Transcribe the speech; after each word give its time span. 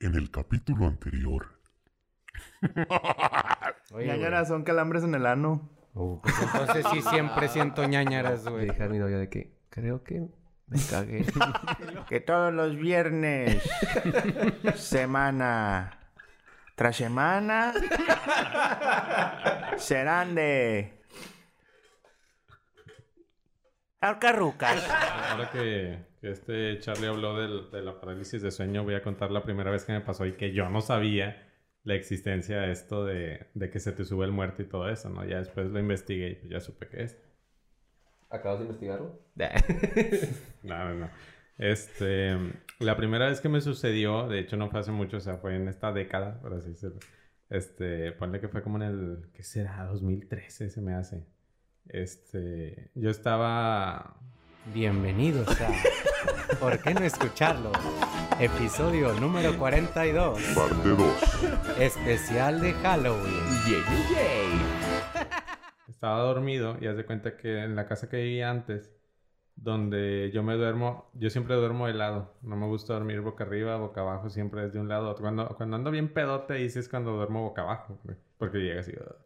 En 0.00 0.14
el 0.14 0.30
capítulo 0.30 0.86
anterior. 0.86 1.60
Oye, 3.92 4.06
Ñañaras 4.06 4.48
son 4.48 4.64
calambres 4.64 5.04
en 5.04 5.14
el 5.14 5.26
ano. 5.26 5.70
Uh, 5.92 6.20
pues 6.22 6.34
entonces 6.40 6.86
sí 6.90 7.02
siempre 7.02 7.48
siento 7.48 7.84
ñañaras, 7.84 8.48
güey. 8.48 8.70
dije 8.70 8.82
a 8.82 8.88
mi 8.88 8.98
novia 8.98 9.18
de 9.18 9.28
que 9.28 9.58
creo 9.68 10.02
que 10.02 10.26
me 10.66 10.78
cagué. 10.90 11.26
Que 12.08 12.20
todos 12.20 12.52
los 12.52 12.76
viernes, 12.76 13.62
semana 14.74 16.00
tras 16.74 16.96
semana, 16.96 17.74
serán 19.76 20.34
de... 20.34 21.04
Alcarrucas. 24.00 24.82
Ahora 25.30 25.50
que 25.50 26.09
este 26.22 26.78
Charlie 26.80 27.08
habló 27.08 27.36
del- 27.40 27.70
de 27.70 27.82
la 27.82 28.00
parálisis 28.00 28.42
de 28.42 28.50
sueño, 28.50 28.84
voy 28.84 28.94
a 28.94 29.02
contar 29.02 29.30
la 29.30 29.42
primera 29.42 29.70
vez 29.70 29.84
que 29.84 29.92
me 29.92 30.00
pasó 30.00 30.26
y 30.26 30.32
que 30.36 30.52
yo 30.52 30.68
no 30.70 30.80
sabía 30.80 31.46
la 31.84 31.94
existencia 31.94 32.60
de 32.60 32.72
esto 32.72 33.04
de, 33.06 33.46
de 33.54 33.70
que 33.70 33.80
se 33.80 33.92
te 33.92 34.04
sube 34.04 34.26
el 34.26 34.32
muerto 34.32 34.62
y 34.62 34.66
todo 34.68 34.88
eso, 34.90 35.08
¿no? 35.10 35.24
Ya 35.24 35.38
después 35.38 35.68
lo 35.70 35.78
investigué 35.80 36.30
y 36.30 36.34
pues 36.36 36.50
ya 36.50 36.60
supe 36.60 36.88
qué 36.88 37.04
es. 37.04 37.18
¿Acabas 38.28 38.60
de 38.60 38.64
investigarlo? 38.66 39.18
No, 40.62 40.84
no, 40.84 40.94
no. 40.94 41.10
Este, 41.58 42.36
la 42.78 42.96
primera 42.96 43.26
vez 43.28 43.40
que 43.40 43.48
me 43.48 43.60
sucedió, 43.60 44.28
de 44.28 44.38
hecho 44.40 44.56
no 44.56 44.70
fue 44.70 44.80
hace 44.80 44.92
mucho, 44.92 45.18
o 45.18 45.20
sea, 45.20 45.36
fue 45.38 45.56
en 45.56 45.68
esta 45.68 45.92
década, 45.92 46.40
por 46.40 46.54
así 46.54 46.70
decirlo. 46.70 46.98
Este, 47.48 48.12
ponle 48.12 48.40
que 48.40 48.48
fue 48.48 48.62
como 48.62 48.76
en 48.76 48.82
el, 48.82 49.30
¿qué 49.34 49.42
será? 49.42 49.84
2013 49.86 50.70
se 50.70 50.80
me 50.80 50.94
hace. 50.94 51.26
Este, 51.86 52.90
yo 52.94 53.10
estaba 53.10 54.20
Bienvenidos 54.66 55.48
a 55.60 55.68
¿Por 56.60 56.78
qué 56.80 56.94
no 56.94 57.00
escucharlo? 57.00 57.72
Episodio 58.38 59.12
número 59.14 59.56
42. 59.58 60.40
Parte 60.54 60.88
2. 60.88 61.78
Especial 61.78 62.60
de 62.60 62.72
Halloween. 62.74 63.44
Estaba 65.88 66.20
dormido 66.20 66.76
y 66.80 66.86
haz 66.86 66.96
de 66.96 67.04
cuenta 67.04 67.36
que 67.36 67.64
en 67.64 67.74
la 67.74 67.86
casa 67.86 68.08
que 68.08 68.18
vivía 68.18 68.50
antes, 68.50 68.92
donde 69.56 70.30
yo 70.32 70.42
me 70.42 70.54
duermo, 70.56 71.10
yo 71.14 71.30
siempre 71.30 71.56
duermo 71.56 71.86
de 71.86 71.94
lado. 71.94 72.34
No 72.42 72.56
me 72.56 72.66
gusta 72.66 72.94
dormir 72.94 73.20
boca 73.22 73.44
arriba, 73.44 73.76
boca 73.76 74.02
abajo, 74.02 74.30
siempre 74.30 74.66
es 74.66 74.72
de 74.72 74.78
un 74.80 74.88
lado 74.88 75.08
a 75.08 75.10
otro. 75.12 75.22
Cuando, 75.22 75.48
cuando 75.56 75.76
ando 75.76 75.90
bien 75.90 76.12
pedote, 76.12 76.54
dices 76.54 76.88
cuando 76.88 77.12
duermo 77.12 77.42
boca 77.42 77.62
abajo, 77.62 77.98
porque 78.38 78.58
llega 78.58 78.80
así. 78.80 78.92
"Ugh". 78.92 79.16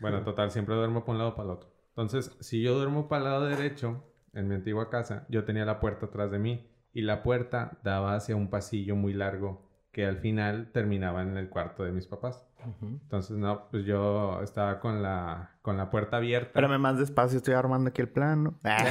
Bueno, 0.00 0.22
total, 0.22 0.50
siempre 0.50 0.74
duermo 0.76 1.00
para 1.04 1.12
un 1.12 1.18
lado 1.18 1.34
para 1.34 1.48
el 1.48 1.54
otro. 1.56 1.70
Entonces, 1.90 2.36
si 2.40 2.62
yo 2.62 2.74
duermo 2.74 3.08
para 3.08 3.24
el 3.24 3.30
lado 3.30 3.46
derecho, 3.46 4.04
en 4.32 4.48
mi 4.48 4.54
antigua 4.54 4.90
casa, 4.90 5.26
yo 5.28 5.44
tenía 5.44 5.64
la 5.64 5.80
puerta 5.80 6.06
atrás 6.06 6.30
de 6.30 6.38
mí 6.38 6.70
y 6.92 7.02
la 7.02 7.22
puerta 7.22 7.78
daba 7.82 8.14
hacia 8.14 8.36
un 8.36 8.50
pasillo 8.50 8.96
muy 8.96 9.12
largo 9.12 9.68
que 9.92 10.06
al 10.06 10.18
final 10.18 10.70
terminaba 10.72 11.22
en 11.22 11.36
el 11.36 11.48
cuarto 11.48 11.84
de 11.84 11.92
mis 11.92 12.06
papás. 12.06 12.44
Entonces, 12.82 13.36
no, 13.36 13.68
pues 13.70 13.84
yo 13.84 14.40
estaba 14.42 14.80
con 14.80 15.02
la, 15.02 15.50
con 15.62 15.76
la 15.76 15.90
puerta 15.90 16.18
abierta. 16.18 16.48
Espérame 16.48 16.78
más 16.78 16.98
despacio, 16.98 17.38
estoy 17.38 17.54
armando 17.54 17.90
aquí 17.90 18.02
el 18.02 18.08
plano. 18.08 18.58
Esta 18.64 18.86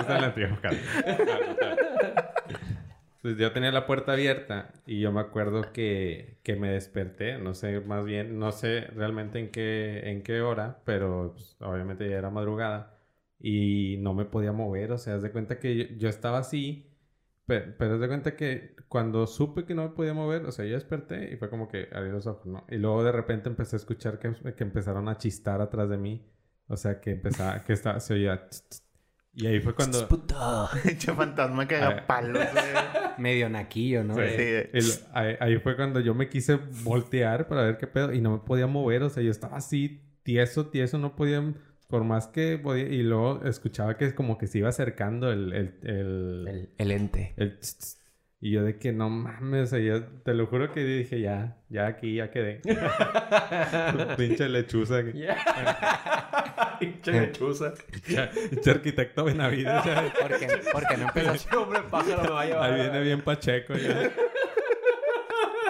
es 0.00 0.08
la 0.08 0.26
antigua 0.26 0.58
casa. 0.60 0.78
Pues 3.22 3.36
yo 3.36 3.52
tenía 3.52 3.70
la 3.70 3.86
puerta 3.86 4.12
abierta 4.12 4.72
y 4.84 4.98
yo 4.98 5.12
me 5.12 5.20
acuerdo 5.20 5.72
que, 5.72 6.40
que 6.42 6.56
me 6.56 6.72
desperté, 6.72 7.38
no 7.38 7.54
sé, 7.54 7.80
más 7.80 8.04
bien, 8.04 8.40
no 8.40 8.50
sé 8.50 8.88
realmente 8.96 9.38
en 9.38 9.50
qué, 9.50 10.10
en 10.10 10.24
qué 10.24 10.42
hora, 10.42 10.80
pero 10.84 11.32
pues, 11.34 11.56
obviamente 11.60 12.08
ya 12.10 12.16
era 12.16 12.30
madrugada 12.30 12.91
y 13.44 13.96
no 13.98 14.14
me 14.14 14.24
podía 14.24 14.52
mover, 14.52 14.92
o 14.92 14.98
sea, 14.98 15.16
haz 15.16 15.22
de 15.22 15.32
cuenta 15.32 15.58
que 15.58 15.76
yo, 15.76 15.84
yo 15.98 16.08
estaba 16.08 16.38
así, 16.38 16.86
pe- 17.46 17.60
pero, 17.62 17.94
haz 17.94 18.00
de 18.00 18.06
cuenta 18.08 18.36
que 18.36 18.76
cuando 18.88 19.26
supe 19.26 19.64
que 19.64 19.74
no 19.74 19.82
me 19.82 19.88
podía 19.90 20.14
mover, 20.14 20.44
o 20.46 20.52
sea, 20.52 20.64
yo 20.64 20.74
desperté 20.74 21.32
y 21.32 21.36
fue 21.36 21.50
como 21.50 21.66
que 21.66 21.88
abrí 21.92 22.10
los 22.10 22.26
ojos, 22.28 22.46
¿no? 22.46 22.64
Y 22.70 22.76
luego 22.76 23.02
de 23.02 23.10
repente 23.10 23.48
empecé 23.48 23.74
a 23.76 23.78
escuchar 23.78 24.18
que, 24.20 24.32
que 24.54 24.62
empezaron 24.62 25.08
a 25.08 25.16
chistar 25.18 25.60
atrás 25.60 25.88
de 25.90 25.96
mí, 25.98 26.24
o 26.68 26.76
sea, 26.76 27.00
que 27.00 27.10
empezaba, 27.10 27.64
que 27.64 27.72
estaba, 27.72 27.98
se 27.98 28.14
oía... 28.14 28.48
y 29.34 29.46
ahí 29.46 29.60
fue 29.60 29.74
cuando... 29.74 29.98
Pinche 30.84 31.12
fantasma 31.12 31.66
que 31.66 31.76
haga 31.76 32.06
palos, 32.06 32.38
güey. 32.52 32.64
Medio 33.18 33.48
naquillo, 33.50 34.04
¿no? 34.04 34.14
Sí. 34.14 34.20
Sí. 34.36 34.44
El- 34.72 34.92
ahí, 35.12 35.34
ahí 35.40 35.58
fue 35.58 35.74
cuando 35.74 35.98
yo 36.00 36.14
me 36.14 36.28
quise 36.28 36.60
voltear 36.84 37.48
para 37.48 37.62
ver 37.64 37.76
qué 37.78 37.86
pedo 37.88 38.12
y 38.12 38.20
no 38.20 38.30
me 38.30 38.38
podía 38.38 38.66
mover, 38.68 39.02
o 39.02 39.10
sea, 39.10 39.22
yo 39.22 39.30
estaba 39.32 39.56
así 39.56 40.00
tieso, 40.22 40.68
tieso, 40.68 40.96
no 40.98 41.16
podía, 41.16 41.42
por 41.92 42.04
más 42.04 42.26
que 42.26 42.56
podía, 42.56 42.88
y 42.88 43.02
luego 43.02 43.44
escuchaba 43.44 43.98
que 43.98 44.14
como 44.14 44.38
que 44.38 44.46
se 44.46 44.56
iba 44.58 44.70
acercando 44.70 45.30
el, 45.30 45.52
el, 45.52 45.74
el, 45.82 46.48
El, 46.48 46.68
el 46.78 46.90
ente. 46.90 47.34
el 47.36 47.58
tss, 47.58 47.76
tss. 47.78 47.98
y 48.40 48.50
yo 48.52 48.62
de 48.64 48.78
que 48.78 48.92
no 48.92 49.10
mames, 49.10 49.64
o 49.64 49.76
sea, 49.76 49.78
yo 49.78 50.02
te 50.24 50.32
lo 50.32 50.46
juro 50.46 50.72
que 50.72 50.82
dije 50.82 51.20
ya, 51.20 51.58
ya 51.68 51.86
aquí, 51.86 52.14
ya 52.14 52.30
quedé. 52.30 52.62
Pinche 54.16 54.48
lechuza. 54.48 55.02
Pinche 56.80 57.12
lechuza. 57.12 57.74
Pinche 58.50 58.70
arquitecto 58.70 59.24
Benavides. 59.24 59.82
Porque, 60.18 60.48
porque 60.72 60.96
no 60.96 61.02
empezaste, 61.08 61.54
hombre 61.56 61.82
pájaro 61.90 62.22
me 62.22 62.30
va 62.30 62.40
a 62.40 62.46
llevar. 62.46 62.72
Ahí 62.72 62.80
viene 62.80 63.00
bien 63.02 63.20
Pacheco 63.20 63.74
ya. 63.74 64.10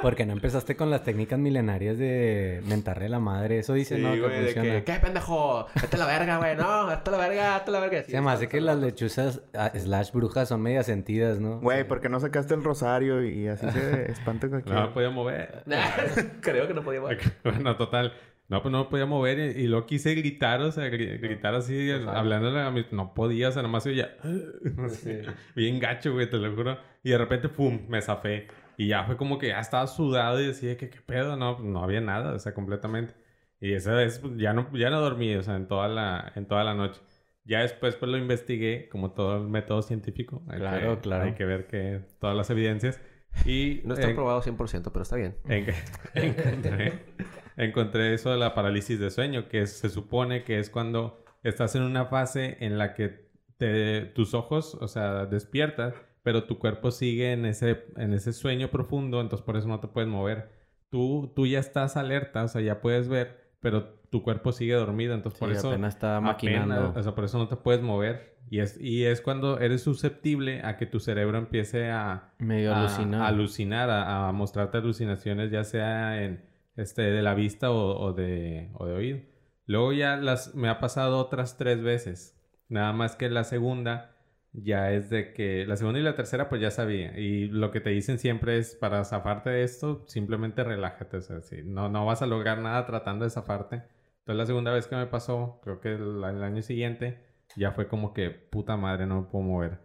Porque 0.03 0.27
no 0.27 0.33
empezaste 0.35 0.77
con 0.77 0.91
las 0.91 1.05
técnicas 1.05 1.39
milenarias 1.39 1.97
de 1.99 2.61
mentarle 2.67 3.07
a 3.07 3.09
la 3.09 3.19
madre. 3.21 3.59
Eso 3.61 3.73
dice, 3.75 3.97
Sí, 3.97 4.03
no, 4.03 4.13
que 4.13 4.21
de 4.21 4.45
funciona. 4.45 4.71
que, 4.79 4.85
¿qué 4.85 4.99
pendejo? 5.01 5.67
Vete 5.81 5.97
a 5.97 5.99
la 5.99 6.07
verga, 6.07 6.37
güey, 6.39 6.57
no, 6.57 6.87
vete 6.87 7.09
a 7.09 7.13
la 7.13 7.19
verga, 7.19 7.59
vete 7.59 7.71
a 7.71 7.73
la 7.73 7.81
verga. 7.81 8.03
Se 8.05 8.21
me 8.21 8.31
hace 8.31 8.49
que 8.49 8.61
las 8.61 8.79
lechuzas 8.79 9.41
ah, 9.55 9.71
slash 9.75 10.13
brujas 10.13 10.49
son 10.49 10.61
medias 10.63 10.87
sentidas, 10.87 11.41
¿no? 11.41 11.61
Güey, 11.61 11.87
¿por 11.87 12.01
qué 12.01 12.09
no 12.09 12.21
sacaste 12.21 12.55
el 12.55 12.65
rosario 12.65 13.25
y 13.25 13.49
así 13.49 13.71
se 13.71 14.03
espanta 14.13 14.47
No 14.49 14.51
cualquiera? 14.51 14.81
me 14.87 14.89
podía 14.93 15.11
mover. 15.11 15.63
Creo 16.43 16.67
que 16.69 16.75
no 16.75 16.83
podía 16.83 17.01
mover. 17.01 17.19
Bueno, 17.45 17.77
total. 17.77 18.13
No, 18.49 18.61
pues 18.61 18.71
no 18.73 18.85
me 18.85 18.91
podía 18.91 19.07
mover 19.07 19.39
y, 19.57 19.63
y 19.63 19.67
luego 19.67 19.87
quise 19.87 20.15
gritar, 20.15 20.61
o 20.61 20.71
sea, 20.73 20.85
gri- 20.89 21.19
gritar 21.19 21.55
así, 21.55 21.91
hablándole 21.91 22.61
a 22.61 22.71
mi... 22.71 22.85
No 22.91 23.15
podía, 23.15 23.49
o 23.49 23.53
sea, 23.53 23.63
nomás 23.63 23.87
oía... 23.87 24.15
Bien 25.55 25.79
gacho, 25.81 26.13
güey, 26.13 26.29
te 26.29 26.37
lo 26.37 26.55
juro. 26.55 26.77
Y 27.03 27.11
de 27.11 27.19
repente, 27.19 27.49
pum, 27.49 27.81
me 27.89 28.03
zafé. 28.03 28.49
Y 28.83 28.89
ya 28.89 29.05
fue 29.05 29.17
como 29.17 29.39
que 29.39 29.49
ya 29.49 29.61
estaba 29.61 29.87
sudado 29.87 30.41
y 30.41 30.47
decía 30.47 30.77
que 30.77 30.91
qué 30.91 31.01
pedo, 31.01 31.37
no, 31.37 31.57
pues, 31.57 31.69
no 31.69 31.83
había 31.85 32.01
nada, 32.01 32.33
o 32.35 32.39
sea, 32.39 32.53
completamente. 32.55 33.15
Y 33.61 33.75
esa 33.75 33.93
vez 33.95 34.19
pues, 34.19 34.33
ya 34.37 34.53
no, 34.53 34.69
ya 34.77 34.91
no 34.91 35.01
dormí, 35.01 35.35
o 35.37 35.43
sea, 35.43 35.55
en 35.57 35.69
toda 35.69 35.87
la, 35.89 36.33
en 36.35 36.47
toda 36.47 36.65
la 36.65 36.75
noche. 36.75 37.01
Ya 37.45 37.61
después 37.61 37.95
pues 37.97 38.11
lo 38.11 38.17
investigué, 38.19 38.89
como 38.89 39.13
todo 39.13 39.37
el 39.37 39.49
método 39.49 39.83
científico. 39.83 40.43
Hay 40.49 40.59
Claro, 40.59 40.97
que- 40.97 41.01
claro. 41.03 41.25
Hay 41.25 41.35
que 41.35 41.45
ver 41.45 41.67
que 41.67 42.01
todas 42.21 42.37
las 42.37 42.51
evidencias. 42.51 43.01
Y 43.45 43.83
No 43.85 43.95
está 43.95 44.09
en- 44.11 44.15
probado 44.17 44.43
100%, 44.43 44.91
pero 44.93 45.03
está 45.03 45.17
bien. 45.17 45.37
en- 45.49 45.67
encontré, 46.15 46.93
encontré 47.57 48.15
eso 48.15 48.31
de 48.31 48.39
la 48.39 48.55
parálisis 48.55 48.99
de 48.99 49.11
sueño, 49.11 49.49
que 49.49 49.63
es- 49.63 49.79
se 49.79 49.89
supone 49.91 50.45
que 50.45 50.59
es 50.59 50.71
cuando 50.71 51.25
estás 51.43 51.75
en 51.77 51.83
una 51.83 52.07
fase 52.07 52.57
en 52.61 52.79
la 52.79 52.95
que 52.95 53.29
te, 53.59 54.07
tus 54.07 54.35
ojos, 54.35 54.75
o 54.75 54.89
sea, 54.89 55.27
despiertas, 55.27 55.95
pero 56.23 56.45
tu 56.45 56.59
cuerpo 56.59 56.91
sigue 56.91 57.33
en 57.33 57.45
ese, 57.47 57.85
en 57.97 58.13
ese 58.13 58.33
sueño 58.33 58.71
profundo, 58.71 59.21
entonces 59.21 59.45
por 59.45 59.57
eso 59.57 59.69
no 59.69 59.81
te 59.81 59.89
puedes 59.89 60.09
mover. 60.11 60.51
Tú, 60.91 61.33
tú 61.35 61.47
ya 61.47 61.59
estás 61.59 61.97
alerta, 61.97 62.45
o 62.45 62.49
sea, 62.49 62.61
ya 62.61 62.81
puedes 62.81 63.09
ver, 63.09 63.53
pero 63.61 64.01
tu 64.11 64.23
cuerpo 64.23 64.53
sigue 64.53 64.75
dormido, 64.75 65.15
entonces 65.15 65.39
por 65.41 65.51
Sí, 65.51 65.57
eso 65.57 65.71
apenas 65.71 65.95
está 65.95 66.17
apenas, 66.19 66.67
maquinando. 66.67 66.93
o 66.99 67.03
sea, 67.03 67.15
por 67.15 67.25
eso 67.25 67.39
no 67.39 67.49
te 67.49 67.57
puedes 67.57 67.81
mover. 67.83 68.33
Y 68.51 68.59
es, 68.61 68.79
y 68.79 69.05
es 69.07 69.23
cuando 69.23 69.59
eres 69.61 69.83
susceptible 69.83 70.61
a 70.63 70.77
que 70.77 70.85
tu 70.85 71.01
cerebro 71.01 71.39
empiece 71.39 71.91
a, 71.91 72.35
Medio 72.39 72.75
a- 72.75 72.81
alucinado. 72.81 73.25
a 73.25 73.29
alucinar, 73.29 73.89
a, 73.89 74.29
a 74.29 74.33
mostrarte 74.33 74.77
alucinaciones, 74.79 75.51
ya 75.51 75.65
sea 75.65 76.23
en 76.23 76.45
este 76.77 77.03
de 77.03 77.23
la 77.23 77.33
vista 77.35 77.71
o, 77.71 77.99
o 77.99 78.13
de, 78.13 78.71
o 78.75 78.85
de 78.87 78.93
oído. 78.93 79.19
Luego 79.65 79.93
ya 79.95 80.17
las 80.17 80.55
me 80.55 80.69
ha 80.69 80.81
pasado 80.81 81.19
otras 81.19 81.57
tres 81.57 81.83
veces. 81.83 82.39
Nada 82.69 82.93
más 82.93 83.17
que 83.17 83.31
la 83.31 83.45
segunda 83.45 84.12
ya 84.53 84.93
es 84.93 85.11
de 85.11 85.33
que 85.33 85.65
la 85.67 85.77
segunda 85.77 86.01
y 86.01 86.03
la 86.03 86.15
tercera 86.15 86.49
pues 86.49 86.61
ya 86.61 86.71
sabía. 86.71 87.19
Y 87.19 87.49
lo 87.49 87.71
que 87.71 87.81
te 87.81 87.91
dicen 87.91 88.19
siempre 88.19 88.59
es 88.59 88.75
para 88.75 89.05
zafarte 89.05 89.51
de 89.51 89.65
esto, 89.65 90.05
simplemente 90.07 90.65
relájate. 90.65 91.17
O 91.19 91.23
sea, 91.23 91.41
sí, 91.41 91.63
no, 91.65 91.89
no 91.89 92.07
vas 92.07 92.23
a 92.23 92.27
lograr 92.27 92.59
nada 92.59 92.87
tratando 92.87 93.25
de 93.25 93.31
zafarte. 93.31 93.77
Entonces 94.21 94.37
la 94.37 94.47
segunda 94.47 94.73
vez 94.73 94.87
que 94.87 94.97
me 94.97 95.07
pasó, 95.07 95.61
creo 95.63 95.81
que 95.81 95.95
el, 95.95 96.23
el 96.25 96.43
año 96.43 96.63
siguiente, 96.63 97.19
ya 97.57 97.73
fue 97.73 97.89
como 97.89 98.13
que 98.13 98.31
puta 98.31 98.77
madre, 98.77 99.07
no 99.07 99.23
me 99.23 99.27
puedo 99.29 99.45
mover. 99.45 99.79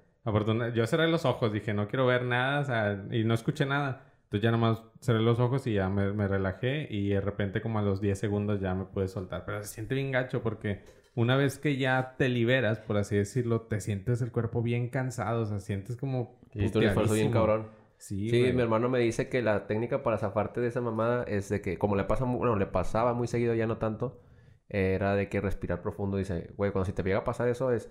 Yo 0.75 0.85
cerré 0.87 1.07
los 1.07 1.23
ojos, 1.23 1.53
dije, 1.53 1.73
no 1.73 1.87
quiero 1.87 2.05
ver 2.05 2.23
nada, 2.23 2.59
o 2.59 2.63
sea, 2.65 3.05
y 3.11 3.23
no 3.23 3.33
escuché 3.33 3.65
nada. 3.65 4.03
Entonces 4.23 4.43
ya 4.43 4.51
nomás 4.51 4.83
cerré 4.99 5.21
los 5.21 5.39
ojos 5.39 5.65
y 5.67 5.73
ya 5.75 5.87
me, 5.87 6.11
me 6.11 6.27
relajé 6.27 6.85
y 6.89 7.09
de 7.09 7.21
repente 7.21 7.61
como 7.61 7.79
a 7.79 7.81
los 7.81 8.01
10 8.01 8.19
segundos 8.19 8.59
ya 8.59 8.75
me 8.75 8.83
pude 8.85 9.07
soltar. 9.07 9.45
Pero 9.45 9.63
se 9.63 9.69
siente 9.69 9.95
bien 9.95 10.11
gacho 10.11 10.43
porque 10.43 10.83
una 11.17 11.35
vez 11.35 11.57
que 11.57 11.77
ya 11.77 12.15
te 12.17 12.29
liberas, 12.29 12.79
por 12.79 12.97
así 12.97 13.15
decirlo, 13.15 13.61
te 13.61 13.81
sientes 13.81 14.21
el 14.21 14.31
cuerpo 14.31 14.61
bien 14.61 14.89
cansado, 14.89 15.41
o 15.41 15.45
sea, 15.45 15.59
sientes 15.59 15.97
como... 15.97 16.39
Hiciste 16.53 16.77
un 16.77 16.83
esfuerzo 16.85 17.15
bien 17.15 17.31
cabrón. 17.31 17.67
Sí, 17.97 18.29
Sí, 18.29 18.53
mi 18.53 18.61
hermano 18.61 18.87
me 18.89 18.99
dice 18.99 19.27
que 19.27 19.41
la 19.41 19.65
técnica 19.65 20.03
para 20.03 20.19
zafarte 20.19 20.61
de 20.61 20.67
esa 20.67 20.79
mamada 20.81 21.23
es 21.23 21.49
de 21.49 21.61
que, 21.61 21.79
como 21.79 21.95
le 21.95 22.03
pasa, 22.03 22.25
bueno, 22.25 22.55
le 22.55 22.67
pasaba 22.67 23.13
muy 23.13 23.27
seguido, 23.27 23.55
ya 23.55 23.65
no 23.65 23.77
tanto, 23.77 24.21
era 24.69 25.15
de 25.15 25.27
que 25.27 25.41
respirar 25.41 25.81
profundo. 25.81 26.17
Dice, 26.17 26.51
güey, 26.55 26.71
cuando 26.71 26.85
si 26.85 26.93
te 26.93 27.01
llega 27.03 27.17
a 27.19 27.23
pasar 27.23 27.47
eso 27.47 27.71
es 27.71 27.89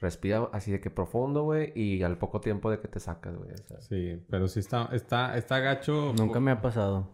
Respira 0.00 0.48
así 0.52 0.70
de 0.70 0.80
que 0.80 0.90
profundo, 0.90 1.42
güey, 1.42 1.72
y 1.74 2.02
al 2.04 2.18
poco 2.18 2.40
tiempo 2.40 2.70
de 2.70 2.78
que 2.78 2.86
te 2.86 3.00
sacas, 3.00 3.34
güey. 3.36 3.50
o 3.50 3.56
sea. 3.56 3.80
Sí, 3.80 4.22
pero 4.30 4.46
sí 4.46 4.60
está, 4.60 4.88
está, 4.92 5.36
está 5.36 5.58
gacho. 5.58 6.12
Nunca 6.16 6.38
me 6.38 6.52
ha 6.52 6.60
pasado. 6.60 7.08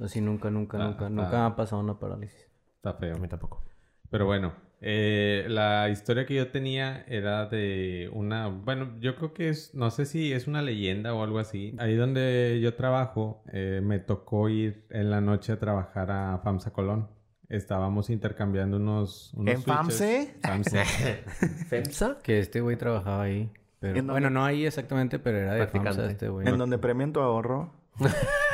Así 0.00 0.20
nunca, 0.20 0.48
nunca, 0.48 0.78
Ah, 0.78 0.86
nunca. 0.86 1.06
ah. 1.06 1.10
Nunca 1.10 1.30
me 1.30 1.46
ha 1.46 1.56
pasado 1.56 1.82
una 1.82 1.98
parálisis. 1.98 2.48
Está 2.76 2.94
feo. 2.94 3.16
A 3.16 3.18
mí 3.18 3.26
tampoco. 3.26 3.64
Pero 4.10 4.26
bueno, 4.26 4.52
eh, 4.80 5.44
la 5.48 5.88
historia 5.90 6.24
que 6.26 6.34
yo 6.34 6.48
tenía 6.48 7.04
era 7.06 7.46
de 7.46 8.10
una, 8.12 8.48
bueno, 8.48 8.92
yo 9.00 9.14
creo 9.16 9.34
que 9.34 9.48
es, 9.48 9.74
no 9.74 9.90
sé 9.90 10.06
si 10.06 10.32
es 10.32 10.46
una 10.46 10.62
leyenda 10.62 11.14
o 11.14 11.22
algo 11.22 11.38
así. 11.38 11.74
Ahí 11.78 11.96
donde 11.96 12.60
yo 12.62 12.74
trabajo, 12.74 13.42
eh, 13.52 13.80
me 13.82 13.98
tocó 13.98 14.48
ir 14.48 14.86
en 14.90 15.10
la 15.10 15.20
noche 15.20 15.52
a 15.52 15.58
trabajar 15.58 16.10
a 16.10 16.38
FAMSA 16.38 16.72
Colón. 16.72 17.08
Estábamos 17.48 18.10
intercambiando 18.10 18.76
unos... 18.76 19.34
unos 19.34 19.54
¿En 19.54 19.60
switches. 19.60 19.76
FAMSE? 19.76 20.34
FAMSE. 20.42 20.84
¿FEMSA? 21.68 22.18
Que 22.22 22.38
este 22.38 22.60
güey 22.60 22.76
trabajaba 22.76 23.24
ahí. 23.24 23.50
Pero, 23.80 24.02
bueno, 24.04 24.30
no 24.30 24.44
ahí 24.44 24.66
exactamente, 24.66 25.18
pero 25.18 25.38
era 25.38 25.54
de. 25.54 25.66
FAMSA 25.66 26.06
este 26.10 26.28
güey. 26.28 26.46
En 26.46 26.58
donde 26.58 26.78
premian 26.78 27.12
tu 27.12 27.20
ahorro. 27.20 27.72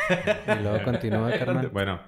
Y 0.08 0.62
luego 0.62 0.84
continúa, 0.84 1.30
carnal. 1.38 1.68
Bueno, 1.68 1.98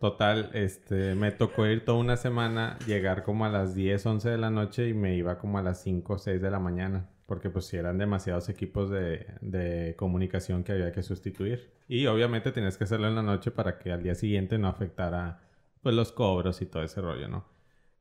total, 0.00 0.50
este, 0.54 1.14
me 1.14 1.30
tocó 1.30 1.66
ir 1.66 1.84
toda 1.84 1.98
una 1.98 2.16
semana, 2.16 2.78
llegar 2.86 3.22
como 3.22 3.44
a 3.44 3.50
las 3.50 3.74
10, 3.74 4.04
11 4.06 4.30
de 4.30 4.38
la 4.38 4.50
noche 4.50 4.88
y 4.88 4.94
me 4.94 5.14
iba 5.14 5.38
como 5.38 5.58
a 5.58 5.62
las 5.62 5.82
5, 5.82 6.18
6 6.18 6.40
de 6.42 6.50
la 6.50 6.58
mañana. 6.58 7.10
Porque 7.26 7.50
pues 7.50 7.66
si 7.66 7.76
eran 7.76 7.98
demasiados 7.98 8.48
equipos 8.48 8.90
de, 8.90 9.26
de 9.40 9.94
comunicación 9.96 10.64
que 10.64 10.72
había 10.72 10.90
que 10.90 11.02
sustituir. 11.04 11.72
Y 11.86 12.06
obviamente 12.06 12.50
tenías 12.50 12.76
que 12.76 12.84
hacerlo 12.84 13.06
en 13.06 13.14
la 13.14 13.22
noche 13.22 13.52
para 13.52 13.78
que 13.78 13.92
al 13.92 14.02
día 14.02 14.16
siguiente 14.16 14.58
no 14.58 14.66
afectara 14.68 15.42
pues 15.82 15.94
los 15.94 16.12
cobros 16.12 16.60
y 16.62 16.66
todo 16.66 16.82
ese 16.82 17.00
rollo, 17.00 17.28
¿no? 17.28 17.46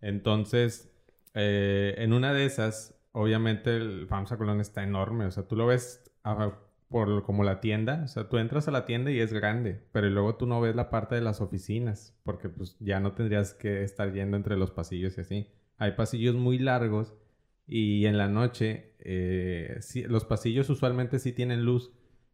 Entonces, 0.01 0.91
eh, 1.33 1.95
en 1.97 2.13
una 2.13 2.33
de 2.33 2.45
esas, 2.45 2.99
obviamente 3.11 3.75
el 3.75 4.07
FAMSA 4.07 4.37
Colón 4.37 4.61
está 4.61 4.83
enorme. 4.83 5.25
O 5.25 5.31
sea, 5.31 5.47
tú 5.47 5.55
lo 5.55 5.67
ves 5.67 6.11
ah, 6.23 6.57
por 6.89 7.23
como 7.23 7.43
la 7.43 7.61
tienda. 7.61 8.01
O 8.03 8.07
sea, 8.07 8.29
tú 8.29 8.37
entras 8.37 8.67
a 8.67 8.71
la 8.71 8.85
tienda 8.85 9.11
y 9.11 9.19
es 9.19 9.31
grande. 9.33 9.81
Pero 9.91 10.09
luego 10.09 10.35
tú 10.35 10.45
no 10.47 10.59
ves 10.61 10.75
la 10.75 10.89
parte 10.89 11.15
de 11.15 11.21
las 11.21 11.41
oficinas. 11.41 12.15
Porque 12.23 12.49
pues 12.49 12.77
ya 12.79 12.99
no 12.99 13.13
tendrías 13.13 13.53
que 13.53 13.83
estar 13.83 14.11
yendo 14.13 14.37
entre 14.37 14.57
los 14.57 14.71
pasillos 14.71 15.17
y 15.17 15.21
así. 15.21 15.47
Hay 15.77 15.91
pasillos 15.93 16.35
muy 16.35 16.59
largos. 16.59 17.15
Y 17.67 18.05
en 18.07 18.17
la 18.17 18.27
noche, 18.27 18.93
eh, 18.99 19.77
sí- 19.81 20.03
los 20.03 20.25
pasillos 20.25 20.69
usualmente 20.69 21.19
sí 21.19 21.31
tienen 21.31 21.63
luz. 21.65 21.91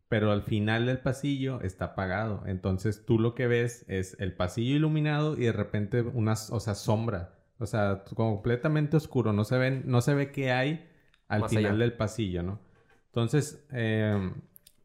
Pero 0.07 0.31
al 0.31 0.43
final 0.43 0.85
del 0.85 0.99
pasillo 0.99 1.61
está 1.61 1.85
apagado. 1.85 2.43
Entonces 2.45 3.05
tú 3.05 3.19
lo 3.19 3.33
que 3.35 3.47
ves 3.47 3.85
es 3.89 4.15
el 4.19 4.33
pasillo 4.33 4.75
iluminado 4.75 5.35
y 5.37 5.41
de 5.45 5.51
repente 5.53 6.01
una, 6.01 6.33
o 6.51 6.59
sea, 6.59 6.75
sombra. 6.75 7.39
O 7.57 7.65
sea, 7.65 8.03
completamente 8.15 8.97
oscuro. 8.97 9.33
No 9.33 9.43
se 9.45 9.57
ven, 9.57 9.83
no 9.85 10.01
se 10.01 10.13
ve 10.13 10.31
qué 10.31 10.51
hay 10.51 10.87
al 11.27 11.41
Más 11.41 11.49
final 11.49 11.65
allá. 11.65 11.77
del 11.77 11.93
pasillo, 11.93 12.43
¿no? 12.43 12.59
Entonces, 13.15 13.65
eh, 13.71 14.29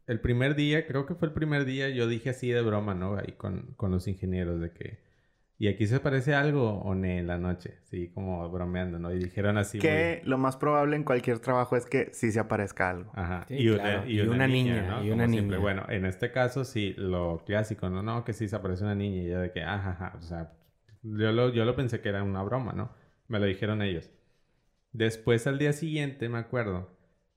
el 0.07 0.21
primer 0.21 0.55
día, 0.55 0.87
creo 0.87 1.05
que 1.05 1.17
fue 1.17 1.27
el 1.29 1.35
primer 1.35 1.65
día, 1.65 1.89
yo 1.89 2.07
dije 2.07 2.31
así 2.31 2.49
de 2.51 2.63
broma, 2.63 2.95
¿no? 2.95 3.17
Ahí 3.17 3.33
con, 3.33 3.75
con 3.77 3.91
los 3.91 4.07
ingenieros 4.07 4.61
de 4.61 4.71
que... 4.73 5.01
¿Y 5.59 5.67
aquí 5.69 5.87
se 5.87 5.99
parece 6.01 6.35
algo 6.35 6.81
o 6.81 6.95
no 6.95 7.07
en 7.07 7.27
la 7.27 7.39
noche? 7.39 7.79
Sí, 7.85 8.09
como 8.15 8.49
bromeando, 8.51 8.99
¿no? 9.01 9.13
Y 9.13 9.19
dijeron 9.19 9.59
así... 9.59 9.79
Que 9.81 10.23
lo 10.25 10.39
más 10.39 10.57
probable 10.57 10.95
en 10.97 11.03
cualquier 11.05 11.41
trabajo 11.41 11.77
es 11.77 11.87
que 11.87 12.11
sí 12.13 12.31
se 12.33 12.39
aparezca 12.41 12.91
algo. 12.91 13.13
muy- 13.13 13.23
Ajá. 13.25 13.47
Sí, 13.49 13.57
y, 13.57 13.69
una, 13.69 13.83
claro. 13.83 14.09
y 14.09 14.21
Y 14.21 14.21
una 14.21 14.37
una 14.37 14.47
niña, 14.47 14.75
niña, 14.75 14.83
¿no? 14.83 15.05
y 15.05 15.11
Como 15.11 15.15
una 15.15 15.29
siempre. 15.29 15.57
niña. 15.57 15.59
Bueno, 15.59 15.85
en 15.89 16.05
este 16.07 16.31
caso 16.33 16.65
sí, 16.65 16.95
lo 16.97 17.43
clásico, 17.45 17.89
¿no? 17.91 18.03
No, 18.03 18.25
que 18.25 18.33
sí 18.33 18.49
se 18.49 18.57
aparece 18.57 18.85
una 18.85 18.95
niña 18.95 19.23
y 19.23 19.29
ya 19.29 19.41
de 19.41 19.53
que, 19.53 19.63
ajá, 19.63 19.91
ajá. 19.93 20.17
O 20.19 20.23
sea, 20.23 20.53
yo 21.03 21.33
lo, 21.33 21.49
yo 21.53 21.65
lo 21.65 21.75
pensé 21.77 22.01
que 22.01 22.09
era 22.09 22.23
una 22.23 22.43
broma, 22.43 22.73
¿no? 22.73 22.91
Me 23.29 23.39
lo 23.41 23.47
dijeron 23.47 23.83
ellos. 23.83 24.11
Después 24.93 25.47
al 25.47 25.59
día 25.59 25.73
siguiente 25.73 26.29
me 26.29 26.39
acuerdo 26.39 26.91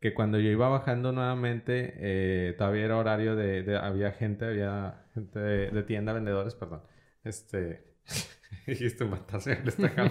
que 0.03 0.13
cuando 0.13 0.37
yo 0.37 0.49
iba 0.49 0.67
bajando 0.67 1.13
nuevamente, 1.13 1.93
eh, 1.95 2.55
todavía 2.57 2.83
era 2.83 2.97
horario 2.97 3.37
de, 3.37 3.63
de- 3.63 3.77
había 3.77 4.11
gente, 4.11 4.43
había 4.43 5.05
gente 5.13 5.39
de, 5.39 5.71
de 5.71 5.83
tienda, 5.83 6.11
vendedores, 6.11 6.55
perdón. 6.55 6.81
Este, 7.23 7.85
dijiste 8.67 9.05
un 9.05 9.11
fantasma, 9.11 9.53
está. 9.53 10.09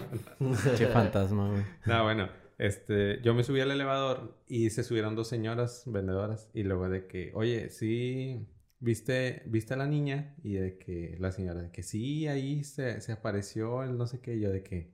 Che 0.77 0.87
fantasma, 0.87 1.51
güey. 1.51 1.63
No, 1.85 2.05
bueno, 2.05 2.31
este, 2.57 3.21
yo 3.23 3.35
me 3.35 3.45
subí 3.45 3.61
al 3.61 3.71
elevador 3.71 4.39
y 4.49 4.71
se 4.71 4.83
subieron 4.83 5.15
dos 5.15 5.29
señoras 5.29 5.83
vendedoras 5.87 6.49
y 6.55 6.63
luego 6.63 6.89
de 6.89 7.07
que, 7.07 7.31
oye, 7.35 7.69
sí, 7.69 8.47
viste, 8.81 9.43
viste 9.45 9.75
a 9.75 9.77
la 9.77 9.87
niña 9.87 10.35
y 10.43 10.55
de 10.55 10.79
que 10.79 11.17
la 11.21 11.33
señora 11.33 11.61
de 11.61 11.71
que 11.71 11.83
sí, 11.83 12.29
ahí 12.29 12.65
se, 12.65 13.03
se 13.03 13.13
apareció 13.13 13.83
el 13.83 13.99
no 13.99 14.07
sé 14.07 14.21
qué, 14.23 14.37
y 14.37 14.41
yo 14.41 14.51
de 14.51 14.63
que, 14.63 14.91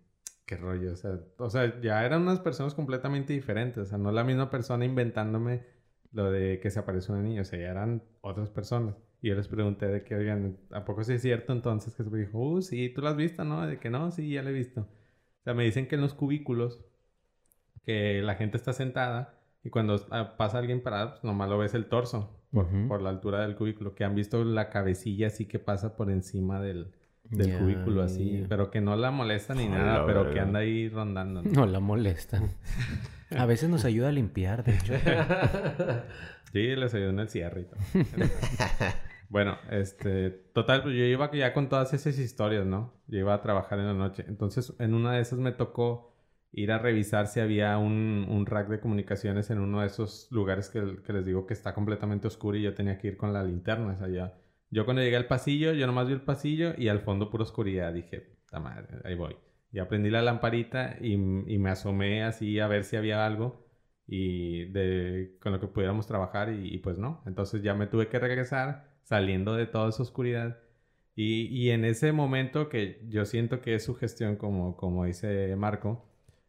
qué 0.48 0.56
rollo, 0.56 0.94
o 0.94 0.96
sea, 0.96 1.20
o 1.36 1.50
sea, 1.50 1.78
ya 1.82 2.04
eran 2.06 2.22
unas 2.22 2.40
personas 2.40 2.74
completamente 2.74 3.34
diferentes, 3.34 3.78
o 3.78 3.84
sea, 3.84 3.98
no 3.98 4.10
la 4.10 4.24
misma 4.24 4.50
persona 4.50 4.86
inventándome 4.86 5.66
lo 6.10 6.30
de 6.30 6.58
que 6.58 6.70
se 6.70 6.78
apareció 6.78 7.12
una 7.12 7.22
niña, 7.22 7.42
o 7.42 7.44
sea, 7.44 7.58
ya 7.60 7.68
eran 7.68 8.02
otras 8.22 8.48
personas. 8.48 8.96
Y 9.20 9.28
yo 9.28 9.34
les 9.34 9.46
pregunté 9.46 9.88
de 9.88 10.04
que, 10.04 10.14
oigan, 10.14 10.56
¿a 10.70 10.86
poco 10.86 11.04
sí 11.04 11.12
es 11.12 11.22
cierto 11.22 11.52
entonces? 11.52 11.94
Que 11.94 12.02
se 12.02 12.08
me 12.08 12.18
dijo, 12.18 12.38
uh, 12.38 12.62
sí, 12.62 12.88
tú 12.88 13.02
lo 13.02 13.08
has 13.08 13.16
visto, 13.16 13.44
¿no? 13.44 13.66
De 13.66 13.78
que 13.78 13.90
no, 13.90 14.10
sí, 14.10 14.30
ya 14.30 14.42
lo 14.42 14.48
he 14.48 14.54
visto. 14.54 14.80
O 14.80 15.42
sea, 15.44 15.52
me 15.52 15.64
dicen 15.64 15.86
que 15.86 15.96
en 15.96 16.00
los 16.00 16.14
cubículos, 16.14 16.82
que 17.84 18.22
la 18.22 18.34
gente 18.36 18.56
está 18.56 18.72
sentada 18.72 19.38
y 19.62 19.68
cuando 19.68 20.00
ah, 20.10 20.36
pasa 20.38 20.58
alguien 20.58 20.82
parado, 20.82 21.10
pues 21.10 21.24
nomás 21.24 21.50
lo 21.50 21.58
ves 21.58 21.74
el 21.74 21.86
torso 21.86 22.40
por, 22.52 22.64
Ujú. 22.64 22.88
por 22.88 23.02
la 23.02 23.10
altura 23.10 23.42
del 23.42 23.54
cubículo. 23.54 23.94
Que 23.94 24.04
han 24.04 24.14
visto 24.14 24.42
la 24.44 24.70
cabecilla 24.70 25.26
así 25.26 25.46
que 25.46 25.58
pasa 25.58 25.94
por 25.94 26.10
encima 26.10 26.58
del, 26.62 26.94
del 27.30 27.56
cubículo 27.58 28.02
así. 28.02 28.44
Pero 28.48 28.70
que 28.70 28.80
no 28.80 28.96
la 28.96 29.10
molesta 29.10 29.54
ni 29.54 29.68
nada, 29.68 30.06
pero 30.06 30.30
que 30.30 30.40
anda 30.40 30.60
ahí 30.60 30.88
rondando. 30.88 31.42
¿no? 31.42 31.50
No 31.50 31.66
la 31.66 31.80
molestan. 31.80 32.48
A 33.36 33.44
veces 33.44 33.68
nos 33.68 33.84
ayuda 33.84 34.08
a 34.08 34.12
limpiar, 34.12 34.64
de 34.64 34.74
hecho. 34.74 34.94
Sí, 36.52 36.74
les 36.76 36.94
ayudó 36.94 37.10
en 37.10 37.18
el 37.18 37.28
cierre 37.28 37.60
y 37.60 37.64
todo. 37.64 37.78
bueno, 39.28 39.58
este, 39.70 40.30
total, 40.30 40.82
pues 40.82 40.94
yo 40.96 41.04
iba 41.04 41.30
ya 41.32 41.52
con 41.52 41.68
todas 41.68 41.92
esas 41.92 42.18
historias, 42.18 42.64
¿no? 42.64 42.94
Yo 43.06 43.18
iba 43.18 43.34
a 43.34 43.42
trabajar 43.42 43.78
en 43.78 43.86
la 43.86 43.92
noche. 43.92 44.24
Entonces, 44.28 44.72
en 44.78 44.94
una 44.94 45.12
de 45.12 45.20
esas 45.20 45.38
me 45.38 45.52
tocó 45.52 46.16
ir 46.52 46.72
a 46.72 46.78
revisar 46.78 47.26
si 47.26 47.40
había 47.40 47.76
un, 47.76 48.24
un 48.30 48.46
rack 48.46 48.68
de 48.68 48.80
comunicaciones 48.80 49.50
en 49.50 49.58
uno 49.58 49.82
de 49.82 49.88
esos 49.88 50.28
lugares 50.30 50.70
que, 50.70 51.02
que 51.04 51.12
les 51.12 51.26
digo 51.26 51.46
que 51.46 51.52
está 51.52 51.74
completamente 51.74 52.26
oscuro 52.26 52.56
y 52.56 52.62
yo 52.62 52.72
tenía 52.72 52.96
que 52.96 53.08
ir 53.08 53.16
con 53.18 53.34
la 53.34 53.44
linterna. 53.44 53.92
O 53.92 53.98
sea, 53.98 54.08
ya- 54.08 54.34
Yo 54.70 54.84
cuando 54.84 55.02
llegué 55.02 55.16
al 55.16 55.26
pasillo, 55.26 55.72
yo 55.72 55.86
nomás 55.86 56.08
vi 56.08 56.14
el 56.14 56.22
pasillo 56.22 56.74
y 56.76 56.88
al 56.88 57.00
fondo 57.00 57.30
pura 57.30 57.44
oscuridad. 57.44 57.92
Dije, 57.92 58.20
puta 58.20 58.60
madre, 58.60 58.98
ahí 59.04 59.14
voy. 59.14 59.36
Y 59.72 59.78
aprendí 59.78 60.10
la 60.10 60.22
lamparita 60.22 60.96
y, 61.00 61.14
y 61.14 61.58
me 61.58 61.70
asomé 61.70 62.24
así 62.24 62.58
a 62.60 62.68
ver 62.68 62.84
si 62.84 62.96
había 62.96 63.26
algo 63.26 63.68
y 64.08 64.64
de 64.66 65.36
con 65.40 65.52
lo 65.52 65.60
que 65.60 65.68
pudiéramos 65.68 66.06
trabajar 66.06 66.50
y, 66.52 66.78
pues 66.78 66.98
no. 66.98 67.22
Entonces 67.26 67.62
ya 67.62 67.74
me 67.74 67.86
tuve 67.86 68.08
que 68.08 68.18
regresar 68.18 68.96
saliendo 69.04 69.54
de 69.54 69.66
toda 69.66 69.90
esa 69.90 70.02
oscuridad. 70.02 70.58
Y, 71.14 71.46
y 71.46 71.70
en 71.70 71.84
ese 71.84 72.12
momento 72.12 72.68
que 72.68 73.04
yo 73.08 73.24
siento 73.26 73.60
que 73.60 73.74
es 73.74 73.84
su 73.84 73.94
gestión, 73.96 74.36
como, 74.36 74.76
como 74.76 75.04
dice 75.04 75.54
Marco, 75.56 76.08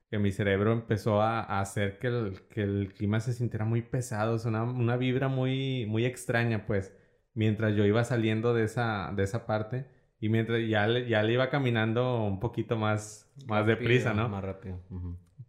que 0.09 0.19
mi 0.19 0.31
cerebro 0.31 0.73
empezó 0.73 1.21
a, 1.21 1.41
hacer 1.59 1.99
que 1.99 2.07
el, 2.07 2.41
que 2.49 2.61
el 2.63 2.93
clima 2.93 3.19
se 3.19 3.33
sintiera 3.33 3.65
muy 3.65 3.81
pesado, 3.81 4.35
es 4.35 4.45
una, 4.45 4.63
una 4.63 4.97
vibra 4.97 5.27
muy, 5.27 5.85
muy 5.85 6.05
extraña, 6.05 6.65
pues, 6.65 6.93
mientras 7.33 7.75
yo 7.75 7.85
iba 7.85 8.03
saliendo 8.03 8.53
de 8.53 8.63
esa, 8.65 9.11
de 9.15 9.23
esa 9.23 9.45
parte 9.45 9.85
y 10.19 10.29
mientras 10.29 10.59
ya, 10.67 10.87
le- 10.87 11.07
ya 11.07 11.23
le 11.23 11.33
iba 11.33 11.49
caminando 11.49 12.23
un 12.23 12.39
poquito 12.39 12.77
más, 12.77 13.31
más 13.47 13.65
deprisa, 13.65 14.13
¿no? 14.13 14.29
Más 14.29 14.43
rápido. 14.43 14.79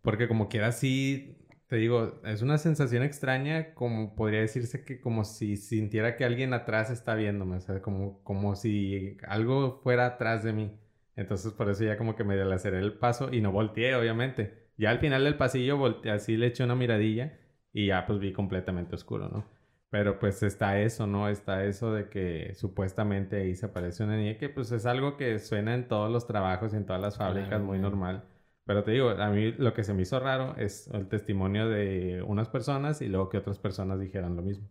Porque 0.03 0.29
como 0.29 0.49
quiera 0.49 0.69
así, 0.69 1.37
te 1.67 1.77
digo, 1.77 2.21
es 2.25 2.43
una 2.43 2.59
sensación 2.59 3.03
extraña, 3.03 3.75
como 3.75 4.15
podría 4.17 4.41
decirse 4.41 4.85
que 4.85 5.01
como 5.01 5.25
si 5.25 5.57
sintiera 5.57 6.17
que 6.17 6.25
alguien 6.25 6.53
atrás 6.55 6.91
está 6.91 7.15
viéndome, 7.15 7.57
o 7.57 7.61
sea, 7.61 7.81
como, 7.83 8.23
como 8.25 8.57
si 8.57 9.17
algo 9.27 9.81
fuera 9.83 10.07
atrás 10.07 10.43
de 10.45 10.53
mí. 10.53 10.79
Entonces 11.17 11.53
por 11.53 11.69
eso 11.69 11.85
ya 11.85 11.99
como 11.99 12.17
que 12.17 12.25
me 12.25 12.41
aceleré 12.41 12.83
el 12.83 12.95
paso 12.95 13.33
y 13.33 13.41
no 13.41 13.53
volteé, 13.53 13.95
obviamente. 13.95 14.69
Ya 14.79 14.91
al 14.91 14.99
final 15.01 15.25
del 15.25 15.37
pasillo 15.37 15.77
volteé, 15.77 16.13
así 16.13 16.37
le 16.37 16.47
eché 16.47 16.65
una 16.65 16.75
miradilla 16.77 17.39
y 17.73 17.87
ya 17.89 18.07
pues 18.07 18.19
vi 18.21 18.33
completamente 18.33 18.95
oscuro, 18.95 19.29
¿no? 19.29 19.45
Pero 19.91 20.19
pues 20.21 20.43
está 20.43 20.81
eso, 20.81 21.07
¿no? 21.07 21.29
Está 21.29 21.65
eso 21.65 21.93
de 21.93 22.09
que 22.09 22.55
supuestamente 22.55 23.37
ahí 23.39 23.57
se 23.57 23.67
aparece 23.67 24.05
una 24.05 24.17
niña, 24.17 24.39
que 24.39 24.49
pues 24.49 24.71
es 24.73 24.87
algo 24.87 25.17
que 25.17 25.39
suena 25.41 25.75
en 25.75 25.89
todos 25.89 26.11
los 26.11 26.27
trabajos 26.27 26.73
y 26.73 26.77
en 26.77 26.87
todas 26.87 27.03
las 27.03 27.17
fábricas, 27.19 27.61
Claro, 27.61 27.65
muy 27.65 27.79
claro. 27.79 27.91
normal. 27.91 28.25
Pero 28.65 28.85
te 28.85 28.93
digo, 28.93 29.11
a 29.11 29.31
mí 29.31 29.53
lo 29.53 29.75
que 29.75 29.83
se 29.85 29.93
me 29.95 30.03
hizo 30.03 30.21
raro 30.21 30.55
es 30.57 30.87
el 30.89 31.09
testimonio 31.09 31.69
de 31.69 32.23
unas 32.27 32.49
personas 32.49 33.03
y 33.03 33.09
luego 33.09 33.29
que 33.29 33.39
otras 33.39 33.59
personas 33.59 33.99
dijeran 34.01 34.37
lo 34.37 34.43
mismo. 34.43 34.69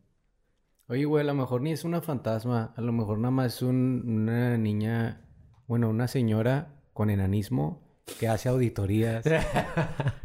Oye, 0.88 1.06
güey, 1.06 1.22
a 1.24 1.28
lo 1.28 1.34
mejor 1.36 1.62
ni 1.62 1.72
es 1.72 1.84
una 1.86 2.02
fantasma. 2.02 2.74
A 2.76 2.82
lo 2.82 2.92
mejor 2.92 3.20
nada 3.20 3.32
más 3.32 3.56
es 3.56 3.62
un- 3.62 4.04
una 4.06 4.58
niña, 4.58 5.22
bueno, 5.68 5.90
una 5.90 6.08
señora 6.08 6.82
con 6.94 7.10
enanismo 7.10 7.82
que 8.20 8.28
hace 8.28 8.50
auditorías. 8.50 9.24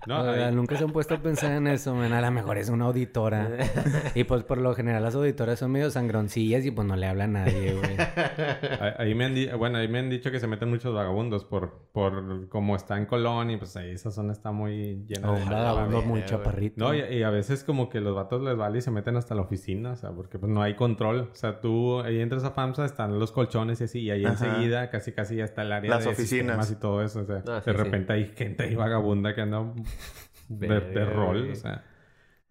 No, 0.07 0.21
O 0.21 0.35
sea, 0.35 0.49
hay- 0.49 0.55
nunca 0.55 0.77
se 0.77 0.85
han 0.85 0.91
puesto 0.93 1.15
a 1.15 1.19
pensar 1.19 1.53
en 1.53 1.67
eso, 1.67 1.95
man. 1.95 2.13
A 2.13 2.21
lo 2.21 2.31
mejor 2.31 2.59
es 2.59 2.69
una 2.69 2.85
auditora. 2.85 3.49
y 4.15 4.25
pues 4.25 4.43
por 4.45 4.59
lo 4.59 4.75
general 4.75 5.03
las 5.03 5.15
auditoras 5.15 5.59
son 5.59 5.73
medio 5.73 5.91
sangroncillas 5.91 6.67
y 6.67 6.71
pues 6.71 6.87
no 6.87 6.95
le 6.95 7.07
habla 7.07 7.25
a 7.25 7.29
nadie, 7.29 7.73
güey. 7.73 7.97
Ahí, 8.99 9.15
me 9.15 9.25
han 9.25 9.59
bueno, 9.59 9.79
ahí 9.79 9.89
me 9.89 10.01
han 10.01 10.11
dicho 10.11 10.31
que 10.31 10.41
se 10.41 10.47
meten 10.47 10.69
muchos 10.69 10.95
vagabundos 10.95 11.47
por, 11.47 11.89
por 11.93 12.49
como 12.51 12.77
está 12.77 12.99
en 12.99 13.07
Colón 13.07 13.51
y 13.51 13.57
pues 13.57 13.77
ahí 13.77 13.93
esa 13.93 14.11
zona 14.11 14.33
está 14.35 14.53
muy 14.53 15.05
llena 15.07 15.29
de 15.29 15.33
un 15.33 15.39
gente. 15.39 15.55
vagabundo 15.55 15.97
verga, 16.03 16.07
muy. 16.53 16.73
No, 16.77 16.95
y, 16.95 16.99
y 17.01 17.23
a 17.23 17.31
veces 17.31 17.65
como 17.65 17.89
que 17.89 18.01
los 18.01 18.15
vatos 18.15 18.43
les 18.43 18.57
vale 18.59 18.79
y 18.79 18.81
se 18.83 18.91
meten 18.91 19.17
hasta 19.17 19.35
la 19.35 19.41
oficina, 19.41 19.93
o 19.93 19.97
sea, 19.97 20.11
porque 20.11 20.39
pues 20.39 20.53
no 20.53 20.61
hay 20.61 20.75
control. 20.75 21.31
O 21.33 21.35
sea, 21.35 21.61
tú 21.63 22.01
ahí 22.01 22.21
entras 22.21 22.45
a 22.45 22.51
FAMSA, 22.51 22.85
están 22.85 23.19
los 23.19 23.33
colchones 23.33 23.81
y 23.81 23.85
así, 23.85 24.01
y 24.01 24.11
ahí 24.11 24.25
Ajá. 24.27 24.45
enseguida 24.45 24.91
casi 24.91 25.13
casi 25.13 25.37
ya 25.37 25.45
está 25.45 25.63
el 25.63 25.73
área 25.73 25.91
Las 25.91 26.05
de 26.05 26.11
oficinas. 26.11 26.71
y 26.71 26.77
todo 26.77 27.03
eso. 27.03 27.21
O 27.21 27.25
sea, 27.25 27.43
Ah, 27.49 27.63
sí. 27.65 27.71
Repente 27.77 28.13
hay 28.13 28.33
gente 28.37 28.63
ahí 28.65 28.75
vagabunda 28.75 29.35
que 29.35 29.41
anda 29.41 29.73
de, 30.49 30.69
de 30.81 31.05
rol, 31.05 31.51
o 31.51 31.55
sea. 31.55 31.85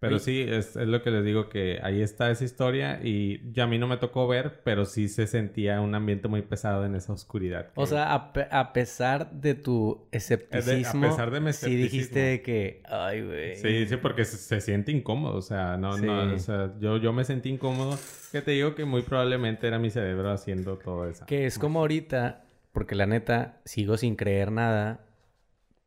Pero 0.00 0.18
sí, 0.18 0.42
es, 0.46 0.76
es 0.76 0.86
lo 0.86 1.00
que 1.02 1.10
les 1.10 1.24
digo, 1.24 1.48
que 1.48 1.78
ahí 1.82 2.02
está 2.02 2.30
esa 2.30 2.44
historia 2.44 3.00
y 3.02 3.40
ya 3.52 3.64
a 3.64 3.66
mí 3.66 3.78
no 3.78 3.86
me 3.86 3.96
tocó 3.96 4.28
ver, 4.28 4.60
pero 4.62 4.84
sí 4.84 5.08
se 5.08 5.26
sentía 5.26 5.80
un 5.80 5.94
ambiente 5.94 6.28
muy 6.28 6.42
pesado 6.42 6.84
en 6.84 6.94
esa 6.94 7.14
oscuridad. 7.14 7.70
O 7.74 7.84
que- 7.84 7.88
sea, 7.88 8.12
a, 8.12 8.34
pe- 8.34 8.48
a 8.50 8.74
pesar 8.74 9.30
de 9.30 9.54
tu 9.54 10.06
escepticismo, 10.12 11.08
pesar 11.08 11.30
de 11.30 11.40
mi 11.40 11.46
sí 11.54 11.66
escepticismo. 11.68 11.84
dijiste 11.90 12.18
de 12.18 12.42
que, 12.42 12.82
ay, 12.84 13.22
güey. 13.24 13.56
Sí, 13.56 13.86
sí, 13.86 13.96
porque 13.96 14.26
se, 14.26 14.36
se 14.36 14.60
siente 14.60 14.92
incómodo, 14.92 15.36
o 15.38 15.42
sea, 15.42 15.78
no, 15.78 15.96
Sí. 15.96 16.04
no, 16.04 16.34
o 16.34 16.38
sea, 16.38 16.74
yo, 16.78 16.98
yo 16.98 17.14
me 17.14 17.24
sentí 17.24 17.48
incómodo, 17.48 17.98
que 18.30 18.42
te 18.42 18.50
digo 18.50 18.74
que 18.74 18.84
muy 18.84 19.00
probablemente 19.00 19.66
era 19.66 19.78
mi 19.78 19.88
cerebro 19.88 20.30
haciendo 20.32 20.76
todo 20.76 21.08
eso. 21.08 21.24
Que 21.24 21.46
es 21.46 21.58
como 21.58 21.78
ahorita, 21.80 22.44
porque 22.72 22.94
la 22.94 23.06
neta, 23.06 23.62
sigo 23.64 23.96
sin 23.96 24.16
creer 24.16 24.52
nada. 24.52 25.00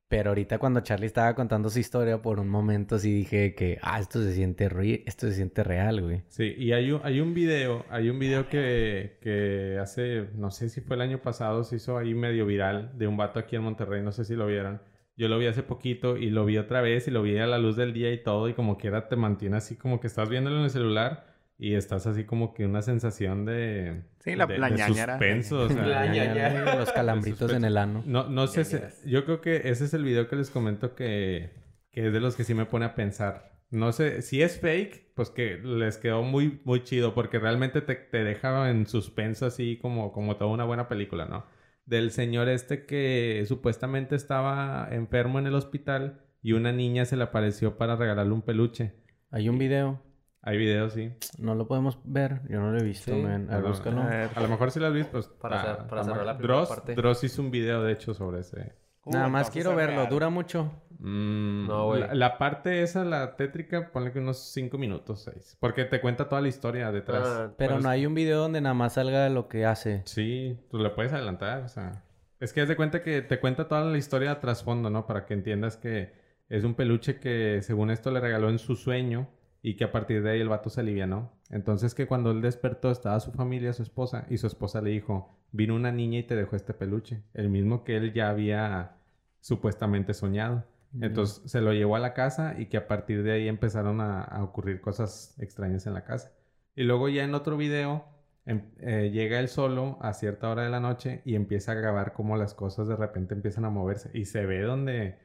Pero 0.10 0.30
ahorita 0.30 0.58
cuando 0.58 0.80
Charlie 0.82 1.08
estaba 1.08 1.36
contando 1.36 1.70
su 1.70 1.80
historia, 1.80 2.22
por 2.22 2.40
un 2.40 2.48
momento 2.48 2.98
sí 2.98 3.12
dije 3.12 3.54
que, 3.56 3.78
ah, 3.82 4.00
esto 4.00 4.22
se 4.22 4.34
siente, 4.34 4.70
esto 5.06 5.28
se 5.28 5.34
siente 5.34 5.64
real, 5.64 6.02
güey. 6.02 6.24
Sí, 6.28 6.56
y 6.58 6.72
hay 6.72 6.92
un, 6.92 7.02
hay 7.04 7.20
un 7.20 7.34
video, 7.34 7.86
hay 7.90 8.10
un 8.10 8.18
video 8.18 8.48
que, 8.48 9.18
que 9.22 9.78
hace, 9.82 10.30
no 10.36 10.50
sé 10.52 10.70
si 10.70 10.80
fue 10.80 10.96
el 10.96 11.02
año 11.02 11.22
pasado, 11.22 11.66
se 11.66 11.76
hizo 11.76 11.98
ahí 11.98 12.14
medio 12.14 12.46
viral, 12.46 12.98
de 12.98 13.08
un 13.08 13.18
vato 13.18 13.40
aquí 13.40 13.58
en 13.58 13.64
Monterrey, 13.64 14.02
no 14.02 14.14
sé 14.14 14.24
si 14.24 14.36
lo 14.36 14.48
vieron. 14.48 14.82
Yo 15.18 15.28
lo 15.28 15.40
vi 15.40 15.48
hace 15.48 15.64
poquito 15.64 16.16
y 16.16 16.30
lo 16.30 16.46
vi 16.46 16.58
otra 16.58 16.80
vez 16.82 17.08
y 17.08 17.12
lo 17.12 17.24
vi 17.24 17.38
a 17.40 17.48
la 17.48 17.58
luz 17.58 17.76
del 17.76 17.92
día 17.92 18.14
y 18.14 18.24
todo 18.24 18.48
y 18.48 18.54
como 18.54 18.78
quiera 18.78 19.10
te 19.10 19.16
mantiene 19.16 19.58
así 19.58 19.76
como 19.76 20.00
que 20.00 20.06
estás 20.06 20.30
viéndolo 20.30 20.58
en 20.58 20.66
el 20.66 20.70
celular 20.70 21.37
y 21.58 21.74
estás 21.74 22.06
así 22.08 22.24
como 22.26 22.54
que 22.54 22.66
una 22.66 22.82
sensación 22.82 23.46
de... 23.46 24.04
Sí, 24.20 24.36
la- 24.36 24.46
de, 24.46 24.58
la 24.60 24.70
de 24.70 24.76
ñañara. 24.78 25.14
suspenso, 25.14 25.62
o 25.64 25.70
sea, 25.70 25.86
La 25.86 26.14
ya. 26.14 26.76
Los 26.76 26.92
calambritos 26.92 27.52
en 27.54 27.66
el 27.66 27.78
ano. 27.78 28.04
No, 28.06 28.30
no 28.30 28.48
sé, 28.48 28.64
si- 28.66 29.10
yo 29.10 29.26
creo 29.26 29.42
que 29.42 29.70
ese 29.70 29.86
es 29.86 29.94
el 29.94 30.04
video 30.04 30.28
que 30.28 30.36
les 30.36 30.50
comento 30.50 30.94
que, 30.96 31.52
que 31.92 32.08
es 32.08 32.14
de 32.14 32.20
los 32.20 32.36
que 32.36 32.44
sí 32.44 32.54
me 32.54 32.66
pone 32.66 32.86
a 32.86 32.94
pensar. 32.96 33.58
No 33.70 33.92
sé, 33.92 34.22
si 34.22 34.42
es 34.42 34.60
fake, 34.62 35.14
pues 35.16 35.30
que 35.30 35.58
les 35.58 35.98
quedó 35.98 36.24
muy, 36.24 36.62
muy 36.64 36.84
chido 36.84 37.14
porque 37.14 37.40
realmente 37.40 37.82
te, 37.82 37.96
te 37.96 38.24
deja 38.24 38.70
en 38.70 38.86
suspenso 38.86 39.46
así 39.46 39.78
como, 39.82 40.12
como 40.14 40.38
toda 40.38 40.52
una 40.52 40.64
buena 40.64 40.88
película, 40.88 41.26
¿no? 41.26 41.46
Del 41.86 42.12
señor 42.12 42.50
este 42.50 42.86
que 42.86 43.44
supuestamente 43.48 44.16
estaba 44.16 44.88
enfermo 44.92 45.40
en 45.40 45.48
el 45.48 45.56
hospital 45.56 46.22
y 46.42 46.52
una 46.54 46.72
niña 46.72 47.04
se 47.06 47.18
le 47.18 47.24
apareció 47.24 47.78
para 47.78 47.96
regalarle 47.96 48.32
un 48.34 48.42
peluche. 48.42 48.94
Hay 49.32 49.50
un 49.50 49.58
video. 49.58 50.02
Hay 50.48 50.58
videos, 50.58 50.94
sí. 50.94 51.12
No 51.38 51.56
lo 51.56 51.68
podemos 51.68 52.00
ver. 52.06 52.40
Yo 52.50 52.62
no 52.62 52.72
lo 52.72 52.78
he 52.80 52.84
visto, 52.84 53.12
Sí. 53.14 53.22
man. 53.22 53.52
A 53.52 53.60
búscalo. 53.60 54.02
lo 54.02 54.48
mejor 54.48 54.72
si 54.72 54.80
lo 54.80 54.88
has 54.88 54.94
visto, 54.94 55.12
pues... 55.12 55.28
Para 55.28 55.58
ah, 55.60 55.74
hacer- 55.74 55.88
para 55.88 56.04
cerrar 56.06 56.26
la 56.26 56.38
primera 56.38 56.56
Dross, 56.60 56.70
parte. 56.70 56.96
Dross 56.96 57.24
hizo 57.26 57.42
un 57.42 57.52
video, 57.52 57.84
de 57.84 57.92
hecho, 57.92 58.14
sobre 58.14 58.40
ese... 58.40 58.74
Uh, 59.04 59.12
Nada 59.12 59.28
más 59.28 59.50
quiero 59.50 59.76
verlo. 59.76 59.98
real. 59.98 60.10
Dura 60.10 60.30
mucho. 60.30 60.72
Mm, 61.00 61.68
No, 61.68 61.88
güey. 61.88 62.00
La, 62.02 62.14
la 62.16 62.38
parte 62.38 62.82
esa, 62.82 63.04
la 63.04 63.36
tétrica, 63.36 63.92
ponle 63.92 64.14
que 64.14 64.20
unos 64.20 64.38
5 64.54 64.78
minutos, 64.78 65.24
6. 65.34 65.58
Porque 65.60 65.84
te 65.84 66.00
cuenta 66.00 66.30
toda 66.30 66.42
la 66.42 66.48
historia 66.48 66.92
detrás. 66.94 67.24
Ah, 67.28 67.52
Pero 67.58 67.74
Bueno, 67.74 67.84
no 67.84 67.90
hay 67.90 68.06
un 68.06 68.14
video 68.14 68.40
donde 68.40 68.62
nada 68.62 68.74
más 68.74 68.94
salga 68.94 69.28
lo 69.30 69.50
que 69.50 69.66
hace. 69.66 70.02
Sí, 70.06 70.58
tú 70.72 70.78
le 70.80 70.90
puedes 70.92 71.12
adelantar, 71.12 71.64
o 71.64 71.68
sea. 71.68 72.04
Es 72.40 72.54
que 72.54 72.62
haz 72.62 72.70
de 72.70 72.76
cuenta 72.78 73.02
que 73.02 73.22
te 73.22 73.40
cuenta 73.42 73.68
toda 73.68 73.84
la 73.84 73.98
historia 73.98 74.32
a 74.32 74.40
trasfondo, 74.40 74.90
¿no? 74.90 75.06
Para 75.08 75.26
que 75.26 75.34
entiendas 75.34 75.76
que 75.76 76.14
es 76.48 76.64
un 76.64 76.76
peluche 76.76 77.20
que 77.20 77.62
según 77.64 77.90
esto 77.92 78.12
le 78.12 78.22
regaló 78.22 78.50
en 78.50 78.60
su 78.60 78.76
sueño 78.78 79.28
y 79.62 79.76
que 79.76 79.84
a 79.84 79.92
partir 79.92 80.24
de 80.24 80.32
ahí 80.32 80.42
el 80.42 80.50
vato 80.50 80.70
se 80.70 80.82
alivianó. 80.82 81.32
Entonces 81.50 81.96
que 81.96 82.08
cuando 82.08 82.32
él 82.32 82.42
despertó 82.42 82.92
estaba 82.92 83.20
su 83.20 83.32
familia, 83.32 83.74
su 83.74 83.84
esposa, 83.84 84.26
y 84.30 84.38
su 84.38 84.48
esposa 84.48 84.82
le 84.82 84.92
dijo, 84.92 85.38
vino 85.52 85.76
una 85.76 85.92
niña 85.92 86.20
y 86.20 86.24
te 86.24 86.36
dejó 86.36 86.56
este 86.56 86.74
peluche. 86.74 87.24
El 87.34 87.50
mismo 87.50 87.84
que 87.84 87.98
él 87.98 88.14
ya 88.14 88.30
había 88.30 88.98
supuestamente 89.40 90.14
soñado. 90.14 90.66
Entonces 91.00 91.52
se 91.52 91.62
lo 91.62 91.74
llevó 91.74 91.96
a 91.96 92.00
la 92.00 92.14
casa 92.14 92.56
y 92.58 92.68
que 92.68 92.78
a 92.78 92.88
partir 92.88 93.22
de 93.22 93.32
ahí 93.34 93.48
empezaron 93.48 94.02
a, 94.02 94.24
a 94.24 94.44
ocurrir 94.44 94.82
cosas 94.82 95.36
extrañas 95.40 95.86
en 95.86 95.94
la 95.94 96.04
casa. 96.06 96.32
Y 96.76 96.84
luego 96.84 97.10
ya 97.10 97.24
en 97.24 97.36
otro 97.36 97.58
video 97.58 98.06
em- 98.46 98.72
eh, 98.80 99.10
llega 99.12 99.40
él 99.40 99.48
solo 99.50 99.98
a 100.02 100.14
cierta 100.14 100.50
hora 100.50 100.64
de 100.64 100.70
la 100.70 100.80
noche 100.80 101.22
y 101.26 101.36
empieza 101.36 101.74
a 101.74 101.76
grabar 101.76 102.14
cómo 102.14 102.38
las 102.38 102.54
cosas 102.54 102.88
de 102.88 102.96
repente 102.96 103.34
empiezan 103.34 103.66
a 103.66 103.70
moverse. 103.70 104.10
Y 104.14 104.26
se 104.26 104.46
ve 104.46 104.62
donde 104.62 105.18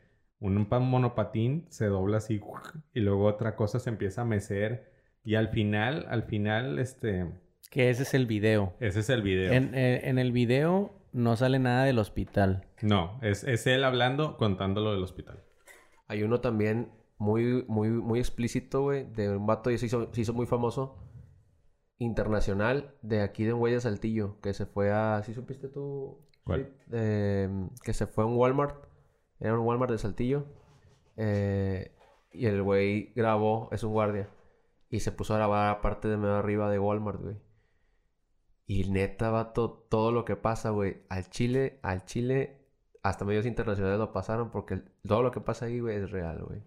un 0.46 0.66
pa- 0.66 0.78
monopatín 0.80 1.66
se 1.70 1.86
dobla 1.86 2.18
así 2.18 2.40
y 2.94 3.00
luego 3.00 3.24
otra 3.26 3.54
cosa 3.56 3.78
se 3.78 3.90
empieza 3.90 4.22
a 4.22 4.24
mecer. 4.24 4.90
Y 5.24 5.36
al 5.36 5.48
final, 5.48 6.06
al 6.08 6.24
final, 6.24 6.78
este, 6.78 7.30
Que 7.70 7.90
ese 7.90 8.02
es 8.02 8.12
el 8.14 8.26
video. 8.26 8.74
ese 8.80 9.00
es 9.00 9.08
el 9.10 9.22
video. 9.22 9.52
En, 9.52 9.74
eh, 9.74 10.08
en 10.08 10.18
el 10.18 10.32
video 10.32 10.92
no 11.12 11.36
sale 11.36 11.58
nada 11.58 11.84
del 11.84 11.98
hospital. 11.98 12.66
No, 12.82 13.18
es, 13.22 13.44
es 13.44 13.66
él 13.66 13.84
hablando, 13.84 14.36
contando 14.36 14.80
lo 14.80 14.92
del 14.92 15.02
hospital. 15.02 15.44
Hay 16.08 16.22
uno 16.24 16.40
también 16.40 16.90
muy, 17.18 17.64
muy, 17.68 17.88
muy 17.90 18.18
explícito, 18.18 18.82
güey, 18.82 19.04
de 19.12 19.36
un 19.36 19.46
vato 19.46 19.70
y 19.70 19.78
se 19.78 19.86
hizo, 19.86 20.12
se 20.12 20.22
hizo 20.22 20.32
muy 20.32 20.46
famoso. 20.46 20.98
Internacional 21.98 22.96
de 23.02 23.20
aquí 23.22 23.44
de 23.44 23.52
Huella 23.52 23.78
Saltillo, 23.80 24.40
que 24.40 24.54
se 24.54 24.66
fue 24.66 24.90
a. 24.90 25.22
¿Sí 25.22 25.34
supiste 25.34 25.68
tú? 25.68 26.18
¿Cuál? 26.42 26.64
Sí, 26.86 26.90
eh, 26.94 27.48
que 27.84 27.92
se 27.92 28.08
fue 28.08 28.24
a 28.24 28.26
un 28.26 28.36
Walmart. 28.36 28.74
Era 29.42 29.58
un 29.58 29.66
Walmart 29.66 29.92
de 29.92 29.98
Saltillo. 29.98 30.46
eh, 31.16 31.92
y 32.34 32.46
el 32.46 32.62
güey 32.62 33.12
grabó, 33.14 33.68
es 33.72 33.82
un 33.84 33.92
guardia. 33.92 34.28
Y 34.88 35.00
se 35.00 35.12
puso 35.12 35.34
a 35.34 35.36
grabar 35.36 35.68
aparte 35.68 36.08
de 36.08 36.16
medio 36.16 36.36
arriba 36.36 36.70
de 36.70 36.78
Walmart, 36.78 37.20
güey. 37.20 37.36
Y 38.66 38.88
neta, 38.90 39.30
vato, 39.30 39.86
todo 39.90 40.12
lo 40.12 40.24
que 40.24 40.36
pasa, 40.36 40.70
güey, 40.70 41.02
al 41.10 41.28
Chile, 41.28 41.78
al 41.82 42.04
Chile, 42.06 42.64
hasta 43.02 43.24
medios 43.24 43.44
internacionales 43.44 43.98
lo 43.98 44.12
pasaron 44.12 44.50
porque 44.50 44.74
el- 44.74 44.84
todo 45.06 45.22
lo 45.22 45.30
que 45.30 45.40
pasa 45.40 45.66
ahí, 45.66 45.80
güey, 45.80 45.96
es 45.96 46.10
real, 46.10 46.42
güey. 46.44 46.62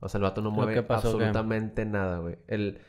O 0.00 0.08
sea, 0.08 0.18
el 0.18 0.24
vato 0.24 0.42
no 0.42 0.50
¿Lo 0.50 0.56
mueve 0.56 0.74
qué? 0.74 0.92
absolutamente 0.92 1.86
nada, 1.86 2.18
güey. 2.18 2.36
El, 2.46 2.80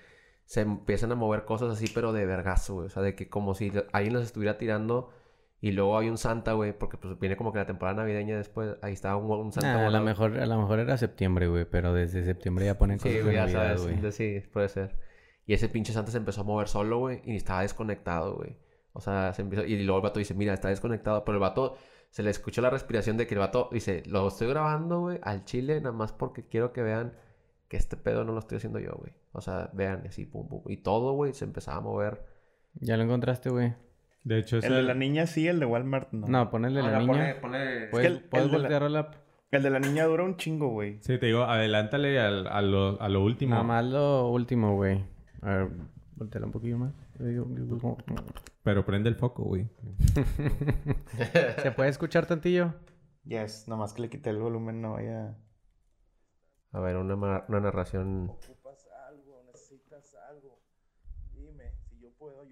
se 0.46 0.62
empiezan 0.62 1.12
a 1.12 1.16
mover 1.16 1.46
cosas 1.46 1.72
así, 1.72 1.88
pero 1.94 2.12
de 2.12 2.26
vergazo, 2.26 2.76
güey. 2.76 2.88
O 2.88 2.90
sea, 2.90 3.04
de 3.04 3.16
que 3.16 3.30
como 3.30 3.54
si 3.54 3.72
alguien 3.94 4.14
los 4.14 4.24
estuviera 4.24 4.58
tirando 4.58 5.12
y 5.60 5.72
luego 5.72 5.98
hay 5.98 6.10
un 6.10 6.18
Santa, 6.18 6.54
güey, 6.54 6.78
porque 6.78 6.98
pues 6.98 7.18
viene 7.20 7.36
como 7.36 7.52
que 7.52 7.60
la 7.60 7.66
temporada 7.66 7.98
navideña 7.98 8.38
después. 8.38 8.76
Ahí 8.82 8.94
estaba 8.94 9.18
un, 9.18 9.30
un 9.30 9.52
Santa. 9.52 9.74
Nah, 9.74 9.88
a 9.88 9.90
lo 9.90 10.02
mejor, 10.02 10.38
a 10.40 10.46
lo 10.46 10.58
mejor 10.60 10.80
era 10.80 10.98
septiembre, 10.98 11.48
güey, 11.48 11.66
pero 11.66 11.94
desde 11.94 12.24
septiembre 12.24 12.66
ya 12.66 12.78
ponen 12.78 13.00
Sí, 13.00 13.10
cosas 13.10 13.24
güey, 13.24 13.36
de 13.36 13.42
ya 13.42 13.46
Navidad, 13.46 13.78
sabes. 13.78 14.16
Sí, 14.16 14.44
puede 14.54 14.70
ser. 14.70 14.96
Y 15.48 15.54
ese 15.54 15.70
pinche 15.70 15.94
Santa 15.94 16.12
se 16.12 16.18
empezó 16.18 16.42
a 16.42 16.44
mover 16.44 16.68
solo, 16.68 17.00
güey, 17.00 17.22
y 17.26 17.36
estaba 17.36 17.62
desconectado, 17.62 18.36
güey. 18.36 18.58
O 18.94 19.02
sea, 19.02 19.34
se 19.34 19.42
empezó... 19.42 19.64
Y 19.64 19.82
luego 19.84 20.00
el 20.00 20.04
vato 20.04 20.20
dice, 20.20 20.34
mira, 20.34 20.54
está 20.54 20.70
desconectado. 20.70 21.24
Pero 21.24 21.38
el 21.38 21.42
vato, 21.42 21.78
se 22.10 22.22
le 22.22 22.30
escuchó 22.30 22.62
la 22.62 22.70
respiración 22.70 23.18
de 23.18 23.28
que 23.28 23.34
el 23.36 23.40
vato 23.40 23.70
dice, 23.72 24.04
lo 24.08 24.28
estoy 24.28 24.48
grabando, 24.50 25.02
güey, 25.02 25.20
al 25.24 25.46
chile, 25.46 25.80
nada 25.80 25.94
más 25.94 26.12
porque 26.12 26.48
quiero 26.48 26.74
que 26.74 26.82
vean 26.82 27.14
que 27.68 27.78
este 27.78 27.98
pedo 27.98 28.24
no 28.24 28.34
lo 28.34 28.40
estoy 28.40 28.58
haciendo 28.58 28.80
yo, 28.80 28.94
güey. 28.96 29.14
O 29.32 29.42
sea, 29.42 29.70
vean, 29.74 30.04
así, 30.08 30.26
pum, 30.26 30.48
pum. 30.48 30.62
Y 30.68 30.78
todo, 30.78 31.14
güey, 31.14 31.34
se 31.34 31.46
empezaba 31.46 31.78
a 31.78 31.82
mover. 31.82 32.26
Ya 32.76 32.98
lo 32.98 33.04
encontraste, 33.04 33.50
güey. 33.50 33.74
De 34.28 34.40
hecho, 34.40 34.58
es 34.58 34.66
El 34.66 34.74
de 34.74 34.84
la 34.84 34.94
niña 34.94 35.26
sí, 35.26 35.48
el 35.48 35.60
de 35.60 35.66
Walmart 35.66 36.12
no. 36.12 36.28
No, 36.28 36.50
ponele 36.50 36.82
la 36.82 36.88
Ahora, 36.88 37.00
niña. 37.00 37.14
ponle- 37.14 37.40
ponle- 37.42 37.90
¿Puedes, 37.92 38.08
el- 38.12 38.24
puedes 38.24 38.46
el 38.48 38.52
de 38.52 38.58
la- 38.58 38.62
voltear 38.64 38.84
a 38.84 38.90
la... 38.90 39.12
El 39.52 39.64
de 39.64 39.70
la 39.70 39.80
niña 39.80 40.04
dura 40.04 40.24
un 40.26 40.36
chingo, 40.36 40.68
güey. 40.68 41.00
Sí, 41.02 41.18
te 41.18 41.28
digo, 41.28 41.44
adelántale 41.44 42.20
al- 42.20 42.48
a, 42.48 42.62
lo, 42.62 43.02
a 43.02 43.08
lo 43.08 43.24
último. 43.24 43.52
Nada 43.52 43.64
más 43.64 43.86
lo 43.86 44.28
último, 44.30 44.76
güey. 44.76 45.06
A 45.42 45.50
ver, 45.56 45.70
volteala 46.18 46.46
un 46.48 46.52
poquillo 46.52 46.78
más. 46.78 46.94
Pero 48.64 48.86
prende 48.86 49.08
el 49.08 49.16
foco, 49.16 49.44
güey. 49.44 49.70
¿Se 51.64 51.72
puede 51.72 51.90
escuchar 51.90 52.26
tantillo? 52.26 52.74
Yes, 53.24 53.68
nomás 53.70 53.94
que 53.94 54.02
le 54.02 54.10
quité 54.10 54.30
el 54.30 54.40
volumen, 54.40 54.82
no 54.82 54.94
vaya. 54.94 55.38
A 56.74 56.80
ver, 56.82 56.98
una, 56.98 57.16
una 57.48 57.60
narración. 57.62 58.30
ocupas 58.30 58.88
algo, 59.10 59.44
necesitas 59.46 60.16
algo, 60.30 60.60
dime 61.34 61.72
si 61.90 62.00
yo 62.02 62.10
puedo 62.18 62.44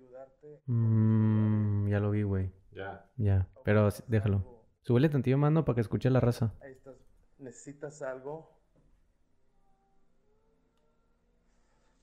Mm, 0.66 1.90
ya 1.90 2.00
lo 2.00 2.12
vi, 2.12 2.24
güey. 2.24 2.52
Ya. 2.72 3.10
Ya, 3.18 3.48
pero 3.64 3.90
déjalo. 4.08 4.44
Súbele 4.82 5.10
tantillo 5.10 5.38
¿no? 5.38 5.66
Para 5.66 5.76
que 5.76 5.82
escuche 5.82 6.10
la 6.10 6.20
raza. 6.20 6.54
Ahí 6.62 6.74
estás, 6.74 6.96
necesitas 7.40 8.02
algo. 8.02 8.52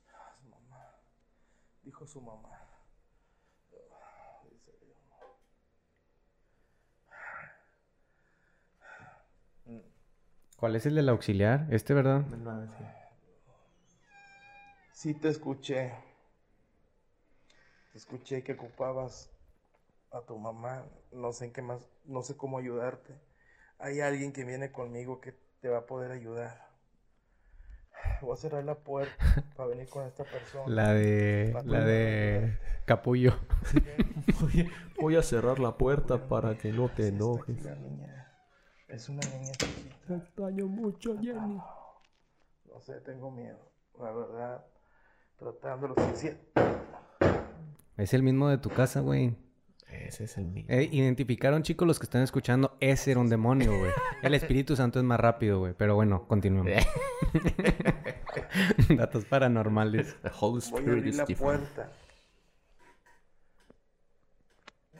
Ah, 0.09 0.35
su 0.41 0.49
mamá, 0.49 0.97
dijo 1.85 2.07
su 2.07 2.21
mamá. 2.21 2.49
¿Cuál 10.57 10.77
es 10.77 10.87
el 10.87 10.95
del 10.95 11.09
auxiliar? 11.09 11.67
Este, 11.71 11.93
¿verdad? 11.93 12.21
Del 12.21 12.45
nueve, 12.45 12.69
sí. 12.79 12.85
Sí 14.93 15.15
te 15.15 15.29
escuché. 15.29 15.93
Te 17.93 17.99
escuché 17.99 18.43
que 18.43 18.55
ocupabas 18.55 19.31
a 20.11 20.23
tu 20.23 20.39
mamá. 20.39 20.87
No 21.13 21.33
sé 21.33 21.47
en 21.47 21.53
qué 21.53 21.61
más, 21.61 21.87
no 22.07 22.23
sé 22.23 22.37
cómo 22.37 22.57
ayudarte. 22.59 23.15
Hay 23.79 24.01
alguien 24.01 24.33
que 24.33 24.45
viene 24.45 24.73
conmigo 24.73 25.21
que 25.21 25.35
te 25.61 25.69
va 25.69 25.79
a 25.79 25.87
poder 25.87 26.11
ayudar. 26.11 26.71
Voy 28.23 28.33
a 28.33 28.37
cerrar 28.37 28.65
la 28.65 28.77
puerta 28.77 29.15
para 29.57 29.69
venir 29.69 29.89
con 29.91 30.07
esta 30.07 30.25
persona. 30.25 30.65
La 30.75 30.95
de... 30.95 31.55
La 31.67 31.85
de... 31.85 32.59
Capullo. 32.87 33.39
Voy, 34.41 34.71
voy 34.99 35.17
a 35.17 35.23
cerrar 35.23 35.59
la 35.59 35.77
puerta 35.77 36.29
para 36.29 36.57
que 36.57 36.73
no 36.73 36.89
te 36.89 37.09
enojes. 37.09 37.63
la 37.63 37.75
niña. 37.75 38.33
Es 38.89 39.09
una 39.09 39.21
niña 39.29 39.53
chiquita. 39.53 39.97
Te 40.07 40.15
extraño 40.17 40.67
mucho, 40.67 41.17
Jenny. 41.21 41.61
No 42.67 42.81
sé, 42.81 43.01
tengo 43.01 43.31
miedo. 43.31 43.59
La 44.01 44.11
verdad, 44.13 44.67
tratando 45.39 45.89
lo 45.89 45.95
suficiente. 45.95 46.53
Es 47.97 48.15
el 48.15 48.23
mismo 48.23 48.49
de 48.49 48.59
tu 48.59 48.71
casa, 48.71 49.01
güey. 49.01 49.35
Ese 49.91 50.25
es 50.25 50.39
el 50.39 50.47
mío. 50.47 50.65
Eh, 50.69 50.89
identificaron, 50.91 51.63
chicos, 51.63 51.87
los 51.87 51.99
que 51.99 52.05
están 52.05 52.23
escuchando, 52.23 52.77
ese 52.81 53.11
era 53.11 53.21
un 53.21 53.29
demonio, 53.29 53.77
güey. 53.79 53.91
El 54.23 54.33
Espíritu 54.35 54.75
Santo 54.75 54.99
es 54.99 55.05
más 55.05 55.21
rápido, 55.21 55.59
güey. 55.59 55.75
Pero 55.77 55.95
bueno, 55.95 56.27
continuemos. 56.27 56.73
Datos 58.97 59.27
paranormales. 59.27 60.17
The 60.23 60.31
Holy 60.41 60.53
Voy 60.53 60.57
a 60.57 60.81
Spirit 60.81 60.89
abrir 60.89 61.07
is 61.09 61.17
la 61.19 61.27
puerta. 61.27 61.93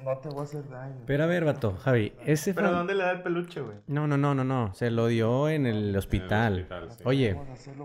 No 0.05 0.19
te 0.19 0.29
voy 0.31 0.41
a 0.41 0.43
hacer 0.43 0.69
daño. 0.69 0.97
Pero 1.07 1.25
a 1.25 1.27
ver, 1.27 1.45
vato, 1.45 1.77
Javi, 1.77 2.13
ese 2.27 2.55
¿Pero 2.55 2.69
fan- 2.69 2.77
dónde 2.79 2.95
le 2.95 3.05
da 3.05 3.13
el 3.13 3.23
peluche, 3.23 3.61
güey? 3.61 3.77
No, 3.87 4.09
no, 4.09 4.17
no, 4.19 4.35
no, 4.35 4.43
no. 4.43 4.75
Se 4.75 4.91
lo 4.91 5.07
dio 5.07 5.49
en 5.49 5.65
el 5.65 5.97
hospital. 5.97 6.63
hospital, 6.63 6.91
sí. 6.91 7.03
Oye, 7.07 7.37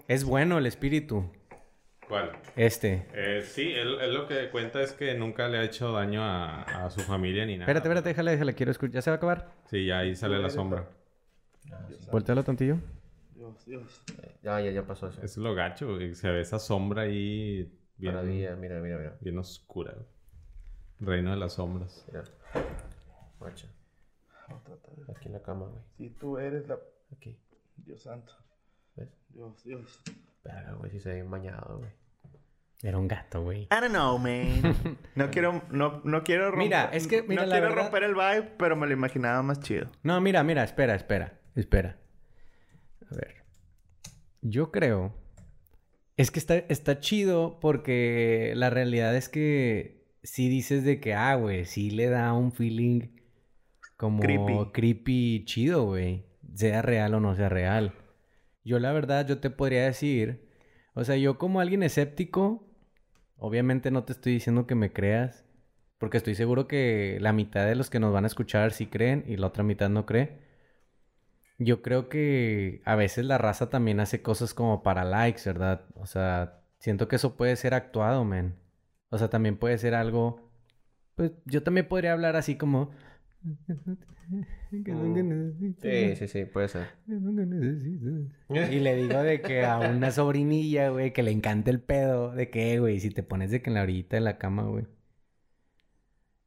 es 0.08 0.24
bueno 0.24 0.58
el 0.58 0.66
espíritu. 0.66 1.30
¿Cuál? 2.08 2.32
Este. 2.56 3.06
Eh, 3.14 3.42
sí, 3.44 3.74
él, 3.74 3.98
él 4.00 4.14
lo 4.14 4.28
que 4.28 4.50
cuenta 4.50 4.82
es 4.82 4.94
que 4.94 5.14
nunca 5.16 5.48
le 5.50 5.58
ha 5.58 5.64
hecho 5.64 5.92
daño 5.92 6.24
a, 6.24 6.62
a 6.86 6.90
su 6.90 7.02
familia 7.02 7.46
ni 7.46 7.58
nada. 7.58 7.64
Espérate, 7.66 7.88
espérate, 7.88 8.10
déjala, 8.10 8.32
déjala. 8.32 8.54
Quiero 8.54 8.72
escuchar. 8.72 8.94
¿Ya 8.96 9.02
se 9.02 9.10
va 9.10 9.16
a 9.16 9.18
acabar? 9.18 9.52
Sí, 9.66 9.86
ya 9.86 10.00
ahí 10.00 10.16
sale 10.16 10.40
la 10.40 10.50
sombra. 10.50 10.88
Voltealo 12.12 12.44
tantillo. 12.44 12.78
Dios, 13.36 13.66
Dios. 13.66 14.04
Ya, 14.42 14.62
ya, 14.62 14.72
ya 14.72 14.84
pasó 14.88 15.10
eso. 15.10 15.22
Es 15.22 15.36
lo 15.36 15.54
gacho, 15.54 15.96
güey. 15.96 16.16
Se 16.16 16.32
ve 16.32 16.40
esa 16.40 16.60
sombra 16.60 17.02
ahí 17.04 17.70
bien, 17.98 18.14
Maravilla, 18.14 18.56
mira, 18.56 18.80
mira, 18.80 18.98
mira. 18.98 19.18
bien 19.20 19.38
oscura. 19.38 19.94
Reino 21.00 21.32
de 21.32 21.38
las 21.38 21.54
sombras. 21.54 22.06
Mira. 22.08 22.24
Macha. 23.42 23.68
Aquí 25.14 25.28
en 25.28 25.34
la 25.34 25.42
cama, 25.42 25.66
güey. 25.66 25.82
Si 25.98 26.10
tú 26.12 26.38
eres 26.38 26.68
la... 26.70 26.78
Aquí. 27.12 27.38
Dios 27.76 28.02
santo. 28.02 28.34
¿Ves? 28.96 29.10
Dios, 29.30 29.64
Dios. 29.66 30.02
Verga, 30.48 30.74
güey, 30.74 30.92
si 30.92 31.00
se 31.00 31.10
ve 31.14 31.24
bañado, 31.24 31.78
güey. 31.80 31.90
Era 32.84 32.98
un 33.00 33.08
gato, 33.08 33.42
güey. 33.44 33.64
I 33.64 33.68
don't 33.82 33.90
know, 33.90 34.18
man. 34.20 34.98
No 35.16 35.30
quiero, 35.32 35.64
no, 35.72 36.02
no 36.04 36.24
quiero 36.24 36.52
romper. 36.52 36.64
Mira, 36.68 36.90
es 36.94 37.08
que, 37.08 37.24
mira, 37.24 37.42
no 37.42 37.48
la 37.48 37.56
quiero 37.56 37.70
verdad- 37.70 37.84
romper 37.84 38.04
el 38.04 38.14
vibe, 38.14 38.52
pero 38.58 38.76
me 38.76 38.86
lo 38.88 38.94
imaginaba 38.94 39.42
más 39.44 39.60
chido. 39.62 39.88
No, 40.04 40.22
mira, 40.22 40.44
mira, 40.44 40.64
espera, 40.64 40.94
espera, 40.96 41.40
espera. 41.56 41.98
A 43.12 43.16
ver. 43.16 43.44
Yo 44.42 44.72
creo. 44.72 45.14
Es 46.18 46.30
que 46.32 46.40
está, 46.40 46.56
está 46.58 47.00
chido 47.00 47.60
porque 47.60 48.54
la 48.56 48.70
realidad 48.70 49.16
es 49.16 49.28
que 49.30 50.06
si 50.24 50.48
dices 50.50 50.84
de 50.84 51.00
que, 51.00 51.14
ah, 51.16 51.36
güey, 51.36 51.66
sí 51.66 51.90
le 51.92 52.08
da 52.10 52.32
un 52.34 52.52
feeling 52.52 53.10
como 53.98 54.20
Creepy. 54.22 54.72
creepy 54.72 55.44
chido, 55.46 55.86
güey. 55.86 56.26
Sea 56.54 56.82
real 56.84 57.14
o 57.16 57.20
no 57.20 57.36
sea 57.36 57.50
real. 57.50 57.94
Yo 58.68 58.80
la 58.80 58.92
verdad, 58.92 59.26
yo 59.26 59.40
te 59.40 59.50
podría 59.50 59.86
decir, 59.86 60.46
o 60.94 61.06
sea, 61.06 61.16
yo 61.16 61.38
como 61.38 61.62
alguien 61.62 61.84
escéptico, 61.84 62.68
obviamente 63.38 63.92
no 63.92 64.04
te 64.04 64.12
estoy 64.12 64.34
diciendo 64.34 64.68
que 64.68 64.76
me 64.76 64.92
creas, 64.92 65.46
porque 65.98 66.18
estoy 66.18 66.36
seguro 66.36 66.68
que 66.68 67.18
la 67.22 67.32
mitad 67.32 67.66
de 67.66 67.76
los 67.76 67.90
que 67.90 68.02
nos 68.02 68.12
van 68.12 68.26
a 68.26 68.28
escuchar 68.28 68.74
sí 68.74 68.88
creen 68.88 69.24
y 69.26 69.38
la 69.38 69.48
otra 69.48 69.64
mitad 69.64 69.88
no 69.88 70.06
cree. 70.06 70.40
Yo 71.58 71.82
creo 71.82 72.10
que 72.10 72.82
a 72.84 72.96
veces 72.96 73.24
la 73.24 73.38
raza 73.38 73.70
también 73.70 74.02
hace 74.02 74.22
cosas 74.22 74.54
como 74.54 74.84
para 74.84 75.06
likes, 75.06 75.44
¿verdad? 75.46 75.86
O 75.96 76.06
sea, 76.06 76.60
siento 76.78 77.08
que 77.08 77.16
eso 77.16 77.38
puede 77.38 77.56
ser 77.56 77.74
actuado, 77.74 78.26
man. 78.26 78.58
O 79.10 79.18
sea, 79.18 79.30
también 79.30 79.56
puede 79.58 79.78
ser 79.78 79.96
algo... 79.96 80.52
Pues 81.16 81.32
yo 81.46 81.64
también 81.64 81.88
podría 81.88 82.12
hablar 82.12 82.36
así 82.36 82.58
como... 82.58 82.92
Sí, 84.70 86.16
sí, 86.18 86.28
sí, 86.28 86.46
puede 86.46 86.68
ser. 86.68 86.88
Y 87.08 88.80
le 88.80 88.96
digo 88.96 89.24
de 89.24 89.42
que 89.42 89.64
a 89.66 89.80
una 89.80 90.12
sobrinilla, 90.12 90.90
güey, 90.90 91.14
que 91.14 91.24
le 91.24 91.32
encanta 91.32 91.70
el 91.72 91.80
pedo, 91.80 92.32
de 92.34 92.50
que, 92.50 92.74
"Eh, 92.74 92.80
güey, 92.80 93.00
si 93.00 93.10
te 93.12 93.24
pones 93.24 93.52
de 93.52 93.62
que 93.62 93.70
en 93.70 93.76
la 93.76 93.84
orillita 93.84 94.18
de 94.18 94.22
la 94.22 94.38
cama, 94.38 94.64
güey. 94.64 94.86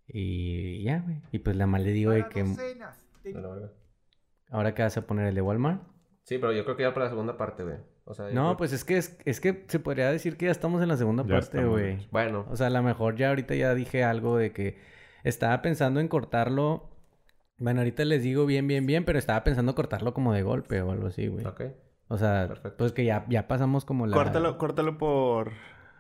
Y 0.09 0.83
ya, 0.83 0.99
güey. 1.01 1.23
Y 1.33 1.39
pues 1.39 1.57
la 1.57 1.67
mal 1.67 1.85
le 1.85 1.93
digo 1.93 2.11
de 2.11 2.29
que. 2.29 2.45
¿ahora 4.51 4.75
qué 4.75 4.83
vas 4.83 4.97
a 4.97 5.07
poner 5.07 5.27
el 5.27 5.35
de 5.35 5.41
Walmart? 5.43 5.83
Sí, 6.25 6.39
pero 6.39 6.53
yo 6.53 6.65
creo 6.65 6.77
que 6.77 6.83
ya 6.83 6.93
para 6.93 7.05
la 7.07 7.11
segunda 7.11 7.37
parte, 7.37 7.63
güey. 7.65 7.77
O 8.05 8.15
sea, 8.15 8.29
yo 8.29 8.35
No, 8.35 8.49
creo- 8.49 8.57
pues 8.57 8.73
es 8.73 8.85
que, 8.85 8.97
es, 8.99 9.17
es 9.25 9.41
que 9.41 9.65
se 9.69 9.79
podría 9.79 10.11
decir 10.11 10.37
que 10.37 10.47
ya 10.47 10.51
estamos 10.53 10.83
en 10.83 10.89
la 10.89 10.97
segunda 10.97 11.23
Ya 11.23 11.29
parte, 11.29 11.65
güey. 11.65 12.07
Bueno, 12.11 12.45
O 12.51 12.57
sea, 12.57 12.67
a 12.67 12.71
lo 12.71 12.83
mejor 12.83 13.15
ya 13.17 13.29
ahorita 13.31 13.55
ya 13.55 13.75
dije 13.75 14.03
algo 14.05 14.37
de 14.37 14.53
que 14.53 14.77
estaba 15.25 15.63
pensando 15.63 16.01
en 16.01 16.09
cortarlo. 16.09 16.91
Bueno, 17.59 17.81
ahorita 17.81 18.05
les 18.05 18.23
digo 18.23 18.47
bien, 18.47 18.67
bien, 18.67 18.87
bien, 18.87 19.05
pero 19.05 19.19
estaba 19.19 19.45
pensando 19.45 19.75
cortarlo 19.75 20.15
como 20.15 20.33
de 20.33 20.43
golpe 20.43 20.81
o 20.81 20.91
algo 20.91 21.09
así, 21.09 21.27
güey. 21.29 21.47
ok. 21.47 21.63
O 22.09 22.19
sea, 22.19 22.49
Perfecto. 22.49 22.77
pues 22.77 22.93
que 22.93 23.05
ya, 23.05 23.25
ya 23.29 23.47
pasamos 23.47 23.85
como 23.85 24.07
la... 24.07 24.17
Córtalo, 24.17 24.59
córtalo 24.59 24.99
por, 24.99 25.53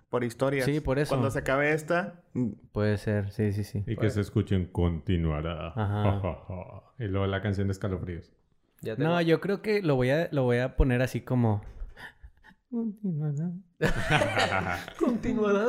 por 0.08 0.24
historias. 0.24 0.64
Sí, 0.64 0.80
por 0.80 0.98
eso. 0.98 1.10
Cuando 1.10 1.30
se 1.30 1.38
acabe 1.38 1.72
esta, 1.72 2.22
mm, 2.34 2.48
Puede 2.72 2.98
ser, 2.98 3.30
sí, 3.30 3.52
sí, 3.52 3.62
sí. 3.62 3.84
Y 3.86 3.96
que 3.96 4.10
se 4.10 4.20
escuchen 4.20 4.66
continuará. 4.66 5.68
Ajá. 5.76 6.82
y 6.98 7.04
luego 7.04 7.26
la 7.28 7.40
canción 7.40 7.68
de 7.68 7.72
escalofríos. 7.72 8.32
Ya 8.80 8.96
No, 8.96 9.20
yo 9.20 9.40
creo 9.40 9.62
que 9.62 9.82
lo 9.82 9.94
voy 9.94 10.10
a, 10.10 10.28
lo 10.32 10.42
voy 10.42 10.58
a 10.58 10.76
poner 10.76 11.00
así 11.02 11.20
como... 11.20 11.62
Continuará. 12.70 13.50
¿Continuará? 14.98 15.66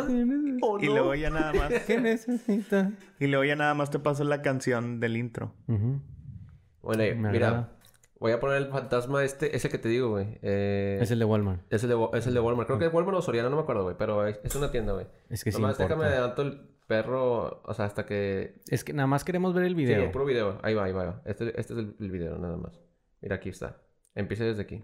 ¿O 0.62 0.80
y 0.80 0.86
no? 0.88 0.94
luego 0.94 1.16
ya 1.16 1.30
nada 1.30 1.52
más. 1.54 1.72
¿Qué 1.88 2.00
necesitas? 2.00 2.92
y 3.20 3.28
luego 3.28 3.44
ya 3.44 3.56
nada 3.56 3.74
más 3.74 3.90
te 3.90 4.00
paso 4.00 4.24
la 4.24 4.42
canción 4.42 5.00
del 5.00 5.18
intro. 5.18 5.54
Bueno, 5.68 7.04
Me 7.04 7.16
mira. 7.16 7.30
agrada. 7.48 7.78
Voy 8.20 8.34
a 8.34 8.40
poner 8.40 8.58
el 8.58 8.68
fantasma 8.68 9.24
este, 9.24 9.56
ese 9.56 9.70
que 9.70 9.80
te 9.80 9.90
digo, 9.90 10.10
güey. 10.12 10.38
Eh, 10.44 11.00
Es 11.02 11.10
el 11.10 11.18
de 11.18 11.26
Walmart. 11.26 11.62
es 11.72 11.82
el 11.84 11.90
de, 11.90 12.08
es 12.14 12.28
el 12.28 12.36
de 12.36 12.40
Walmart. 12.40 12.68
Creo 12.68 12.78
que 12.78 12.86
es 12.86 12.94
Walmart 12.94 13.18
o 13.18 13.22
Soriana, 13.24 13.50
no 13.50 13.56
me 13.56 13.64
acuerdo, 13.64 13.84
güey. 13.84 13.96
Pero 13.98 14.28
es, 14.28 14.40
es 14.44 14.56
una 14.56 14.70
tienda, 14.72 14.94
güey. 14.94 15.08
Es 15.30 15.44
que 15.44 15.52
sí 15.52 15.60
Nomás 15.60 15.78
déjame 15.80 16.04
importa. 16.04 16.14
adelanto 16.14 16.42
el 16.44 16.62
perro, 16.86 17.62
o 17.66 17.74
sea, 17.74 17.86
hasta 17.86 18.06
que... 18.06 18.62
Es 18.68 18.84
que 18.84 18.94
nada 18.94 19.08
más 19.08 19.24
queremos 19.24 19.56
ver 19.56 19.64
el 19.64 19.72
Sí, 19.76 19.78
video. 19.86 20.04
el 20.04 20.12
puro 20.12 20.26
video. 20.26 20.60
Ahí 20.62 20.76
va, 20.76 20.84
ahí 20.84 20.92
va. 20.92 21.24
Este, 21.26 21.48
este 21.60 21.74
es 21.74 21.80
el, 21.80 21.96
el 22.00 22.12
video, 22.12 22.38
nada 22.38 22.58
más. 22.58 22.80
Mira, 23.22 23.38
aquí 23.38 23.50
está. 23.50 23.78
Empieza 24.14 24.44
desde 24.44 24.62
aquí. 24.62 24.84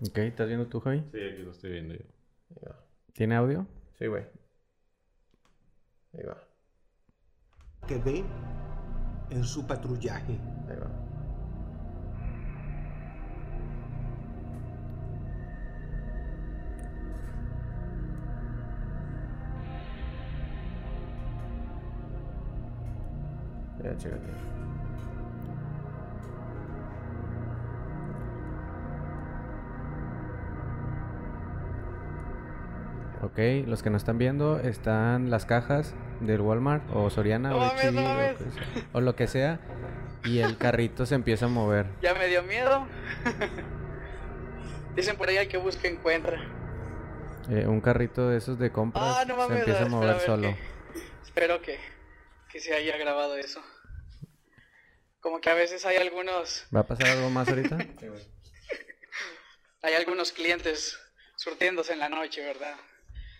Ok, 0.00 0.18
¿estás 0.18 0.48
viendo 0.48 0.66
tú, 0.66 0.80
Javi? 0.80 1.04
Sí, 1.12 1.18
aquí 1.20 1.42
lo 1.42 1.50
estoy 1.50 1.70
viendo 1.72 1.94
yo. 1.94 2.04
Ahí 2.56 2.62
va. 2.68 2.76
¿Tiene 3.12 3.36
audio? 3.36 3.66
Sí, 3.98 4.06
güey. 4.06 4.24
Ahí 6.14 6.24
va. 6.24 6.36
que 7.86 7.98
ve 7.98 8.24
en 9.30 9.44
su 9.44 9.66
patrullaje. 9.66 10.32
Ahí 10.68 10.76
va. 10.76 10.90
Ya, 23.82 23.96
chécate. 23.98 24.53
Ok, 33.24 33.38
los 33.66 33.82
que 33.82 33.88
no 33.90 33.96
están 33.96 34.18
viendo, 34.18 34.60
están 34.60 35.30
las 35.30 35.46
cajas 35.46 35.94
del 36.20 36.40
Walmart 36.42 36.84
o 36.92 37.08
Soriana 37.08 37.48
No 37.50 37.56
o 37.56 37.60
mames, 37.60 37.92
no 37.92 38.02
o, 38.02 38.04
sea- 38.04 39.00
lo 39.00 39.16
que 39.16 39.26
sea. 39.26 39.60
Y 40.24 40.40
el 40.40 40.58
carrito 40.58 41.06
se 41.06 41.14
empieza 41.14 41.46
a 41.46 41.48
mover. 41.48 41.86
Ya 42.02 42.12
me 42.14 42.26
dio 42.26 42.42
miedo. 42.42 42.86
Dicen 44.94 45.16
por 45.16 45.28
ahí 45.28 45.38
al 45.38 45.48
que 45.48 45.56
busca 45.56 45.88
encuentra. 45.88 46.38
Eh, 47.50 47.66
un 47.66 47.80
carrito 47.80 48.28
de 48.28 48.38
esos 48.38 48.58
de 48.58 48.70
compras 48.70 49.16
Ah, 49.18 49.24
no 49.26 49.36
mames. 49.36 49.52
se 49.54 49.58
empieza 49.60 49.84
a 49.84 49.88
mover 49.88 50.14
ver 50.16 50.20
solo. 50.20 50.48
que- 50.48 50.58
espero 51.22 51.62
que, 51.62 51.78
que 52.50 52.60
se 52.60 52.74
haya 52.74 52.96
grabado 52.98 53.36
eso. 53.36 53.62
Como 55.20 55.40
que 55.40 55.48
a 55.50 55.54
veces 55.54 55.84
hay 55.86 55.96
algunos, 55.96 56.66
¿Va 56.74 56.80
a 56.80 56.86
pasar 56.86 57.06
algo 57.08 57.30
más 57.30 57.48
ahorita? 57.48 57.78
hay 59.82 59.94
algunos 59.94 60.32
clientes 60.32 60.98
surtiéndose 61.36 61.94
en 61.94 61.98
la 62.00 62.08
noche, 62.10 62.44
¿verdad? 62.44 62.74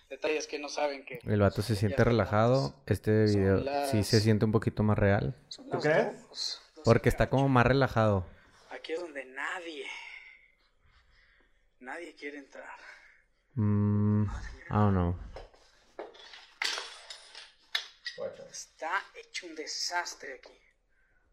Detalles 0.09 0.45
que 0.47 0.59
no 0.59 0.69
saben 0.69 1.03
que 1.03 1.19
El 1.23 1.41
vato 1.41 1.61
se 1.61 1.75
siente 1.75 2.03
relajado. 2.03 2.75
Este 2.85 3.25
video 3.25 3.63
sí 3.89 4.03
se 4.03 4.19
siente 4.19 4.45
un 4.45 4.51
poquito 4.51 4.83
más 4.83 4.97
real. 4.97 5.35
son 5.47 5.69
¿Tú 5.69 5.79
crees? 5.79 6.21
dos, 6.29 6.61
dos 6.75 6.85
Porque 6.85 7.09
está 7.09 7.29
como 7.29 7.49
más 7.49 7.65
relajado. 7.65 8.25
Aquí 8.69 8.93
es 8.93 8.99
donde 8.99 9.25
nadie, 9.25 9.85
nadie 11.79 12.13
quiere 12.13 12.37
entrar. 12.37 12.77
Mm, 13.55 14.25
I 14.25 14.29
don't 14.69 14.91
know. 14.91 15.17
Está 18.51 19.03
hecho 19.15 19.47
un 19.47 19.55
desastre 19.55 20.35
aquí. 20.35 20.53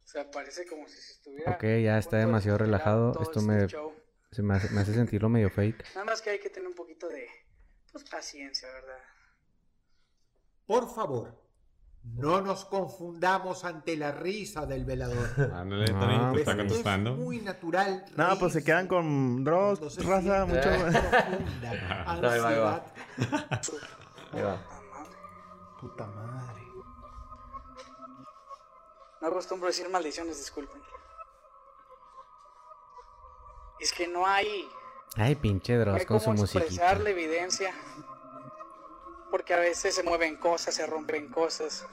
O 0.05 0.09
sea, 0.09 0.31
parece 0.31 0.67
como 0.67 0.89
si 0.89 0.97
se 0.97 1.13
estuviera... 1.13 1.53
Ok, 1.53 1.63
ya 1.83 1.97
a 1.97 1.99
está 1.99 2.17
demasiado 2.17 2.59
relajado. 2.59 3.13
Esto 3.21 3.41
este 3.41 3.53
me, 3.53 3.67
show. 3.67 3.95
se 4.31 4.43
me, 4.43 4.55
hace, 4.55 4.71
me 4.71 4.81
hace 4.81 4.95
sentirlo 4.95 5.29
medio 5.29 5.51
fake. 5.51 5.95
Nada 5.95 6.05
más 6.05 6.21
que 6.21 6.31
hay 6.31 6.39
que 6.41 6.51
tener 6.51 6.69
un 6.69 6.75
poquito 6.75 7.09
de, 7.09 7.29
pues, 7.93 8.05
paciencia, 8.09 8.69
¿verdad? 8.69 8.99
Por 10.67 10.93
favor, 10.95 11.39
no 12.05 12.41
nos 12.41 12.65
confundamos 12.65 13.65
ante 13.65 13.97
la 13.97 14.11
risa 14.13 14.67
del 14.67 14.85
velador. 14.85 15.29
Ah, 15.55 15.65
te 15.87 16.31
pues 16.33 16.41
está 16.41 16.53
Es 16.53 16.57
contestando. 16.59 17.15
muy 17.15 17.41
natural. 17.41 18.05
No, 18.17 18.39
pues 18.39 18.53
se 18.55 18.65
quedan 18.65 18.87
con 18.89 19.45
se 19.95 20.03
raza, 20.03 20.47
siente 20.47 20.79
mucho. 20.79 21.01
profunda 21.01 21.71
Ahí 22.07 22.21
va, 22.21 22.33
ahí 22.49 22.59
va. 22.59 22.85
ansiedad. 23.51 23.89
Ahí 24.33 24.43
va. 24.43 24.59
Puta 25.81 26.07
madre. 26.07 26.63
No 29.21 29.29
acostumbro 29.29 29.69
decir 29.69 29.89
maldiciones, 29.89 30.39
disculpen. 30.39 30.81
Es 33.79 33.93
que 33.93 34.07
no 34.09 34.27
hay, 34.27 34.65
Ay, 35.17 35.35
pinche 35.35 35.77
Dross 35.77 36.07
con 36.07 36.21
su 36.21 36.31
musiquita. 36.31 36.65
expresar 36.65 37.01
la 37.01 37.11
evidencia. 37.11 37.75
Porque 39.31 39.55
a 39.55 39.59
veces 39.59 39.95
se 39.95 40.03
mueven 40.03 40.37
cosas, 40.37 40.75
se 40.75 40.87
rompen 40.87 41.29
cosas. 41.29 41.87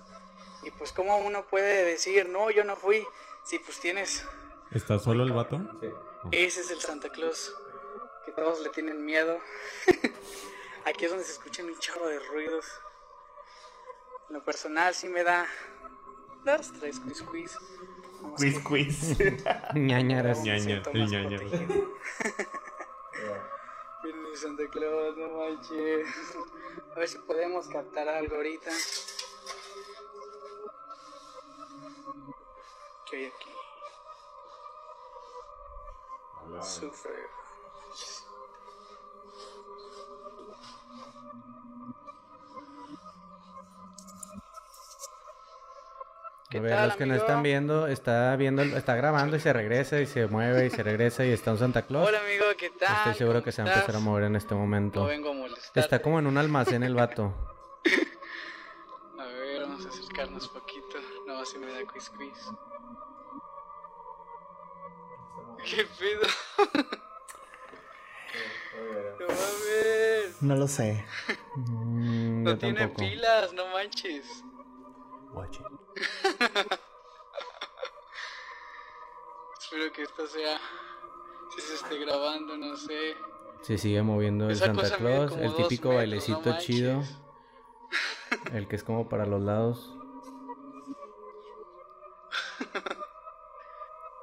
Y 0.63 0.71
pues 0.71 0.91
cómo 0.91 1.17
uno 1.17 1.45
puede 1.45 1.85
decir, 1.85 2.27
no, 2.29 2.51
yo 2.51 2.63
no 2.63 2.75
fui. 2.75 3.05
Si 3.43 3.59
pues 3.59 3.79
tienes, 3.79 4.25
¿Está 4.71 4.99
solo 4.99 5.23
el 5.23 5.31
vato? 5.31 5.59
ese 6.31 6.61
es 6.61 6.71
el 6.71 6.79
Santa 6.79 7.09
Claus. 7.09 7.53
Que 8.25 8.31
todos 8.33 8.61
le 8.61 8.69
tienen 8.69 9.03
miedo. 9.05 9.39
Aquí 10.85 11.05
es 11.05 11.11
donde 11.11 11.25
se 11.25 11.33
escuchan 11.33 11.65
un 11.65 11.77
chorro 11.79 12.07
de 12.07 12.19
ruidos. 12.19 12.65
En 14.29 14.35
lo 14.35 14.43
personal 14.43 14.93
sí 14.93 15.09
me 15.09 15.23
da 15.23 15.47
dos, 16.45 16.71
tres 16.79 16.99
quiz 16.99 17.21
quiz. 17.23 17.57
Quiz, 18.37 18.59
quiz. 18.63 19.17
Ñañaras. 19.73 20.39
Me 20.41 20.81
Viene 24.03 24.35
Santa 24.35 24.63
Claus, 24.69 25.17
no 25.17 25.29
manches. 25.29 26.07
A 26.95 26.99
ver 26.99 27.07
si 27.07 27.17
podemos 27.19 27.67
captar 27.67 28.07
algo 28.07 28.35
ahorita. 28.35 28.71
¿Qué 33.09 33.15
hay 33.17 33.25
aquí? 33.25 33.49
Sufre. 36.61 37.29
A 46.49 46.51
¿Qué 46.51 46.59
ver, 46.61 46.71
tal, 46.71 46.87
los 46.87 46.97
que 46.97 47.05
no 47.05 47.13
están 47.13 47.43
viendo, 47.43 47.85
está 47.85 48.35
viendo, 48.35 48.63
está 48.63 48.95
grabando 48.95 49.37
y 49.37 49.39
se 49.39 49.53
regresa 49.53 49.99
y 50.01 50.07
se 50.07 50.25
mueve 50.25 50.65
y 50.65 50.69
se 50.71 50.81
regresa 50.81 51.23
y 51.23 51.29
está 51.31 51.51
un 51.51 51.59
Santa 51.59 51.83
Claus. 51.83 52.07
Hola 52.07 52.21
amigo, 52.21 52.43
¿qué 52.57 52.71
tal? 52.71 52.97
Estoy 52.97 53.13
seguro 53.13 53.35
¿Cómo 53.37 53.45
que 53.45 53.51
se 53.51 53.61
va 53.61 53.69
a 53.69 53.73
empezar 53.75 53.95
a 53.95 53.99
mover 53.99 54.23
en 54.23 54.35
este 54.35 54.55
momento. 54.55 55.01
No 55.01 55.05
vengo 55.05 55.29
a 55.29 55.33
molestar. 55.33 55.83
Está 55.83 56.01
como 56.01 56.17
en 56.17 56.25
un 56.25 56.39
almacén 56.39 56.81
el 56.81 56.95
vato. 56.95 57.35
A 59.19 59.25
ver, 59.25 59.61
vamos 59.61 59.85
a 59.85 59.89
acercarnos 59.89 60.47
poquito. 60.49 60.97
No, 61.27 61.45
si 61.45 61.59
me 61.59 61.67
da 61.71 61.85
quiz 61.85 62.09
quiz. 62.09 62.49
¿Qué 65.63 65.85
pedo? 65.99 66.27
no 69.19 69.27
mames. 69.27 70.41
No 70.41 70.55
lo 70.55 70.67
sé. 70.67 71.05
Mm, 71.57 72.41
No 72.43 72.51
yo 72.53 72.57
tiene 72.57 72.79
tampoco. 72.79 73.01
pilas, 73.01 73.53
no 73.53 73.67
manches. 73.67 74.43
Espero 79.59 79.91
que 79.93 80.03
esto 80.03 80.27
sea. 80.27 80.57
Si 81.55 81.61
se 81.61 81.75
esté 81.75 81.97
grabando, 81.99 82.57
no 82.57 82.75
sé. 82.75 83.15
Se 83.61 83.77
sigue 83.77 84.01
moviendo 84.01 84.49
el 84.49 84.55
Santa 84.55 84.89
Claus, 84.97 85.35
el 85.35 85.53
típico 85.55 85.89
metros, 85.89 85.95
bailecito 85.95 86.49
no 86.49 86.57
chido, 86.59 87.03
el 88.53 88.67
que 88.67 88.75
es 88.77 88.83
como 88.83 89.09
para 89.09 89.25
los 89.25 89.41
lados. 89.41 89.95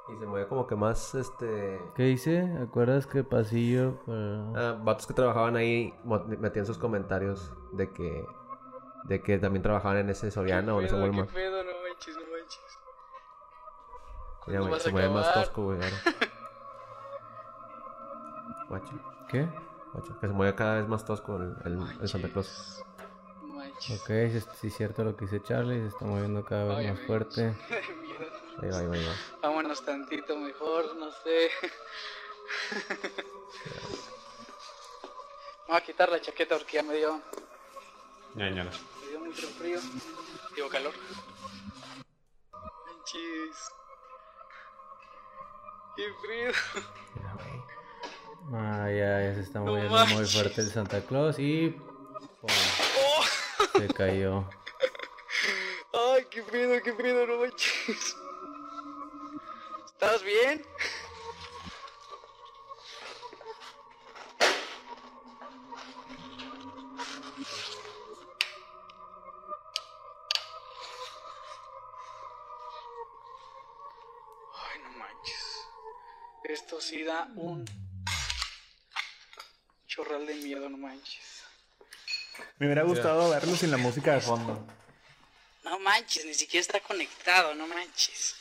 Y 0.09 0.17
se 0.17 0.25
mueve 0.25 0.47
como 0.47 0.67
que 0.67 0.75
más, 0.75 1.15
este... 1.15 1.81
¿Qué 1.95 2.03
dice? 2.03 2.41
¿Acuerdas 2.61 3.05
que 3.07 3.23
pasillo 3.23 3.99
para... 4.05 4.71
Ah, 4.71 4.79
vatos 4.81 5.05
que 5.05 5.13
trabajaban 5.13 5.57
ahí 5.57 5.93
metían 6.39 6.65
sus 6.65 6.77
comentarios 6.77 7.53
de 7.73 7.91
que... 7.91 8.25
De 9.07 9.21
que 9.21 9.37
también 9.39 9.63
trabajaban 9.63 9.97
en 9.97 10.09
ese 10.09 10.29
Soriana 10.31 10.73
o 10.75 10.79
en 10.79 10.85
ese 10.85 10.95
¿Qué 10.95 11.01
pedo, 11.01 11.09
Walmart. 11.09 11.29
¿Qué 11.29 11.35
pedo? 11.35 11.63
No 11.63 11.71
manches, 11.81 12.15
no 12.15 12.21
manches. 12.21 12.59
Mira, 14.47 14.59
¿Cuándo 14.59 14.67
güey, 14.69 14.81
se 14.81 14.91
mueve 14.91 15.09
más 15.09 15.33
tosco, 15.33 15.63
güey. 15.63 15.77
ahora. 15.81 15.97
¿Qué? 19.29 19.47
que 20.21 20.27
se 20.27 20.33
mueve 20.33 20.53
cada 20.55 20.75
vez 20.75 20.87
más 20.87 21.03
tosco 21.05 21.37
el, 21.37 21.55
el- 21.65 22.01
el 22.01 22.07
Santa 22.09 22.29
Claus. 22.29 22.83
No 23.41 23.47
manches. 23.55 24.01
Ok, 24.01 24.07
sí 24.07 24.37
es 24.37 24.47
sí 24.59 24.69
cierto 24.69 25.03
lo 25.03 25.15
que 25.15 25.25
dice 25.25 25.41
Charlie, 25.41 25.81
se 25.81 25.87
está 25.87 26.05
moviendo 26.05 26.43
cada 26.45 26.65
vez 26.65 26.77
Ay, 26.77 26.91
más 26.91 26.99
fuerte. 27.01 27.55
Miedo. 28.01 28.25
Ahí 28.61 28.69
va, 28.69 28.77
ahí 28.79 28.87
va, 28.87 28.93
ahí 28.95 29.05
va. 29.05 29.13
Vámonos 29.41 29.83
tantito 29.85 30.37
mejor, 30.37 30.95
no 30.97 31.11
sé. 31.11 31.49
Me 35.67 35.73
voy 35.73 35.77
a 35.77 35.81
quitar 35.81 36.09
la 36.09 36.21
chaqueta 36.21 36.55
porque 36.57 36.77
ya 36.77 36.83
me 36.83 36.93
dio, 36.95 37.19
Ñañara. 38.35 38.69
me 38.71 38.71
dio 38.71 38.96
mucho 39.27 39.47
frío. 39.47 39.79
Digo 40.55 40.69
calor. 40.69 40.93
Manches. 42.51 43.57
Qué 45.95 46.03
frío. 46.21 46.51
Ah, 48.53 48.87
ya, 48.89 49.23
ya 49.23 49.33
se 49.35 49.41
está 49.41 49.59
No 49.59 49.65
moviendo 49.65 50.05
muy 50.07 50.25
fuerte 50.25 50.61
el 50.61 50.71
Santa 50.71 51.01
Claus 51.01 51.37
y... 51.37 51.69
¡pum! 51.69 52.49
Oh. 52.97 53.79
Se 53.79 53.87
cayó. 53.89 54.47
Ay, 55.93 56.25
qué 56.29 56.41
frío, 56.43 56.81
qué 56.81 56.93
frío, 56.93 57.27
no 57.27 57.39
manches. 57.39 58.15
¿Estás 59.85 60.23
bien? 60.23 60.65
Sí 76.87 77.03
da 77.03 77.27
un 77.35 77.65
chorral 79.87 80.25
de 80.25 80.35
miedo, 80.35 80.69
no 80.69 80.77
manches. 80.77 81.43
Me 82.59 82.67
hubiera 82.67 82.83
gustado 82.83 83.29
verlo 83.29 83.55
sin 83.55 83.71
la 83.71 83.77
música 83.77 84.13
de 84.13 84.21
fondo. 84.21 84.65
No 85.65 85.79
manches, 85.79 86.25
ni 86.25 86.33
siquiera 86.33 86.61
está 86.61 86.79
conectado, 86.79 87.53
no 87.55 87.67
manches. 87.67 88.35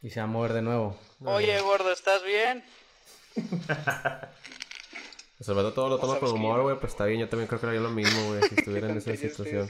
Y 0.00 0.08
se 0.08 0.20
va 0.20 0.24
a 0.24 0.28
mover 0.28 0.54
de 0.54 0.62
nuevo. 0.62 0.98
Oye, 1.20 1.60
gordo, 1.60 1.92
¿estás 1.92 2.24
bien? 2.24 2.64
Sobre 5.40 5.60
todo 5.60 5.72
todo 5.72 5.88
lo 5.90 5.98
toma 5.98 6.18
que 6.18 6.24
humor, 6.24 6.62
güey. 6.62 6.78
Pues 6.78 6.92
está 6.92 7.04
bien, 7.04 7.20
yo 7.20 7.28
también 7.28 7.48
creo 7.48 7.60
que 7.60 7.66
haría 7.66 7.80
lo 7.80 7.90
mismo, 7.90 8.28
güey, 8.28 8.42
si 8.48 8.54
estuviera 8.54 8.88
en 8.88 8.96
esa 8.98 9.14
situación. 9.14 9.68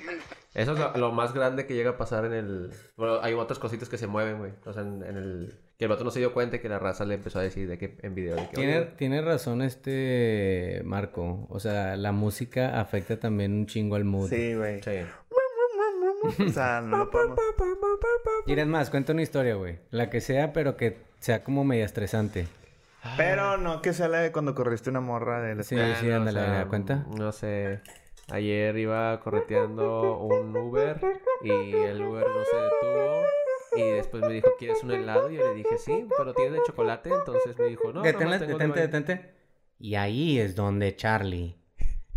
Eso 0.55 0.73
es 0.73 0.79
lo, 0.79 0.97
lo 0.97 1.12
más 1.12 1.33
grande 1.33 1.66
que 1.66 1.75
llega 1.75 1.90
a 1.90 1.99
pasar 1.99 2.27
en 2.27 2.35
el... 2.35 2.71
Bueno, 2.97 3.21
hay 3.23 3.33
otras 3.33 3.59
cositas 3.59 3.88
que 3.88 3.99
se 3.99 4.07
mueven, 4.07 4.38
güey. 4.38 4.53
O 4.66 4.73
sea, 4.73 4.83
en, 4.83 5.03
en 5.03 5.16
el... 5.16 5.71
Que 5.83 5.87
el 5.87 5.90
vato 5.90 6.05
no 6.05 6.12
se 6.12 6.21
dio 6.21 6.33
cuenta 6.33 6.55
y 6.55 6.59
que 6.61 6.68
la 6.68 6.79
raza 6.79 7.05
le 7.05 7.14
empezó 7.16 7.40
a 7.40 7.42
decir 7.42 7.66
de 7.68 7.77
que 7.77 7.97
en 8.03 8.14
video. 8.14 8.37
De 8.37 8.42
que, 8.51 8.55
Tiene, 8.55 8.79
"Oye, 8.79 8.87
tiene 8.97 9.21
razón 9.21 9.62
este 9.62 10.81
Marco. 10.85 11.45
O 11.51 11.59
sea, 11.59 11.97
la 11.97 12.12
música 12.12 12.81
afecta 12.81 13.18
también 13.18 13.53
un 13.53 13.66
chingo 13.66 13.97
al 13.97 14.05
mood. 14.05 14.29
Sí, 14.29 14.55
güey. 14.55 14.81
Sí. 14.81 15.01
O 16.47 16.49
sea, 16.51 16.81
no 16.83 16.99
lo 16.99 17.11
podemos. 17.11 17.37
Y 18.47 18.53
es 18.57 18.66
más, 18.68 18.90
cuenta 18.90 19.12
una 19.12 19.23
historia, 19.23 19.57
güey. 19.57 19.81
La 19.90 20.09
que 20.09 20.21
sea, 20.21 20.53
pero 20.53 20.77
que 20.77 20.99
sea 21.18 21.42
como 21.42 21.64
media 21.64 21.85
estresante. 21.85 22.47
Pero 23.16 23.57
no 23.57 23.83
que 23.83 23.92
sea 23.92 24.07
la 24.07 24.18
de 24.21 24.31
cuando 24.31 24.55
corriste 24.55 24.88
una 24.88 25.01
morra 25.01 25.42
de 25.42 25.57
la 25.57 25.62
Sí, 25.64 25.75
escuela. 25.75 25.97
sí, 25.99 26.09
o 26.11 26.14
ándale, 26.16 26.38
sea, 26.38 26.53
¿da 26.53 26.68
cuenta? 26.68 27.07
No 27.18 27.33
sé. 27.33 27.81
Ayer 28.31 28.77
iba 28.79 29.18
correteando 29.18 30.18
un 30.21 30.57
Uber 30.57 30.97
y 31.42 31.51
el 31.51 32.03
Uber 32.03 32.25
no 32.25 32.45
se 32.45 32.57
detuvo. 32.57 33.23
Y 33.74 33.82
después 33.82 34.22
me 34.22 34.32
dijo, 34.32 34.50
¿quieres 34.58 34.82
un 34.82 34.92
helado? 34.92 35.30
Y 35.30 35.37
yo 35.37 35.48
le 35.48 35.54
dije, 35.54 35.78
sí, 35.78 36.06
pero 36.16 36.35
tiene 36.35 36.58
de 36.58 36.62
chocolate. 36.66 37.11
Entonces 37.11 37.58
me 37.58 37.66
dijo, 37.66 37.92
no, 37.92 38.02
tengo 38.02 38.30
detente, 38.30 38.54
vainilla". 38.54 38.80
detente. 38.82 39.35
Y 39.78 39.94
ahí 39.94 40.38
es 40.38 40.54
donde 40.54 40.94
Charlie 40.94 41.62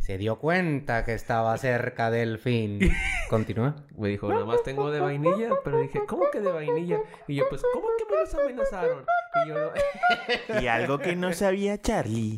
se 0.05 0.19
dio 0.19 0.37
cuenta 0.37 1.03
que 1.03 1.15
estaba 1.15 1.57
cerca 1.57 2.11
del 2.11 2.37
fin. 2.37 2.77
Continúa. 3.27 3.75
Me 3.97 4.09
dijo, 4.09 4.29
nada 4.29 4.45
más 4.45 4.61
tengo 4.61 4.91
de 4.91 4.99
vainilla. 4.99 5.49
Pero 5.63 5.79
dije, 5.79 6.01
¿cómo 6.05 6.25
que 6.31 6.41
de 6.41 6.51
vainilla? 6.51 6.99
Y 7.27 7.33
yo, 7.33 7.45
pues, 7.49 7.63
¿cómo 7.73 7.87
que 7.97 8.05
me 8.13 8.21
los 8.21 8.35
amenazaron? 8.35 9.03
Y 9.43 9.49
yo, 9.49 9.73
Y 10.61 10.67
algo 10.67 10.99
que 10.99 11.15
no 11.15 11.33
sabía 11.33 11.81
Charlie 11.81 12.37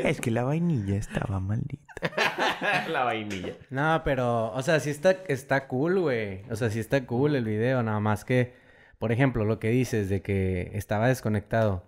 es 0.00 0.20
que 0.20 0.30
la 0.30 0.44
vainilla 0.44 0.94
estaba 0.94 1.40
maldita. 1.40 1.92
la 2.88 3.02
vainilla. 3.02 3.54
No, 3.70 4.00
pero, 4.04 4.52
o 4.52 4.62
sea, 4.62 4.78
sí 4.78 4.90
está, 4.90 5.10
está 5.26 5.66
cool, 5.66 5.98
güey. 5.98 6.44
O 6.52 6.54
sea, 6.54 6.70
sí 6.70 6.78
está 6.78 7.04
cool 7.04 7.34
el 7.34 7.44
video, 7.44 7.82
nada 7.82 7.98
más 7.98 8.24
que, 8.24 8.54
por 9.00 9.10
ejemplo, 9.10 9.44
lo 9.44 9.58
que 9.58 9.70
dices 9.70 10.08
de 10.08 10.22
que 10.22 10.70
estaba 10.74 11.08
desconectado. 11.08 11.82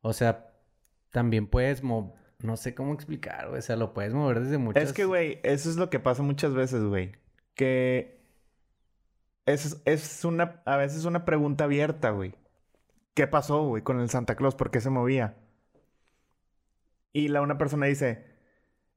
O 0.00 0.14
sea, 0.14 0.46
también 1.10 1.46
puedes 1.46 1.82
no 2.42 2.56
sé 2.56 2.74
cómo 2.74 2.92
explicar, 2.94 3.48
güey. 3.48 3.58
O 3.58 3.62
sea, 3.62 3.76
lo 3.76 3.94
puedes 3.94 4.12
mover 4.12 4.40
desde 4.40 4.58
muchas... 4.58 4.82
Es 4.82 4.92
que, 4.92 5.04
güey, 5.04 5.40
eso 5.42 5.70
es 5.70 5.76
lo 5.76 5.90
que 5.90 6.00
pasa 6.00 6.22
muchas 6.22 6.54
veces, 6.54 6.82
güey. 6.82 7.12
Que 7.54 8.20
es, 9.46 9.80
es 9.84 10.24
una, 10.24 10.62
a 10.66 10.76
veces 10.76 11.04
una 11.04 11.24
pregunta 11.24 11.64
abierta, 11.64 12.10
güey. 12.10 12.34
¿Qué 13.14 13.26
pasó, 13.26 13.62
güey, 13.66 13.82
con 13.82 14.00
el 14.00 14.10
Santa 14.10 14.36
Claus? 14.36 14.54
¿Por 14.54 14.70
qué 14.70 14.80
se 14.80 14.90
movía? 14.90 15.36
Y 17.12 17.28
la 17.28 17.40
una 17.40 17.56
persona 17.56 17.86
dice, 17.86 18.26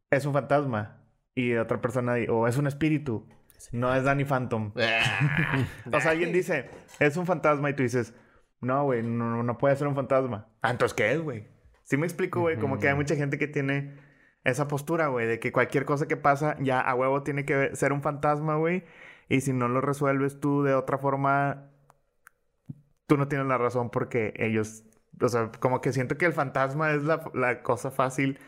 es 0.09 0.25
un 0.25 0.33
fantasma. 0.33 1.03
Y 1.35 1.55
otra 1.55 1.79
persona 1.79 2.15
dice, 2.15 2.31
o 2.31 2.47
es 2.47 2.57
un 2.57 2.67
espíritu. 2.67 3.25
No 3.71 3.95
es 3.95 4.03
Danny 4.03 4.25
Phantom. 4.25 4.73
o 5.93 6.01
sea, 6.01 6.11
alguien 6.11 6.33
dice, 6.33 6.69
es 6.99 7.15
un 7.15 7.25
fantasma 7.25 7.69
y 7.69 7.75
tú 7.75 7.83
dices, 7.83 8.13
no, 8.59 8.83
güey, 8.83 9.03
no, 9.03 9.41
no 9.43 9.57
puede 9.57 9.75
ser 9.77 9.87
un 9.87 9.95
fantasma. 9.95 10.49
Ah, 10.61 10.71
entonces, 10.71 10.95
¿qué 10.95 11.13
es, 11.13 11.21
güey? 11.21 11.47
Sí 11.89 11.97
me 11.97 12.05
explico, 12.05 12.41
güey, 12.41 12.57
como 12.59 12.77
que 12.79 12.87
hay 12.87 12.95
mucha 12.95 13.15
gente 13.15 13.39
que 13.39 13.47
tiene 13.47 13.95
esa 14.43 14.67
postura, 14.67 15.07
güey, 15.07 15.25
de 15.27 15.39
que 15.39 15.51
cualquier 15.51 15.85
cosa 15.85 16.07
que 16.07 16.17
pasa 16.17 16.55
ya 16.59 16.79
a 16.79 16.93
huevo 16.95 17.23
tiene 17.23 17.45
que 17.45 17.75
ser 17.75 17.93
un 17.93 18.03
fantasma, 18.03 18.57
güey. 18.57 18.83
Y 19.27 19.41
si 19.41 19.53
no 19.53 19.67
lo 19.67 19.81
resuelves 19.81 20.39
tú 20.39 20.61
de 20.63 20.75
otra 20.75 20.99
forma, 20.99 21.71
tú 23.07 23.17
no 23.17 23.27
tienes 23.27 23.47
la 23.47 23.57
razón 23.57 23.89
porque 23.89 24.33
ellos, 24.37 24.83
o 25.21 25.29
sea, 25.29 25.51
como 25.59 25.81
que 25.81 25.91
siento 25.93 26.17
que 26.17 26.25
el 26.25 26.33
fantasma 26.33 26.91
es 26.93 27.03
la, 27.03 27.23
la 27.33 27.63
cosa 27.63 27.91
fácil. 27.91 28.39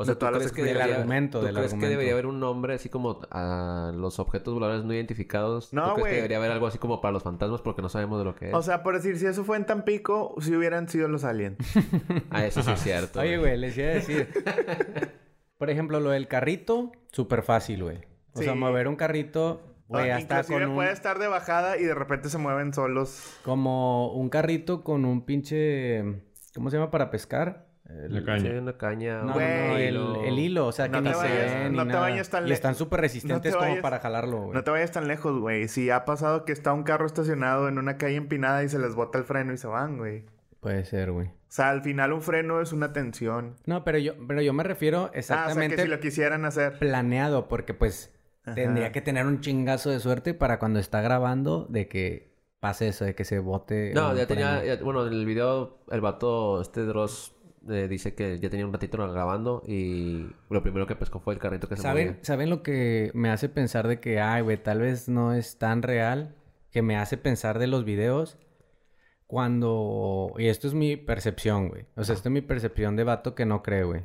O 0.00 0.04
sea, 0.04 0.14
de 0.14 0.16
¿tú 0.16 0.26
todas 0.26 0.34
las 0.34 0.42
crees 0.42 0.52
que 0.52 0.62
Del 0.62 0.74
debería, 0.74 0.96
argumento, 0.96 1.40
¿tú 1.40 1.46
del 1.46 1.56
crees 1.56 1.74
que 1.74 1.88
debería 1.88 2.12
haber 2.12 2.26
un 2.26 2.38
nombre 2.38 2.72
así 2.74 2.88
como 2.88 3.20
a 3.32 3.90
los 3.96 4.20
objetos 4.20 4.54
voladores 4.54 4.84
no 4.84 4.94
identificados? 4.94 5.72
No, 5.72 5.82
¿Tú 5.82 5.88
crees 5.94 5.98
güey. 6.00 6.10
que 6.12 6.16
debería 6.18 6.36
haber 6.36 6.52
algo 6.52 6.68
así 6.68 6.78
como 6.78 7.00
para 7.00 7.10
los 7.10 7.24
fantasmas 7.24 7.62
porque 7.62 7.82
no 7.82 7.88
sabemos 7.88 8.20
de 8.20 8.24
lo 8.24 8.36
que 8.36 8.50
es? 8.50 8.54
O 8.54 8.62
sea, 8.62 8.84
por 8.84 8.94
decir, 8.94 9.18
si 9.18 9.26
eso 9.26 9.42
fue 9.42 9.56
en 9.56 9.66
Tampico, 9.66 10.36
si 10.40 10.54
hubieran 10.54 10.88
sido 10.88 11.08
los 11.08 11.24
aliens. 11.24 11.58
ah, 12.30 12.46
eso 12.46 12.62
sí 12.62 12.70
es 12.70 12.80
cierto. 12.80 13.18
Oye, 13.18 13.38
güey, 13.38 13.56
les 13.58 13.76
iba 13.76 13.88
a 13.88 13.94
decir. 13.94 14.28
Por 15.58 15.70
ejemplo, 15.70 15.98
lo 15.98 16.10
del 16.10 16.28
carrito, 16.28 16.92
súper 17.10 17.42
fácil, 17.42 17.82
güey. 17.82 17.98
O 18.34 18.38
sea, 18.40 18.54
mover 18.54 18.86
un 18.86 18.94
carrito, 18.94 19.60
güey, 19.88 20.10
Ah, 20.10 20.16
hasta 20.18 20.34
Inclusive 20.36 20.60
con 20.60 20.68
un... 20.70 20.76
puede 20.76 20.92
estar 20.92 21.18
de 21.18 21.26
bajada 21.26 21.76
y 21.76 21.82
de 21.82 21.94
repente 21.96 22.28
se 22.30 22.38
mueven 22.38 22.72
solos. 22.72 23.36
Como 23.42 24.12
un 24.12 24.28
carrito 24.28 24.84
con 24.84 25.04
un 25.04 25.24
pinche... 25.26 26.22
¿Cómo 26.54 26.70
se 26.70 26.76
llama 26.76 26.92
para 26.92 27.10
pescar? 27.10 27.66
El- 27.88 28.14
La 28.14 28.22
caña. 28.24 28.50
Sí, 28.50 28.56
una 28.56 28.72
caña. 28.76 29.22
No, 29.22 29.34
no, 29.34 29.40
el, 29.40 29.88
hilo. 29.94 30.24
el 30.24 30.38
hilo, 30.38 30.66
o 30.66 30.72
sea, 30.72 30.88
No 30.88 30.98
que 30.98 31.04
te 31.04 31.08
ni 31.08 31.14
se 31.14 31.20
vayas- 31.22 31.54
ve 31.54 31.70
ni 31.70 31.76
no 31.76 31.82
te 31.84 31.88
nada. 31.88 32.00
vayas 32.00 32.28
tan 32.28 32.44
Y 32.44 32.48
le- 32.48 32.54
están 32.54 32.74
súper 32.74 33.00
resistentes 33.00 33.52
no 33.52 33.58
te 33.58 33.64
como 33.64 33.70
vayas- 33.70 33.82
para 33.82 33.98
jalarlo, 34.00 34.40
güey. 34.42 34.52
No 34.54 34.62
te 34.64 34.70
vayas 34.70 34.90
tan 34.92 35.08
lejos, 35.08 35.38
güey. 35.40 35.68
Si 35.68 35.88
ha 35.90 36.04
pasado 36.04 36.44
que 36.44 36.52
está 36.52 36.72
un 36.74 36.82
carro 36.82 37.06
estacionado 37.06 37.66
en 37.68 37.78
una 37.78 37.96
calle 37.96 38.16
empinada 38.16 38.62
y 38.62 38.68
se 38.68 38.78
les 38.78 38.94
bota 38.94 39.18
el 39.18 39.24
freno 39.24 39.52
y 39.54 39.56
se 39.56 39.66
van, 39.68 39.96
güey. 39.96 40.26
Puede 40.60 40.84
ser, 40.84 41.12
güey. 41.12 41.28
O 41.28 41.32
sea, 41.50 41.70
al 41.70 41.82
final 41.82 42.12
un 42.12 42.20
freno 42.20 42.60
es 42.60 42.72
una 42.72 42.92
tensión. 42.92 43.54
No, 43.64 43.84
pero 43.84 43.96
yo, 43.98 44.12
pero 44.26 44.42
yo 44.42 44.52
me 44.52 44.64
refiero 44.64 45.04
Ah, 45.04 45.06
o 45.06 45.10
sea, 45.12 45.18
exactamente 45.20 45.76
que 45.76 45.82
si 45.82 45.88
lo 45.88 45.98
quisieran 46.00 46.44
hacer. 46.44 46.78
planeado, 46.78 47.48
porque 47.48 47.72
pues 47.74 48.12
Ajá. 48.44 48.54
tendría 48.54 48.92
que 48.92 49.00
tener 49.00 49.24
un 49.24 49.40
chingazo 49.40 49.88
de 49.88 50.00
suerte 50.00 50.34
para 50.34 50.58
cuando 50.58 50.78
está 50.78 51.00
grabando 51.00 51.64
de 51.70 51.88
que 51.88 52.36
pase 52.60 52.88
eso, 52.88 53.04
de 53.06 53.14
que 53.14 53.24
se 53.24 53.38
bote. 53.38 53.92
No, 53.94 54.14
ya 54.14 54.26
tenía... 54.26 54.62
ya- 54.64 54.82
bueno, 54.82 55.06
en 55.06 55.12
el 55.14 55.24
video 55.24 55.78
el 55.90 56.00
vato, 56.02 56.60
este 56.60 56.82
Dross, 56.82 57.34
eh, 57.70 57.88
dice 57.88 58.14
que 58.14 58.38
ya 58.38 58.50
tenía 58.50 58.66
un 58.66 58.72
ratito 58.72 58.96
grabando 59.12 59.62
y 59.66 60.26
lo 60.50 60.62
primero 60.62 60.86
que 60.86 60.96
pescó 60.96 61.20
fue 61.20 61.34
el 61.34 61.40
carrito 61.40 61.68
que 61.68 61.76
se 61.76 61.82
¿Saben, 61.82 62.06
movía. 62.08 62.18
¿Saben 62.24 62.50
lo 62.50 62.62
que 62.62 63.10
me 63.14 63.30
hace 63.30 63.48
pensar 63.48 63.86
de 63.88 64.00
que, 64.00 64.20
ay, 64.20 64.42
güey, 64.42 64.62
tal 64.62 64.80
vez 64.80 65.08
no 65.08 65.32
es 65.34 65.58
tan 65.58 65.82
real? 65.82 66.34
Que 66.70 66.82
me 66.82 66.96
hace 66.96 67.16
pensar 67.16 67.58
de 67.58 67.66
los 67.66 67.84
videos 67.84 68.38
cuando... 69.26 70.32
Y 70.38 70.46
esto 70.48 70.66
es 70.68 70.74
mi 70.74 70.96
percepción, 70.96 71.68
güey. 71.68 71.86
O 71.96 72.04
sea, 72.04 72.14
esto 72.14 72.28
es 72.28 72.32
mi 72.32 72.40
percepción 72.40 72.96
de 72.96 73.04
vato 73.04 73.34
que 73.34 73.46
no 73.46 73.62
cree, 73.62 73.84
güey. 73.84 74.04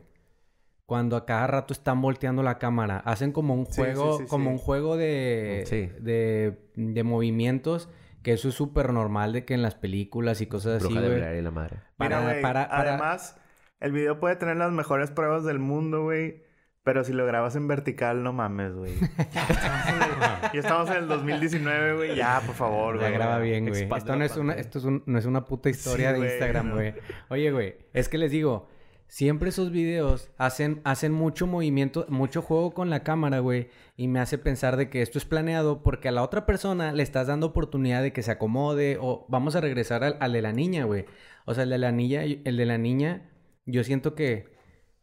Cuando 0.86 1.16
a 1.16 1.26
cada 1.26 1.48
rato 1.48 1.74
están 1.74 2.02
volteando 2.02 2.44
la 2.44 2.58
cámara. 2.60 2.98
Hacen 3.00 3.32
como 3.32 3.54
un 3.54 3.66
juego, 3.66 4.18
sí, 4.18 4.24
sí, 4.24 4.30
como 4.30 4.46
sí. 4.50 4.52
un 4.52 4.58
juego 4.58 4.98
de, 4.98 5.64
Sí. 5.66 5.90
de, 6.00 6.60
de 6.76 7.04
movimientos. 7.04 7.90
Que 8.22 8.34
eso 8.34 8.48
es 8.50 8.56
súper 8.56 8.94
normal 8.94 9.34
de 9.34 9.44
que 9.44 9.54
en 9.54 9.62
las 9.62 9.76
películas 9.76 10.40
y 10.40 10.48
cosas 10.48 10.82
así, 10.84 10.94
de 10.98 11.08
güey. 11.20 11.42
La 11.42 11.52
madre. 11.52 11.80
Para, 11.98 12.20
Mira, 12.22 12.30
güey, 12.32 12.42
para, 12.42 12.70
para- 12.70 12.92
además, 12.92 13.38
el 13.84 13.92
video 13.92 14.20
puede 14.20 14.36
tener 14.36 14.58
las 14.58 14.72
mejores 14.72 15.12
pruebas 15.12 15.44
del 15.44 15.60
mundo, 15.60 16.02
güey. 16.04 16.42
Pero 16.84 17.06
si 17.06 17.14
lo 17.14 17.26
grabas 17.26 17.56
en 17.56 17.66
vertical, 17.70 18.24
no 18.24 18.34
mames, 18.34 18.74
güey. 18.74 18.92
ya, 19.34 19.44
estamos 19.50 19.88
en 19.88 20.02
el- 20.02 20.52
ya 20.54 20.60
estamos 20.60 20.90
en 20.90 20.96
el 20.98 21.08
2019, 21.08 21.96
güey. 21.96 22.16
Ya, 22.16 22.42
por 22.46 22.56
favor, 22.56 22.96
Ya 22.96 23.02
güey. 23.02 23.14
graba 23.14 23.40
bien, 23.40 23.68
güey. 23.70 23.84
Esto 23.84 24.12
no 24.14 24.20
la 24.20 24.26
es 24.26 24.36
una, 24.36 24.54
esto 24.56 24.80
es 24.80 24.84
un- 24.86 25.02
no 25.06 25.18
es 25.18 25.26
una 25.26 25.46
puta 25.46 25.70
historia 25.70 26.14
Sí, 26.14 26.20
de 26.22 26.28
Instagram, 26.28 26.68
no. 26.70 26.76
güey. 26.76 26.94
Oye, 27.30 27.52
güey, 27.52 27.76
es 27.94 28.10
que 28.10 28.18
les 28.18 28.32
digo, 28.32 28.68
siempre 29.08 29.48
esos 29.50 29.72
videos 29.72 30.30
hacen, 30.38 30.82
hacen 30.84 31.14
mucho 31.14 31.48
movimiento, 31.48 32.06
mucho 32.10 32.42
juego 32.42 32.74
con 32.74 32.90
la 32.90 33.02
cámara, 33.04 33.40
güey. 33.40 33.70
Y 33.96 34.10
me 34.10 34.20
hace 34.20 34.38
pensar 34.38 34.76
de 34.76 34.90
que 34.90 35.02
esto 35.02 35.18
es 35.18 35.24
planeado 35.24 35.84
porque 35.84 36.10
a 36.10 36.12
la 36.12 36.22
otra 36.24 36.46
persona 36.46 36.92
le 36.92 37.04
estás 37.04 37.28
dando 37.28 37.48
oportunidad 37.48 38.02
de 38.02 38.12
que 38.12 38.24
se 38.24 38.32
acomode. 38.32 38.98
O 39.00 39.26
vamos 39.30 39.56
a 39.56 39.62
regresar 39.62 40.04
al, 40.04 40.18
al 40.20 40.34
de 40.34 40.42
la 40.42 40.52
niña, 40.52 40.84
güey. 40.84 41.06
O 41.46 41.54
sea, 41.54 41.64
el 41.64 41.70
de 41.70 41.78
la 41.78 41.94
niña, 41.94 42.24
el 42.24 42.58
de 42.58 42.66
la 42.66 42.78
niña, 42.78 43.30
yo 43.66 43.84
siento 43.84 44.16
que 44.16 44.46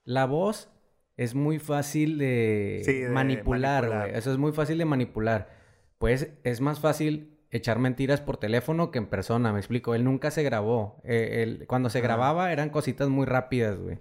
la 0.04 0.26
voz 0.26 0.70
es 1.16 1.34
muy 1.34 1.58
fácil 1.58 2.18
de, 2.18 2.82
Sí, 2.84 3.00
de 3.00 3.10
manipular, 3.10 3.86
güey. 3.86 4.14
Eso 4.14 4.32
es 4.32 4.38
muy 4.38 4.52
fácil 4.52 4.78
de 4.78 4.84
manipular. 4.84 5.50
Pues 5.98 6.32
es 6.44 6.60
más 6.60 6.80
fácil 6.80 7.38
echar 7.50 7.78
mentiras 7.78 8.20
por 8.20 8.36
teléfono 8.38 8.90
que 8.90 8.98
en 8.98 9.06
persona, 9.06 9.52
me 9.52 9.58
explico. 9.58 9.94
Él 9.94 10.04
nunca 10.04 10.30
se 10.30 10.42
grabó. 10.42 11.00
Eh, 11.04 11.42
él- 11.42 11.66
cuando 11.66 11.90
se 11.90 12.00
grababa 12.00 12.52
eran 12.52 12.70
cositas 12.70 13.08
muy 13.08 13.26
rápidas, 13.26 13.78
güey. 13.78 13.98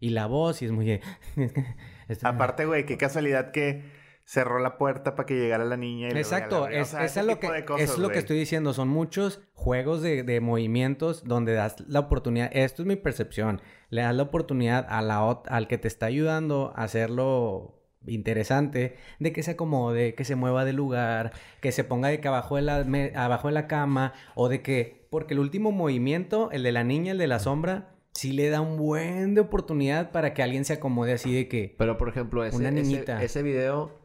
Y 0.00 0.10
la 0.10 0.26
voz, 0.26 0.62
y 0.62 0.66
es 0.66 0.72
muy... 0.72 1.00
Aparte, 2.22 2.66
güey, 2.66 2.86
qué 2.86 2.96
casualidad 2.98 3.50
que 3.52 3.82
cerró 4.24 4.58
la 4.58 4.78
puerta 4.78 5.14
para 5.14 5.26
que 5.26 5.34
llegara 5.34 5.64
la 5.64 5.76
niña. 5.76 6.08
Y 6.08 6.16
Exacto, 6.16 6.64
abrió. 6.64 6.78
O 6.78 6.82
es, 6.82 6.88
sea, 6.88 7.04
es 7.04 7.10
ese 7.12 7.20
a 7.20 7.22
lo 7.24 7.38
que, 7.38 7.50
de 7.50 7.64
cosas, 7.64 7.90
es 7.90 7.98
lo 7.98 8.08
que 8.10 8.18
estoy 8.18 8.38
diciendo. 8.38 8.72
Son 8.72 8.88
muchos 8.88 9.42
juegos 9.52 10.00
de, 10.02 10.22
de 10.22 10.40
movimientos 10.40 11.24
donde 11.24 11.52
das 11.54 11.76
la 11.88 12.00
oportunidad. 12.00 12.50
Esto 12.52 12.82
es 12.82 12.88
mi 12.88 12.96
percepción. 12.96 13.60
Le 13.90 14.02
das 14.02 14.14
la 14.14 14.22
oportunidad 14.24 14.86
a 14.88 15.02
la, 15.02 15.20
ot- 15.20 15.44
al 15.48 15.68
que 15.68 15.78
te 15.78 15.88
está 15.88 16.06
ayudando 16.06 16.72
a 16.74 16.84
hacerlo 16.84 17.80
interesante 18.06 18.96
de 19.18 19.32
que 19.32 19.42
se 19.42 19.52
acomode, 19.52 20.14
que 20.14 20.24
se 20.24 20.36
mueva 20.36 20.64
de 20.64 20.72
lugar, 20.72 21.32
que 21.60 21.72
se 21.72 21.84
ponga 21.84 22.08
de 22.08 22.20
que 22.20 22.28
abajo 22.28 22.56
de 22.56 22.62
la, 22.62 22.84
me- 22.84 23.12
abajo 23.14 23.48
de 23.48 23.54
la 23.54 23.66
cama 23.66 24.12
o 24.34 24.48
de 24.48 24.62
que, 24.62 25.06
porque 25.10 25.34
el 25.34 25.40
último 25.40 25.72
movimiento, 25.72 26.50
el 26.52 26.62
de 26.62 26.72
la 26.72 26.84
niña, 26.84 27.12
el 27.12 27.18
de 27.18 27.26
la 27.26 27.38
sombra, 27.38 27.94
sí 28.12 28.32
le 28.32 28.48
da 28.50 28.60
un 28.60 28.76
buen 28.76 29.34
de 29.34 29.40
oportunidad 29.40 30.12
para 30.12 30.34
que 30.34 30.42
alguien 30.42 30.64
se 30.64 30.74
acomode 30.74 31.12
así 31.14 31.34
de 31.34 31.48
que, 31.48 31.74
Pero, 31.78 31.96
por 31.98 32.08
ejemplo, 32.08 32.44
ese, 32.44 32.56
Una 32.56 32.68
ese- 32.68 32.82
niñita. 32.82 33.22
ese 33.22 33.42
video... 33.42 34.03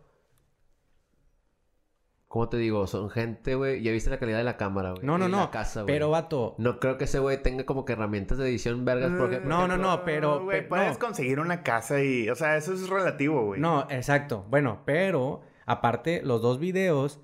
¿Cómo 2.29 2.47
te 2.47 2.57
digo? 2.57 2.85
Son 2.85 3.09
gente, 3.09 3.55
güey... 3.55 3.81
Ya 3.81 3.91
viste 3.91 4.09
la 4.11 4.19
calidad 4.19 4.37
de 4.37 4.43
la 4.43 4.55
cámara, 4.55 4.91
güey. 4.91 5.03
no, 5.03 5.17
no, 5.17 5.27
la 5.27 5.37
no, 5.37 5.51
casa, 5.51 5.81
güey. 5.81 5.93
pero 5.95 6.11
vato, 6.11 6.53
No 6.59 6.79
creo 6.79 6.95
que 6.99 7.05
ese 7.05 7.17
güey 7.17 7.41
tenga 7.41 7.65
como 7.65 7.85
que 7.85 7.93
herramientas 7.93 8.37
de 8.37 8.47
edición 8.47 8.85
vergas 8.85 9.11
porque... 9.17 9.39
No, 9.39 9.67
no, 9.67 9.77
no, 9.77 10.05
pero- 10.05 10.43
Güey, 10.43 10.61
pe- 10.61 10.67
puedes 10.67 10.93
no. 10.93 10.99
conseguir 10.99 11.39
una 11.39 11.63
casa 11.63 12.03
y... 12.03 12.29
O 12.29 12.35
sea, 12.35 12.55
eso 12.55 12.71
es 12.73 12.87
relativo, 12.87 13.43
güey. 13.47 13.59
No, 13.59 13.87
exacto. 13.89 14.45
Bueno, 14.47 14.83
pero 14.85 15.41
aparte, 15.65 16.21
los 16.23 16.41
dos 16.43 16.59
videos 16.59 17.19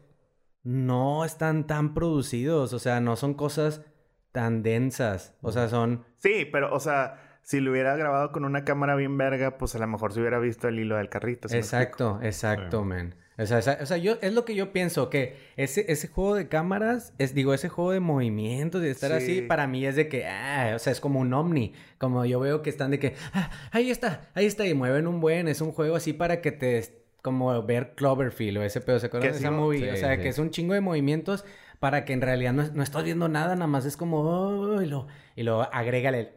no 0.63 1.23
están 1.23 1.67
tan 1.67 1.93
producidos. 1.93 2.73
O 2.73 2.79
sea, 2.79 2.99
no 2.99 3.15
son 3.15 3.35
cosas 3.35 3.83
tan 4.31 4.63
densas. 4.63 5.35
O 5.41 5.51
sea, 5.51 5.69
son. 5.69 6.03
Sí, 6.17 6.47
pero, 6.51 6.73
o 6.73 6.79
sea... 6.79 7.21
Si 7.43 7.59
lo 7.59 7.69
hubiera 7.69 7.95
grabado 7.95 8.31
con 8.31 8.43
una 8.43 8.65
cámara 8.65 8.95
bien 8.95 9.19
verga, 9.19 9.59
pues 9.59 9.75
a 9.75 9.77
lo 9.77 9.85
mejor 9.85 10.11
se 10.13 10.19
hubiera 10.19 10.39
visto 10.39 10.67
el 10.67 10.79
hilo 10.79 10.95
del 10.97 11.09
carrito. 11.09 11.47
¿sí 11.47 11.53
me 11.53 11.59
Exacto, 11.59 12.17
exacto, 12.23 12.83
man. 12.83 13.13
O 13.37 13.45
sea, 13.45 13.57
o 13.81 13.85
sea, 13.85 13.97
yo 13.97 14.17
es 14.21 14.33
lo 14.33 14.45
que 14.45 14.55
yo 14.55 14.71
pienso, 14.71 15.09
que 15.09 15.35
ese, 15.57 15.91
ese 15.91 16.07
juego 16.07 16.35
de 16.35 16.47
cámaras, 16.47 17.13
es, 17.17 17.33
digo, 17.33 17.53
ese 17.53 17.67
juego 17.67 17.91
de 17.91 17.99
movimientos, 17.99 18.81
de 18.81 18.91
estar 18.91 19.11
Sí. 19.11 19.17
así, 19.17 19.41
para 19.41 19.67
mí 19.67 19.85
es 19.85 19.95
de 19.97 20.07
que, 20.07 20.25
ah, 20.25 20.71
o 20.75 20.79
sea, 20.79 20.91
es 20.93 21.01
como 21.01 21.19
un 21.19 21.33
ovni. 21.33 21.73
Como 21.97 22.23
yo 22.25 22.39
veo 22.39 22.61
que 22.61 22.69
están 22.69 22.91
de 22.91 22.99
que, 22.99 23.13
ah, 23.33 23.49
ahí 23.71 23.91
está, 23.91 24.29
ahí 24.35 24.45
está, 24.45 24.65
y 24.65 24.73
mueven 24.73 25.05
un 25.07 25.19
buen, 25.19 25.47
es 25.49 25.59
un 25.59 25.73
juego 25.73 25.97
así 25.97 26.13
para 26.13 26.39
que 26.39 26.53
te, 26.53 26.81
como 27.21 27.61
ver 27.63 27.93
Cloverfield 27.95 28.57
o 28.59 28.63
ese 28.63 28.79
pedo, 28.79 28.99
¿se 28.99 29.07
acuerdan 29.07 29.31
de 29.33 29.37
esa 29.37 29.51
movie? 29.51 29.79
sí, 29.79 29.89
o 29.89 29.95
sea, 29.97 30.15
sí. 30.15 30.21
que 30.21 30.29
es 30.29 30.39
un 30.39 30.49
chingo 30.51 30.73
de 30.73 30.79
movimientos 30.81 31.43
para 31.79 32.05
que 32.05 32.13
en 32.13 32.21
realidad 32.21 32.53
no, 32.53 32.63
no 32.73 32.83
estás 32.83 33.03
viendo 33.03 33.27
nada, 33.27 33.55
nada 33.55 33.67
más 33.67 33.85
es 33.85 33.97
como, 33.97 34.21
oh, 34.21 34.81
y 34.81 34.85
lo, 34.85 35.07
y 35.35 35.43
lo 35.43 35.61
agrégale 35.73 36.19
el... 36.19 36.29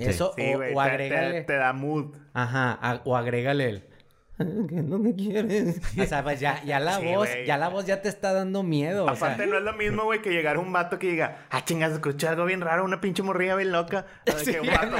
Eso, 0.00 0.30
o, 0.30 0.34
güey. 0.34 0.54
o 0.54 0.58
te- 0.60 0.72
te- 0.74 0.80
agrégale... 0.80 1.40
te 1.42 1.52
da 1.54 1.72
mood. 1.72 2.16
Ajá, 2.32 2.72
a- 2.80 3.02
o 3.04 3.16
agrégale 3.16 3.68
el... 3.68 3.84
¿Qué 4.68 4.82
no 4.82 4.98
me 4.98 5.14
quieres? 5.14 5.80
O 6.00 6.04
sea, 6.06 6.22
pues 6.22 6.40
ya, 6.40 6.62
ya 6.64 6.80
la 6.80 6.98
Sí, 6.98 7.06
voz, 7.14 7.28
ya 7.46 7.56
la 7.58 7.68
voz 7.68 7.84
ya 7.86 8.00
te 8.02 8.08
está 8.08 8.32
dando 8.32 8.62
miedo. 8.62 9.04
O 9.04 9.14
sea, 9.16 9.28
Aparte, 9.28 9.46
no 9.46 9.58
es 9.58 9.62
lo 9.62 9.72
mismo, 9.74 10.04
güey, 10.04 10.22
que 10.22 10.30
llegar 10.30 10.58
un 10.58 10.72
vato 10.72 10.98
que 10.98 11.08
diga, 11.10 11.46
ah, 11.50 11.64
chingas, 11.64 11.92
escuché 11.92 12.28
algo 12.28 12.44
bien 12.44 12.60
raro, 12.60 12.84
una 12.84 13.00
pinche 13.00 13.22
morrilla 13.22 13.54
bien 13.56 13.72
loca. 13.72 14.06
A 14.26 14.34
ver, 14.34 14.44
que 14.44 14.60
un 14.60 14.66
vato. 14.66 14.96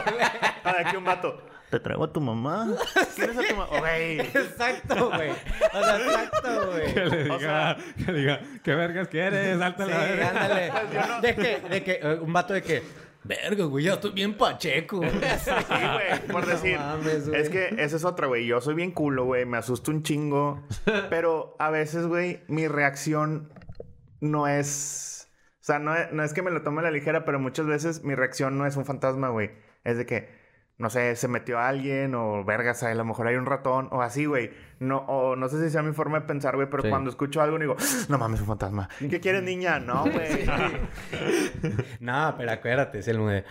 A 0.65 0.73
ver, 0.73 0.87
que 0.91 0.97
un 0.97 1.05
vato. 1.05 1.47
Te 1.71 1.79
traigo 1.79 2.03
a 2.03 2.13
tu 2.13 2.21
mamá. 2.21 2.67
¿Quieres 3.15 3.39
a 3.39 3.43
tu 3.49 3.55
mamá? 3.57 3.79
Güey. 3.79 4.19
exacto, 4.21 5.11
güey. 5.15 5.31
O 5.31 5.83
sea, 5.85 5.97
exacto, 6.01 6.67
güey. 6.73 6.95
Que 6.95 7.05
le 7.05 7.23
diga, 7.23 7.35
O 7.37 7.39
sea- 7.39 7.77
que 8.05 8.13
le 8.13 8.19
diga, 8.19 8.41
¿qué 8.65 8.75
vergas 8.75 9.07
quieres? 9.09 9.57
Sí, 9.57 9.63
ándale. 9.63 10.73
Pues 10.73 10.93
yo 10.93 11.07
no- 11.07 11.21
De 11.21 11.35
que, 11.37 11.61
de 11.61 11.85
que, 11.85 12.01
eh, 12.03 12.19
un 12.21 12.33
vato 12.33 12.55
de 12.55 12.63
que, 12.63 12.83
verga, 13.25 13.65
güey, 13.65 13.85
ya 13.85 13.95
estoy 13.95 14.13
bien 14.13 14.37
pacheco. 14.37 15.01
Sí, 15.41 15.51
güey, 15.51 16.27
por 16.31 16.47
decir. 16.47 16.79
No 16.79 16.97
mames, 16.97 17.29
güey. 17.29 17.41
es 17.41 17.49
que 17.49 17.69
esa 17.79 17.97
es 17.97 18.05
otra, 18.05 18.27
güey. 18.27 18.47
Yo 18.47 18.61
soy 18.61 18.75
bien 18.75 18.93
culo, 18.93 19.25
güey. 19.25 19.47
Me 19.47 19.59
asusto 19.59 19.91
un 19.91 20.03
chingo. 20.03 20.67
Pero 21.11 21.57
a 21.59 21.71
veces, 21.71 22.07
güey, 22.07 22.43
mi 22.49 22.69
reacción 22.69 23.53
no 24.21 24.49
es. 24.49 25.29
O 25.61 25.65
sea, 25.65 25.79
no 25.79 25.95
es, 25.95 26.13
no 26.13 26.23
es 26.23 26.33
que 26.33 26.43
me 26.43 26.51
lo 26.51 26.63
tome 26.63 26.81
a 26.81 26.85
la 26.85 26.91
ligera, 26.91 27.25
pero 27.25 27.39
muchas 27.39 27.67
veces 27.67 28.03
mi 28.03 28.15
reacción 28.15 28.57
no 28.57 28.67
es 28.67 28.77
un 28.77 28.87
fantasma, 28.87 29.29
güey. 29.29 29.51
Es 29.85 29.99
de 29.99 30.07
que, 30.07 30.40
no 30.81 30.91
sé, 30.91 31.15
se 31.15 31.29
metió 31.29 31.59
alguien 31.61 32.15
o 32.15 32.43
vergas, 32.45 32.83
a 32.83 32.93
lo 32.95 33.05
mejor 33.05 33.27
hay 33.29 33.37
un 33.37 33.47
ratón 33.47 33.89
o 33.93 34.03
así, 34.03 34.25
güey. 34.25 34.51
No, 34.81 34.99
o 35.01 35.37
no 35.37 35.49
sé 35.51 35.63
si 35.63 35.71
sea 35.71 35.83
mi 35.83 35.93
forma 35.93 36.21
de 36.21 36.27
pensar, 36.27 36.57
güey, 36.57 36.69
pero 36.71 36.83
Sí. 36.83 36.89
cuando 36.89 37.11
escucho 37.11 37.43
algo 37.43 37.59
digo, 37.59 37.77
no 38.09 38.17
mames, 38.19 38.41
un 38.41 38.47
fantasma. 38.47 38.89
¿Qué 38.99 39.21
quieres, 39.21 39.43
niña? 39.43 39.79
No, 39.79 40.05
güey. 40.11 40.47
No, 42.01 42.35
pero 42.37 42.53
acuérdate, 42.53 43.01
es 43.01 43.09
el 43.09 43.19
de... 43.27 43.45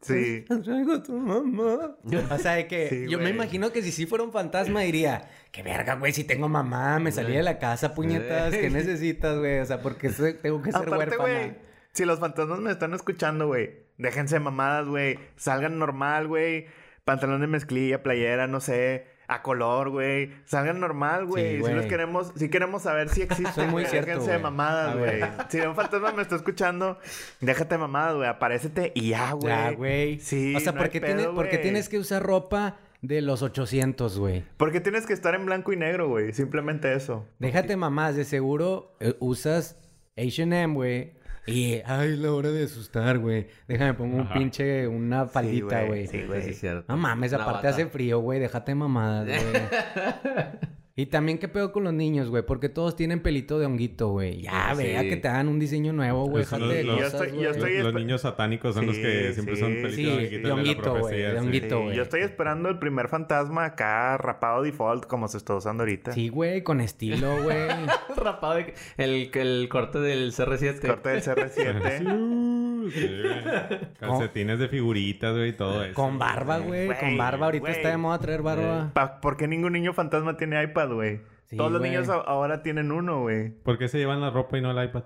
Sí. 0.00 0.44
Traigo 0.62 0.94
a 0.94 1.02
tu 1.02 1.12
mamá. 1.18 1.96
O 2.30 2.38
sea, 2.38 2.52
de 2.52 2.66
que 2.68 2.88
Sí, 2.88 3.06
yo 3.08 3.18
me 3.18 3.30
imagino 3.30 3.72
que 3.72 3.82
si 3.82 3.90
sí 3.90 4.06
fuera 4.06 4.22
un 4.22 4.32
fantasma 4.32 4.80
diría, 4.82 5.28
qué 5.50 5.62
verga, 5.62 5.94
güey, 5.96 6.12
si 6.12 6.24
tengo 6.24 6.48
mamá, 6.48 6.98
me 6.98 7.10
salí 7.10 7.32
de 7.34 7.42
la 7.42 7.58
casa, 7.58 7.94
puñetas, 7.94 8.54
¿qué 8.54 8.70
necesitas, 8.70 9.38
güey? 9.38 9.58
O 9.60 9.64
sea, 9.66 9.80
porque 9.82 10.10
tengo 10.42 10.62
que 10.62 10.70
ser 10.72 10.82
Aparte, 10.82 11.16
huérfana. 11.16 11.22
güey, 11.22 11.56
si 11.92 12.04
los 12.04 12.20
fantasmas 12.20 12.60
me 12.60 12.70
están 12.70 12.92
escuchando, 12.94 13.46
güey, 13.48 13.83
déjense 13.98 14.36
de 14.36 14.40
mamadas, 14.40 14.86
güey. 14.88 15.18
Salgan 15.36 15.78
normal, 15.78 16.26
güey. 16.28 16.66
Pantalón 17.04 17.40
de 17.42 17.46
mezclilla, 17.46 18.02
playera, 18.02 18.46
no 18.46 18.60
sé, 18.60 19.06
a 19.28 19.42
color, 19.42 19.90
güey. 19.90 20.30
Salgan 20.46 20.80
normal, 20.80 21.26
güey. 21.26 21.58
Sí, 21.58 21.64
si 21.64 21.72
los 21.72 21.84
queremos, 21.86 22.32
si 22.34 22.48
queremos 22.48 22.82
saber 22.82 23.10
si 23.10 23.20
existen, 23.22 23.70
muy 23.70 23.84
cierto, 23.84 24.06
déjense 24.06 24.30
de 24.30 24.36
güey. 24.38 24.42
mamadas, 24.42 24.96
güey. 24.96 25.20
Si 25.50 25.60
un 25.60 25.74
fantasma 25.74 26.12
me 26.12 26.22
está 26.22 26.36
escuchando, 26.36 26.98
déjate 27.40 27.74
de 27.74 27.78
mamadas, 27.78 28.14
güey. 28.16 28.28
Aparécete 28.28 28.92
y 28.94 29.10
ya, 29.10 29.32
güey. 29.32 29.48
Ya, 29.54 29.70
güey. 29.72 30.18
Sí, 30.20 30.54
O 30.56 30.60
sea, 30.60 30.72
no 30.72 30.78
¿por 30.78 30.84
hay 30.86 30.90
qué, 30.92 31.00
pedo, 31.02 31.16
tiene- 31.16 31.32
por 31.34 31.44
qué 31.44 31.56
güey. 31.56 31.62
tienes 31.62 31.88
que 31.90 31.98
usar 31.98 32.22
ropa 32.22 32.78
de 33.02 33.20
los 33.20 33.42
800, 33.42 34.18
güey? 34.18 34.42
Porque 34.56 34.80
tienes 34.80 35.04
que 35.04 35.12
estar 35.12 35.34
en 35.34 35.44
blanco 35.44 35.74
y 35.74 35.76
negro, 35.76 36.08
güey. 36.08 36.32
Simplemente 36.32 36.94
eso. 36.94 37.26
Déjate 37.38 37.76
mamás, 37.76 38.16
de 38.16 38.24
seguro 38.24 38.96
eh, 39.00 39.14
usas 39.20 39.76
H&M, 40.16 40.72
güey. 40.74 41.12
Y, 41.46 41.82
ay, 41.84 42.16
la 42.16 42.32
hora 42.32 42.50
de 42.50 42.64
asustar, 42.64 43.18
güey. 43.18 43.48
Déjame 43.68 43.94
pongo 43.94 44.16
un 44.16 44.32
pinche, 44.32 44.86
una 44.88 45.26
faldita, 45.26 45.84
güey. 45.84 46.06
Sí, 46.06 46.20
Sí, 46.20 46.26
güey. 46.26 46.48
es 46.50 46.58
cierto. 46.60 46.84
No 46.88 46.96
mames, 46.96 47.32
aparte 47.34 47.52
bata. 47.58 47.68
hace 47.68 47.86
frío, 47.86 48.20
güey. 48.20 48.40
Déjate 48.40 48.74
mamadas, 48.74 49.26
güey. 49.26 49.62
y 50.96 51.06
también, 51.06 51.38
¿qué 51.38 51.48
pedo 51.48 51.72
con 51.72 51.82
los 51.82 51.92
niños, 51.92 52.28
güey? 52.30 52.44
Porque 52.46 52.68
todos 52.68 52.94
tienen 52.94 53.20
pelito 53.20 53.58
de 53.58 53.66
honguito, 53.66 54.10
güey. 54.10 54.42
Ya, 54.42 54.72
Sí. 54.76 54.82
vea 54.84 55.02
que 55.02 55.16
te 55.16 55.26
hagan 55.26 55.48
un 55.48 55.58
diseño 55.58 55.92
nuevo, 55.92 56.26
güey. 56.26 56.44
Los- 56.44 56.50
cosas, 56.50 56.60
estoy- 56.70 56.78
estoy- 57.02 57.42
Los, 57.42 57.56
los 57.58 57.92
espe- 57.92 57.94
niños 57.98 58.20
satánicos 58.20 58.74
son 58.76 58.86
los 58.86 58.94
que 58.96 59.26
Sí, 59.28 59.34
siempre 59.34 59.56
sí. 59.56 59.60
son 59.60 59.72
Sí, 59.72 59.82
pelitos 59.82 60.16
de 60.18 60.28
de 60.38 60.48
la 60.48 60.54
honguito, 60.54 60.98
güey, 61.00 61.20
de 61.22 61.30
sí. 61.32 61.36
honguito. 61.36 61.76
Sí, 61.78 61.82
güey. 61.84 61.96
yo 61.96 62.02
estoy 62.04 62.20
esperando 62.20 62.68
el 62.68 62.78
primer 62.78 63.08
fantasma 63.08 63.64
acá 63.64 64.16
rapado 64.18 64.62
default 64.62 65.06
como 65.06 65.26
se 65.26 65.38
está 65.38 65.56
usando 65.56 65.82
ahorita. 65.82 66.12
Sí, 66.12 66.28
güey, 66.28 66.62
con 66.62 66.80
estilo, 66.80 67.42
güey. 67.42 67.56
Rapado 68.16 68.54
de... 68.54 68.74
El, 68.96 69.30
el 69.34 69.68
corte 69.68 69.98
del 69.98 70.32
CR7. 70.32 70.86
Corte 70.86 71.08
del 71.08 71.22
CR7. 71.22 72.04
Sí, 72.92 73.08
güey. 73.22 73.80
Calcetines 74.00 74.58
de 74.58 74.68
figuritas, 74.68 75.32
güey, 75.34 75.50
y 75.50 75.52
todo 75.52 75.84
eso. 75.84 75.94
con 75.94 76.18
barba, 76.18 76.58
güey. 76.58 76.88
Con 76.98 77.16
barba. 77.16 77.46
Ahorita 77.46 77.62
güey. 77.66 77.72
está 77.76 77.88
de 77.90 77.96
moda 77.96 78.18
traer 78.18 78.42
barba. 78.42 78.90
Pa- 78.94 79.20
¿Por 79.20 79.36
qué 79.36 79.46
ningún 79.48 79.72
niño 79.72 79.92
fantasma 79.92 80.36
tiene 80.36 80.62
iPad, 80.62 80.92
güey? 80.92 81.20
Sí, 81.46 81.56
Todos 81.56 81.70
los 81.72 81.80
güey. 81.80 81.90
niños 81.92 82.08
a- 82.08 82.14
ahora 82.14 82.62
tienen 82.62 82.90
uno, 82.92 83.22
güey. 83.22 83.50
¿Por 83.50 83.78
qué 83.78 83.88
se 83.88 83.98
llevan 83.98 84.20
la 84.20 84.30
ropa 84.30 84.58
y 84.58 84.60
no 84.62 84.70
el 84.70 84.84
iPad? 84.88 85.04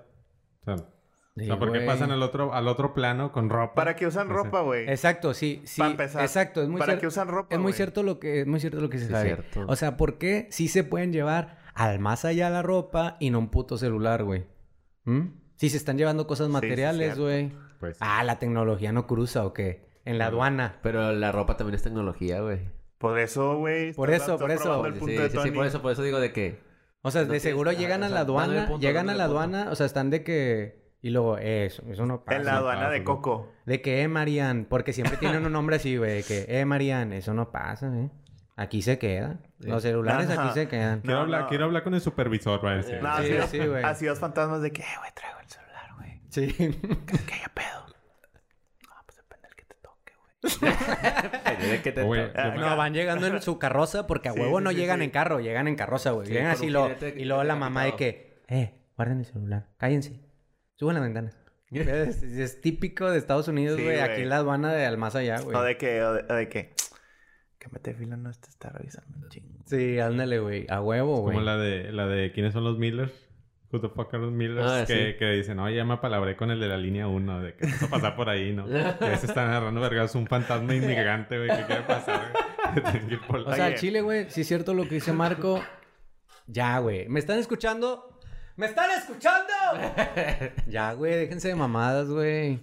O 0.61 0.65
sea, 0.65 0.75
o 0.75 0.77
Sí, 1.41 1.45
sea, 1.45 1.57
¿por 1.59 1.71
qué 1.71 1.77
güey. 1.79 1.87
pasan 1.87 2.11
al 2.11 2.21
otro, 2.23 2.53
al 2.53 2.67
otro 2.67 2.93
plano 2.93 3.31
con 3.31 3.49
ropa? 3.49 3.73
¿Para 3.75 3.95
qué 3.95 4.05
usan 4.07 4.27
Sí. 4.27 4.33
ropa, 4.33 4.61
güey? 4.61 4.89
Exacto, 4.89 5.33
sí, 5.33 5.61
sí. 5.63 5.79
Para 5.79 5.91
empezar. 5.91 6.21
Exacto, 6.23 6.61
es 6.61 6.67
muy 6.69 6.79
¿Para 6.79 6.97
qué 6.97 7.07
usan 7.07 7.27
ropa, 7.29 7.47
Es 7.55 7.59
muy 7.59 7.63
güey? 7.71 7.73
cierto 7.75 8.03
lo 8.03 8.19
que 8.19 8.41
es 8.41 8.47
muy 8.47 8.59
cierto 8.59 8.81
lo 8.81 8.89
que 8.89 8.97
se 8.97 9.05
Sí, 9.05 9.11
sabe. 9.11 9.25
cierto. 9.25 9.65
O 9.67 9.75
sea, 9.75 9.95
¿por 9.95 10.17
qué 10.17 10.47
sí 10.49 10.67
se 10.67 10.83
pueden 10.83 11.13
llevar 11.13 11.59
al 11.75 11.99
más 11.99 12.25
allá 12.25 12.49
la 12.49 12.61
ropa 12.61 13.15
y 13.21 13.29
no 13.29 13.39
un 13.39 13.49
puto 13.49 13.77
celular, 13.77 14.23
güey? 14.23 14.47
¿Mm? 15.05 15.27
Si 15.55 15.69
se 15.69 15.77
están 15.77 15.97
llevando 15.97 16.27
cosas 16.27 16.47
sí, 16.47 16.53
materiales, 16.53 17.15
cierto. 17.15 17.23
güey. 17.23 17.51
Pues, 17.79 17.97
ah, 18.01 18.23
la 18.23 18.39
tecnología 18.39 18.91
no 18.91 19.07
cruza 19.07 19.45
o 19.45 19.53
qué? 19.53 19.87
En 20.05 20.17
la 20.17 20.27
aduana. 20.27 20.77
Pero 20.81 21.11
la 21.13 21.31
ropa 21.31 21.57
también 21.57 21.75
es 21.75 21.83
tecnología, 21.83 22.41
güey. 22.41 22.59
Por 22.97 23.19
eso, 23.19 23.57
güey. 23.57 23.93
Por 23.93 24.11
eso, 24.11 24.37
por 24.37 24.51
eso. 24.51 24.83
Sí, 24.85 24.91
punto 24.99 25.21
de 25.21 25.29
sí, 25.29 25.37
sí, 25.37 25.37
Tony. 25.37 25.51
por 25.51 25.65
eso, 25.65 25.81
por 25.81 25.91
eso 25.91 26.03
digo 26.03 26.19
de 26.19 26.33
que... 26.33 26.59
O 27.01 27.11
sea, 27.11 27.23
No 27.23 27.31
de 27.31 27.39
seguro 27.39 27.71
llegan 27.71 28.03
a 28.03 28.09
la 28.09 28.21
aduana, 28.21 28.67
punto, 28.67 28.81
llegan 28.81 29.09
a 29.09 29.13
la 29.15 29.23
aduana, 29.25 29.69
o 29.71 29.75
sea, 29.75 29.85
están 29.85 30.09
de 30.09 30.23
que 30.23 30.79
y 31.01 31.11
luego 31.11 31.37
eso, 31.37 31.81
eso 31.89 32.05
no 32.05 32.25
pasa. 32.25 32.37
En 32.39 32.45
la 32.45 32.57
aduana 32.57 32.81
pasa, 32.81 32.91
de 32.91 32.99
¿no? 32.99 33.05
Coco. 33.05 33.51
De 33.65 33.81
que, 33.81 34.01
eh, 34.01 34.07
Marian, 34.09 34.65
porque 34.69 34.91
siempre 34.91 35.15
tienen 35.17 35.45
un 35.45 35.53
nombre 35.53 35.77
así, 35.77 35.95
güey, 35.95 36.15
de 36.15 36.23
que, 36.23 36.45
eh, 36.59 36.65
Marian, 36.65 37.13
eso 37.13 37.33
no 37.33 37.51
pasa, 37.51 37.87
¿eh? 37.95 38.09
Aquí 38.57 38.81
se 38.81 38.99
queda. 38.99 39.39
Los 39.59 39.83
celulares 39.83 40.29
aquí 40.29 40.49
se 40.53 40.67
quedan. 40.67 40.99
quiero, 40.99 41.15
No, 41.15 41.21
hablar, 41.21 41.41
no. 41.43 41.47
quiero 41.47 41.63
hablar 41.65 41.83
con 41.83 41.93
el 41.93 42.01
supervisor, 42.01 42.63
va 42.65 42.71
a 42.71 42.75
decir. 42.75 43.01
No, 43.01 43.17
Sí, 43.19 43.37
así, 43.37 43.59
sí, 43.61 43.65
güey. 43.65 43.81
así 43.85 44.05
dos 44.05 44.19
fantasmas 44.19 44.61
de 44.61 44.71
que, 44.71 44.81
eh, 44.81 44.85
güey, 44.99 45.11
traigo 45.13 45.39
el 45.39 45.47
celular. 45.47 45.68
Sí. 46.29 46.47
¿Qué 46.55 47.33
haya 47.33 47.51
pedo? 47.53 47.85
No, 48.87 48.93
pues 49.05 49.17
depende 49.17 49.47
del 49.47 49.55
que 49.55 49.65
te 49.65 49.75
toque, 49.81 50.13
güey. 51.59 51.69
de 51.71 51.81
que 51.81 51.91
te 51.91 52.01
yo- 52.01 52.55
No, 52.59 52.77
van 52.77 52.93
llegando 52.93 53.27
en 53.27 53.41
su 53.41 53.57
carroza 53.59 54.05
porque 54.07 54.29
a 54.29 54.33
Sí, 54.33 54.39
huevo 54.39 54.59
sí, 54.59 54.63
no 54.63 54.69
sí, 54.71 54.75
llegan 54.77 54.99
sí. 54.99 55.05
en 55.05 55.11
carro, 55.11 55.39
llegan 55.39 55.67
en 55.67 55.75
carroza, 55.75 56.11
güey. 56.11 56.27
Sí, 56.27 56.33
llegan 56.33 56.51
así 56.51 56.69
lo, 56.69 56.89
y 57.15 57.25
luego 57.25 57.43
la 57.43 57.55
mamá 57.55 57.85
de 57.85 57.95
que, 57.95 58.43
eh, 58.47 58.73
guarden 58.95 59.19
el 59.19 59.25
celular, 59.25 59.69
cállense, 59.77 60.19
suban 60.75 60.95
la 60.95 61.01
ventana. 61.01 61.31
es, 61.71 62.23
es 62.23 62.61
típico 62.61 63.09
de 63.11 63.17
Estados 63.19 63.47
Unidos, 63.47 63.79
güey. 63.81 63.99
Aquí 63.99 64.23
la 64.25 64.37
aduana 64.37 64.73
de 64.73 64.85
al 64.85 64.97
más 64.97 65.15
allá, 65.15 65.39
güey. 65.41 65.55
O 65.55 65.61
de 65.61 65.77
que, 65.77 66.01
o 66.03 66.13
de, 66.13 66.25
o 66.27 66.35
de 66.35 66.49
que, 66.49 66.73
que 67.59 67.67
mete 67.71 67.93
fila 67.93 68.17
no 68.17 68.31
te 68.31 68.49
está 68.49 68.69
revisando 68.69 69.17
un 69.17 69.29
chingo. 69.29 69.59
Sí, 69.65 69.99
ándale, 69.99 70.39
güey. 70.39 70.65
A 70.69 70.81
huevo, 70.81 71.17
güey. 71.21 71.35
Como 71.35 71.45
la 71.45 71.57
de, 71.57 71.91
la 71.91 72.07
de 72.07 72.31
¿quiénes 72.31 72.53
son 72.53 72.63
los 72.63 72.77
Millers? 72.79 73.11
Who 73.71 73.79
the 73.81 73.89
fuck 73.89 74.13
are 74.15 74.25
Millers? 74.25 74.65
Ah, 74.71 74.83
que, 74.87 75.11
sí. 75.11 75.17
que 75.19 75.29
dicen, 75.31 75.59
oye, 75.59 75.75
ya 75.75 75.85
me 75.85 75.93
apalabré 75.93 76.35
con 76.35 76.49
el 76.49 76.59
de 76.59 76.67
la 76.67 76.77
línea 76.77 77.07
1, 77.07 77.41
de 77.41 77.53
que 77.55 77.65
vas 77.67 77.83
a 77.83 77.87
pasar 77.89 78.15
por 78.15 78.27
ahí, 78.29 78.51
¿no? 78.51 78.65
que 78.99 79.17
se 79.17 79.27
están 79.27 79.49
agarrando 79.49 79.79
vergas 79.81 80.15
un 80.15 80.25
fantasma 80.25 80.73
inmigrante, 80.73 81.37
güey, 81.37 81.49
que 81.55 81.65
quiere 81.65 81.81
pasar, 81.83 82.31
güey. 82.73 83.07
Que 83.07 83.17
por 83.17 83.41
la- 83.41 83.49
O 83.51 83.53
sea, 83.55 83.65
al 83.65 83.75
Chile, 83.75 84.01
güey, 84.01 84.29
si 84.29 84.41
es 84.41 84.47
cierto 84.47 84.73
lo 84.73 84.83
que 84.83 84.95
dice 84.95 85.13
Marco. 85.13 85.61
Ya, 86.47 86.79
güey. 86.79 87.07
¿Me 87.09 87.19
están 87.19 87.37
escuchando? 87.37 88.19
¿Me 88.55 88.65
están 88.65 88.89
escuchando? 88.91 89.53
ya, 90.67 90.93
güey, 90.93 91.15
déjense 91.15 91.47
de 91.49 91.55
mamadas, 91.55 92.09
güey. 92.09 92.59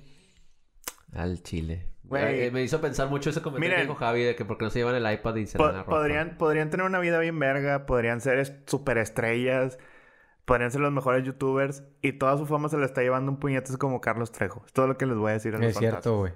Al 1.14 1.40
chile. 1.42 1.86
Güey. 2.02 2.50
Me 2.50 2.62
hizo 2.62 2.80
pensar 2.80 3.08
mucho 3.08 3.30
ese 3.30 3.40
comentario 3.42 3.68
Miren. 3.70 3.86
que 3.86 3.92
dijo 3.92 3.98
Javi 3.98 4.22
de 4.22 4.36
que 4.36 4.44
por 4.44 4.58
qué 4.58 4.64
no 4.64 4.70
se 4.70 4.80
llevan 4.80 4.94
el 4.96 5.12
iPad 5.12 5.36
y 5.36 5.46
se 5.46 5.56
Po- 5.58 5.66
la 5.68 5.78
ropa. 5.84 5.90
podrían, 5.98 6.36
podrían 6.36 6.70
tener 6.70 6.84
una 6.86 6.98
vida 7.00 7.18
bien 7.20 7.38
verga, 7.38 7.86
podrían 7.86 8.20
ser 8.20 8.38
es- 8.38 8.54
superestrellas, 8.66 9.78
podrían 10.46 10.70
ser 10.70 10.80
los 10.80 10.92
mejores 10.92 11.22
youtubers 11.24 11.82
y 12.00 12.12
toda 12.12 12.38
su 12.38 12.46
fama 12.46 12.70
se 12.70 12.78
la 12.78 12.86
está 12.86 13.02
llevando 13.02 13.30
un 13.30 13.38
puñetazo 13.38 13.76
como 13.78 14.00
Carlos 14.00 14.32
Trejo. 14.32 14.62
Es 14.66 14.72
todo 14.72 14.86
lo 14.86 14.96
que 14.96 15.04
les 15.04 15.16
voy 15.18 15.30
a 15.30 15.34
decir 15.34 15.54
a 15.54 15.58
los 15.58 15.66
Es 15.66 15.76
cierto, 15.76 16.18
güey. 16.20 16.32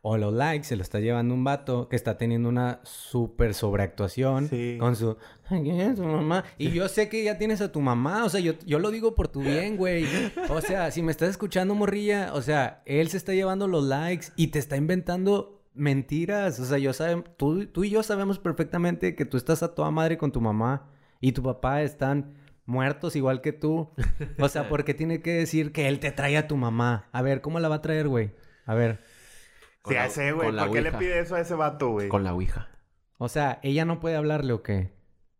O 0.00 0.16
los 0.16 0.32
likes 0.32 0.62
se 0.64 0.76
lo 0.76 0.82
está 0.82 1.00
llevando 1.00 1.34
un 1.34 1.42
vato 1.42 1.88
que 1.88 1.96
está 1.96 2.16
teniendo 2.16 2.48
una 2.48 2.78
súper 2.84 3.52
sobreactuación 3.52 4.48
Sí. 4.48 4.76
con 4.78 4.94
su... 4.94 5.16
"Ay, 5.48 5.62
¿quién 5.64 5.80
es 5.80 5.96
tu 5.96 6.04
mamá? 6.04 6.44
Y 6.56 6.70
yo 6.70 6.88
sé 6.88 7.08
que 7.08 7.24
ya 7.24 7.36
tienes 7.36 7.60
a 7.60 7.72
tu 7.72 7.80
mamá. 7.80 8.24
O 8.24 8.28
sea, 8.28 8.38
yo, 8.40 8.52
yo 8.64 8.78
lo 8.78 8.92
digo 8.92 9.16
por 9.16 9.26
tu 9.26 9.40
bien, 9.40 9.76
güey. 9.76 10.06
O 10.50 10.60
sea, 10.60 10.92
si 10.92 11.02
me 11.02 11.10
estás 11.10 11.30
escuchando, 11.30 11.74
morrilla, 11.74 12.30
o 12.34 12.42
sea, 12.42 12.80
él 12.86 13.08
se 13.08 13.16
está 13.16 13.34
llevando 13.34 13.66
los 13.66 13.82
likes 13.84 14.28
y 14.36 14.46
te 14.48 14.60
está 14.60 14.76
inventando 14.76 15.60
mentiras. 15.74 16.60
O 16.60 16.64
sea, 16.64 16.78
yo 16.78 16.92
sabe, 16.92 17.24
tú, 17.36 17.66
tú 17.66 17.82
y 17.82 17.90
yo 17.90 18.04
sabemos 18.04 18.38
perfectamente 18.38 19.16
que 19.16 19.24
tú 19.24 19.36
estás 19.36 19.64
a 19.64 19.74
toda 19.74 19.90
madre 19.90 20.16
con 20.16 20.30
tu 20.30 20.40
mamá 20.40 20.86
y 21.20 21.32
tu 21.32 21.42
papá 21.42 21.82
están 21.82 22.34
muertos 22.68 23.16
igual 23.16 23.40
que 23.40 23.52
tú. 23.52 23.90
O 24.38 24.48
sea, 24.48 24.68
¿por 24.68 24.84
qué 24.84 24.94
tiene 24.94 25.20
que 25.22 25.32
decir 25.32 25.72
que 25.72 25.88
él 25.88 25.98
te 25.98 26.12
trae 26.12 26.36
a 26.36 26.46
tu 26.46 26.56
mamá? 26.56 27.08
A 27.12 27.22
ver, 27.22 27.40
¿cómo 27.40 27.58
la 27.58 27.68
va 27.68 27.76
a 27.76 27.82
traer, 27.82 28.06
güey? 28.08 28.32
A 28.66 28.74
ver. 28.74 29.00
Sí, 29.02 29.94
Con 29.94 29.94
la- 29.94 30.10
sé, 30.10 30.32
güey. 30.32 30.56
¿Por 30.56 30.70
qué 30.72 30.82
le 30.82 30.92
pide 30.92 31.18
eso 31.20 31.34
a 31.34 31.40
ese 31.40 31.54
vato, 31.54 31.88
güey? 31.90 32.08
Con 32.08 32.22
la 32.22 32.34
Ouija. 32.34 32.68
O 33.16 33.28
sea, 33.28 33.58
¿ella 33.62 33.84
no 33.84 33.98
puede 33.98 34.16
hablarle 34.16 34.52
o 34.52 34.62
qué? 34.62 34.92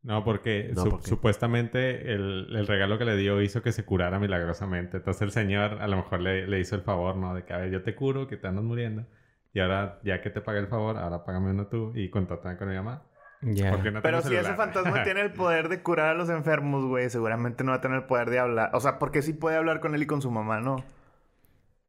No, 0.03 0.25
porque, 0.25 0.73
supuestamente 1.05 2.13
el, 2.15 2.49
el 2.57 2.67
regalo 2.67 2.99
que 2.99 3.05
le 3.05 3.17
dio 3.17 3.43
hizo 3.43 3.63
que 3.63 3.73
se 3.73 3.85
curara 3.85 4.19
milagrosamente. 4.19 4.97
Entonces 4.99 5.23
el 5.23 5.33
señor 5.33 5.83
a 5.83 5.87
lo 5.89 5.97
mejor 5.97 6.21
le, 6.21 6.47
le 6.47 6.61
hizo 6.61 6.77
el 6.77 6.83
favor, 6.83 7.17
¿no? 7.17 7.35
De 7.35 7.45
que, 7.45 7.53
a 7.53 7.59
ver, 7.59 7.71
yo 7.71 7.83
te 7.83 7.95
curo, 7.95 8.27
que 8.27 8.37
te 8.37 8.47
andas 8.47 8.65
muriendo. 8.65 9.05
Y 9.53 9.61
ahora, 9.61 10.01
ya 10.05 10.23
que 10.23 10.31
te 10.31 10.41
pagué 10.41 10.61
el 10.61 10.69
favor, 10.69 10.97
ahora 10.97 11.25
págame 11.25 11.51
uno 11.51 11.67
tú 11.67 11.93
y 11.95 12.09
contrátame 12.11 12.57
con 12.57 12.69
mi 12.69 12.75
mamá. 12.77 13.03
Ya. 13.41 13.71
Porque 13.71 13.91
no 13.91 14.03
Pero 14.03 14.21
si 14.23 14.35
ese 14.35 14.55
fantasma 14.55 15.05
tiene 15.05 15.21
el 15.21 15.33
poder 15.35 15.69
de 15.69 15.83
curar 15.83 16.11
a 16.11 16.15
los 16.15 16.29
enfermos, 16.29 16.85
güey, 16.85 17.09
seguramente 17.11 17.65
no 17.65 17.71
va 17.71 17.79
a 17.79 17.81
tener 17.81 17.99
el 17.99 18.05
poder 18.05 18.31
de 18.31 18.39
hablar. 18.39 18.71
O 18.75 18.81
sea, 18.81 18.99
porque 18.99 19.23
sí 19.23 19.33
puede 19.33 19.57
hablar 19.57 19.81
con 19.81 19.95
él 19.95 20.03
y 20.03 20.07
con 20.07 20.23
su 20.23 20.31
mamá, 20.31 20.61
¿no? 20.61 20.85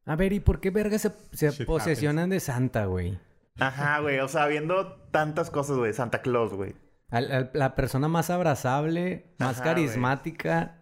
A 0.06 0.16
ver, 0.16 0.34
¿y 0.34 0.40
por 0.40 0.60
qué 0.60 0.70
verga 0.72 0.98
se, 0.98 1.12
se 1.34 1.52
Shit 1.52 1.68
posesionan 1.68 2.30
de 2.30 2.40
Santa, 2.40 2.86
güey? 2.86 3.20
Ajá, 3.60 4.00
güey. 4.00 4.20
O 4.20 4.28
sea, 4.28 4.48
viendo 4.48 4.94
tantas 5.12 5.50
cosas, 5.50 5.78
güey. 5.78 5.94
Santa 5.94 6.22
Claus, 6.22 6.54
güey. 6.54 6.76
La 7.10 7.76
persona 7.76 8.08
más 8.08 8.30
abrazable, 8.30 9.34
más 9.40 9.58
Ajá, 9.60 9.70
carismática 9.70 10.79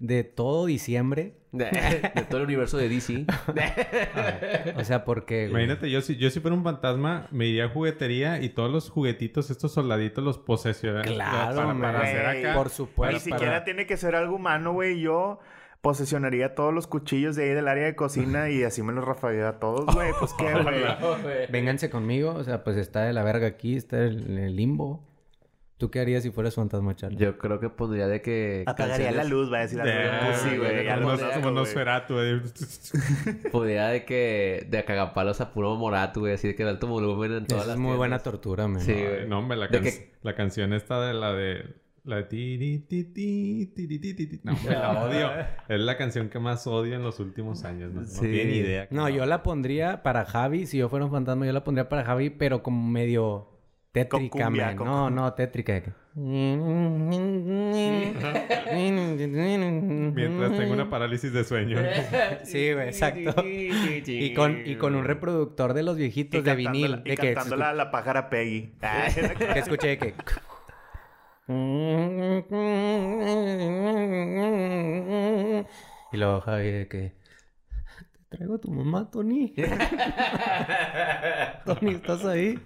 de 0.00 0.24
todo 0.24 0.66
diciembre. 0.66 1.36
De, 1.52 1.64
de 2.14 2.22
todo 2.28 2.38
el 2.38 2.44
universo 2.44 2.76
de 2.76 2.88
DC. 2.88 3.26
O 4.76 4.84
sea, 4.84 5.04
porque... 5.04 5.48
Imagínate, 5.48 5.90
yo 5.90 6.00
si, 6.00 6.16
yo 6.16 6.30
si 6.30 6.40
fuera 6.40 6.56
un 6.56 6.64
fantasma, 6.64 7.28
me 7.30 7.46
iría 7.46 7.66
a 7.66 7.68
juguetería 7.68 8.42
y 8.42 8.48
todos 8.48 8.70
los 8.70 8.90
juguetitos, 8.90 9.50
estos 9.50 9.72
soldaditos, 9.72 10.24
los 10.24 10.38
posesionaría. 10.38 11.14
Claro, 11.14 11.78
para, 11.78 12.00
hacer 12.00 12.26
acá. 12.26 12.54
Por 12.54 12.70
supuesto. 12.70 13.14
Ni 13.14 13.20
siquiera 13.20 13.64
tiene 13.64 13.86
que 13.86 13.96
ser 13.96 14.16
algo 14.16 14.36
humano, 14.36 14.72
güey. 14.72 15.00
Yo 15.00 15.38
posesionaría 15.80 16.54
todos 16.54 16.74
los 16.74 16.86
cuchillos 16.86 17.36
de 17.36 17.44
ahí 17.44 17.54
del 17.54 17.68
área 17.68 17.84
de 17.84 17.96
cocina 17.96 18.50
y 18.50 18.62
así 18.64 18.82
me 18.82 18.92
los 18.92 19.04
rafagueo 19.04 19.48
a 19.48 19.58
todos, 19.58 19.94
güey. 19.94 20.12
Pues 20.18 20.32
qué, 20.34 20.52
güey. 20.62 21.46
Vénganse 21.50 21.90
conmigo. 21.90 22.34
O 22.34 22.44
sea, 22.44 22.64
pues 22.64 22.76
está 22.76 23.02
de 23.02 23.12
la 23.12 23.22
verga 23.22 23.46
aquí, 23.46 23.76
está 23.76 24.04
en 24.04 24.38
el 24.38 24.56
limbo. 24.56 25.09
¿Tú 25.80 25.90
qué 25.90 25.98
harías 25.98 26.22
si 26.22 26.30
fueras 26.30 26.54
fantasma, 26.54 26.94
Charlie? 26.94 27.16
Yo 27.18 27.38
creo 27.38 27.58
que 27.58 27.70
pondría 27.70 28.06
de 28.06 28.22
que. 28.22 28.62
Apagaría 28.66 29.10
la 29.10 29.22
canciones- 29.22 29.30
luz, 29.30 29.52
va 29.52 29.58
a 29.58 29.60
decir 29.62 29.80
algo. 29.80 29.92
De- 29.92 30.34
Sí, 30.36 30.56
güey. 30.58 30.86
como, 30.86 31.10
como 31.16 31.40
güey. 31.42 31.54
Nosferatu, 31.54 32.14
güey. 32.14 32.40
Podría 33.52 33.88
de 33.88 34.04
que. 34.04 34.66
De 34.70 34.84
cagapalos 34.84 35.40
a 35.40 35.52
puro 35.52 35.74
morato, 35.76 36.20
güey. 36.20 36.34
Así 36.34 36.48
de 36.48 36.54
que 36.54 36.64
de 36.64 36.70
alto 36.70 36.86
volumen 36.86 37.32
en 37.32 37.46
todas 37.46 37.64
Esa 37.64 37.72
las 37.72 37.76
es 37.76 37.80
muy 37.80 37.96
buena 37.96 38.18
tiendas. 38.18 38.22
tortura, 38.22 38.68
man. 38.68 38.80
Sí, 38.82 38.92
güey. 38.92 39.26
no, 39.26 39.38
hombre, 39.38 39.56
la, 39.56 39.66
De 39.68 39.72
can- 39.78 39.82
que- 39.84 40.12
la 40.22 40.34
canción 40.34 40.72
esta 40.72 41.00
de 41.06 41.14
la 41.14 41.32
de... 41.32 41.80
La 42.04 42.16
de 42.16 42.22
ti, 42.24 42.58
ti, 42.88 43.04
ti, 43.04 43.66
ti, 43.74 43.86
ti. 44.14 44.40
No, 44.42 44.52
hombre, 44.54 44.72
la 44.74 45.02
odio. 45.04 45.30
Es 45.68 45.80
la 45.80 45.98
canción 45.98 46.30
que 46.30 46.38
más 46.38 46.66
odio 46.66 46.94
en 46.96 47.02
los 47.02 47.20
últimos 47.20 47.64
años. 47.64 47.92
No, 47.92 48.00
no 48.00 48.06
Sí. 48.06 48.20
tiene 48.20 48.44
ni 48.46 48.56
idea. 48.58 48.88
No, 48.90 49.08
yo 49.10 49.26
la 49.26 49.42
pondría 49.42 50.02
para 50.02 50.24
Javi. 50.24 50.66
Si 50.66 50.78
yo 50.78 50.88
fuera 50.88 51.04
un 51.04 51.10
fantasma, 51.10 51.44
yo 51.44 51.52
la 51.52 51.62
pondría 51.62 51.88
para 51.90 52.02
Javi, 52.04 52.30
pero 52.30 52.62
como 52.62 52.88
medio 52.90 53.49
tétrica, 53.92 54.44
cumbia, 54.44 54.74
No, 54.74 55.10
no, 55.10 55.32
tétrica. 55.34 55.82
Mientras 60.14 60.56
tengo 60.56 60.72
una 60.72 60.88
parálisis 60.90 61.32
de 61.32 61.44
sueño. 61.44 61.78
Sí, 62.44 62.72
güey, 62.72 62.88
exacto. 62.88 63.44
Y 63.44 64.32
con, 64.34 64.62
y 64.64 64.76
con 64.76 64.94
un 64.94 65.04
reproductor 65.04 65.74
de 65.74 65.82
los 65.82 65.96
Y 65.96 66.02
viejitos 66.02 66.44
de 66.44 66.54
vinil. 66.54 67.02
y 67.04 67.10
de 67.10 67.16
que, 67.16 67.34
cantando 67.34 67.56
la, 67.56 67.72
la 67.74 67.90
pájara 67.90 68.30
Peggy. 68.30 68.72
que 69.52 69.58
escuché 69.58 69.98
que... 69.98 70.14
Y 76.12 76.16
luego 76.16 76.40
Javi 76.40 76.70
de 76.70 76.88
que... 76.88 77.19
Traigo 78.30 78.54
a 78.54 78.58
tu 78.58 78.70
mamá, 78.70 79.10
Tony. 79.10 79.52
Tony, 81.66 81.90
¿estás 81.94 82.24
ahí? 82.24 82.58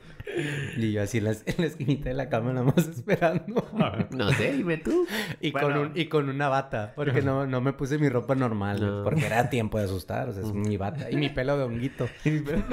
Y 0.77 0.93
yo 0.93 1.03
así 1.03 1.19
en 1.19 1.25
la, 1.25 1.31
en 1.31 1.55
la 1.57 1.67
esquinita 1.67 2.09
de 2.11 2.15
la 2.15 2.29
cama 2.29 2.53
nada 2.53 2.67
más 2.67 2.87
esperando. 2.87 3.67
No 4.11 4.31
sé, 4.33 4.53
dime 4.53 4.77
tú. 4.77 5.07
Y, 5.41 5.53
Bueno. 5.53 5.69
con 5.69 5.79
un, 5.79 5.93
y 5.95 6.07
con 6.07 6.29
una 6.29 6.49
bata, 6.49 6.93
porque 6.95 7.23
no, 7.23 7.47
no 7.47 7.63
me 7.63 7.73
puse 7.73 7.97
mi 7.99 8.09
ropa 8.11 8.35
normal, 8.35 8.79
No. 8.81 9.05
porque 9.05 9.25
era 9.25 9.49
tiempo 9.49 9.79
de 9.79 9.85
asustar, 9.85 10.29
o 10.29 10.33
sea, 10.35 10.43
es 10.43 10.53
mi 10.53 10.77
bata. 10.77 11.11
Y 11.11 11.17
mi 11.17 11.31
pelo 11.31 11.57
de 11.57 11.65
honguito. 11.65 12.09
Imagina 12.25 12.65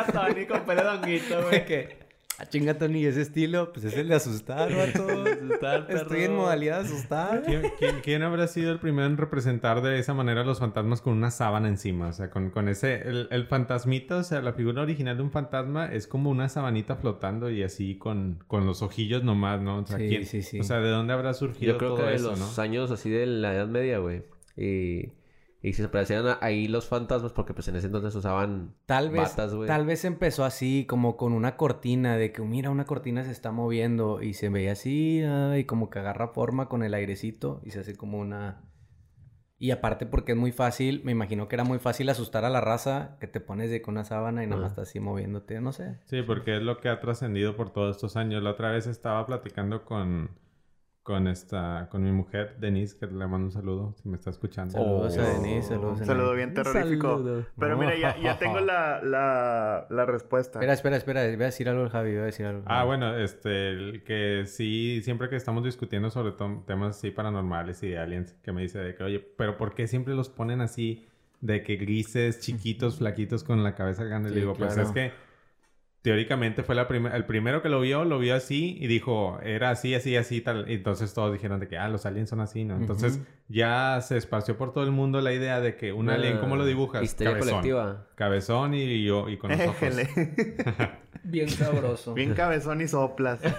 a 0.00 0.04
Tony 0.06 0.46
con 0.46 0.60
pelo 0.64 0.82
de 0.82 0.88
honguito, 0.88 1.50
que, 1.66 2.09
ah, 2.40 2.46
chinga 2.48 2.78
Tony, 2.78 3.04
ese 3.04 3.20
estilo, 3.22 3.72
pues 3.72 3.84
es 3.84 3.96
el 3.96 4.08
de 4.08 4.14
asustar, 4.14 4.68
vato. 4.74 5.24
Estoy 5.88 6.22
en 6.24 6.36
modalidad 6.36 6.80
de 6.82 6.86
asustar. 6.88 7.42
¿Quién, 7.44 7.62
quién, 7.78 7.96
quién 8.02 8.22
habrá 8.22 8.46
sido 8.48 8.72
el 8.72 8.78
primero 8.80 9.06
en 9.06 9.16
representar 9.16 9.82
de 9.82 9.98
esa 9.98 10.14
manera 10.14 10.40
a 10.40 10.44
los 10.44 10.58
fantasmas 10.58 11.00
con 11.00 11.12
una 11.12 11.30
sábana 11.30 11.68
encima? 11.68 12.08
O 12.08 12.12
sea, 12.12 12.30
con, 12.30 12.50
con 12.50 12.68
ese... 12.68 12.94
El, 13.08 13.28
el 13.30 13.46
fantasmita, 13.46 14.16
o 14.16 14.22
sea, 14.22 14.40
la 14.40 14.52
figura 14.52 14.82
original 14.82 15.16
de 15.16 15.22
un 15.22 15.30
fantasma 15.30 15.86
es 15.92 16.06
como 16.06 16.30
una 16.30 16.48
sabanita 16.48 16.96
flotando 16.96 17.50
y 17.50 17.62
así 17.62 17.96
con, 17.96 18.42
con 18.46 18.66
los 18.66 18.82
ojillos 18.82 19.22
nomás, 19.22 19.60
¿no? 19.60 19.78
O 19.78 19.86
sea, 19.86 19.98
Sí, 19.98 20.08
¿quién- 20.08 20.26
sí, 20.26 20.42
sí. 20.42 20.60
O 20.60 20.64
sea, 20.64 20.80
¿de 20.80 20.88
dónde 20.90 21.12
habrá 21.12 21.34
surgido 21.34 21.72
Yo 21.72 21.78
creo 21.78 21.90
todo 21.94 22.04
que 22.04 22.10
de 22.10 22.16
eso, 22.16 22.30
los 22.30 22.56
no? 22.56 22.62
años 22.62 22.90
así 22.90 23.10
de 23.10 23.26
la 23.26 23.54
Edad 23.54 23.68
Media, 23.68 23.98
güey. 23.98 24.22
Y, 24.56 25.10
y 25.62 25.72
si 25.74 25.82
se 25.82 25.88
parecían 25.88 26.26
a- 26.26 26.38
ahí 26.40 26.68
los 26.68 26.86
fantasmas, 26.88 27.32
porque 27.32 27.52
pues 27.54 27.68
en 27.68 27.76
ese 27.76 27.86
entonces 27.86 28.14
usaban 28.14 28.74
Tal 28.86 29.10
vez, 29.10 29.20
batas, 29.36 29.54
güey. 29.54 29.66
tal 29.66 29.84
vez 29.86 30.04
empezó 30.04 30.44
así, 30.44 30.86
como 30.88 31.16
con 31.16 31.32
una 31.32 31.56
cortina, 31.56 32.16
de 32.16 32.32
que 32.32 32.42
mira, 32.42 32.70
una 32.70 32.84
cortina 32.86 33.24
se 33.24 33.30
está 33.30 33.52
moviendo 33.52 34.22
y 34.22 34.34
se 34.34 34.48
veía 34.48 34.72
así, 34.72 35.22
ah, 35.22 35.56
y 35.58 35.64
como 35.64 35.90
que 35.90 35.98
agarra 35.98 36.28
forma 36.28 36.68
con 36.68 36.82
el 36.82 36.94
airecito 36.94 37.60
y 37.64 37.70
se 37.70 37.80
hace 37.80 37.94
como 37.96 38.18
una... 38.18 38.62
Y 39.62 39.72
aparte 39.72 40.06
porque 40.06 40.32
es 40.32 40.38
muy 40.38 40.52
fácil, 40.52 41.02
me 41.04 41.12
imagino 41.12 41.46
que 41.46 41.54
era 41.56 41.64
muy 41.64 41.78
fácil 41.78 42.08
asustar 42.08 42.46
a 42.46 42.48
la 42.48 42.62
raza, 42.62 43.18
que 43.20 43.26
te 43.26 43.40
pones 43.40 43.70
de 43.70 43.82
con 43.82 43.92
una 43.92 44.04
sábana 44.04 44.42
y 44.42 44.46
nada 44.46 44.62
más 44.62 44.70
estás 44.72 44.88
así 44.88 45.00
moviéndote, 45.00 45.60
no 45.60 45.72
sé. 45.74 45.98
Sí, 46.06 46.22
porque 46.22 46.56
es 46.56 46.62
lo 46.62 46.78
que 46.78 46.88
ha 46.88 46.98
trascendido 46.98 47.56
por 47.56 47.68
todos 47.70 47.96
estos 47.96 48.16
años. 48.16 48.42
La 48.42 48.52
otra 48.52 48.70
vez 48.70 48.86
estaba 48.86 49.26
platicando 49.26 49.84
con, 49.84 50.30
con 51.02 51.26
esta, 51.28 51.88
con 51.90 52.02
mi 52.04 52.12
mujer, 52.12 52.56
Denise, 52.60 52.96
que 52.98 53.06
le 53.06 53.26
mando 53.26 53.46
un 53.46 53.50
saludo, 53.52 53.94
si 54.02 54.08
me 54.08 54.16
está 54.16 54.30
escuchando. 54.30 54.72
Saludos 54.72 55.16
a 55.16 55.22
Oh. 55.22 55.40
Denise, 55.42 55.68
saludos 55.68 55.98
a 55.98 56.00
Un 56.02 56.06
saludo 56.06 56.34
bien 56.34 56.52
terrorífico. 56.54 57.08
saludo. 57.16 57.46
Pero 57.58 57.78
mira, 57.78 57.96
ya, 57.98 58.16
ya 58.18 58.38
tengo 58.38 58.60
la, 58.60 59.00
la, 59.02 59.86
la 59.88 60.06
respuesta. 60.06 60.58
Espera, 60.58 60.74
espera, 60.74 60.96
espera, 60.96 61.22
voy 61.24 61.34
a 61.34 61.46
decir 61.46 61.68
algo 61.68 61.82
al 61.84 61.88
Javi, 61.88 62.10
voy 62.12 62.20
a 62.20 62.24
decir 62.26 62.46
algo. 62.46 62.62
Ah, 62.66 62.84
bueno, 62.84 63.16
este, 63.16 63.70
el 63.70 64.04
que 64.04 64.44
sí, 64.46 65.00
siempre 65.02 65.28
que 65.30 65.36
estamos 65.36 65.64
discutiendo 65.64 66.10
sobre 66.10 66.32
temas 66.66 66.96
así 66.98 67.10
paranormales 67.10 67.82
y 67.82 67.88
de 67.88 67.98
aliens, 67.98 68.34
que 68.42 68.52
me 68.52 68.62
dice 68.62 68.78
de 68.78 68.94
que, 68.94 69.02
oye, 69.02 69.20
pero 69.38 69.56
¿por 69.56 69.74
qué 69.74 69.86
siempre 69.88 70.14
los 70.14 70.28
ponen 70.28 70.60
así 70.60 71.06
de 71.40 71.62
que 71.62 71.76
grises, 71.76 72.40
chiquitos, 72.40 72.98
flaquitos 72.98 73.42
con 73.42 73.64
la 73.64 73.74
cabeza 73.74 74.04
grande? 74.04 74.30
Le 74.30 74.40
digo, 74.40 74.52
pues 74.54 74.76
es 74.76 74.90
que 74.90 75.12
teóricamente 76.02 76.62
fue 76.62 76.74
la 76.74 76.88
primera, 76.88 77.16
el 77.16 77.24
primero 77.26 77.62
que 77.62 77.68
lo 77.68 77.80
vio, 77.80 78.04
lo 78.04 78.18
vio 78.18 78.34
así 78.34 78.76
y 78.80 78.86
dijo, 78.86 79.38
era 79.42 79.70
así, 79.70 79.94
así, 79.94 80.16
así, 80.16 80.40
tal. 80.40 80.70
Y 80.70 80.74
entonces 80.74 81.12
todos 81.12 81.32
dijeron 81.32 81.60
de 81.60 81.68
que, 81.68 81.76
ah, 81.78 81.88
los 81.88 82.06
aliens 82.06 82.30
son 82.30 82.40
así, 82.40 82.64
¿no? 82.64 82.76
Entonces 82.76 83.20
ya 83.48 84.00
se 84.00 84.16
esparció 84.16 84.56
por 84.56 84.72
todo 84.72 84.84
el 84.84 84.92
mundo 84.92 85.20
la 85.20 85.32
idea 85.32 85.60
de 85.60 85.76
que 85.76 85.92
un 85.92 86.08
alien, 86.10 86.38
¿cómo 86.38 86.56
lo 86.56 86.64
dibujas? 86.64 87.02
Histeria 87.02 87.32
Cabezón. 87.34 87.50
colectiva. 87.50 88.06
Cabezón 88.14 88.74
y 88.74 89.04
yo, 89.04 89.28
y 89.28 89.36
con 89.36 89.50
los 89.50 89.60
ojos. 89.60 89.76
Bien 91.22 91.48
sabroso. 91.50 92.14
Bien 92.14 92.32
cabezón 92.34 92.80
y 92.80 92.88
soplas. 92.88 93.40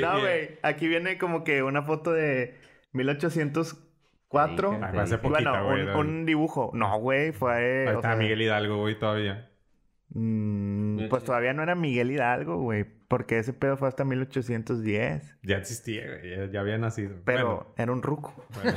no, 0.00 0.20
güey. 0.20 0.58
Aquí 0.62 0.88
viene 0.88 1.18
como 1.18 1.44
que 1.44 1.62
una 1.62 1.82
foto 1.82 2.12
de 2.12 2.58
1804. 2.92 4.70
Sí, 4.72 4.78
Ah, 4.82 4.88
fue 4.92 5.02
hace 5.02 5.14
Y 5.14 5.18
poquita, 5.18 5.62
bueno, 5.62 5.98
un, 5.98 6.06
un 6.06 6.26
dibujo. 6.26 6.70
No, 6.74 6.98
güey, 6.98 7.32
fue... 7.32 7.86
Ahí 7.88 7.94
o 7.94 7.98
está 7.98 8.10
sea, 8.10 8.16
Miguel 8.16 8.42
Hidalgo, 8.42 8.78
güey, 8.78 8.98
todavía. 8.98 9.48
Mm, 10.18 11.08
pues 11.08 11.24
todavía 11.24 11.52
no 11.52 11.62
era 11.62 11.74
Miguel 11.74 12.10
Hidalgo, 12.10 12.58
güey. 12.58 12.84
Porque 13.08 13.38
ese 13.38 13.52
pedo 13.52 13.76
fue 13.76 13.86
hasta 13.86 14.04
1810. 14.04 15.38
Ya 15.42 15.56
existía, 15.58 16.06
güey. 16.08 16.30
Ya, 16.30 16.46
ya 16.50 16.60
había 16.60 16.76
nacido. 16.78 17.14
Pero 17.24 17.46
Bueno, 17.46 17.66
era 17.76 17.92
un 17.92 18.02
ruco. 18.02 18.34
bueno. 18.54 18.72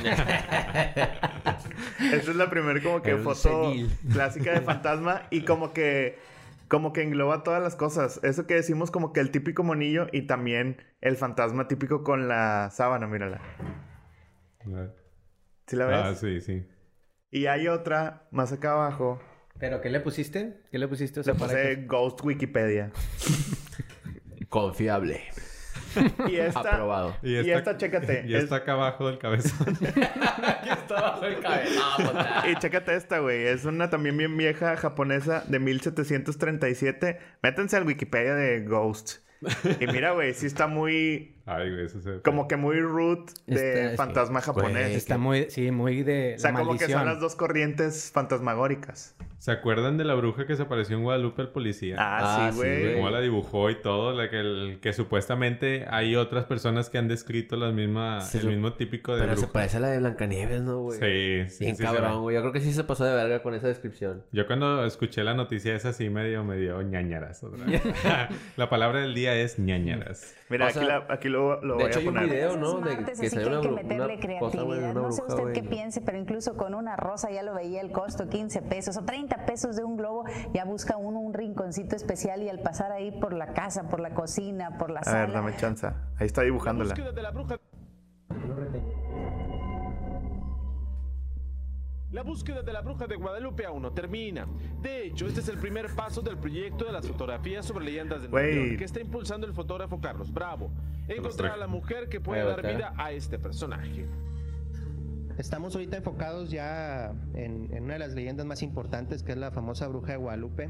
Esa 2.12 2.30
es 2.30 2.36
la 2.36 2.48
primera 2.50 2.80
como 2.82 3.02
que 3.02 3.16
foto 3.16 3.70
senil. 3.72 3.90
clásica 4.12 4.52
de 4.52 4.60
fantasma 4.60 5.22
y 5.30 5.42
como 5.42 5.72
que 5.72 6.18
como 6.68 6.92
que 6.92 7.02
engloba 7.02 7.42
todas 7.42 7.60
las 7.60 7.74
cosas. 7.74 8.20
Eso 8.22 8.46
que 8.46 8.54
decimos 8.54 8.92
como 8.92 9.12
que 9.12 9.18
el 9.18 9.32
típico 9.32 9.64
monillo 9.64 10.06
y 10.12 10.22
también 10.28 10.76
el 11.00 11.16
fantasma 11.16 11.66
típico 11.66 12.04
con 12.04 12.28
la 12.28 12.70
sábana, 12.70 13.08
mírala. 13.08 13.40
¿Sí 15.66 15.74
la 15.76 15.86
ves? 15.86 16.00
Ah, 16.04 16.14
sí, 16.14 16.40
sí. 16.40 16.64
Y 17.32 17.46
hay 17.46 17.66
otra 17.66 18.28
más 18.30 18.52
acá 18.52 18.72
abajo. 18.72 19.20
¿Pero 19.60 19.80
qué 19.80 19.90
le 19.90 20.00
pusiste? 20.00 20.54
¿Qué 20.72 20.78
le 20.78 20.88
pusiste? 20.88 21.20
O 21.20 21.22
sea, 21.22 21.34
Le 21.34 21.38
para 21.38 21.52
puse 21.52 21.62
que- 21.76 21.86
Ghost 21.86 22.20
Wikipedia. 22.24 22.90
Confiable. 24.48 25.20
Y 26.28 26.36
esta 26.36 26.60
Aprobado. 26.60 27.16
y 27.22 27.36
esta, 27.50 27.76
chécate. 27.76 28.24
Y 28.26 28.34
es- 28.34 28.44
está 28.44 28.56
acá 28.56 28.72
abajo 28.72 29.06
del 29.08 29.18
cabezón. 29.18 29.76
Y 32.50 32.54
chécate 32.56 32.94
esta, 32.96 33.18
güey. 33.18 33.46
Es 33.46 33.64
una 33.64 33.90
también 33.90 34.16
bien 34.16 34.36
vieja 34.36 34.76
japonesa 34.76 35.44
de 35.46 35.58
1737. 35.58 37.18
Métanse 37.42 37.76
al 37.76 37.86
Wikipedia 37.86 38.34
de 38.34 38.62
Ghost. 38.64 39.18
Y 39.80 39.86
mira, 39.86 40.12
güey, 40.12 40.34
sí 40.34 40.46
está 40.46 40.66
muy... 40.66 41.36
Ay, 41.56 41.70
güey, 41.70 41.86
eso 41.86 42.00
se... 42.00 42.20
Como 42.22 42.46
que 42.48 42.56
muy 42.56 42.80
root 42.80 43.30
de 43.46 43.94
fantasma 43.96 44.40
japonés. 44.40 44.90
Está 44.96 45.18
muy, 45.18 45.46
sí, 45.50 45.70
muy 45.70 46.02
de 46.02 46.34
o 46.36 46.38
sea, 46.38 46.52
la 46.52 46.58
como 46.60 46.76
que 46.78 46.86
son 46.88 47.06
las 47.06 47.20
dos 47.20 47.34
corrientes 47.36 48.10
fantasmagóricas. 48.12 49.14
¿Se 49.38 49.50
acuerdan 49.52 49.96
de 49.96 50.04
la 50.04 50.14
bruja 50.14 50.46
que 50.46 50.54
se 50.54 50.62
apareció 50.64 50.98
en 50.98 51.02
Guadalupe 51.02 51.40
el 51.40 51.48
policía? 51.48 51.96
Ah, 51.98 52.18
Ah, 52.20 52.50
sí, 52.52 52.52
sí, 52.52 52.58
güey. 52.58 52.80
güey. 52.82 52.94
Cómo 52.96 53.08
la 53.10 53.20
dibujó 53.22 53.70
y 53.70 53.76
todo, 53.80 54.12
la 54.12 54.28
que, 54.28 54.38
el- 54.38 54.78
que 54.82 54.92
supuestamente 54.92 55.86
hay 55.88 56.14
otras 56.14 56.44
personas 56.44 56.90
que 56.90 56.98
han 56.98 57.08
descrito 57.08 57.56
las 57.56 57.72
mismas, 57.72 58.28
Se 58.30 58.38
el 58.40 58.48
mismo 58.48 58.74
típico 58.74 59.16
de 59.16 59.22
Pero 59.22 59.36
se 59.38 59.46
parece 59.46 59.78
a 59.78 59.80
la 59.80 59.88
de 59.88 59.98
Blancanieves, 59.98 60.60
¿no, 60.60 60.80
güey? 60.82 60.98
Sí, 60.98 61.50
sí, 61.56 61.64
Bien 61.64 61.76
sí, 61.76 61.82
cabrón, 61.82 62.20
güey. 62.20 62.36
Yo 62.36 62.42
creo 62.42 62.52
que 62.52 62.60
sí 62.60 62.70
se 62.74 62.84
pasó 62.84 63.04
de 63.06 63.14
verga 63.14 63.42
con 63.42 63.54
esa 63.54 63.66
descripción. 63.66 64.22
Yo 64.30 64.46
cuando 64.46 64.84
escuché 64.84 65.24
la 65.24 65.32
noticia 65.32 65.74
esa 65.74 65.94
sí 65.94 66.10
medio 66.10 66.44
me 66.44 66.58
dio 66.58 66.82
ñañaras. 66.82 67.42
la 68.58 68.68
palabra 68.68 69.00
del 69.00 69.14
día 69.14 69.34
es 69.34 69.58
ñañaras. 69.58 70.34
Mira, 70.50 70.66
O 70.66 70.68
aquí, 70.68 70.80
la- 70.80 71.06
aquí 71.08 71.28
lo, 71.30 71.39
lo 71.62 71.76
de 71.76 71.82
voy 71.82 71.84
hecho, 71.90 71.98
a 71.98 72.02
hay 72.02 72.08
un 72.08 72.14
poner. 72.14 72.30
video, 72.30 72.56
¿no? 72.56 72.80
De 72.80 72.96
que 72.96 73.14
salió 73.30 73.48
que 73.48 73.56
una, 73.58 73.60
que 73.60 73.70
meterle 73.70 74.04
una 74.04 74.38
cosa, 74.38 74.62
güey, 74.62 74.78
creatividad. 74.78 74.90
una 74.90 75.00
no 75.00 75.12
sé 75.12 75.22
usted 75.26 75.52
qué 75.52 75.62
piense, 75.62 76.00
pero 76.00 76.18
incluso 76.18 76.56
con 76.56 76.74
una 76.74 76.96
rosa 76.96 77.30
ya 77.30 77.42
lo 77.42 77.54
veía 77.54 77.80
el 77.80 77.92
costo, 77.92 78.28
15 78.28 78.62
pesos 78.62 78.96
o 78.96 79.04
30 79.04 79.46
pesos 79.46 79.76
de 79.76 79.84
un 79.84 79.96
globo, 79.96 80.24
ya 80.52 80.64
busca 80.64 80.96
uno 80.96 81.20
un 81.20 81.34
rinconcito 81.34 81.96
especial 81.96 82.42
y 82.42 82.48
al 82.48 82.60
pasar 82.60 82.92
ahí 82.92 83.10
por 83.12 83.32
la 83.32 83.52
casa, 83.54 83.88
por 83.88 84.00
la 84.00 84.10
cocina, 84.10 84.78
por 84.78 84.90
la 84.90 85.00
A 85.00 85.12
ver, 85.12 85.26
sala, 85.28 85.32
dame 85.40 85.56
chance. 85.56 85.86
Ahí 86.18 86.26
está 86.26 86.42
dibujándola. 86.42 86.94
La 86.94 87.32
búsqueda 92.22 92.62
de 92.62 92.72
la 92.72 92.80
bruja 92.80 93.06
de 93.06 93.16
Guadalupe 93.16 93.64
aún 93.64 93.82
no 93.82 93.92
termina. 93.92 94.46
De 94.82 95.06
hecho, 95.06 95.26
este 95.26 95.40
es 95.40 95.48
el 95.48 95.58
primer 95.58 95.94
paso 95.94 96.20
del 96.22 96.36
proyecto 96.36 96.84
de 96.84 96.92
las 96.92 97.06
fotografías 97.06 97.64
sobre 97.64 97.84
leyendas 97.84 98.22
de 98.22 98.28
Nueva. 98.28 98.48
York 98.50 98.78
que 98.78 98.84
está 98.84 99.00
impulsando 99.00 99.46
el 99.46 99.54
fotógrafo 99.54 100.00
Carlos 100.00 100.32
Bravo. 100.32 100.72
Encontrar 101.06 101.52
a 101.52 101.56
la 101.56 101.66
mujer 101.66 102.08
que 102.08 102.18
va 102.18 102.36
dar 102.36 102.62
vida 102.62 102.92
a 102.96 103.12
este 103.12 103.38
personaje. 103.38 104.06
Estamos 105.38 105.74
ahorita 105.74 105.96
enfocados 105.96 106.50
ya 106.50 107.14
en, 107.34 107.72
en 107.72 107.84
una 107.84 107.94
de 107.94 108.00
las 108.00 108.12
leyendas 108.12 108.44
más 108.44 108.62
importantes, 108.62 109.22
que 109.22 109.32
es 109.32 109.38
la 109.38 109.50
famosa 109.50 109.88
bruja 109.88 110.12
de 110.12 110.18
Guadalupe. 110.18 110.68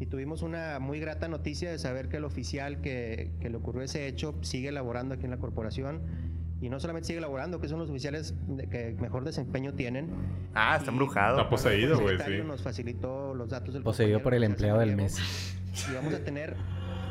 Y 0.00 0.06
tuvimos 0.06 0.42
una 0.42 0.78
muy 0.78 1.00
grata 1.00 1.26
noticia 1.26 1.70
de 1.70 1.78
saber 1.78 2.08
que 2.08 2.18
el 2.18 2.24
oficial 2.24 2.80
que, 2.80 3.32
que 3.40 3.50
le 3.50 3.56
ocurrió 3.56 3.82
ese 3.82 4.06
hecho 4.06 4.36
sigue 4.42 4.70
laborando 4.70 5.14
aquí 5.14 5.24
en 5.24 5.30
la 5.30 5.38
corporación. 5.38 6.02
Y 6.60 6.68
no 6.68 6.80
solamente 6.80 7.06
sigue 7.06 7.20
laborando, 7.20 7.60
que 7.60 7.68
son 7.68 7.78
los 7.78 7.88
oficiales 7.88 8.34
que 8.70 8.96
mejor 9.00 9.24
desempeño 9.24 9.74
tienen. 9.74 10.10
Ah, 10.54 10.76
está 10.76 10.90
embrujado. 10.90 11.36
Está 11.36 11.48
poseído, 11.48 12.00
güey, 12.00 12.18
sí. 12.18 12.42
Nos 12.44 12.62
facilitó 12.62 13.34
los 13.34 13.48
datos 13.48 13.74
del 13.74 13.82
Poseído 13.82 14.20
por 14.22 14.34
el 14.34 14.42
empleado 14.42 14.80
del 14.80 14.96
mes. 14.96 15.56
Y 15.88 15.94
vamos 15.94 16.12
a 16.14 16.18
tener 16.24 16.56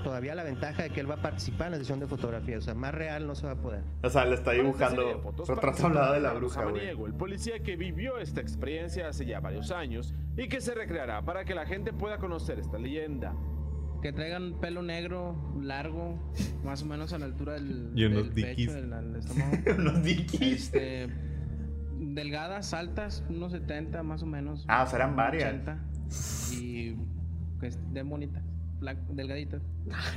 todavía 0.04 0.36
la 0.36 0.44
ventaja 0.44 0.84
de 0.84 0.90
que 0.90 1.00
él 1.00 1.10
va 1.10 1.16
a 1.16 1.22
participar 1.22 1.68
en 1.68 1.72
la 1.74 1.78
sesión 1.80 2.00
de 2.00 2.08
fotografía. 2.08 2.58
O 2.58 2.62
sea, 2.62 2.74
más 2.74 2.94
real 2.94 3.26
no 3.26 3.36
se 3.36 3.46
va 3.46 3.54
a 3.54 3.56
poder. 3.56 3.84
O 4.04 4.10
sea, 4.10 4.26
le 4.26 4.36
está 4.36 4.52
dibujando 4.52 5.34
retrato 5.48 5.86
hablado 5.86 6.14
de 6.14 6.20
la 6.20 6.34
bruja, 6.34 6.64
güey. 6.64 6.76
Samaniego, 6.76 7.08
el 7.08 7.14
policía 7.14 7.60
que 7.60 7.76
vivió 7.76 8.18
esta 8.18 8.42
experiencia 8.42 9.08
hace 9.08 9.26
ya 9.26 9.40
varios 9.40 9.72
años 9.72 10.14
y 10.36 10.48
que 10.48 10.62
se 10.62 10.74
recreará 10.74 11.22
para 11.24 11.46
que 11.46 11.56
la 11.56 11.66
gente 11.66 11.94
pueda 11.94 12.18
conocer 12.18 12.60
esta 12.60 12.78
leyenda. 12.78 13.34
Que 14.02 14.14
traigan 14.14 14.60
pelo 14.60 14.82
negro, 14.82 15.36
largo, 15.62 16.32
más 16.64 16.84
o 16.84 16.86
menos 16.86 17.14
a 17.14 17.20
la 17.20 17.26
altura 17.26 17.54
del, 17.54 17.92
Y 17.96 18.06
unos 18.06 18.34
del 18.34 18.46
pecho, 18.46 18.74
del, 18.74 18.90
del 18.90 19.16
estómago. 19.20 19.58
Unos. 19.78 20.06
Este, 20.06 21.08
delgadas, 22.00 22.74
altas, 22.74 23.24
unos 23.30 23.52
70 23.52 24.04
más 24.04 24.24
o 24.24 24.26
menos. 24.26 24.66
Ah, 24.68 24.84
o 24.84 24.88
sea, 24.88 24.98
eran 25.00 25.16
varias. 25.16 25.54
80, 25.54 25.80
y 26.60 26.96
que 27.60 27.68
estén 27.68 28.10
bonitas, 28.10 28.44
delgaditas. 29.10 29.62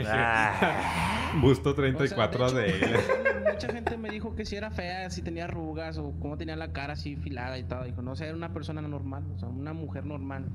Ah, 0.07 1.33
Busto 1.41 1.70
O 1.70 1.74
sea, 1.74 1.83
34 1.83 2.53
de 2.53 2.68
hecho, 2.68 2.87
él. 2.87 3.01
Mucha 3.53 3.72
gente 3.72 3.97
me 3.97 4.11
dijo 4.11 4.35
que 4.35 4.45
si 4.45 4.57
era 4.57 4.70
fea, 4.70 5.11
si 5.11 5.22
tenía 5.22 5.45
arrugas 5.45 5.99
o 5.99 6.12
cómo 6.20 6.37
tenía 6.37 6.57
la 6.57 6.72
cara 6.72 6.95
así 6.95 7.16
filada 7.16 7.59
y 7.59 7.64
todo. 7.64 7.85
Dijo, 7.85 8.03
no 8.03 8.14
sé, 8.16 8.26
era 8.26 8.37
una 8.37 8.53
persona 8.53 8.83
normal, 8.83 9.24
o 9.35 9.39
sea, 9.39 9.49
una 9.49 9.72
mujer 9.72 10.05
normal. 10.05 10.47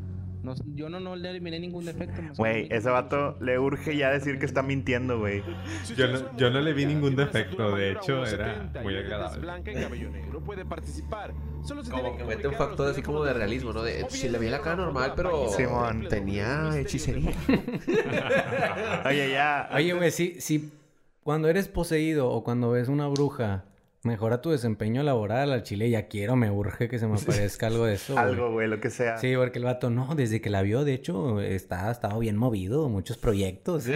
No, 0.46 0.54
yo 0.76 0.90
no, 0.90 1.00
no 1.00 1.16
le 1.16 1.30
eliminé 1.32 1.60
ningún 1.60 1.84
defecto. 1.86 2.22
Güey, 2.38 2.68
ese 2.72 2.90
vato 2.90 3.38
le 3.42 3.58
urge 3.60 3.98
ya 3.98 4.12
decir 4.12 4.38
que 4.40 4.46
está 4.46 4.62
mintiendo, 4.62 5.20
güey. 5.20 5.44
Yo 5.98 6.08
no- 6.08 6.38
yo 6.38 6.50
no 6.52 6.62
le 6.62 6.74
vi 6.74 6.86
ningún 6.86 7.16
defecto, 7.16 7.76
de 7.76 7.92
hecho, 7.92 8.22
1,70 8.24 8.34
era 8.34 8.84
muy 8.84 8.96
agradable. 8.98 9.42
Como 11.90 12.16
que 12.18 12.24
mete 12.24 12.48
un 12.48 12.54
factor 12.54 12.90
así 12.92 13.02
como 13.02 13.24
de 13.24 13.34
realismo, 13.34 13.74
¿no? 13.74 13.82
De, 13.82 14.06
si 14.10 14.30
le 14.30 14.38
vi 14.38 14.50
la 14.50 14.62
cara 14.62 14.76
normal, 14.78 15.14
pero 15.16 15.50
Simón. 15.50 16.06
tenía 16.10 16.78
hechicería. 16.80 17.32
Oye, 19.06 19.30
ya. 19.32 19.70
Oye, 19.74 19.94
güey, 19.94 20.12
si, 20.12 20.40
si 20.42 20.72
cuando 21.24 21.48
eres 21.50 21.68
poseído 21.68 22.30
o 22.30 22.44
cuando 22.44 22.72
ves 22.72 22.88
una 22.88 23.08
bruja, 23.08 23.66
mejora 24.06 24.42
tu 24.42 24.52
desempeño 24.52 25.04
laboral 25.04 25.52
al 25.52 25.64
chile, 25.64 25.90
ya 25.90 26.08
quiero, 26.08 26.36
me 26.36 26.50
urge 26.52 26.88
que 26.88 27.00
se 27.00 27.08
me 27.08 27.16
aparezca 27.22 27.68
algo 27.68 27.86
de 27.86 27.96
eso. 27.96 28.18
Algo, 28.18 28.52
güey, 28.52 28.68
lo 28.68 28.80
que 28.80 28.90
sea. 28.90 29.18
Sí, 29.18 29.34
porque 29.36 29.60
el 29.60 29.66
vato, 29.66 29.90
no, 29.90 30.16
desde 30.16 30.40
que 30.42 30.50
la 30.50 30.62
vio, 30.62 30.86
de 30.86 30.94
hecho, 30.94 31.42
está, 31.42 31.90
ha 31.90 31.92
estado 31.92 32.20
bien 32.20 32.38
movido, 32.38 32.88
muchos 32.90 33.18
proyectos. 33.18 33.86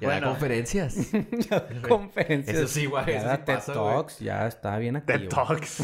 Ya 0.00 0.08
da 0.08 0.14
Bueno. 0.18 0.28
conferencias. 0.30 0.96
Ya, 1.50 1.66
Conferencias. 1.88 2.56
Eso 2.56 2.66
sí, 2.68 2.86
güey, 2.86 3.06
Ya 3.06 3.16
eso 3.18 3.26
da 3.26 3.36
sí 3.36 3.42
TED 3.44 3.54
pasa. 3.54 3.72
Talks, 3.72 4.18
ya 4.20 4.46
está 4.46 4.78
bien 4.78 4.96
activo. 4.96 5.18
TED 5.18 5.28
Talks. 5.28 5.82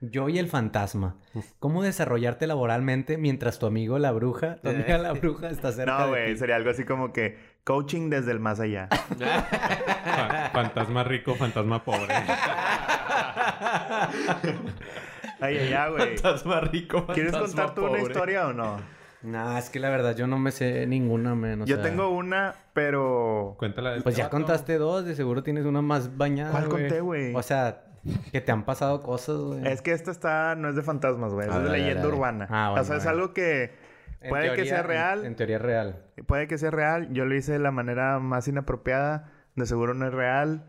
Yo 0.00 0.28
y 0.28 0.38
el 0.38 0.46
fantasma. 0.46 1.16
¿Cómo 1.58 1.82
desarrollarte 1.82 2.46
laboralmente 2.46 3.18
mientras 3.18 3.58
tu 3.58 3.66
amigo 3.66 3.98
la 3.98 4.12
bruja, 4.12 4.56
tu 4.62 4.68
amiga 4.68 4.96
la 4.96 5.12
bruja 5.12 5.50
está 5.50 5.72
cerca 5.72 5.98
No, 5.98 6.08
güey, 6.10 6.36
sería 6.36 6.54
algo 6.56 6.70
así 6.70 6.84
como 6.84 7.12
que 7.12 7.36
coaching 7.68 8.08
desde 8.08 8.32
el 8.32 8.40
más 8.40 8.60
allá. 8.60 8.88
Fa- 9.18 10.50
Fantasma 10.54 11.04
rico, 11.04 11.34
fantasma 11.34 11.84
pobre. 11.84 12.14
Oye, 15.42 15.68
ya, 15.70 15.88
güey. 15.88 16.16
Fantasma 16.16 16.60
rico, 16.60 17.06
¿Quieres 17.08 17.32
fantasma 17.32 17.66
contar 17.66 17.74
tú 17.74 17.82
una 17.82 17.90
pobre. 17.98 18.02
historia 18.02 18.46
o 18.48 18.52
no? 18.52 18.80
Nah, 19.22 19.58
es 19.58 19.68
que 19.70 19.80
la 19.80 19.90
verdad 19.90 20.16
yo 20.16 20.26
no 20.26 20.38
me 20.38 20.50
sé 20.52 20.86
ninguna 20.86 21.34
menos. 21.34 21.68
Yo 21.68 21.80
tengo 21.80 22.08
una, 22.08 22.54
pero. 22.72 23.56
Cuéntala 23.58 23.90
de 23.90 24.00
Pues 24.00 24.14
este 24.14 24.20
ya 24.20 24.24
vato. 24.26 24.36
contaste 24.36 24.78
dos, 24.78 25.04
de 25.04 25.14
seguro 25.14 25.42
tienes 25.42 25.64
una 25.64 25.82
más 25.82 26.16
bañada. 26.16 26.52
¿Cuál 26.52 26.68
conté, 26.68 27.00
güey? 27.00 27.34
O 27.34 27.42
sea, 27.42 27.82
que 28.32 28.40
te 28.40 28.52
han 28.52 28.64
pasado 28.64 29.02
cosas, 29.02 29.36
güey. 29.36 29.66
Es 29.66 29.82
que 29.82 29.92
esta 29.92 30.10
está, 30.12 30.54
no 30.54 30.68
es 30.68 30.76
de 30.76 30.82
fantasmas, 30.82 31.32
güey, 31.32 31.48
es 31.48 31.54
de 31.62 31.68
leyenda 31.68 32.06
urbana. 32.06 32.46
Ah, 32.48 32.68
bueno, 32.70 32.82
o 32.82 32.84
sea, 32.84 32.96
es 32.96 33.06
algo 33.06 33.34
que 33.34 33.72
En 34.20 34.30
puede 34.30 34.42
que 34.50 34.54
teoría- 34.56 34.70
sea 34.70 34.80
en- 34.80 34.86
real, 34.86 35.24
En, 35.24 35.36
teoría 35.36 35.56
es 35.56 35.62
real. 35.62 36.04
puede 36.26 36.46
que 36.48 36.58
sea 36.58 36.70
real. 36.70 37.12
Yo 37.12 37.24
lo 37.24 37.34
hice 37.34 37.52
de 37.52 37.58
la 37.60 37.70
manera 37.70 38.18
más 38.18 38.48
inapropiada, 38.48 39.32
de 39.54 39.66
seguro 39.66 39.94
no 39.94 40.06
es 40.06 40.12
real, 40.14 40.66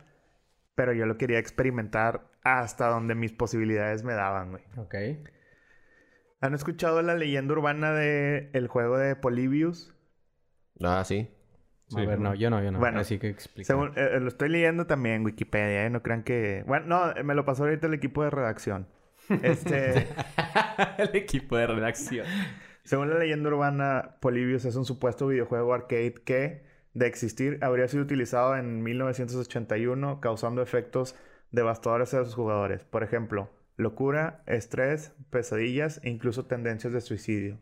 pero 0.76 0.94
yo 0.94 1.06
lo 1.06 1.18
quería 1.18 1.40
experimentar 1.40 2.30
hasta 2.44 2.88
donde 2.88 3.16
mis 3.16 3.32
posibilidades 3.34 4.04
me 4.04 4.14
daban, 4.14 4.52
güey. 4.52 4.64
Ok. 4.78 4.96
¿Han 6.42 6.54
escuchado 6.54 7.02
la 7.02 7.16
leyenda 7.16 7.54
urbana 7.54 7.92
de 7.92 8.50
el 8.54 8.68
juego 8.68 8.98
de 8.98 9.16
Polybius? 9.16 9.94
Ah, 10.82 11.04
sí. 11.04 11.30
a 11.98 12.00
ver, 12.06 12.20
no, 12.20 12.34
yo 12.36 12.50
no, 12.50 12.64
yo 12.64 12.72
no. 12.72 12.80
Bueno, 12.80 13.00
Así 13.02 13.20
que 13.20 13.28
explica. 13.30 13.68
Según, 13.68 13.92
eh, 13.98 14.20
lo 14.22 14.28
estoy 14.30 14.48
leyendo 14.50 14.86
también 14.88 15.16
en 15.16 15.26
Wikipedia, 15.26 15.86
¿eh? 15.86 15.90
No 15.90 16.02
crean 16.02 16.24
que... 16.24 16.64
Bueno, 16.66 16.86
no, 16.86 17.12
eh, 17.18 17.24
me 17.24 17.36
lo 17.36 17.44
pasó 17.46 17.64
ahorita 17.64 17.88
el 17.88 17.94
equipo 17.96 18.24
de 18.24 18.30
redacción. 18.30 18.88
Este... 19.44 20.08
El 20.98 21.14
equipo 21.16 21.58
de 21.58 21.68
redacción. 21.68 22.26
Según 22.90 23.12
la 23.12 23.20
leyenda 23.20 23.50
urbana, 23.50 24.16
Polybius 24.20 24.66
es 24.66 24.76
un 24.76 24.84
supuesto 24.84 25.28
videojuego 25.28 25.76
arcade 25.76 26.16
que, 26.26 26.64
de 26.96 27.06
existir, 27.06 27.60
habría 27.62 27.88
sido 27.88 28.02
utilizado 28.02 28.58
en 28.58 28.82
1981, 28.82 30.20
causando 30.20 30.64
efectos 30.64 31.16
devastadores 31.52 32.16
a 32.16 32.26
sus 32.26 32.34
jugadores. 32.34 32.86
Por 32.86 33.04
ejemplo, 33.04 33.52
locura, 33.78 34.42
estrés, 34.48 35.14
pesadillas 35.30 36.02
e 36.04 36.10
incluso 36.10 36.48
tendencias 36.48 36.92
de 36.92 37.02
suicidio. 37.02 37.60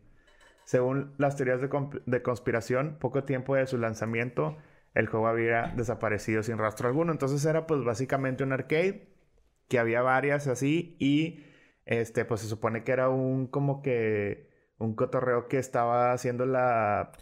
Según 0.64 1.12
las 1.18 1.36
teorías 1.36 1.60
de, 1.60 1.68
de 2.06 2.22
conspiración, 2.22 2.96
poco 2.98 3.24
tiempo 3.24 3.54
de 3.54 3.66
su 3.66 3.76
lanzamiento, 3.76 4.56
el 4.94 5.08
juego 5.08 5.28
había 5.28 5.74
desaparecido 5.76 6.42
sin 6.42 6.56
rastro 6.56 6.88
alguno. 6.88 7.12
Entonces 7.12 7.44
era 7.44 7.66
pues 7.66 7.84
básicamente 7.84 8.44
un 8.44 8.54
arcade, 8.54 9.10
que 9.68 9.78
había 9.78 10.00
varias 10.00 10.46
así, 10.46 10.96
y 10.98 11.44
este 11.84 12.24
pues 12.24 12.40
se 12.40 12.46
supone 12.46 12.82
que 12.82 12.92
era 12.92 13.10
un 13.10 13.46
como 13.46 13.82
que 13.82 14.47
un 14.78 14.94
cotorreo 14.94 15.48
que 15.48 15.58
estaba 15.58 16.12
haciendo 16.12 16.46
la, 16.46 17.12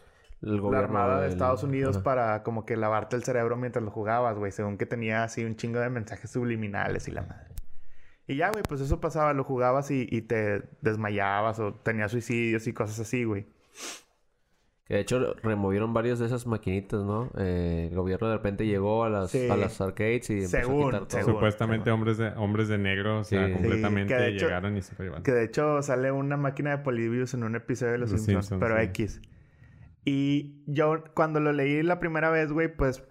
El 0.43 0.63
la 0.63 0.79
Armada 0.79 1.21
de 1.21 1.29
Estados 1.29 1.63
Unidos 1.63 1.97
Ajá. 1.97 2.05
para 2.05 2.43
como 2.43 2.65
que 2.67 2.77
lavarte 2.77 3.17
el 3.17 3.25
cerebro 3.25 3.57
mientras 3.57 3.85
lo 3.85 3.91
jugabas, 3.91 4.37
güey. 4.37 4.53
Según 4.53 4.79
que 4.79 4.87
tenía 4.87 5.25
así 5.25 5.45
un 5.45 5.57
chingo 5.57 5.81
de 5.81 5.91
mensajes 5.91 6.31
subliminales 6.31 7.09
y 7.09 7.13
la 7.13 7.23
madre. 7.23 7.55
Y 8.27 8.37
ya, 8.37 8.51
güey, 8.51 8.63
pues 8.69 8.81
eso 8.81 9.01
pasaba. 9.01 9.33
Lo 9.33 9.45
jugabas 9.45 9.91
y, 9.91 10.07
y 10.11 10.23
te 10.23 10.63
desmayabas 10.83 11.59
o 11.61 11.75
tenías 11.75 12.11
suicidios 12.11 12.67
y 12.67 12.73
cosas 12.73 13.01
así, 13.01 13.25
güey. 13.25 13.47
Que 14.87 14.95
de 14.95 15.01
hecho 15.01 15.35
removieron 15.43 15.93
varias 15.93 16.19
de 16.21 16.27
esas 16.27 16.47
maquinitas, 16.47 17.03
¿no? 17.03 17.31
Eh, 17.37 17.89
el 17.91 17.97
gobierno 17.97 18.29
de 18.29 18.37
repente 18.37 18.67
llegó 18.67 19.03
a 19.05 19.11
las, 19.11 19.31
Sí. 19.33 19.49
a 19.51 19.57
las 19.57 19.81
arcades 19.81 20.31
y 20.31 20.35
empezó 20.35 20.57
Según, 20.59 20.83
a 20.83 20.87
quitar 20.87 21.09
todo. 21.09 21.19
según. 21.19 21.35
Supuestamente 21.35 21.91
hombres 21.91 22.19
de, 22.19 22.29
hombres 22.37 22.69
de 22.69 22.79
negro, 22.79 23.19
o 23.19 23.25
sea, 23.25 23.47
Sí. 23.49 23.53
completamente 23.53 24.17
Sí, 24.17 24.25
hecho- 24.37 24.47
llegaron 24.47 24.77
y 24.77 24.83
se 24.83 24.95
llevaron. 25.03 25.25
Que 25.25 25.33
de 25.33 25.45
hecho 25.45 25.83
sale 25.83 26.13
una 26.13 26.37
máquina 26.37 26.71
de 26.71 26.79
Polybius 26.79 27.35
en 27.35 27.43
un 27.43 27.57
episodio 27.57 27.93
de 27.93 27.99
Los, 27.99 28.13
Los 28.13 28.23
Simpsons, 28.23 28.47
Simpsons, 28.47 28.61
pero 28.69 28.77
sí. 28.81 28.85
X. 28.85 29.21
Y 30.05 30.63
yo 30.67 31.03
cuando 31.15 31.41
lo 31.41 31.53
leí 31.53 31.83
la 31.83 31.99
primera 31.99 32.31
vez, 32.31 32.53
güey, 32.53 32.69
pues 32.75 33.03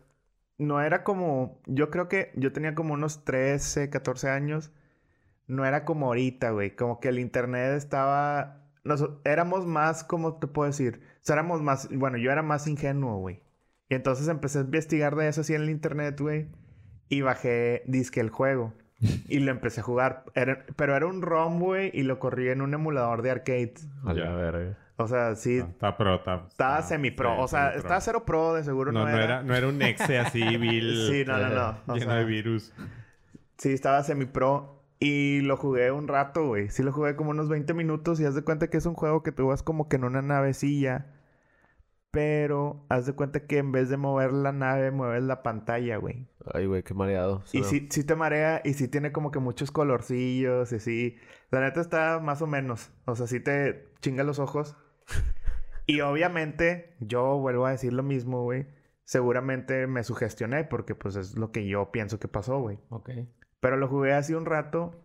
no 0.58 0.82
era 0.82 1.04
como... 1.04 1.62
Yo 1.66 1.90
creo 1.90 2.08
que 2.08 2.32
yo 2.36 2.54
tenía 2.54 2.74
como 2.74 2.94
unos 2.94 3.26
13, 3.26 3.90
14 3.90 4.30
años. 4.30 4.72
no 5.48 5.64
era 5.66 5.86
como 5.86 6.08
ahorita, 6.08 6.52
güey. 6.52 6.76
Como 6.76 7.00
que 7.00 7.10
el 7.10 7.20
internet 7.20 7.74
estaba... 7.76 8.64
Nos, 8.84 9.08
éramos 9.26 9.66
más, 9.68 10.04
¿cómo 10.04 10.40
te 10.40 10.48
puedo 10.48 10.68
decir? 10.68 11.02
O 11.26 11.28
sea, 11.28 11.34
éramos 11.38 11.64
más... 11.64 11.90
Bueno, 11.92 12.18
yo 12.18 12.32
era 12.32 12.44
más 12.44 12.68
ingenuo, 12.68 13.18
güey. 13.18 13.42
Y 13.90 13.96
entonces 13.96 14.28
empecé 14.28 14.60
a 14.60 14.62
investigar 14.62 15.16
de 15.16 15.28
eso 15.28 15.42
así 15.42 15.56
en 15.56 15.64
el 15.64 15.72
internet, 15.72 16.22
güey. 16.22 16.50
Y 17.10 17.22
bajé 17.22 17.82
disque 17.88 18.20
el 18.20 18.30
juego. 18.30 18.74
y 19.28 19.40
lo 19.40 19.50
empecé 19.50 19.82
a 19.82 19.84
jugar. 19.84 20.26
Era- 20.36 20.68
pero 20.76 20.96
era 20.96 21.08
un 21.08 21.24
ROM, 21.24 21.60
güey, 21.60 21.90
y 21.96 22.04
lo 22.04 22.20
corrí 22.20 22.50
en 22.50 22.62
un 22.62 22.76
emulador 22.76 23.24
de 23.24 23.32
arcade. 23.32 23.74
A 24.06 24.14
verga. 24.14 24.78
O 24.98 25.08
sea, 25.08 25.36
sí, 25.36 25.58
Está 25.58 25.98
pro, 25.98 26.16
está... 26.16 26.46
estaba 26.48 26.82
semi-pro. 26.84 27.34
sí, 27.36 27.42
o 27.42 27.48
sea, 27.48 27.60
semi-pro. 27.64 27.80
estaba 27.82 28.02
cero 28.02 28.24
pro, 28.24 28.54
de 28.54 28.64
seguro 28.64 28.92
No, 28.92 29.04
no, 29.04 29.12
no, 29.12 29.18
era, 29.18 29.42
no 29.42 29.56
era 29.56 29.68
un 29.68 29.82
exe 29.82 30.20
así, 30.20 30.42
vil. 30.58 31.08
Sí, 31.10 31.26
no, 31.26 31.40
no, 31.40 31.50
no. 31.50 31.70
O 31.88 31.96
lleno 31.96 32.12
sea, 32.12 32.16
de 32.18 32.26
virus. 32.26 32.72
Sí, 33.58 33.74
estaba 33.74 34.04
semi-pro. 34.04 34.84
Y 35.00 35.42
lo 35.42 35.58
jugué 35.58 35.92
un 35.92 36.08
rato, 36.08 36.46
güey. 36.46 36.70
Sí 36.70 36.84
lo 36.84 36.94
jugué 36.94 37.16
como 37.16 37.32
unos 37.32 37.50
20 37.50 37.74
minutos. 37.74 38.20
Y 38.20 38.26
haz 38.26 38.36
de 38.36 38.44
cuenta 38.44 38.70
que 38.70 38.78
es 38.78 38.86
un 38.86 38.94
juego 38.94 39.24
que 39.24 39.32
tú 39.32 39.48
vas 39.48 39.64
como 39.64 39.90
que 39.90 39.96
en 39.96 40.04
una 40.04 40.22
navecilla. 40.22 41.08
Pero 42.16 42.86
haz 42.88 43.06
de 43.06 43.14
cuenta 43.14 43.46
que 43.46 43.58
en 43.58 43.74
vez 43.74 43.90
de 43.90 43.98
mover 43.98 44.32
la 44.32 44.54
nave, 44.54 44.90
mueves 44.92 45.22
la 45.24 45.44
pantalla, 45.44 45.98
güey. 45.98 46.28
Ay, 46.54 46.66
güey, 46.66 46.82
qué 46.82 46.94
mareado. 46.94 47.44
Y 47.52 47.64
sí, 47.64 47.88
sí 47.92 48.06
te 48.06 48.16
marea 48.16 48.62
y 48.64 48.74
sí 48.74 48.88
tiene 48.88 49.12
como 49.12 49.32
que 49.32 49.40
muchos 49.40 49.70
colorcillos 49.70 50.72
y 50.72 50.80
sí. 50.80 51.18
La 51.52 51.60
neta 51.60 51.82
está 51.82 52.20
más 52.20 52.42
o 52.42 52.48
menos. 52.48 52.90
O 53.04 53.16
sea, 53.16 53.28
sí 53.28 53.42
te 53.42 53.90
chinga 54.00 54.24
los 54.24 54.40
ojos. 54.40 54.76
Y 55.88 56.02
obviamente, 56.02 56.96
yo 57.00 57.38
vuelvo 57.38 57.68
a 57.68 57.70
decir 57.70 57.94
lo 57.94 58.02
mismo, 58.02 58.42
güey. 58.42 58.66
Seguramente 59.04 59.86
me 59.86 60.04
sugestioné 60.04 60.64
porque 60.64 60.96
pues 60.96 61.16
es 61.16 61.38
lo 61.38 61.52
que 61.52 61.68
yo 61.68 61.92
pienso 61.92 62.18
que 62.18 62.28
pasó, 62.28 62.60
güey. 62.60 62.80
Ok. 62.90 63.12
Pero 63.60 63.78
lo 63.78 63.88
jugué 63.88 64.14
hace 64.14 64.36
un 64.36 64.48
rato 64.48 64.96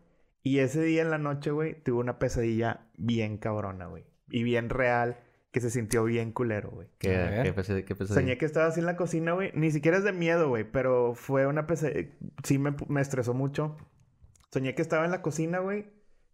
y 0.43 0.61
ese 0.61 0.83
día 0.83 1.03
en 1.03 1.11
la 1.11 1.19
noche, 1.19 1.51
güey, 1.51 1.83
tuve 1.83 2.01
una 2.01 2.19
pesadilla 2.19 2.87
bien 2.97 3.37
cabrona, 3.37 3.89
güey. 3.89 4.07
Y 4.31 4.43
bien 4.43 4.71
real, 4.71 5.19
que 5.51 5.61
se 5.61 5.71
sintió 5.71 6.05
bien 6.05 6.33
culero, 6.33 6.71
güey. 6.71 6.89
¿Qué, 6.99 7.09
qué, 7.43 7.55
pese- 7.55 7.85
qué 7.85 7.95
pesadilla? 7.97 8.21
Soñé 8.21 8.39
que 8.39 8.45
estaba 8.47 8.67
así 8.67 8.81
en 8.81 8.87
la 8.87 8.97
cocina, 8.97 9.33
güey. 9.33 9.51
Ni 9.55 9.71
siquiera 9.71 9.99
es 9.99 10.05
de 10.05 10.13
miedo, 10.13 10.49
güey, 10.49 10.65
pero 10.65 11.15
fue 11.15 11.47
una 11.47 11.67
pesadilla. 11.67 12.09
Sí 12.45 12.59
me, 12.59 12.75
me 12.89 13.01
estresó 13.01 13.35
mucho. 13.35 13.77
Soñé 14.53 14.75
que 14.75 14.83
estaba 14.83 15.05
en 15.05 15.11
la 15.11 15.23
cocina, 15.23 15.59
güey. 15.59 15.87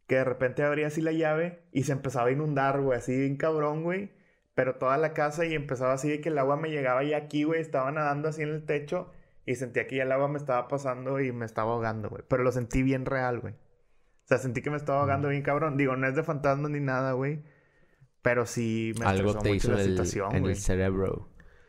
Que 0.06 0.16
de 0.16 0.24
repente 0.24 0.62
abría 0.62 0.86
así 0.86 1.00
la 1.00 1.12
llave 1.12 1.62
y 1.72 1.82
se 1.84 1.92
empezaba 1.92 2.28
a 2.28 2.30
inundar, 2.30 2.80
güey, 2.80 2.98
así 2.98 3.16
bien 3.18 3.36
cabrón, 3.36 3.82
güey. 3.82 4.12
Pero 4.54 4.76
toda 4.76 4.96
la 4.98 5.12
casa 5.14 5.44
y 5.44 5.54
empezaba 5.54 5.94
así 5.94 6.08
de 6.08 6.20
que 6.20 6.28
el 6.28 6.38
agua 6.38 6.56
me 6.56 6.70
llegaba 6.70 7.02
ya 7.02 7.16
aquí, 7.16 7.44
güey. 7.44 7.60
Estaba 7.60 7.90
nadando 7.92 8.28
así 8.28 8.42
en 8.42 8.50
el 8.50 8.64
techo 8.64 9.10
y 9.44 9.54
sentía 9.56 9.86
que 9.86 9.96
ya 9.96 10.04
el 10.04 10.12
agua 10.12 10.28
me 10.28 10.38
estaba 10.38 10.68
pasando 10.68 11.20
y 11.20 11.32
me 11.32 11.44
estaba 11.44 11.72
ahogando, 11.72 12.08
güey. 12.08 12.22
Pero 12.28 12.42
lo 12.42 12.52
sentí 12.52 12.82
bien 12.82 13.04
real, 13.04 13.40
güey. 13.40 13.54
O 13.54 14.28
sea, 14.28 14.38
sentí 14.38 14.62
que 14.62 14.70
me 14.70 14.76
estaba 14.76 15.00
ahogando 15.00 15.28
bien 15.28 15.42
cabrón. 15.42 15.76
Digo, 15.76 15.94
no 15.96 16.06
es 16.06 16.14
de 16.16 16.22
fantasma 16.22 16.68
ni 16.68 16.80
nada, 16.80 17.12
güey. 17.12 17.42
Pero 18.26 18.44
sí 18.44 18.92
me 18.98 19.06
Algo 19.06 19.28
estresó 19.28 19.38
te 19.44 19.48
mucho 19.50 19.56
hizo 19.68 19.72
la 19.76 19.80
el, 19.82 19.90
situación, 19.90 20.34
en 20.34 20.40
güey. 20.42 20.54
el 20.54 20.58
cerebro. 20.58 21.28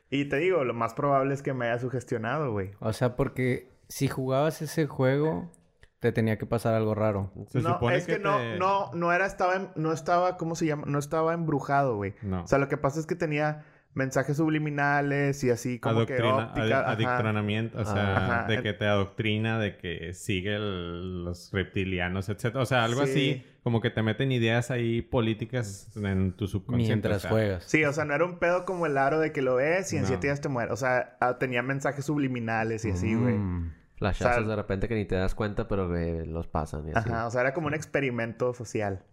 Y 0.10 0.26
te 0.26 0.38
digo, 0.38 0.64
lo 0.64 0.74
más 0.74 0.96
probable 0.96 1.36
es 1.36 1.44
que 1.44 1.54
me 1.54 1.66
haya 1.70 1.78
sugestionado, 1.80 2.52
güey. 2.52 2.72
O 2.80 2.94
sea, 2.94 3.16
porque 3.16 3.70
si 3.90 4.08
jugabas 4.08 4.64
ese 4.64 4.88
juego, 4.88 5.52
te 6.00 6.12
tenía 6.12 6.40
que 6.40 6.48
pasar 6.48 6.74
algo 6.74 6.96
raro. 6.96 7.32
Se 7.50 7.60
no, 7.62 7.74
supone 7.76 7.98
es 7.98 8.08
que, 8.08 8.18
no, 8.18 8.38
te- 8.38 8.58
no, 8.58 8.92
no 8.94 9.14
era, 9.14 9.28
estaba, 9.28 9.56
en- 9.56 9.70
no 9.76 9.94
estaba, 9.94 10.36
¿cómo 10.38 10.56
se 10.56 10.66
llama? 10.66 10.86
No 10.88 10.98
estaba 10.98 11.34
embrujado, 11.36 11.96
güey. 11.96 12.16
No. 12.24 12.44
O 12.44 12.48
sea, 12.48 12.58
lo 12.58 12.68
que 12.70 12.78
pasa 12.78 13.00
es 13.00 13.06
que 13.06 13.16
tenía 13.16 13.64
mensajes 13.98 14.38
subliminales 14.38 15.44
y 15.44 15.50
así 15.50 15.80
como 15.80 16.06
que 16.06 16.14
Adoctrina- 16.14 16.46
óptica. 16.48 16.66
adi- 16.66 16.72
ajá. 16.74 16.92
adoctrinamiento, 17.18 17.80
o 17.82 17.86
sea, 17.86 18.18
Ajá. 18.18 18.48
de 18.48 18.62
que 18.62 18.74
te 18.74 18.86
adoctrina, 18.86 19.60
de 19.60 19.78
que 19.78 20.14
sigue 20.14 20.56
el- 20.56 21.26
los 21.26 21.52
reptilianos, 21.52 22.30
etcétera. 22.30 22.62
O 22.62 22.66
sea, 22.66 22.84
algo 22.84 23.06
Sí. 23.06 23.12
así, 23.12 23.46
como 23.64 23.82
que 23.82 23.90
te 23.90 24.02
meten 24.04 24.32
ideas 24.32 24.72
ahí 24.72 25.02
políticas 25.02 25.92
en 25.98 26.32
tu 26.34 26.48
subconsciente. 26.48 26.94
Mientras 27.10 27.18
o 27.18 27.20
sea, 27.22 27.30
juegas. 27.32 27.64
Sí, 27.66 27.84
o 27.84 27.92
sea, 27.92 28.06
no 28.06 28.14
era 28.14 28.24
un 28.24 28.40
pedo 28.40 28.64
como 28.66 28.86
el 28.86 28.98
aro 28.98 29.20
de 29.20 29.32
que 29.34 29.42
lo 29.42 29.56
ves 29.56 29.92
y 29.92 29.98
en 29.98 30.04
No. 30.04 30.08
siete 30.08 30.28
días 30.28 30.40
te 30.40 30.48
mueres. 30.50 30.72
O 30.72 30.78
sea, 30.78 31.18
ah, 31.20 31.38
tenía 31.38 31.62
mensajes 31.64 32.06
subliminales 32.06 32.86
y 32.86 32.92
así, 32.92 33.14
güey. 33.16 33.34
Mm. 33.36 33.74
Flashazos 33.98 34.38
O 34.38 34.40
sea- 34.42 34.48
de 34.50 34.56
repente 34.56 34.88
que 34.88 34.94
ni 34.96 35.06
te 35.06 35.16
das 35.16 35.34
cuenta, 35.34 35.68
pero 35.68 35.90
que 35.92 36.24
los 36.28 36.48
pasan 36.48 36.88
y 36.88 36.92
así. 36.92 37.10
Ajá, 37.10 37.26
o 37.26 37.32
sea, 37.32 37.42
era 37.42 37.54
como 37.54 37.66
un 37.68 37.74
experimento 37.74 38.54
social. 38.54 39.04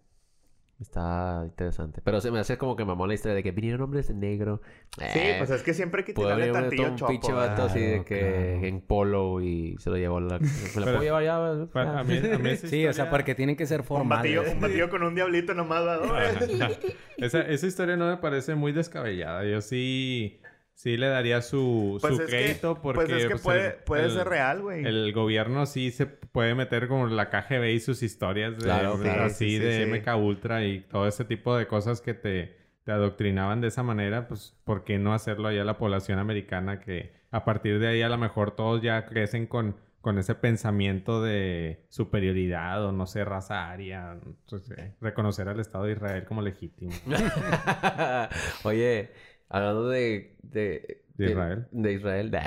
Está 0.81 1.43
interesante. 1.45 2.01
Pero 2.05 2.21
se 2.21 2.31
me 2.33 2.41
hace 2.41 2.59
como 2.59 2.75
que 2.75 2.85
mamó 2.85 3.07
la 3.07 3.15
historia 3.15 3.35
de 3.37 3.43
que 3.45 3.53
vinieron 3.53 3.81
hombres 3.83 4.09
de 4.09 4.15
negro. 4.15 4.61
Sí, 4.99 5.05
Eh, 5.21 5.35
pues 5.39 5.51
es 5.51 5.63
que 5.63 5.73
siempre 5.73 6.01
hay 6.01 6.05
que 6.05 6.15
tirarle 6.15 6.51
tantillo 6.51 6.91
un 6.91 6.97
chopo. 6.97 7.13
pinche 7.13 7.33
vato 7.33 7.63
así 7.63 7.79
de 7.81 8.05
que 8.05 8.19
claro. 8.59 8.67
en 8.67 8.81
polo 8.81 9.41
y 9.41 9.77
se 9.79 9.91
lo 9.91 9.97
llevó 9.97 10.21
la... 10.21 10.39
¿Se 10.41 10.81
la 10.81 10.87
Pero- 10.87 10.99
puedo 10.99 11.03
llevar 11.03 11.23
ya? 11.25 11.67
pa- 11.73 12.01
a 12.01 12.05
mí- 12.05 12.19
a 12.19 12.39
mí 12.39 12.51
esa 12.51 12.67
Sí, 12.69 12.87
o 12.87 12.93
sea, 12.93 13.09
porque 13.09 13.35
tienen 13.37 13.55
que 13.57 13.67
ser 13.67 13.83
Un 13.89 14.09
batillo, 14.09 14.43
formales. 14.43 14.55
un 14.55 14.61
batillo 14.61 14.91
con 14.91 15.03
un 15.05 15.15
diablito 15.15 15.55
nomás, 15.55 15.83
esa, 17.19 17.41
esa 17.43 17.67
historia 17.67 17.97
no 17.97 18.09
me 18.09 18.17
parece 18.17 18.55
muy 18.57 18.73
descabellada. 18.73 19.45
Yo 19.45 19.61
sí, 19.61 20.41
sí 20.75 20.97
le 20.97 21.07
daría 21.09 21.41
su, 21.41 21.99
Pues 22.01 22.15
su 22.15 22.21
que- 22.21 22.27
crédito 22.27 22.81
porque... 22.83 23.07
pues 23.07 23.11
es 23.13 23.23
que 23.25 23.31
pues, 23.31 23.43
puede, 23.43 23.67
el- 23.69 23.75
puede 23.85 24.05
el- 24.05 24.11
ser 24.11 24.29
real, 24.29 24.61
güey. 24.63 24.85
El 24.85 25.13
gobierno 25.13 25.67
sí 25.67 25.91
se 25.91 26.07
puede 26.07 26.55
meter 26.55 26.89
como 26.89 27.07
la 27.07 27.31
KGB 27.31 27.71
y 27.75 27.81
sus 27.81 28.03
historias 28.03 28.57
de, 28.59 28.65
Claro, 28.65 28.99
así 29.23 29.51
sí, 29.51 29.51
sí, 29.57 29.59
de 29.59 29.85
sí. 29.85 29.91
MK 29.91 30.17
Ultra 30.17 30.65
y 30.65 30.81
todo 30.81 31.07
ese 31.09 31.25
tipo 31.25 31.57
de 31.57 31.67
cosas 31.67 32.01
que 32.01 32.13
te, 32.15 32.57
te 32.85 32.93
adoctrinaban 32.93 33.61
de 33.61 33.69
esa 33.69 33.83
manera, 33.83 34.29
pues 34.29 34.57
¿por 34.65 34.85
qué 34.85 34.99
no 34.99 35.15
hacerlo 35.15 35.49
allá 35.49 35.63
a 35.63 35.65
la 35.65 35.79
población 35.79 36.19
americana 36.19 36.81
que 36.81 37.13
a 37.31 37.45
partir 37.45 37.79
de 37.79 37.89
ahí 37.89 38.03
a 38.03 38.09
lo 38.09 38.19
mejor 38.19 38.51
todos 38.53 38.83
ya 38.83 39.07
crecen 39.07 39.47
con, 39.47 39.77
con 40.01 40.19
ese 40.19 40.35
pensamiento 40.35 41.23
de 41.23 41.87
superioridad 41.89 42.85
o 42.85 42.93
no 42.93 43.07
sé, 43.07 43.25
raza 43.25 43.71
aria, 43.71 44.19
no 44.53 44.59
sé, 44.59 44.95
reconocer 45.01 45.49
al 45.49 45.59
Estado 45.61 45.85
de 45.85 45.93
Israel 45.93 46.25
como 46.27 46.43
legítimo. 46.43 46.93
Oye, 48.65 49.11
hablando 49.49 49.89
de... 49.89 50.37
De, 50.43 51.03
¿De 51.17 51.27
Israel? 51.31 51.67
De 51.71 51.93
Israel. 51.93 52.31
nah. 52.31 52.41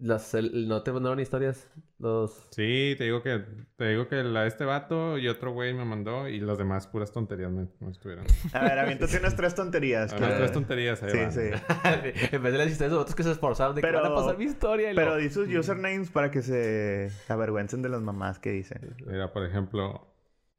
Las- 0.00 0.34
el- 0.34 0.68
¿No 0.68 0.82
te 0.82 0.92
mandaron 0.92 1.18
historias? 1.18 1.66
Los... 1.98 2.46
Sí, 2.50 2.94
te 2.98 3.04
digo 3.04 3.22
que 3.22 3.42
te 3.76 3.88
digo 3.88 4.06
que 4.06 4.22
la 4.22 4.46
este 4.46 4.64
vato 4.66 5.16
y 5.18 5.28
otro 5.28 5.52
güey 5.52 5.72
me 5.72 5.84
mandó 5.86 6.28
y 6.28 6.38
los 6.40 6.58
demás 6.58 6.86
puras 6.86 7.10
tonterías 7.10 7.50
me, 7.50 7.66
me 7.80 7.90
estuvieron. 7.90 8.26
A 8.52 8.60
ver, 8.60 8.78
aviéntate 8.78 9.16
unas 9.18 9.34
tres 9.34 9.54
tonterías. 9.54 10.12
Unas 10.12 10.30
que- 10.32 10.36
tres 10.36 10.52
tonterías 10.52 11.02
ahí 11.02 11.10
Sí, 11.10 11.16
van. 11.18 11.32
sí. 11.32 11.40
en 12.32 12.42
vez 12.42 12.52
de 12.52 12.58
las 12.58 12.68
historias 12.68 12.92
de 12.92 12.98
otros 12.98 13.14
que 13.16 13.22
se 13.22 13.30
esforzaron 13.32 13.74
de 13.74 13.80
que 13.80 13.86
Pero- 13.86 14.02
van 14.02 14.12
a 14.12 14.14
pasar 14.14 14.36
mi 14.36 14.44
historia. 14.44 14.92
y 14.92 14.94
Pero 14.94 15.12
lo- 15.12 15.16
di 15.16 15.30
sus 15.30 15.48
usernames 15.48 16.10
para 16.10 16.30
que 16.30 16.42
se 16.42 17.10
avergüencen 17.28 17.80
de 17.80 17.88
las 17.88 18.02
mamás 18.02 18.38
que 18.38 18.50
dicen. 18.52 18.94
Mira, 19.06 19.32
por 19.32 19.44
ejemplo, 19.46 20.06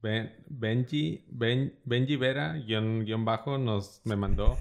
Ben- 0.01 0.33
Benji, 0.47 1.23
Ben- 1.29 1.77
Benji 1.85 2.15
Vera, 2.17 2.53
guion, 2.53 3.05
guion 3.05 3.25
bajo, 3.25 3.59
nos 3.59 4.01
me 4.05 4.15
mandó. 4.15 4.57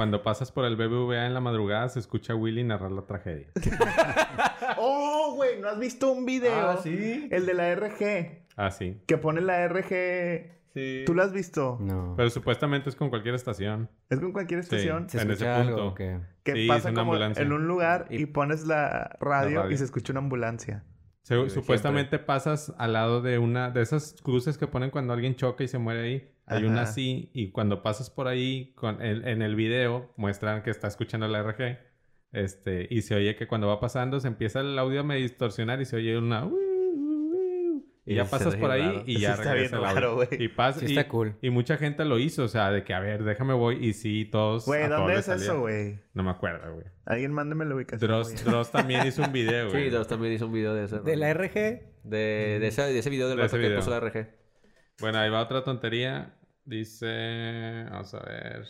Cuando 0.00 0.22
pasas 0.22 0.50
por 0.50 0.64
el 0.64 0.76
BBVA 0.76 1.26
en 1.26 1.34
la 1.34 1.40
madrugada, 1.42 1.86
se 1.90 1.98
escucha 1.98 2.32
a 2.32 2.36
Willy 2.36 2.64
narrar 2.64 2.90
la 2.90 3.02
tragedia. 3.02 3.48
¡Oh, 4.78 5.34
güey! 5.36 5.60
¿No 5.60 5.68
has 5.68 5.78
visto 5.78 6.10
un 6.10 6.24
video? 6.24 6.70
Ah, 6.70 6.78
¿sí? 6.82 7.28
El 7.30 7.44
de 7.44 7.52
la 7.52 7.74
RG. 7.74 8.46
Ah, 8.56 8.70
sí. 8.70 8.98
Que 9.06 9.18
pone 9.18 9.42
la 9.42 9.68
RG. 9.68 10.52
Sí. 10.72 11.02
¿Tú 11.04 11.12
lo 11.12 11.22
has 11.22 11.34
visto? 11.34 11.76
No. 11.82 12.14
Pero 12.16 12.30
supuestamente 12.30 12.88
es 12.88 12.96
con 12.96 13.10
cualquier 13.10 13.34
estación. 13.34 13.90
Es 14.08 14.20
con 14.20 14.32
cualquier 14.32 14.64
Sí. 14.64 14.74
estación. 14.74 15.10
¿Se 15.10 15.20
en 15.20 15.32
ese 15.32 15.46
algo 15.46 15.76
punto. 15.76 15.88
o 15.88 15.94
qué? 15.94 16.18
Que 16.44 16.52
Sí, 16.54 16.62
es 16.62 16.68
pasa 16.68 16.88
una 16.88 17.00
como 17.02 17.12
ambulancia. 17.12 17.42
en 17.42 17.52
un 17.52 17.68
lugar 17.68 18.06
y, 18.08 18.22
Y- 18.22 18.26
pones 18.26 18.66
la 18.66 19.18
radio, 19.20 19.56
La 19.58 19.62
radio. 19.64 19.74
y 19.74 19.76
se 19.76 19.84
escucha 19.84 20.14
una 20.14 20.20
ambulancia. 20.20 20.82
Se- 21.24 21.50
supuestamente 21.50 22.18
pasas 22.18 22.72
al 22.78 22.94
lado 22.94 23.20
de 23.20 23.38
una 23.38 23.70
de 23.70 23.82
esas 23.82 24.16
cruces 24.22 24.56
que 24.56 24.66
ponen 24.66 24.88
cuando 24.90 25.12
alguien 25.12 25.34
choca 25.36 25.62
y 25.62 25.68
se 25.68 25.76
muere 25.76 26.00
ahí. 26.00 26.30
Hay 26.50 26.64
una 26.64 26.82
así 26.82 27.30
y 27.32 27.50
cuando 27.50 27.82
pasas 27.82 28.10
por 28.10 28.28
ahí 28.28 28.72
con 28.74 29.00
el- 29.02 29.26
en 29.26 29.42
el 29.42 29.54
video 29.56 30.12
muestran 30.16 30.62
que 30.62 30.70
está 30.70 30.88
escuchando 30.88 31.26
la 31.28 31.40
RG. 31.42 31.78
Este, 32.32 32.86
y 32.90 33.02
se 33.02 33.14
oye 33.16 33.34
que 33.36 33.46
cuando 33.48 33.66
va 33.66 33.80
pasando 33.80 34.20
se 34.20 34.28
empieza 34.28 34.60
el 34.60 34.78
audio 34.78 35.00
a 35.00 35.02
medio 35.02 35.22
distorsionar 35.22 35.80
y 35.80 35.84
se 35.84 35.96
oye 35.96 36.16
una 36.16 36.48
y 38.06 38.12
Y 38.12 38.16
ya 38.16 38.24
pasas 38.24 38.56
por 38.56 38.70
ahí 38.70 38.82
raro. 38.82 39.02
y 39.06 39.16
Sí 39.16 39.20
ya 39.20 39.32
está 39.34 39.52
regresa 39.52 39.76
bien 39.78 39.88
el 39.88 39.94
raro, 39.94 40.10
audio. 40.12 40.26
güey. 40.28 40.42
Y 40.42 40.48
pasa 40.48 40.80
Sí 40.80 40.86
y, 40.86 40.88
está 40.96 41.08
cool. 41.08 41.36
y 41.42 41.50
mucha 41.50 41.76
gente 41.76 42.04
lo 42.04 42.18
hizo, 42.18 42.44
o 42.44 42.48
sea, 42.48 42.70
de 42.70 42.82
que 42.82 42.94
a 42.94 43.00
ver, 43.00 43.24
déjame 43.24 43.52
voy 43.54 43.84
y 43.84 43.92
sí 43.92 44.24
todos 44.30 44.64
Güey, 44.66 44.88
¿dónde 44.88 45.14
es 45.14 45.28
eso, 45.28 45.60
güey? 45.60 46.00
No 46.14 46.22
me 46.22 46.30
acuerdo, 46.30 46.72
güey. 46.74 46.86
Alguien 47.04 47.32
mándeme 47.32 47.64
la 47.66 47.74
ubicación. 47.74 48.08
Dross. 48.10 48.44
Dross 48.44 48.70
también 48.72 49.06
hizo 49.06 49.22
un 49.22 49.32
video, 49.32 49.68
güey. 49.70 49.84
Sí, 49.84 49.90
Dross 49.90 50.08
también 50.08 50.32
hizo 50.32 50.46
un 50.46 50.52
video 50.52 50.74
de 50.74 50.84
ese. 50.84 51.00
¿De 51.00 51.16
la 51.16 51.32
RG? 51.34 51.52
De, 51.52 52.58
de, 52.60 52.66
ese, 52.66 52.82
de 52.82 52.98
ese 52.98 53.10
video 53.10 53.28
del 53.28 53.36
De 53.36 53.42
vato 53.42 53.56
que 53.56 53.62
video. 53.62 53.76
puso 53.78 53.98
RG. 54.00 54.28
Bueno, 55.00 55.18
ahí 55.18 55.30
va 55.30 55.40
otra 55.42 55.62
tontería. 55.62 56.34
Dice. 56.70 57.84
Vamos 57.90 58.14
a 58.14 58.20
ver. 58.20 58.64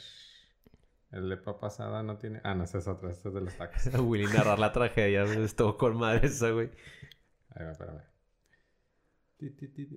El 1.12 1.28
de 1.28 1.36
papa 1.36 1.60
pasada 1.60 2.02
no 2.02 2.16
tiene. 2.16 2.40
Ah, 2.44 2.54
no, 2.54 2.64
esa 2.64 2.78
es 2.78 2.88
otra. 2.88 3.10
Esta 3.10 3.28
es 3.28 3.34
de 3.34 3.40
los 3.42 3.54
tacos. 3.54 3.86
Willy 4.00 4.24
narrar 4.32 4.58
la 4.58 4.72
tragedia. 4.72 5.24
Estuvo 5.24 5.76
con 5.76 5.98
madre 5.98 6.26
esa, 6.28 6.50
güey. 6.50 6.70
Ahí 7.54 7.64
va, 7.64 7.72
espérame. 7.72 8.00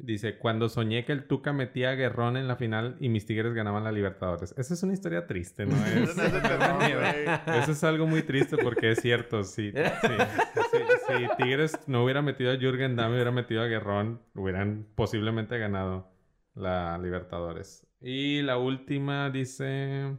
Dice, 0.04 0.38
cuando 0.38 0.70
soñé 0.70 1.04
que 1.04 1.12
el 1.12 1.28
Tuca 1.28 1.51
metía 1.51 1.89
a 1.91 1.95
Guerrón 1.95 2.38
en 2.38 2.47
la 2.47 2.56
final 2.56 2.95
y 3.01 3.10
mis 3.10 3.26
Tigres 3.26 3.54
ganaban 3.54 3.84
la 3.84 3.91
Libertadores. 3.91 4.54
Esa 4.58 4.74
es 4.74 4.84
una 4.84 4.93
historia 4.93 5.28
triste, 5.28 5.66
¿no? 5.66 5.76
Es, 5.86 6.10
Eso 6.10 6.22
no 6.22 7.01
es. 7.01 7.70
Eso 7.70 7.88
algo 7.88 8.08
muy 8.08 8.24
triste 8.24 8.56
porque 8.58 8.91
es 8.91 9.01
cierto. 9.01 9.43
Si, 9.43 9.72
si, 9.72 9.78
si- 9.78 11.18
si 11.28 11.36
Tigres 11.38 11.78
no 11.88 12.04
hubiera 12.06 12.22
metido 12.22 12.51
a 12.54 12.58
Jürgen 12.58 12.95
Damm 12.95 13.12
y 13.12 13.16
hubiera 13.16 13.32
metido 13.32 13.62
a 13.62 13.66
Guerrón, 13.66 14.22
hubieran 14.34 14.88
posiblemente 14.95 15.58
ganado 15.58 16.10
la 16.56 16.97
Libertadores. 16.97 17.86
Y 18.04 18.41
la 18.41 18.58
última 18.58 19.30
dice... 19.30 20.18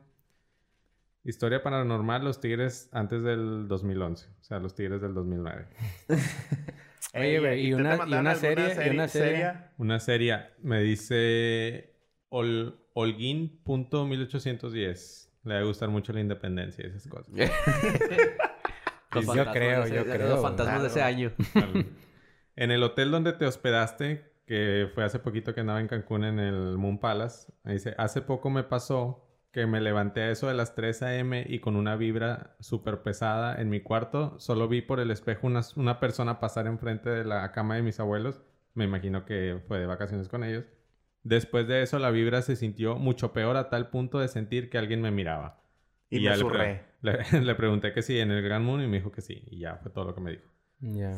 Historia 1.26 1.62
paranormal, 1.62 2.22
los 2.24 2.38
Tigres 2.40 2.88
antes 2.92 3.22
del 3.22 3.66
2011. 3.68 4.28
O 4.28 4.44
sea, 4.44 4.58
los 4.58 4.74
Tigres 4.74 5.00
del 5.00 5.14
2009. 5.14 5.66
Oye, 7.14 7.38
güey, 7.40 7.66
¿y 7.66 7.70
¿tú 7.70 7.76
te 7.76 7.82
una- 7.82 8.04
y 8.06 8.12
una 8.14 8.34
serie? 8.34 8.76
¿Y 8.86 8.90
una 8.90 9.08
serie? 9.08 9.52
Una 9.78 10.00
serie 10.00 10.38
me 10.62 10.82
dice 10.82 11.94
Ol, 12.28 12.78
Holguín.1810. 12.92 15.30
Le 15.44 15.54
va 15.54 15.60
a 15.60 15.64
gustar 15.64 15.88
mucho 15.88 16.12
la 16.12 16.20
independencia 16.20 16.84
y 16.84 16.88
esas 16.88 17.06
cosas. 17.06 17.32
Los 19.14 19.24
Yo 19.26 19.46
creo, 19.52 19.86
yo 19.86 20.04
Los 20.04 20.14
creo, 20.14 20.42
fantasmas 20.42 20.82
de 20.82 20.88
ese 20.88 21.02
año. 21.02 21.32
En 22.56 22.70
el 22.70 22.82
hotel 22.82 23.10
donde 23.12 23.32
te 23.32 23.46
hospedaste, 23.46 24.30
que 24.46 24.90
fue 24.94 25.04
hace 25.04 25.18
poquito 25.18 25.54
que 25.54 25.60
andaba 25.60 25.80
en 25.80 25.88
Cancún 25.88 26.24
en 26.24 26.38
el 26.38 26.76
Moon 26.78 26.98
Palace, 26.98 27.52
me 27.64 27.72
dice, 27.74 27.94
hace 27.98 28.22
poco 28.22 28.50
me 28.50 28.62
pasó 28.64 29.20
que 29.52 29.66
me 29.66 29.80
levanté 29.80 30.22
a 30.22 30.30
eso 30.30 30.48
de 30.48 30.54
las 30.54 30.74
3 30.74 31.16
a.m. 31.18 31.44
y 31.48 31.60
con 31.60 31.76
una 31.76 31.96
vibra 31.96 32.56
súper 32.60 33.02
pesada 33.02 33.60
en 33.60 33.70
mi 33.70 33.80
cuarto, 33.80 34.38
solo 34.38 34.68
vi 34.68 34.82
por 34.82 35.00
el 35.00 35.10
espejo 35.10 35.46
una, 35.46 35.60
una 35.76 36.00
persona 36.00 36.40
pasar 36.40 36.66
enfrente 36.66 37.08
de 37.10 37.24
la 37.24 37.52
cama 37.52 37.76
de 37.76 37.82
mis 37.82 38.00
abuelos, 38.00 38.42
me 38.74 38.84
imagino 38.84 39.24
que 39.24 39.62
fue 39.68 39.78
de 39.78 39.86
vacaciones 39.86 40.28
con 40.28 40.42
ellos. 40.44 40.64
Después 41.22 41.66
de 41.66 41.82
eso 41.82 41.98
la 41.98 42.10
vibra 42.10 42.42
se 42.42 42.56
sintió 42.56 42.96
mucho 42.96 43.32
peor 43.32 43.56
a 43.56 43.68
tal 43.70 43.88
punto 43.90 44.18
de 44.20 44.28
sentir 44.28 44.70
que 44.70 44.78
alguien 44.78 45.00
me 45.02 45.10
miraba. 45.10 45.62
Y 46.10 46.20
me 46.20 46.22
ya 46.22 46.36
le, 46.36 46.44
pre- 46.44 46.70
le- 47.02 47.40
le 47.42 47.54
pregunté 47.54 47.92
que 47.92 48.02
sí 48.02 48.18
en 48.20 48.30
el 48.30 48.42
Gran 48.42 48.64
Moon 48.64 48.82
y 48.82 48.86
me 48.88 48.98
dijo 48.98 49.10
que 49.12 49.22
sí. 49.22 49.42
Y 49.46 49.58
ya 49.60 49.76
fue 49.76 49.90
todo 49.90 50.04
lo 50.04 50.14
que 50.14 50.20
me 50.20 50.30
dijo. 50.32 50.44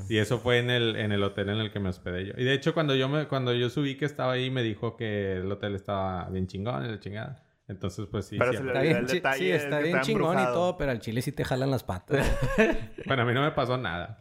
Y 0.08 0.18
eso 0.18 0.38
fue 0.38 0.58
en 0.58 0.70
el, 0.70 0.96
en 0.96 1.12
el 1.12 1.22
hotel 1.22 1.48
en 1.48 1.58
el 1.58 1.70
que 1.72 1.80
me 1.80 1.88
hospedé 1.88 2.26
yo. 2.26 2.32
Y 2.36 2.44
de 2.44 2.52
hecho, 2.52 2.72
cuando 2.74 2.94
yo 2.94 3.08
me, 3.08 3.26
cuando 3.26 3.52
yo 3.52 3.68
subí 3.70 3.96
que 3.96 4.04
estaba 4.04 4.32
ahí, 4.32 4.50
me 4.50 4.62
dijo 4.62 4.96
que 4.96 5.38
el 5.38 5.50
hotel 5.50 5.74
estaba 5.74 6.28
bien 6.30 6.46
chingón 6.46 6.84
y 6.84 6.88
la 6.88 7.00
chingada. 7.00 7.42
Entonces, 7.68 8.06
pues 8.10 8.26
sí. 8.26 8.36
Pero 8.38 8.52
sí, 8.52 8.58
se 8.58 8.62
le 8.64 8.68
Está 8.70 8.80
bien, 8.82 8.96
el 8.98 9.06
chi- 9.06 9.14
detalle 9.16 9.38
sí, 9.38 9.50
está 9.50 9.78
bien 9.80 9.96
está 9.96 10.06
chingón 10.06 10.38
y 10.38 10.44
todo, 10.44 10.76
pero 10.78 10.92
al 10.92 11.00
chile 11.00 11.20
sí 11.22 11.32
te 11.32 11.44
jalan 11.44 11.70
las 11.70 11.82
patas. 11.82 12.24
Bueno, 13.06 13.22
a 13.22 13.26
mí 13.26 13.34
no 13.34 13.42
me 13.42 13.50
pasó 13.52 13.76
nada. 13.76 14.20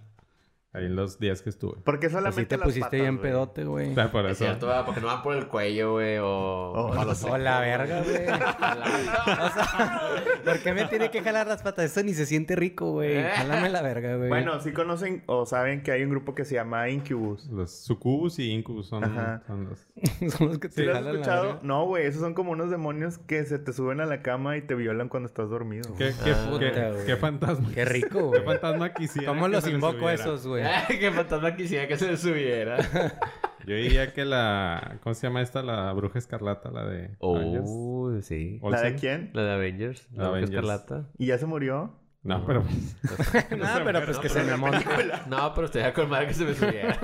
Ahí 0.75 0.85
en 0.85 0.95
los 0.95 1.19
días 1.19 1.41
que 1.41 1.49
estuve. 1.49 1.77
Porque 1.83 2.07
Así 2.07 2.15
solamente 2.15 2.45
te 2.45 2.57
las 2.57 2.65
pusiste 2.65 2.81
patas, 2.85 2.99
bien 2.99 3.17
güey. 3.17 3.29
pedote, 3.31 3.63
güey. 3.65 3.91
O 3.91 3.95
sea, 3.95 4.11
por 4.11 4.25
Es 4.25 4.33
eso. 4.33 4.43
cierto, 4.45 4.67
¿verdad? 4.67 4.85
porque 4.85 5.01
no 5.01 5.07
van 5.07 5.21
por 5.21 5.35
el 5.35 5.47
cuello, 5.47 5.93
güey, 5.93 6.17
o... 6.17 6.25
O 6.27 6.87
o 6.91 7.05
los 7.05 7.23
O 7.25 7.37
la 7.37 7.59
verga, 7.61 8.01
güey. 8.03 8.25
o 8.25 9.49
sea, 9.49 10.01
¿por 10.43 10.59
qué 10.59 10.73
me 10.73 10.85
tiene 10.85 11.09
que 11.11 11.21
jalar 11.21 11.47
las 11.47 11.61
patas? 11.63 11.85
Eso 11.85 12.03
ni 12.03 12.13
se 12.13 12.25
siente 12.25 12.55
rico, 12.55 12.91
güey. 12.91 13.23
Jálame 13.23 13.69
la 13.69 13.81
verga, 13.81 14.17
güey. 14.17 14.29
Bueno, 14.29 14.59
sí 14.61 14.71
conocen 14.73 15.23
o 15.27 15.45
saben 15.45 15.81
que 15.83 15.91
hay 15.91 16.03
un 16.03 16.09
grupo 16.09 16.35
que 16.35 16.45
se 16.45 16.55
llama 16.55 16.89
Incubus. 16.89 17.47
Los 17.47 17.71
sucubus 17.71 18.39
y 18.39 18.51
incubus 18.51 18.87
son, 18.87 19.03
Ajá. 19.03 19.43
son 19.47 19.69
los... 19.69 19.87
son 20.33 20.47
los 20.49 20.59
que 20.59 20.69
te 20.69 20.75
¿Sí 20.75 20.83
lo 20.83 20.95
has 20.95 21.03
la 21.03 21.11
escuchado? 21.11 21.43
verga. 21.45 21.59
No, 21.63 21.85
güey, 21.85 22.05
esos 22.05 22.21
son 22.21 22.33
como 22.33 22.51
unos 22.51 22.69
demonios 22.69 23.17
que 23.19 23.43
se 23.45 23.59
te 23.59 23.73
suben 23.73 24.01
a 24.01 24.05
la 24.05 24.21
cama 24.21 24.57
y 24.57 24.61
te 24.61 24.75
violan 24.75 25.09
cuando 25.09 25.27
estás 25.27 25.49
dormido. 25.49 25.93
¿Qué, 25.97 26.11
qué, 26.23 26.31
Ah, 26.31 26.47
qué- 26.49 26.51
puta, 26.67 26.89
güey. 26.91 27.05
qué 27.05 27.15
fantasma? 27.15 27.69
Qué 27.73 27.85
rico, 27.85 28.09
¿Qué 28.31 28.39
güey. 28.39 28.43
fantasma 28.43 28.93
quisiera 28.93 29.27
¿Cómo 29.27 29.47
los 29.47 29.67
invoco 29.67 30.09
esos, 30.09 30.45
güey? 30.47 30.64
Qué 30.87 31.11
fantasma 31.11 31.55
quisiera 31.55 31.87
que 31.87 31.97
se 31.97 32.17
subiera. 32.17 32.77
Yo 33.65 33.75
diría 33.75 34.13
que 34.13 34.25
la... 34.25 34.99
¿Cómo 35.01 35.15
se 35.15 35.25
llama 35.25 35.41
esta? 35.41 35.63
La 35.63 35.91
bruja 35.93 36.19
escarlata, 36.19 36.69
la 36.69 36.85
de... 36.85 37.15
Avengers. 37.21 37.65
Oh, 37.67 38.21
sí. 38.21 38.59
¿La 38.61 38.81
de 38.81 38.95
quién? 38.95 39.31
La 39.33 39.43
de 39.43 39.53
Avengers. 39.53 40.07
La 40.11 40.27
Avengers. 40.27 40.51
Escarlata. 40.51 41.09
¿Y 41.17 41.27
ya 41.27 41.39
se 41.39 41.47
murió? 41.47 41.99
No, 42.21 42.45
pero... 42.45 42.61
no, 42.61 43.67
pero 43.83 44.01
pues 44.05 44.19
que 44.19 44.29
se 44.29 44.43
me 44.43 44.55
monte. 44.57 44.85
No, 45.27 45.53
pero 45.55 45.93
con 45.93 46.09
madre 46.09 46.27
que 46.27 46.33
se 46.33 46.45
me 46.45 46.53
subiera. 46.53 46.99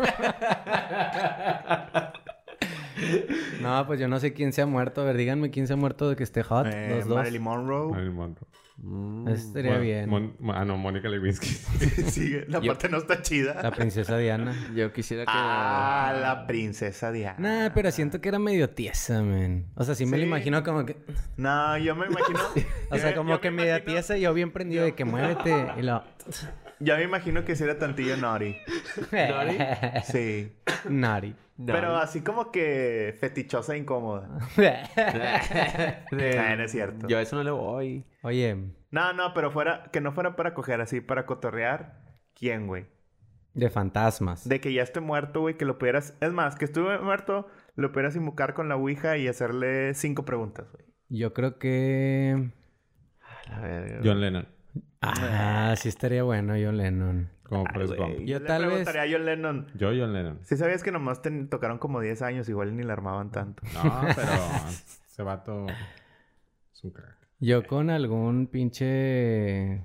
No, 3.61 3.85
pues 3.85 3.99
yo 3.99 4.07
no 4.07 4.19
sé 4.19 4.33
quién 4.33 4.53
se 4.53 4.61
ha 4.61 4.65
muerto. 4.65 5.01
A 5.01 5.05
ver, 5.05 5.17
díganme 5.17 5.51
quién 5.51 5.67
se 5.67 5.73
ha 5.73 5.75
muerto 5.75 6.09
de 6.09 6.15
que 6.15 6.23
esté 6.23 6.43
hot. 6.43 6.67
Eh, 6.67 6.95
los 6.95 7.07
dos. 7.07 7.17
Marilyn 7.17 7.41
Monroe. 7.41 7.91
Marilyn 7.91 8.13
Monroe. 8.13 8.47
Mm. 8.83 9.27
Estaría 9.27 9.73
Mon- 9.73 9.81
bien. 9.81 10.09
Mon- 10.09 10.35
ah, 10.55 10.65
no, 10.65 10.75
Mónica 10.77 11.07
Lewinsky. 11.07 11.47
sí, 12.09 12.31
la 12.47 12.59
Yo- 12.59 12.71
parte 12.71 12.89
no 12.89 12.97
está 12.97 13.21
chida. 13.21 13.61
La 13.61 13.71
princesa 13.71 14.17
Diana. 14.17 14.55
Yo 14.75 14.91
quisiera 14.91 15.23
que... 15.23 15.31
Ah, 15.33 16.17
la 16.19 16.47
princesa 16.47 17.11
Diana. 17.11 17.37
Nah, 17.67 17.73
pero 17.73 17.91
siento 17.91 18.19
que 18.21 18.29
era 18.29 18.39
medio 18.39 18.69
tiesa, 18.71 19.21
man. 19.21 19.67
O 19.75 19.83
sea, 19.83 19.93
sí 19.95 20.05
me 20.05 20.17
lo 20.17 20.23
Sí. 20.23 20.27
imagino 20.27 20.63
como 20.63 20.85
que... 20.85 20.97
No, 21.37 21.77
yo 21.77 21.95
me 21.95 22.07
imagino. 22.07 22.39
O 22.91 22.97
sea, 22.97 23.13
como 23.15 23.39
que 23.39 23.51
me 23.51 23.57
media 23.57 23.77
imagino- 23.77 23.93
tiesa 23.93 24.17
y 24.17 24.21
yo 24.21 24.33
bien 24.33 24.51
prendido 24.51 24.83
de 24.83 24.93
que 24.95 25.05
muévete. 25.05 25.67
Y 25.77 25.81
lo... 25.83 26.03
Ya 26.81 26.97
me 26.97 27.03
imagino 27.03 27.45
que 27.45 27.55
si 27.55 27.63
era 27.63 27.77
tantillo 27.77 28.17
naughty. 28.17 28.55
¿Nori? 29.11 29.57
Sí. 30.03 30.51
Nari. 30.89 31.35
No. 31.57 31.73
Pero 31.73 31.95
así 31.95 32.21
como 32.21 32.51
que 32.51 33.15
fetichosa 33.19 33.75
e 33.75 33.77
incómoda. 33.77 34.27
Ah, 34.97 36.55
no 36.57 36.63
es 36.63 36.71
cierto. 36.71 37.07
Yo 37.07 37.17
a 37.17 37.21
eso 37.21 37.35
no 37.35 37.43
le 37.43 37.51
voy. 37.51 38.03
Oye, 38.23 38.57
No, 38.89 39.13
no, 39.13 39.33
pero 39.33 39.51
fuera, 39.51 39.83
que 39.91 40.01
no 40.01 40.11
fuera 40.11 40.35
para 40.35 40.53
coger 40.53 40.81
así, 40.81 41.01
para 41.01 41.25
cotorrear. 41.25 42.01
¿Quién, 42.33 42.67
güey? 42.67 42.85
de 43.53 43.69
fantasmas. 43.69 44.47
De 44.47 44.61
que 44.61 44.73
ya 44.73 44.81
esté 44.81 44.99
muerto, 44.99 45.41
güey, 45.41 45.57
que 45.57 45.65
lo 45.65 45.77
pudieras. 45.77 46.17
Es 46.21 46.31
más, 46.31 46.55
que 46.55 46.65
estuve 46.65 46.97
muerto, 46.99 47.47
lo 47.75 47.91
pudieras 47.91 48.15
invocar 48.15 48.53
con 48.53 48.69
la 48.69 48.75
ouija 48.75 49.17
y 49.17 49.27
hacerle 49.27 49.93
cinco 49.93 50.25
preguntas, 50.25 50.71
güey. 50.71 50.85
Yo 51.09 51.33
creo 51.33 51.59
que... 51.59 52.49
A 53.47 53.99
John 54.03 54.21
Lennon. 54.21 54.47
Ah, 55.01 55.73
sí 55.77 55.89
estaría 55.89 56.23
bueno 56.23 56.53
John 56.53 56.77
Lennon. 56.77 57.29
Como 57.43 57.63
Ay, 57.67 57.73
Forrest 57.73 57.95
Gump. 57.95 58.19
Yo 58.25 58.39
le 58.39 58.45
tal 58.45 58.61
vez- 58.61 58.69
preguntaría 58.69 59.01
a 59.01 59.11
John 59.11 59.25
Lennon. 59.25 59.67
Yo, 59.75 59.87
John 59.89 60.13
Lennon. 60.13 60.39
Si 60.43 60.55
sabías 60.55 60.83
que 60.83 60.91
nomás 60.91 61.21
te 61.21 61.31
tocaron 61.45 61.79
como 61.79 61.99
10 61.99 62.21
años, 62.21 62.47
igual 62.49 62.75
ni 62.77 62.83
le 62.83 62.91
armaban 62.93 63.31
tanto. 63.31 63.63
No, 63.73 64.01
pero 64.15 64.31
ese 65.07 65.23
vato 65.23 65.65
es 66.71 66.83
un 66.83 66.91
crack. 66.91 67.17
Yo 67.39 67.65
con 67.65 67.89
algún 67.89 68.47
pinche... 68.47 69.81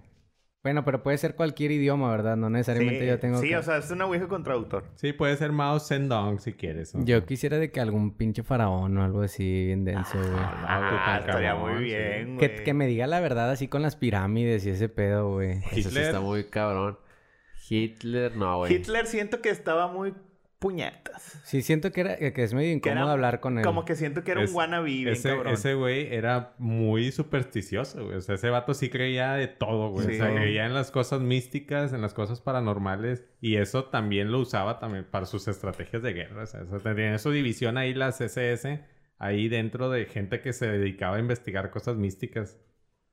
Bueno, 0.67 0.85
pero 0.85 1.01
puede 1.05 1.17
ser 1.17 1.37
cualquier 1.37 1.71
idioma, 1.71 2.11
¿verdad? 2.11 2.37
No 2.37 2.51
necesariamente 2.51 3.03
sí, 3.03 3.07
yo 3.07 3.21
tengo 3.21 3.39
sí 3.41 3.51
que... 3.51 3.57
o 3.57 3.63
sea, 3.63 3.77
es 3.77 3.89
una 3.93 4.05
ouija 4.07 4.27
con 4.27 4.43
traductor. 4.43 4.83
Sí, 4.97 5.13
puede 5.13 5.37
ser 5.37 5.53
Mao 5.53 5.79
Zedong 5.79 6.41
si 6.41 6.55
quieres. 6.55 6.93
¿no? 6.93 7.05
Yo 7.05 7.25
quisiera 7.25 7.59
de 7.59 7.71
que 7.71 7.81
algún 7.81 8.17
pinche 8.17 8.43
faraón 8.43 8.99
o 8.99 9.05
algo 9.05 9.23
así 9.23 9.67
bien 9.67 9.85
denso, 9.85 10.19
güey. 10.19 10.33
Ah, 10.35 11.03
Ah, 11.07 11.19
estaría 11.21 11.55
muy 11.55 11.85
bien, 11.85 12.37
que, 12.39 12.49
güey. 12.49 12.65
que 12.65 12.75
me 12.75 12.89
diga 12.89 13.07
la 13.07 13.21
verdad 13.21 13.51
así 13.53 13.69
con 13.69 13.83
las 13.83 13.95
pirámides 13.95 14.67
y 14.67 14.71
ese 14.71 14.89
pedo, 14.89 15.35
güey. 15.35 15.53
Eso 15.59 15.69
sí 15.75 15.81
Hitler. 15.83 16.03
está 16.05 16.21
muy 16.21 16.45
cabrón. 16.45 16.99
Hitler, 17.69 18.37
no, 18.37 18.59
güey. 18.59 18.73
Hitler 18.75 19.07
siento 19.07 19.41
que 19.41 19.51
estaba 19.51 19.87
muy 19.89 20.15
puñetas. 20.59 21.41
Sí, 21.45 21.63
siento 21.63 21.93
que, 21.93 22.01
era, 22.01 22.17
que 22.17 22.43
es 22.43 22.55
medio 22.55 22.73
incómodo 22.73 23.03
era- 23.05 23.13
hablar 23.13 23.41
con 23.41 23.59
él. 23.59 23.65
Como 23.65 23.85
que 23.85 23.95
siento 23.95 24.25
que 24.25 24.33
era 24.33 24.43
Es- 24.43 24.51
un 24.51 24.57
wannabe 24.57 24.87
bien 24.91 25.09
Ese, 25.09 25.29
cabrón. 25.31 25.53
ese 25.53 25.75
güey 25.75 26.15
era 26.15 26.55
muy 26.59 27.13
supersticioso, 27.13 28.05
güey. 28.05 28.17
O 28.17 28.21
sea, 28.21 28.35
ese 28.37 28.51
vato 28.51 28.75
sí 28.75 28.89
creía 28.89 29.33
de 29.35 29.49
todo, 29.49 29.91
güey. 29.91 30.07
Sí. 30.07 30.13
O 30.15 30.17
sea, 30.17 30.35
creía 30.35 30.67
en 30.67 30.75
las 30.75 30.91
cosas 30.91 31.21
místicas, 31.21 31.93
en 31.93 32.01
las 32.03 32.15
cosas 32.15 32.41
paranormales. 32.41 33.25
Y 33.41 33.57
eso 33.57 33.85
también 33.87 34.33
lo 34.33 34.41
usaba 34.41 34.79
también 34.79 35.05
para 35.05 35.27
sus 35.27 35.47
estrategias 35.49 36.03
de 36.03 36.13
guerra. 36.13 36.45
O 36.45 36.47
sea, 36.47 36.63
eso, 36.63 36.79
tenía 36.81 37.19
su 37.19 37.31
división 37.31 37.77
ahí, 37.79 37.95
las 37.95 38.21
SS, 38.21 38.83
ahí 39.19 39.49
dentro 39.49 39.91
de 39.91 40.07
gente 40.07 40.41
que 40.41 40.53
se 40.53 40.67
dedicaba 40.69 41.17
a 41.17 41.21
investigar 41.21 41.71
cosas 41.71 41.97
místicas. 41.97 42.59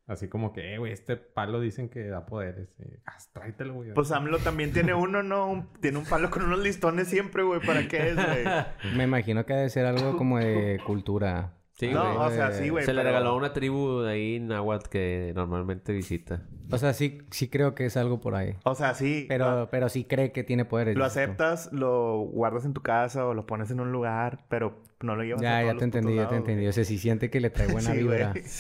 Así 0.06 0.28
como 0.28 0.52
que, 0.52 0.74
eh, 0.74 0.78
güey, 0.80 0.92
este 0.92 1.16
palo 1.16 1.62
dicen 1.62 1.88
que 1.88 2.06
da 2.08 2.26
poderes. 2.26 2.68
Eh, 2.80 3.00
ah, 3.06 3.18
tráetelo, 3.32 3.74
güey. 3.76 3.94
Pues 3.94 4.12
AMLO 4.12 4.40
también 4.40 4.74
tiene 4.74 4.94
uno, 4.94 5.24
¿no? 5.24 5.50
Un- 5.50 5.70
tiene 5.82 5.98
un 5.98 6.06
palo 6.06 6.30
con 6.30 6.44
unos 6.44 6.60
listones 6.60 7.08
siempre, 7.08 7.44
güey. 7.44 7.62
¿Para 7.66 7.88
qué 7.88 8.10
es, 8.10 8.16
güey? 8.16 8.44
Me 8.98 9.06
imagino 9.06 9.46
que 9.46 9.54
debe 9.54 9.70
ser 9.70 9.86
algo 9.86 10.18
como 10.18 10.40
de 10.40 10.80
cultura. 10.86 11.54
Sí, 11.72 11.90
no, 11.90 12.04
güey. 12.04 12.28
o 12.28 12.30
sea, 12.32 12.52
sí, 12.52 12.70
güey. 12.70 12.86
Se 12.86 12.94
le 12.94 13.02
regaló 13.02 13.30
a 13.30 13.36
una 13.36 13.52
tribu 13.54 14.02
de 14.02 14.12
ahí 14.12 14.36
en 14.36 14.48
Nahuatl 14.48 14.90
que 14.90 15.32
normalmente 15.36 15.92
visita. 15.94 16.44
O 16.70 16.78
sea, 16.78 16.94
sí, 16.94 17.22
sí 17.32 17.48
creo 17.50 17.74
que 17.74 17.86
es 17.86 17.98
algo 17.98 18.20
por 18.20 18.36
ahí. 18.36 18.56
O 18.64 18.76
sea, 18.76 18.94
sí. 18.94 19.26
Pero, 19.28 19.70
pero 19.72 19.90
sí 19.90 20.04
cree 20.04 20.32
que 20.32 20.44
tiene 20.44 20.66
poderes. 20.66 20.96
lo 20.98 21.04
aceptas, 21.06 21.72
lo 21.74 22.18
guardas 22.20 22.66
en 22.66 22.74
tu 22.74 22.82
casa 22.82 23.26
o 23.26 23.34
lo 23.34 23.46
pones 23.48 23.72
en 23.72 23.80
un 23.80 23.92
lugar, 23.92 24.46
pero 24.50 24.84
no 25.02 25.16
lo 25.16 25.24
llevas 25.24 25.42
a 25.42 25.44
Ya, 25.44 25.50
todos 25.56 25.66
ya 25.68 25.74
los 25.74 25.80
te 25.80 25.86
entendí, 25.86 26.16
ya 26.16 26.28
te 26.30 26.36
entendí. 26.36 26.68
O 26.68 26.74
sea, 26.74 26.84
si 26.84 26.98
siente 27.00 27.30
que 27.32 27.40
le 27.40 27.50
trae 27.50 27.68
buena 27.72 27.92
Sí, 27.92 27.98
vibra. 27.98 28.32
güey. 28.32 28.44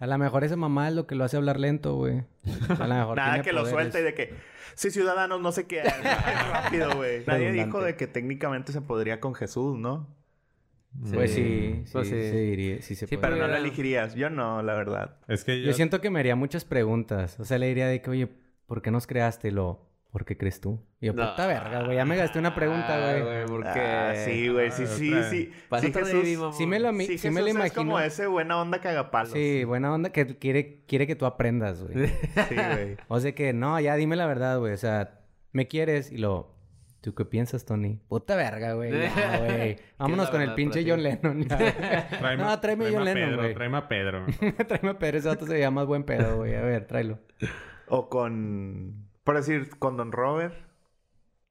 A 0.00 0.06
lo 0.06 0.18
mejor 0.18 0.44
esa 0.44 0.56
mamá 0.56 0.88
es 0.88 0.94
lo 0.94 1.06
que 1.06 1.14
lo 1.14 1.24
hace 1.24 1.36
hablar 1.36 1.58
lento, 1.60 1.94
güey. 1.94 2.22
A 2.78 2.86
lo 2.86 2.94
mejor 2.94 3.16
Nada 3.16 3.32
tiene 3.34 3.44
que 3.44 3.52
lo 3.52 3.66
suelta 3.66 4.00
y 4.00 4.02
de 4.02 4.14
que... 4.14 4.34
Sí, 4.74 4.90
ciudadanos, 4.90 5.40
no 5.40 5.52
sé 5.52 5.66
qué. 5.66 5.82
rápido, 6.52 6.96
güey. 6.96 7.24
Nadie 7.26 7.52
dijo 7.52 7.80
de 7.82 7.96
que 7.96 8.06
técnicamente 8.06 8.72
se 8.72 8.80
podría 8.80 9.20
con 9.20 9.34
Jesús, 9.34 9.78
¿no? 9.78 10.08
Pues 11.12 11.32
sí, 11.32 11.82
sí, 11.84 11.92
Pues 11.92 12.08
sí, 12.08 12.14
sí. 12.30 12.36
diría, 12.36 12.82
sí 12.82 12.94
se 12.94 13.06
Sí, 13.06 13.16
puede. 13.16 13.32
Pero 13.32 13.42
no 13.42 13.48
lo 13.48 13.56
elegirías. 13.56 14.14
Yo 14.14 14.30
no, 14.30 14.62
la 14.62 14.74
verdad. 14.74 15.16
Es 15.28 15.44
que 15.44 15.60
yo... 15.60 15.66
Yo 15.66 15.72
siento 15.72 16.00
que 16.00 16.10
me 16.10 16.20
haría 16.20 16.36
muchas 16.36 16.64
preguntas. 16.64 17.38
O 17.40 17.44
sea, 17.44 17.58
le 17.58 17.66
diría 17.68 17.88
de 17.88 18.00
que, 18.00 18.10
oye, 18.10 18.28
¿por 18.66 18.80
qué 18.82 18.90
nos 18.90 19.06
creaste? 19.06 19.50
Lo, 19.50 19.83
¿Por 20.14 20.24
qué 20.24 20.36
crees 20.36 20.60
tú? 20.60 20.80
Y 21.00 21.06
yo, 21.06 21.12
No. 21.12 21.28
puta 21.28 21.48
verga, 21.48 21.82
güey. 21.82 21.96
Ya 21.96 22.04
me 22.04 22.14
gasté 22.16 22.38
una 22.38 22.54
pregunta, 22.54 22.86
Ah, 22.94 23.10
güey. 23.18 23.22
güey, 23.24 23.46
¿por 23.46 23.72
qué? 23.72 23.80
Ah, 23.80 24.14
sí, 24.14 24.46
güey. 24.48 24.70
Sí, 24.70 24.86
sí, 24.86 25.12
otra- 25.12 25.28
sí. 25.28 25.52
Sí, 25.80 25.92
Jesús. 25.92 26.56
Sí 26.56 26.66
me 26.68 26.78
lo, 26.78 26.92
sí, 26.92 27.18
sí 27.18 27.30
me 27.30 27.40
lo 27.40 27.46
Jesús 27.48 27.48
es 27.48 27.54
imagino. 27.72 27.74
como 27.74 27.98
ese 27.98 28.26
buena 28.28 28.60
onda 28.60 28.78
cagapalos. 28.80 29.32
Sí, 29.32 29.64
buena 29.64 29.92
onda 29.92 30.10
que 30.12 30.38
quiere, 30.38 30.84
quiere 30.86 31.08
que 31.08 31.16
tú 31.16 31.26
aprendas, 31.26 31.82
güey. 31.82 32.06
Sí, 32.48 32.54
güey. 32.54 32.96
o 33.08 33.18
sea 33.18 33.34
que, 33.34 33.52
no, 33.52 33.80
ya 33.80 33.96
dime 33.96 34.14
la 34.14 34.26
verdad, 34.28 34.60
güey. 34.60 34.72
O 34.72 34.76
sea, 34.76 35.18
¿me 35.50 35.66
quieres? 35.66 36.12
Y 36.12 36.18
lo... 36.18 36.54
¿Tú 37.00 37.12
qué 37.14 37.24
piensas, 37.24 37.66
Tony? 37.66 37.98
Puta 38.08 38.36
verga, 38.36 38.74
güey. 38.74 38.92
Ya, 38.92 39.38
güey. 39.44 39.76
Vámonos 39.98 40.30
con 40.30 40.40
el 40.40 40.54
pinche? 40.54 40.84
John 40.88 41.02
Lennon. 41.02 41.42
ya, 41.46 41.56
güey. 41.56 41.72
Tráeme, 42.20 42.44
no, 42.44 42.60
tráeme 42.60 42.86
a 42.86 42.92
John 42.92 43.04
Lennon, 43.04 43.28
Pedro, 43.30 43.42
güey. 43.42 43.54
Tráeme 43.54 43.76
a 43.78 43.88
Pedro. 43.88 44.26
tráeme 44.68 44.88
a 44.90 44.98
Pedro. 44.98 45.18
Ese 45.18 45.28
vato 45.28 45.44
se 45.44 45.70
más 45.72 45.86
buen 45.86 46.04
pedo, 46.04 46.36
güey. 46.36 46.54
A 46.54 46.62
ver, 46.62 46.86
tráelo. 46.86 47.18
O 47.88 48.08
con... 48.08 49.04
Por 49.24 49.36
decir, 49.36 49.70
con 49.78 49.96
Don 49.96 50.12
Robert. 50.12 50.54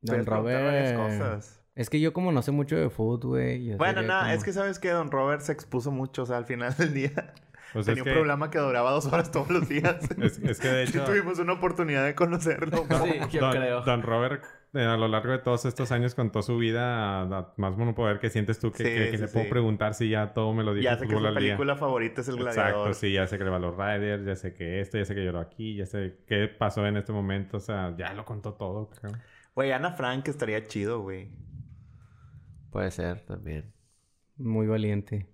Don 0.01 0.23
varias 0.25 0.95
Robert. 0.95 0.97
cosas. 0.97 1.59
Es 1.75 1.89
que 1.89 1.99
yo 1.99 2.13
como 2.13 2.31
no 2.31 2.41
sé 2.43 2.51
mucho 2.51 2.75
de 2.75 2.89
food, 2.89 3.25
güey. 3.25 3.65
yo 3.65 3.77
Bueno, 3.77 4.01
nada, 4.03 4.23
como- 4.23 4.33
es 4.33 4.43
que 4.43 4.53
sabes 4.53 4.77
que 4.79 4.89
Don 4.91 5.09
Robert 5.11 5.41
se 5.41 5.51
expuso 5.53 5.91
mucho, 5.91 6.23
o 6.23 6.25
sea, 6.25 6.37
al 6.37 6.45
final 6.45 6.75
del 6.77 6.93
día. 6.93 7.33
Pues 7.73 7.87
Tenía 7.87 8.01
es 8.01 8.05
un 8.05 8.05
que- 8.05 8.13
programa 8.13 8.51
que 8.51 8.59
duraba 8.59 8.91
dos 8.91 9.07
horas 9.07 9.31
todos 9.31 9.49
los 9.49 9.67
días. 9.67 9.95
Es, 10.21 10.37
es 10.39 10.59
que 10.59 10.67
de 10.67 10.85
Sí 10.87 10.97
hecho... 10.97 11.05
tuvimos 11.05 11.39
una 11.39 11.53
oportunidad 11.53 12.05
de 12.05 12.13
conocerlo. 12.13 12.85
Sí, 13.03 13.19
yo 13.31 13.41
Don, 13.41 13.51
creo. 13.51 13.81
Don 13.81 14.03
Robert, 14.03 14.43
a 14.73 14.97
lo 14.97 15.07
largo 15.07 15.31
de 15.31 15.37
todos 15.39 15.65
estos 15.65 15.91
años, 15.91 16.15
contó 16.15 16.41
su 16.41 16.57
vida 16.57 17.21
a- 17.21 17.21
a 17.39 17.53
más 17.57 17.77
monopoder 17.77 18.19
que 18.19 18.29
sientes 18.29 18.59
tú 18.59 18.71
que, 18.71 18.77
Sí, 18.79 18.83
que- 18.83 19.11
que 19.11 19.17
sí, 19.17 19.23
le 19.23 19.27
puedo 19.27 19.45
sí. 19.45 19.49
preguntar 19.51 19.93
si 19.93 20.09
ya 20.09 20.33
todo 20.33 20.53
me 20.53 20.63
lo 20.63 20.73
dijo 20.73 20.83
Ya 20.85 20.97
sé 20.97 21.05
que 21.07 21.13
su 21.15 21.19
día. 21.21 21.33
película 21.33 21.75
favorita 21.75 22.21
es 22.21 22.27
El 22.27 22.37
Gladiador. 22.37 22.69
Exacto, 22.69 22.93
sí, 22.95 23.13
ya 23.13 23.27
sé 23.27 23.37
que 23.37 23.43
le 23.43 23.49
va 23.51 23.57
a 23.57 23.59
los 23.59 23.75
Riders, 23.77 24.25
ya 24.25 24.35
sé 24.35 24.53
que 24.55 24.79
esto, 24.81 24.97
ya 24.97 25.05
sé 25.05 25.13
que 25.13 25.23
lloró 25.23 25.39
aquí, 25.39 25.75
ya 25.75 25.85
sé 25.85 26.17
qué 26.27 26.47
pasó 26.47 26.85
en 26.87 26.97
este 26.97 27.11
momento, 27.13 27.57
o 27.57 27.59
sea, 27.59 27.95
ya 27.97 28.13
lo 28.13 28.25
contó 28.25 28.53
todo, 28.53 28.89
creo. 28.89 29.11
Güey, 29.55 29.71
Ana 29.71 29.91
Frank 29.91 30.27
estaría 30.27 30.63
chido, 30.65 31.01
güey. 31.01 31.29
Puede 32.71 32.89
ser 32.91 33.19
también. 33.25 33.71
Muy 34.37 34.65
valiente. 34.67 35.27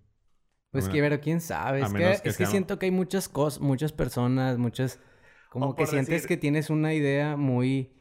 Pues 0.72 0.84
Bueno, 0.84 0.94
que, 0.94 1.02
pero 1.10 1.22
quién 1.22 1.42
sabe. 1.42 1.80
Es 1.82 1.94
que, 1.94 2.12
es 2.12 2.22
que 2.22 2.32
sea- 2.32 2.46
siento 2.48 2.78
que 2.78 2.88
hay 2.88 2.92
muchas 2.92 3.30
cosas, 3.30 3.62
muchas 3.62 3.92
personas, 3.94 4.58
muchas... 4.58 5.00
Como 5.50 5.70
O 5.70 5.76
que 5.76 5.88
sientes 5.88 6.10
decir- 6.10 6.28
que 6.28 6.38
tienes 6.38 6.70
una 6.70 6.94
idea 6.94 7.36
muy... 7.38 7.96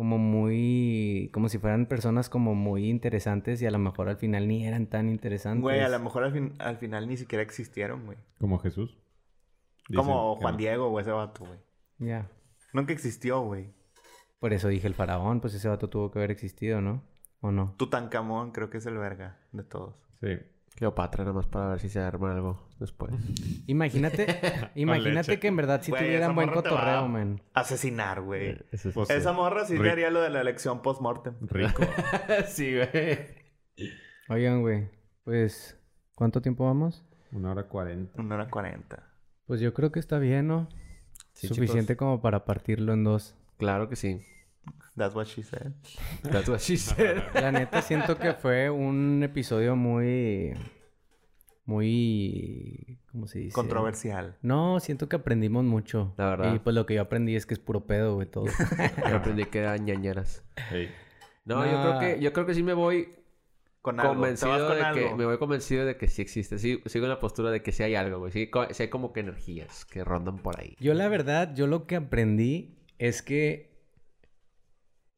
Como 0.00 0.16
muy... 0.16 1.28
Como 1.30 1.50
si 1.50 1.58
fueran 1.58 1.84
personas 1.84 2.30
como 2.30 2.54
muy 2.54 2.88
interesantes 2.88 3.60
y 3.60 3.66
a 3.66 3.70
lo 3.70 3.78
mejor 3.78 4.08
al 4.08 4.16
final 4.16 4.48
ni 4.48 4.66
eran 4.66 4.86
tan 4.86 5.10
interesantes. 5.10 5.60
Güey, 5.60 5.80
a 5.80 5.90
lo 5.90 5.98
mejor 6.00 6.24
al, 6.24 6.32
fin- 6.32 6.54
al 6.58 6.78
final 6.78 7.06
ni 7.06 7.18
siquiera 7.18 7.42
existieron, 7.42 8.06
güey. 8.06 8.16
Como 8.38 8.58
Jesús. 8.60 8.96
Dicen 9.90 9.96
Como 10.06 10.36
Juan 10.36 10.54
no. 10.54 10.58
Diego 10.58 10.86
o 10.86 10.98
ese 11.00 11.10
vato, 11.10 11.44
güey. 11.44 11.58
Ya. 11.98 12.30
Nunca 12.72 12.94
existió, 12.94 13.42
güey. 13.42 13.74
Por 14.38 14.54
eso 14.54 14.68
dije 14.68 14.86
el 14.86 14.94
faraón, 14.94 15.42
pues 15.42 15.52
ese 15.52 15.68
vato 15.68 15.90
tuvo 15.90 16.10
que 16.10 16.18
haber 16.18 16.30
existido, 16.30 16.80
¿no? 16.80 17.02
¿O 17.42 17.50
no? 17.50 17.74
Tutankamón 17.76 18.52
creo 18.52 18.70
que 18.70 18.78
es 18.78 18.86
el 18.86 18.96
verga 18.96 19.36
de 19.52 19.64
todos. 19.64 19.96
Sí. 20.22 20.38
Cleopatra, 20.80 21.24
nada 21.24 21.34
más 21.34 21.46
para 21.46 21.68
ver 21.68 21.80
si 21.80 21.90
se 21.90 22.00
arma 22.00 22.32
algo 22.32 22.58
después. 22.78 23.12
Imagínate, 23.66 24.26
imagínate 24.74 25.38
que 25.38 25.48
en 25.48 25.56
verdad 25.56 25.82
si 25.82 25.90
Güey, 25.90 26.02
tuvieran 26.04 26.30
esa 26.30 26.32
buen 26.32 26.48
cotorreo, 26.50 26.98
a 27.00 27.06
man. 27.06 27.42
Asesinar, 27.52 28.22
güey. 28.22 28.56
Eso 28.72 28.88
es- 28.88 28.94
Pues, 28.94 29.10
Esa 29.10 29.34
morra 29.34 29.66
sí 29.66 29.76
haría 29.76 30.08
lo 30.08 30.22
de 30.22 30.30
la 30.30 30.40
elección 30.40 30.80
post-mortem. 30.80 31.34
Rico. 31.42 31.82
sí, 32.48 32.74
güey. 32.76 33.18
Oigan, 34.30 34.62
güey, 34.62 34.88
pues, 35.24 35.78
¿cuánto 36.14 36.40
tiempo 36.40 36.64
vamos? 36.64 37.04
Una 37.30 37.50
hora 37.50 37.64
cuarenta. 37.68 38.18
Una 38.18 38.36
hora 38.36 38.48
cuarenta. 38.48 39.06
Pues 39.44 39.60
yo 39.60 39.74
creo 39.74 39.92
que 39.92 40.00
está 40.00 40.18
bien, 40.18 40.46
¿no? 40.48 40.66
Sí, 41.34 41.48
Suficiente 41.48 41.94
como 41.98 42.22
para 42.22 42.46
partirlo 42.46 42.94
en 42.94 43.04
dos. 43.04 43.34
Claro 43.58 43.90
que 43.90 43.96
sí. 43.96 44.22
That's 44.96 45.14
what 45.14 45.26
she 45.26 45.42
said. 45.42 45.72
That's 46.22 46.48
what 46.48 46.60
she 46.60 46.76
said. 46.76 47.22
La 47.34 47.52
neta 47.52 47.80
siento 47.80 48.18
que 48.18 48.34
fue 48.34 48.70
un 48.70 49.22
episodio 49.22 49.76
muy... 49.76 50.54
Muy... 51.64 52.98
¿Cómo 53.12 53.26
se 53.26 53.38
dice? 53.38 53.54
Controversial. 53.54 54.36
No, 54.42 54.80
siento 54.80 55.08
que 55.08 55.16
aprendimos 55.16 55.64
mucho. 55.64 56.14
La 56.16 56.30
verdad. 56.30 56.54
Y 56.54 56.58
pues 56.58 56.74
lo 56.74 56.84
que 56.84 56.94
yo 56.94 57.02
aprendí 57.02 57.36
es 57.36 57.46
que 57.46 57.54
es 57.54 57.60
puro 57.60 57.86
pedo, 57.86 58.14
güey, 58.14 58.26
todo. 58.26 58.44
Yo 59.08 59.16
aprendí 59.16 59.44
que 59.46 59.60
eran 59.60 59.84
ñañeras. 59.84 60.44
Ey. 60.70 60.90
No, 61.44 61.64
yo 61.64 61.80
creo 61.80 61.98
que 61.98 62.20
yo 62.20 62.32
creo 62.32 62.46
que 62.46 62.54
sí 62.54 62.62
me 62.62 62.74
voy 62.74 63.08
Con 63.82 63.98
algo. 63.98 64.12
Convencido 64.12 64.50
vas 64.50 64.62
con 64.62 64.76
de 64.76 65.00
que 65.00 65.06
algo. 65.06 65.16
me 65.16 65.24
voy 65.24 65.38
convencido 65.38 65.86
de 65.86 65.96
que 65.96 66.06
sí 66.08 66.22
existe. 66.22 66.58
Sí, 66.58 66.80
sigo 66.86 67.06
en 67.06 67.10
la 67.10 67.18
postura 67.18 67.50
de 67.50 67.62
que 67.62 67.72
sí 67.72 67.82
hay 67.82 67.94
algo, 67.94 68.18
güey. 68.18 68.30
Sí, 68.30 68.50
sí 68.72 68.82
hay 68.82 68.88
como 68.90 69.12
que 69.12 69.20
energías 69.20 69.84
que 69.86 70.04
rondan 70.04 70.38
por 70.38 70.60
ahí. 70.60 70.76
Yo 70.78 70.94
la 70.94 71.08
verdad, 71.08 71.54
yo 71.54 71.66
lo 71.66 71.86
que 71.86 71.96
aprendí 71.96 72.76
es 72.98 73.22
que 73.22 73.69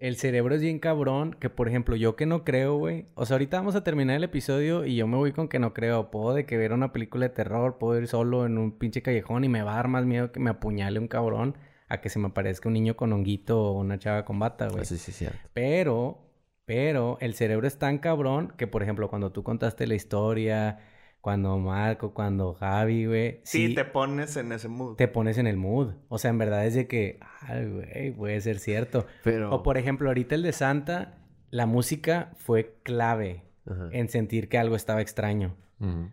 el 0.03 0.17
cerebro 0.17 0.57
es 0.57 0.61
bien 0.61 0.81
cabrón, 0.81 1.37
que 1.39 1.49
por 1.49 1.69
ejemplo, 1.69 1.95
yo 1.95 2.17
que 2.17 2.27
no 2.27 2.43
creo, 2.43 2.77
güey. 2.77 3.07
O 3.15 3.25
sea, 3.25 3.37
ahorita 3.37 3.59
vamos 3.59 3.77
a 3.77 3.85
terminar 3.85 4.17
el 4.17 4.25
episodio 4.25 4.85
y 4.85 4.97
yo 4.97 5.07
me 5.07 5.17
voy 5.17 5.31
con 5.31 5.47
que 5.47 5.61
no 5.61 5.73
creo. 5.73 6.11
Puedo 6.11 6.35
de 6.35 6.45
que 6.45 6.57
ver 6.57 6.73
una 6.73 6.93
película 6.93 7.29
de 7.29 7.35
terror, 7.35 7.79
puedo 7.79 7.97
ir 8.01 8.09
solo 8.09 8.45
en 8.45 8.59
un 8.59 8.73
pinche 8.79 9.01
callejón 9.01 9.45
y 9.45 9.49
me 9.49 9.63
va 9.63 9.75
a 9.75 9.77
dar 9.77 9.87
más 9.87 10.05
miedo 10.05 10.33
que 10.33 10.41
me 10.41 10.51
apuñale 10.51 10.99
un 10.99 11.07
cabrón 11.07 11.57
a 11.89 12.01
que 12.01 12.09
se 12.09 12.19
me 12.19 12.27
aparezca 12.27 12.69
un 12.69 12.73
niño 12.73 12.97
con 12.97 13.13
honguito 13.13 13.63
o 13.63 13.79
una 13.79 13.97
chava 13.97 14.25
con 14.25 14.41
bata, 14.41 14.71
güey. 14.71 14.85
Sí, 14.85 14.99
sí, 14.99 15.13
cierto. 15.13 15.39
Pero, 15.53 16.19
pero 16.65 17.17
el 17.21 17.35
cerebro 17.35 17.69
es 17.69 17.79
tan 17.79 17.99
cabrón 17.99 18.55
que, 18.57 18.67
por 18.67 18.83
ejemplo, 18.83 19.09
cuando 19.09 19.31
tú 19.31 19.45
contaste 19.45 19.87
la 19.87 19.95
historia, 19.95 20.81
cuando 21.23 21.57
Marco, 21.57 22.13
cuando 22.13 22.53
Javi, 22.53 23.07
güey. 23.07 23.41
Sí, 23.45 23.75
te 23.75 23.85
pones 23.87 24.37
en 24.37 24.53
ese 24.53 24.69
mood. 24.69 24.97
te 24.97 25.09
pones 25.09 25.39
en 25.39 25.47
el 25.47 25.57
mood. 25.57 25.95
O 26.09 26.19
sea, 26.19 26.31
en 26.31 26.37
verdad 26.39 26.67
es 26.67 26.75
de 26.75 26.87
que, 26.87 27.19
ay, 27.41 27.65
güey, 27.71 28.11
puede 28.11 28.41
ser 28.43 28.59
cierto. 28.59 29.07
Pero 29.25 29.51
O 29.55 29.63
por 29.63 29.79
ejemplo, 29.79 30.09
ahorita 30.11 30.35
el 30.35 30.43
de 30.43 30.53
Santa, 30.53 31.19
la 31.51 31.65
música 31.67 32.33
fue 32.37 32.75
clave 32.83 33.45
Ajá. 33.67 33.89
en 33.93 34.09
sentir 34.11 34.49
que 34.51 34.59
algo 34.59 34.77
estaba 34.77 35.01
extraño. 35.01 35.57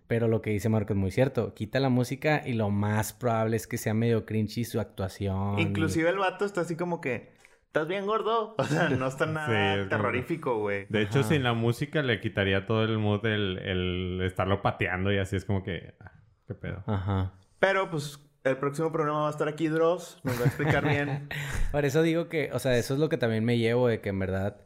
Pero 0.07 0.28
lo 0.28 0.41
que 0.41 0.49
dice 0.49 0.68
Marco 0.68 0.93
es 0.93 0.97
muy 0.99 1.12
cierto. 1.12 1.53
Quita 1.53 1.80
la 1.80 1.89
música 1.89 2.41
y 2.43 2.53
lo 2.53 2.72
más 2.72 3.14
probable 3.14 3.55
es 3.55 3.68
que 3.68 3.78
sea 3.78 3.93
medio 3.93 4.26
cringy 4.26 4.64
su 4.66 4.80
actuación. 4.80 5.60
y- 5.60 5.62
Inclusive 5.62 6.10
el 6.10 6.18
vato 6.18 6.43
está 6.45 6.62
así 6.62 6.76
como 6.76 7.01
que... 7.01 7.38
¿Estás 7.70 7.88
bien 7.88 8.05
gordo? 8.07 8.55
O 8.57 8.63
sea, 8.63 8.89
no 8.89 9.07
está 9.07 9.26
nada 9.28 9.76
es 9.76 9.89
terrorífico, 9.89 10.57
güey. 10.59 10.88
De 10.89 11.03
hecho, 11.03 11.20
Ajá. 11.20 11.30
sin 11.30 11.43
la 11.43 11.53
música 11.53 12.01
le 12.01 12.20
quitaría 12.20 12.65
todo 12.65 12.84
el 12.84 12.97
mood 12.97 13.26
el, 13.26 13.57
el 13.59 14.22
estarlo 14.26 14.61
pateando 14.61 15.11
y 15.13 15.20
así 15.20 15.36
es 15.36 15.45
como 15.45 15.63
que... 15.63 15.93
ah, 15.99 16.11
¿Qué 16.47 16.55
pedo? 16.55 16.84
Ajá. 16.88 17.34
Pero 17.59 17.91
pues 17.91 18.20
el 18.43 18.57
próximo 18.57 18.91
programa 18.91 19.22
va 19.22 19.28
a 19.28 19.32
estar 19.32 19.47
aquí 19.47 19.67
Dross. 19.67 20.20
Nos 20.24 20.39
va 20.39 20.43
a 20.43 20.47
explicar 20.47 20.88
bien. 20.88 21.30
Por 21.72 21.86
eso 21.86 22.01
digo 22.01 22.28
que, 22.28 22.49
o 22.53 22.59
sea, 22.59 22.76
eso 22.76 22.95
es 22.95 22.99
lo 22.99 23.07
que 23.07 23.17
también 23.17 23.45
me 23.45 23.57
llevo 23.59 23.88
de 23.88 24.01
que 24.01 24.09
en 24.09 24.17
verdad, 24.20 24.57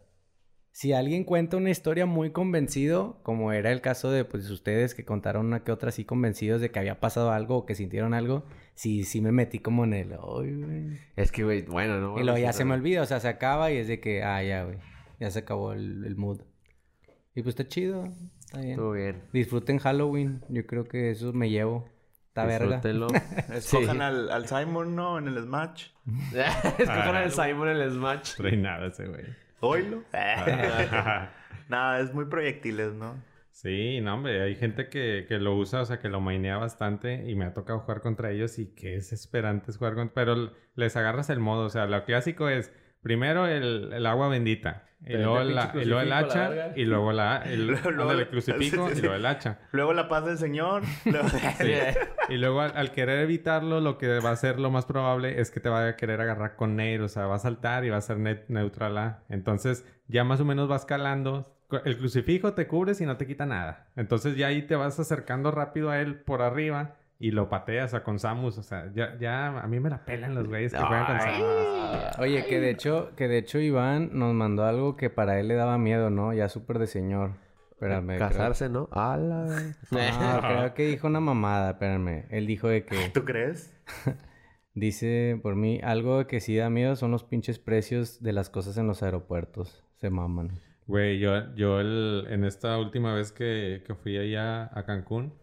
si 0.76 0.92
alguien 0.92 1.24
cuenta 1.24 1.56
una 1.58 1.70
historia 1.70 2.08
muy 2.08 2.32
convencido, 2.32 3.20
como 3.22 3.52
era 3.54 3.72
el 3.72 3.80
caso 3.80 4.10
de 4.10 4.26
pues 4.26 4.50
ustedes 4.50 4.96
que 4.96 5.06
contaron 5.06 5.46
una 5.46 5.64
que 5.64 5.72
otra 5.72 5.90
así 5.90 6.04
convencidos 6.04 6.62
de 6.62 6.72
que 6.72 6.80
había 6.80 7.00
pasado 7.00 7.32
algo 7.32 7.58
o 7.58 7.66
que 7.68 7.76
sintieron 7.76 8.14
algo, 8.16 8.44
sí, 8.74 9.04
sí 9.04 9.22
me 9.22 9.32
metí 9.32 9.60
como 9.60 9.84
en 9.84 9.94
el, 9.94 10.14
"Ay, 10.14 10.54
güey". 10.56 11.00
Es 11.16 11.32
que, 11.32 11.44
güey, 11.44 11.62
bueno, 11.62 12.00
no. 12.02 12.20
Y 12.20 12.24
luego 12.24 12.40
ya 12.40 12.54
se 12.54 12.66
me 12.66 12.74
olvida, 12.74 13.04
o 13.04 13.06
sea, 13.06 13.20
se 13.20 13.28
acaba 13.28 13.72
y 13.72 13.78
es 13.78 13.88
de 13.88 14.00
que, 14.00 14.24
ah, 14.24 14.42
ya, 14.44 14.64
güey, 14.66 14.78
ya 15.20 15.30
se 15.30 15.40
acabó 15.40 15.74
el, 15.74 16.06
el 16.06 16.16
mood. 16.16 16.42
Y 17.36 17.44
pues 17.44 17.54
está 17.54 17.68
chido, 17.68 18.06
está 18.40 18.58
bien. 18.60 18.72
Estuvo 18.72 18.92
bien. 18.94 19.22
Disfruten 19.32 19.78
Halloween, 19.78 20.42
yo 20.50 20.66
creo 20.66 20.86
que 20.86 21.12
eso 21.12 21.34
me 21.34 21.50
llevo. 21.52 21.88
Está 22.30 22.46
verga. 22.46 22.78
Disfrútenlo. 22.82 23.08
Escojan 23.54 23.98
Sí. 23.98 24.02
al, 24.02 24.32
al 24.32 24.48
Simon, 24.48 24.96
¿no? 24.96 25.20
En 25.20 25.28
el 25.28 25.38
Smash. 25.44 25.90
Escojan 26.80 27.16
al 27.16 27.32
Simon 27.32 27.70
en 27.70 27.78
el 27.78 27.92
Smash. 27.92 28.38
Trae 28.38 28.58
nada 28.58 28.88
ese 28.88 29.06
güey. 29.08 29.24
Oilo. 29.64 30.04
Nada, 31.70 32.00
es 32.02 32.14
muy 32.14 32.26
proyectiles, 32.26 32.94
¿no? 32.94 33.16
Sí, 33.52 34.02
no, 34.02 34.16
hombre, 34.16 34.42
hay 34.42 34.56
gente 34.56 34.90
que, 34.90 35.26
que 35.28 35.38
lo 35.38 35.56
usa, 35.56 35.82
o 35.82 35.86
sea, 35.86 36.00
que 36.00 36.10
lo 36.10 36.20
mainea 36.20 36.58
bastante 36.58 37.30
y 37.30 37.36
me 37.36 37.46
ha 37.46 37.54
tocado 37.54 37.80
jugar 37.80 38.02
contra 38.02 38.32
ellos 38.32 38.60
y 38.60 38.74
qué 38.74 38.96
desesperante 38.96 39.72
es 39.72 39.78
jugar 39.78 39.96
contra... 39.96 40.14
Pero 40.14 40.52
les 40.76 40.98
agarras 40.98 41.30
el 41.30 41.40
modo, 41.40 41.66
o 41.66 41.70
sea, 41.70 41.86
lo 41.86 42.04
clásico 42.04 42.50
es 42.50 42.74
primero 43.02 43.48
el, 43.48 43.94
el 43.94 44.06
agua 44.06 44.28
bendita, 44.28 44.88
y 45.06 45.14
luego, 45.18 45.42
el 45.42 45.54
la- 45.56 45.72
y 45.76 45.86
luego 45.86 46.02
el 46.02 46.14
hacha, 46.14 46.72
y 46.76 46.86
luego 46.86 47.12
la, 47.12 47.38
el, 47.38 47.68
Luego- 47.96 48.12
el 48.12 48.28
crucifijo 48.30 48.88
sí, 48.90 48.94
sí, 48.96 49.00
y 49.00 49.02
luego 49.02 49.16
el 49.16 49.26
hacha. 49.26 49.60
Luego 49.72 49.94
la 49.94 50.08
paz 50.08 50.26
del 50.26 50.38
Señor. 50.38 50.84
luego- 51.06 51.28
Y 52.30 52.38
luego 52.38 52.62
al, 52.62 52.76
al 52.78 52.92
querer 52.92 53.20
evitarlo, 53.20 53.80
lo 53.82 53.98
que 53.98 54.20
va 54.20 54.32
a 54.32 54.36
ser 54.36 54.60
lo 54.60 54.72
más 54.72 54.86
probable 54.86 55.42
es 55.42 55.52
que 55.52 55.60
te 55.60 55.70
vaya 55.70 55.90
a 55.90 55.96
querer 55.96 56.22
agarrar 56.22 56.56
con 56.56 56.76
Nair, 56.76 57.02
o 57.02 57.10
sea, 57.10 57.26
va 57.28 57.36
a 57.36 57.40
saltar 57.40 57.84
y 57.86 57.90
va 57.90 57.98
a 57.98 58.02
ser 58.02 58.18
net- 58.18 58.46
neutral 58.48 58.98
A. 58.98 59.24
Entonces 59.30 59.86
ya 60.08 60.24
más 60.24 60.40
o 60.40 60.46
menos 60.46 60.68
vas 60.68 60.86
calando. 60.86 61.54
El 61.86 61.98
crucifijo 61.98 62.54
te 62.54 62.68
cubres 62.68 63.02
y 63.02 63.06
no 63.06 63.18
te 63.18 63.26
quita 63.26 63.46
nada. 63.48 63.88
Entonces 63.96 64.36
ya 64.38 64.48
ahí 64.48 64.62
te 64.62 64.76
vas 64.76 65.00
acercando 65.00 65.50
rápido 65.52 65.90
a 65.90 66.00
él 66.02 66.16
por 66.16 66.42
arriba 66.44 66.96
y 67.26 67.32
lo 67.32 67.48
pateas, 67.48 67.86
o 67.86 67.92
sea, 67.92 68.04
con 68.04 68.20
Samus. 68.20 68.58
O 68.58 68.64
sea, 68.64 68.92
ya, 68.94 69.18
ya 69.18 69.48
a 69.62 69.68
mí 69.68 69.80
me 69.80 69.90
la 69.90 70.04
pelan 70.04 70.36
los 70.36 70.48
güeyes 70.48 70.74
que 70.74 70.80
juegan 70.80 71.06
con. 71.06 71.22
Samus. 71.22 72.20
Oye, 72.20 72.46
que 72.46 72.60
de 72.60 72.70
hecho, 72.70 73.12
que 73.16 73.28
de 73.28 73.38
hecho 73.38 73.60
Iván 73.60 74.10
nos 74.14 74.34
mandó 74.34 74.66
algo 74.66 74.98
que 74.98 75.10
para 75.10 75.40
él 75.40 75.48
le 75.48 75.56
daba 75.56 75.78
miedo, 75.78 76.10
¿no? 76.10 76.34
Ya 76.34 76.50
súper 76.50 76.80
de 76.80 76.88
señor. 76.88 77.36
Espérame. 77.72 78.08
creo- 78.18 78.20
Casarse, 78.20 78.70
¿no? 78.70 78.88
A 78.92 79.18
la. 79.18 79.46
No, 79.92 80.42
creo 80.48 80.74
que 80.74 80.86
dijo 80.88 81.08
una 81.08 81.20
mamada, 81.20 81.72
espérame. 81.72 82.26
Él 82.30 82.46
dijo 82.48 82.68
de 82.68 82.86
que... 82.86 83.10
¿Tú 83.14 83.24
crees? 83.26 83.74
Dice 84.76 85.40
por 85.44 85.56
mí, 85.56 85.80
algo 85.84 86.26
que 86.26 86.40
sí 86.40 86.56
da 86.58 86.70
miedo 86.70 86.96
son 86.96 87.12
los 87.12 87.24
pinches 87.24 87.60
precios 87.60 88.22
de 88.24 88.34
las 88.34 88.50
cosas 88.50 88.78
en 88.78 88.88
los 88.88 89.04
aeropuertos. 89.04 89.84
Se 89.98 90.10
maman. 90.10 90.60
Güey, 90.88 91.20
yo, 91.20 91.54
yo 91.56 91.80
el- 91.80 92.26
en 92.30 92.44
esta 92.44 92.78
última 92.80 93.14
vez 93.14 93.32
que, 93.32 93.84
que 93.86 93.94
fui 93.96 94.18
allá 94.18 94.70
a 94.78 94.84
Cancún, 94.86 95.34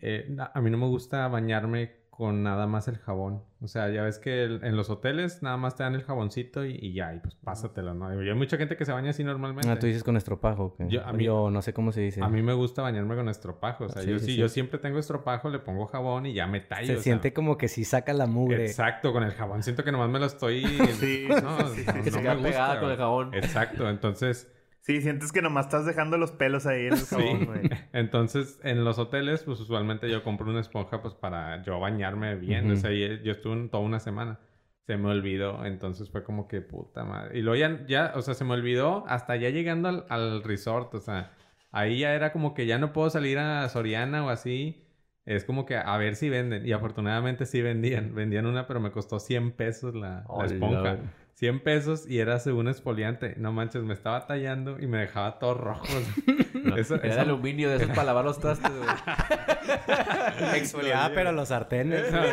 eh, 0.00 0.36
a 0.54 0.60
mí 0.60 0.70
no 0.70 0.78
me 0.78 0.86
gusta 0.86 1.26
bañarme 1.28 1.98
con 2.10 2.42
nada 2.42 2.66
más 2.66 2.88
el 2.88 2.98
jabón. 2.98 3.44
O 3.60 3.68
sea, 3.68 3.90
ya 3.90 4.02
ves 4.02 4.18
que 4.18 4.42
el- 4.42 4.64
en 4.64 4.76
los 4.76 4.90
hoteles 4.90 5.40
nada 5.40 5.56
más 5.56 5.76
te 5.76 5.84
dan 5.84 5.94
el 5.94 6.02
jaboncito 6.02 6.64
y, 6.66 6.72
y 6.74 6.92
ya, 6.92 7.14
y 7.14 7.20
pues 7.20 7.36
pásatelo, 7.36 7.94
¿no? 7.94 8.20
Y 8.20 8.28
hay 8.28 8.34
mucha 8.34 8.56
gente 8.56 8.76
que 8.76 8.84
se 8.84 8.90
baña 8.90 9.10
así 9.10 9.22
normalmente. 9.22 9.70
Ah, 9.70 9.78
tú 9.78 9.86
dices 9.86 10.02
con 10.02 10.16
estropajo. 10.16 10.74
Yo- 10.88 11.06
a 11.06 11.12
mí- 11.12 11.22
Yo 11.24 11.48
no 11.52 11.62
sé 11.62 11.72
cómo 11.72 11.92
se 11.92 12.00
dice. 12.00 12.20
A 12.20 12.28
mí 12.28 12.42
me 12.42 12.54
gusta 12.54 12.82
bañarme 12.82 13.14
con 13.14 13.28
estropajo. 13.28 13.84
O 13.84 13.88
sea, 13.88 14.02
Sí, 14.02 14.10
yo 14.10 14.18
sí, 14.18 14.34
yo 14.36 14.48
siempre 14.48 14.80
tengo 14.80 14.98
estropajo, 14.98 15.48
le 15.48 15.60
pongo 15.60 15.86
jabón 15.86 16.26
y 16.26 16.32
ya 16.32 16.48
me 16.48 16.58
tallo. 16.60 16.86
Se 16.86 16.92
o 16.92 16.96
sea, 16.96 17.02
siente 17.04 17.32
como 17.32 17.56
que 17.56 17.68
sí 17.68 17.84
saca 17.84 18.12
la 18.12 18.26
mugre. 18.26 18.66
Exacto, 18.66 19.12
con 19.12 19.22
el 19.22 19.32
jabón. 19.34 19.62
Siento 19.62 19.84
que 19.84 19.92
nomás 19.92 20.10
me 20.10 20.18
lo 20.18 20.26
estoy... 20.26 20.62
Sí, 20.98 21.28
no, 21.28 21.40
no 21.40 21.68
Se 21.68 21.84
queda 22.20 22.36
pegada 22.36 22.80
con 22.80 22.90
el 22.90 22.96
jabón. 22.96 23.32
Exacto, 23.34 23.88
entonces... 23.88 24.52
Sí, 24.88 25.02
sientes 25.02 25.32
que 25.32 25.42
nomás 25.42 25.66
estás 25.66 25.84
dejando 25.84 26.16
los 26.16 26.32
pelos 26.32 26.64
ahí 26.64 26.86
en 26.86 26.94
el 26.94 27.04
jabón, 27.04 27.44
güey. 27.44 27.60
Entonces, 27.92 28.58
en 28.62 28.86
los 28.86 28.98
hoteles, 28.98 29.42
pues 29.42 29.60
usualmente 29.60 30.10
yo 30.10 30.24
compro 30.24 30.48
una 30.48 30.60
esponja 30.60 31.02
pues 31.02 31.12
para 31.12 31.62
yo 31.62 31.78
bañarme 31.78 32.36
bien. 32.36 32.70
O 32.70 32.76
sea, 32.76 32.90
y- 32.90 33.22
yo 33.22 33.32
estuve 33.32 33.68
toda 33.68 33.82
una 33.84 34.00
semana. 34.00 34.40
Se 34.86 34.96
me 34.96 35.10
olvidó. 35.10 35.66
Entonces 35.66 36.08
fue 36.08 36.24
como 36.24 36.48
que 36.48 36.62
puta 36.62 37.04
madre. 37.04 37.38
Y 37.38 37.42
luego 37.42 37.56
ya, 37.56 37.84
ya 37.86 38.12
o 38.14 38.22
sea, 38.22 38.32
se 38.32 38.46
me 38.46 38.54
olvidó 38.54 39.04
hasta 39.08 39.36
ya 39.36 39.50
llegando 39.50 39.90
al, 39.90 40.06
al 40.08 40.42
resort. 40.42 40.94
O 40.94 41.00
sea, 41.00 41.32
ahí 41.70 41.98
ya 41.98 42.14
era 42.14 42.32
como 42.32 42.54
que 42.54 42.64
ya 42.64 42.78
no 42.78 42.94
puedo 42.94 43.10
salir 43.10 43.38
a 43.38 43.68
Soriana 43.68 44.24
o 44.24 44.30
así. 44.30 44.86
Es 45.26 45.44
como 45.44 45.66
que 45.66 45.76
a 45.76 45.98
ver 45.98 46.16
si 46.16 46.30
venden. 46.30 46.66
Y 46.66 46.72
afortunadamente 46.72 47.44
sí 47.44 47.60
vendían. 47.60 48.14
Vendían 48.14 48.46
una, 48.46 48.66
pero 48.66 48.80
me 48.80 48.90
costó 48.90 49.20
100 49.20 49.52
pesos 49.52 49.94
la, 49.94 50.24
esponja. 50.46 50.96
100 51.38 51.60
pesos 51.60 52.04
y 52.10 52.18
era 52.18 52.40
según 52.40 52.66
exfoliante. 52.66 53.34
No 53.36 53.52
manches, 53.52 53.84
me 53.84 53.94
estaba 53.94 54.26
tallando 54.26 54.76
y 54.80 54.88
me 54.88 54.98
dejaba 54.98 55.38
todo 55.38 55.54
rojo. 55.54 55.86
Eso- 56.76 56.96
Era 56.96 57.14
de 57.14 57.20
aluminio, 57.20 57.70
de 57.70 57.76
esos 57.76 57.88
para 57.90 58.04
lavar 58.04 58.24
los 58.24 58.40
trastes, 58.40 58.72
güey. 58.76 58.88
Exfoliada, 60.56 61.12
pero 61.14 61.30
los 61.32 61.48
sartenes, 61.48 62.10
güey. 62.10 62.32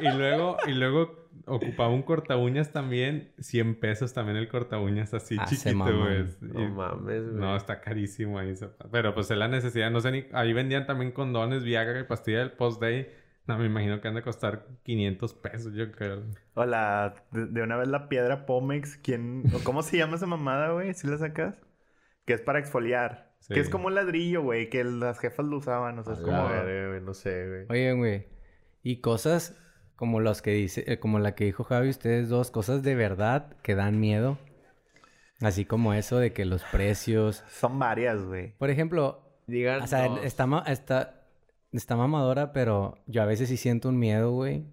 y 0.00 0.16
luego, 0.16 0.56
y 0.66 0.72
luego 0.72 1.26
ocupaba 1.46 1.90
un 1.90 2.02
corta 2.02 2.36
uñas 2.36 2.72
también, 2.72 3.32
100 3.40 3.80
pesos 3.80 4.12
también 4.14 4.36
el 4.36 4.48
corta 4.48 4.78
uñas 4.78 5.12
así 5.14 5.36
Ah, 5.38 5.46
chiquito, 5.46 5.84
güey. 5.84 6.24
No 6.40 6.62
Y- 6.62 6.68
mames, 6.68 7.24
güey. 7.24 7.34
No, 7.40 7.56
está 7.56 7.80
carísimo 7.80 8.38
ahí. 8.38 8.54
Pero 8.92 9.14
pues 9.14 9.30
es 9.30 9.36
la 9.36 9.48
necesidad, 9.48 9.90
no 9.90 10.00
sé 10.00 10.10
ni... 10.12 10.24
Ahí 10.32 10.52
vendían 10.52 10.86
también 10.86 11.12
condones, 11.12 11.64
Viagra 11.64 11.98
y 12.00 12.04
pastilla 12.04 12.38
del 12.38 12.52
post-day. 12.52 13.10
No, 13.46 13.58
me 13.58 13.66
imagino 13.66 14.00
que 14.00 14.08
han 14.08 14.14
de 14.14 14.22
costar 14.22 14.66
500 14.82 15.34
pesos, 15.34 15.74
yo 15.74 15.92
creo. 15.92 16.24
O 16.54 16.64
la... 16.64 17.14
De, 17.30 17.46
de 17.46 17.62
una 17.62 17.76
vez 17.76 17.88
la 17.88 18.08
piedra 18.08 18.46
Pomex. 18.46 18.96
¿Quién... 18.96 19.44
o 19.54 19.62
¿Cómo 19.62 19.82
se 19.82 19.96
llama 19.96 20.16
esa 20.16 20.26
mamada, 20.26 20.72
güey? 20.72 20.94
¿Sí 20.94 21.06
la 21.06 21.18
sacas? 21.18 21.60
Que 22.24 22.32
es 22.32 22.40
para 22.40 22.58
exfoliar. 22.58 23.34
Sí. 23.40 23.54
Que 23.54 23.60
es 23.60 23.70
como 23.70 23.86
un 23.86 23.94
ladrillo, 23.94 24.42
güey. 24.42 24.68
Que 24.68 24.82
las 24.82 25.20
jefas 25.20 25.46
lo 25.46 25.58
usaban. 25.58 25.98
O 25.98 26.02
sea, 26.02 26.14
es 26.14 26.20
como... 26.20 26.42
güey, 26.48 27.00
no 27.00 27.14
sé, 27.14 27.48
güey. 27.48 27.66
Oye, 27.68 27.92
güey. 27.92 28.26
Y 28.82 29.00
cosas 29.00 29.56
como 29.94 30.20
las 30.20 30.42
que 30.42 30.50
dice, 30.50 30.84
eh, 30.86 30.98
como 30.98 31.18
la 31.18 31.34
que 31.34 31.44
dijo 31.44 31.64
Javi, 31.64 31.88
ustedes 31.88 32.28
dos, 32.28 32.50
cosas 32.50 32.82
de 32.82 32.94
verdad 32.94 33.56
que 33.62 33.74
dan 33.74 33.98
miedo. 33.98 34.38
Así 35.40 35.64
como 35.64 35.94
eso 35.94 36.18
de 36.18 36.32
que 36.32 36.44
los 36.44 36.62
precios. 36.64 37.44
Son 37.48 37.78
varias, 37.78 38.22
güey. 38.24 38.52
Por 38.58 38.70
ejemplo, 38.70 39.26
Digan, 39.46 39.82
o 39.82 39.86
sea, 39.86 40.06
está, 40.24 40.62
está, 40.66 41.25
está 41.78 41.96
mamadora, 41.96 42.52
pero 42.52 42.98
yo 43.06 43.22
a 43.22 43.26
veces 43.26 43.48
sí 43.48 43.56
siento 43.56 43.88
un 43.88 43.98
miedo, 43.98 44.32
güey. 44.32 44.64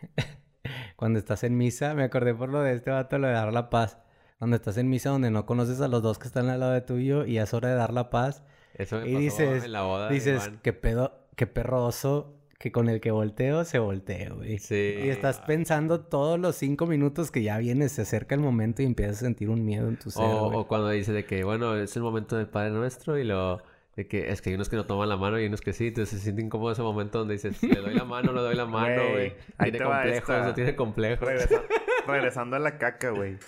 Cuando 0.96 1.18
estás 1.18 1.44
en 1.44 1.56
misa, 1.56 1.94
me 1.94 2.04
acordé 2.04 2.34
por 2.34 2.48
lo 2.48 2.60
de 2.60 2.74
este 2.74 2.90
vato, 2.90 3.18
lo 3.18 3.26
de 3.26 3.34
dar 3.34 3.52
la 3.52 3.70
paz. 3.70 3.98
Cuando 4.38 4.56
estás 4.56 4.76
en 4.76 4.88
misa 4.88 5.10
donde 5.10 5.30
no 5.30 5.46
conoces 5.46 5.80
a 5.80 5.88
los 5.88 6.02
dos 6.02 6.18
que 6.18 6.26
están 6.26 6.48
al 6.48 6.60
lado 6.60 6.72
de 6.72 6.80
tuyo 6.80 7.24
y 7.24 7.38
es 7.38 7.54
hora 7.54 7.68
de 7.68 7.74
dar 7.76 7.92
la 7.92 8.10
paz. 8.10 8.42
Eso 8.74 9.00
me 9.00 9.08
y 9.08 9.12
pasó 9.12 9.18
dices, 9.20 9.64
en 9.64 9.72
la 9.72 9.82
boda 9.82 10.08
dices, 10.08 10.50
qué 10.62 10.72
pedo, 10.72 11.26
qué 11.36 11.46
perro 11.46 11.84
oso 11.84 12.34
que 12.58 12.72
con 12.72 12.88
el 12.88 13.00
que 13.00 13.10
volteo 13.10 13.64
se 13.64 13.78
voltea, 13.78 14.30
güey. 14.30 14.58
Sí. 14.58 14.94
Y 15.04 15.08
estás 15.10 15.40
pensando 15.40 16.00
todos 16.00 16.38
los 16.38 16.56
cinco 16.56 16.86
minutos 16.86 17.30
que 17.30 17.42
ya 17.42 17.58
vienes, 17.58 17.92
se 17.92 18.02
acerca 18.02 18.34
el 18.34 18.40
momento 18.40 18.82
y 18.82 18.86
empiezas 18.86 19.18
a 19.18 19.20
sentir 19.20 19.50
un 19.50 19.64
miedo 19.64 19.88
en 19.88 19.98
tu 19.98 20.10
ser, 20.10 20.24
O, 20.24 20.66
cuando 20.66 20.88
dice 20.88 21.12
de 21.12 21.26
que, 21.26 21.44
bueno, 21.44 21.76
es 21.76 21.94
el 21.96 22.02
momento 22.02 22.36
del 22.36 22.48
Padre 22.48 22.70
Nuestro 22.70 23.18
y 23.18 23.24
lo... 23.24 23.60
De 23.96 24.08
que 24.08 24.30
es 24.30 24.42
que 24.42 24.50
hay 24.50 24.54
unos 24.56 24.68
que 24.68 24.76
no 24.76 24.86
toman 24.86 25.08
la 25.08 25.16
mano 25.16 25.38
y 25.38 25.46
unos 25.46 25.60
que 25.60 25.72
sí. 25.72 25.88
Entonces 25.88 26.18
se 26.18 26.24
siente 26.24 26.42
incómodo 26.42 26.72
ese 26.72 26.82
momento 26.82 27.18
donde 27.20 27.34
dices, 27.34 27.62
le 27.62 27.80
doy 27.80 27.94
la 27.94 28.04
mano, 28.04 28.32
le 28.32 28.40
doy 28.40 28.54
la 28.56 28.66
mano, 28.66 29.02
Güey, 29.12 29.34
Tiene 29.62 29.78
complejos, 29.78 30.44
no 30.44 30.54
tiene 30.54 30.74
complejos. 30.74 31.28
Regresa- 31.28 31.62
regresando 32.06 32.56
a 32.56 32.58
la 32.58 32.78
caca, 32.78 33.10
güey. 33.10 33.38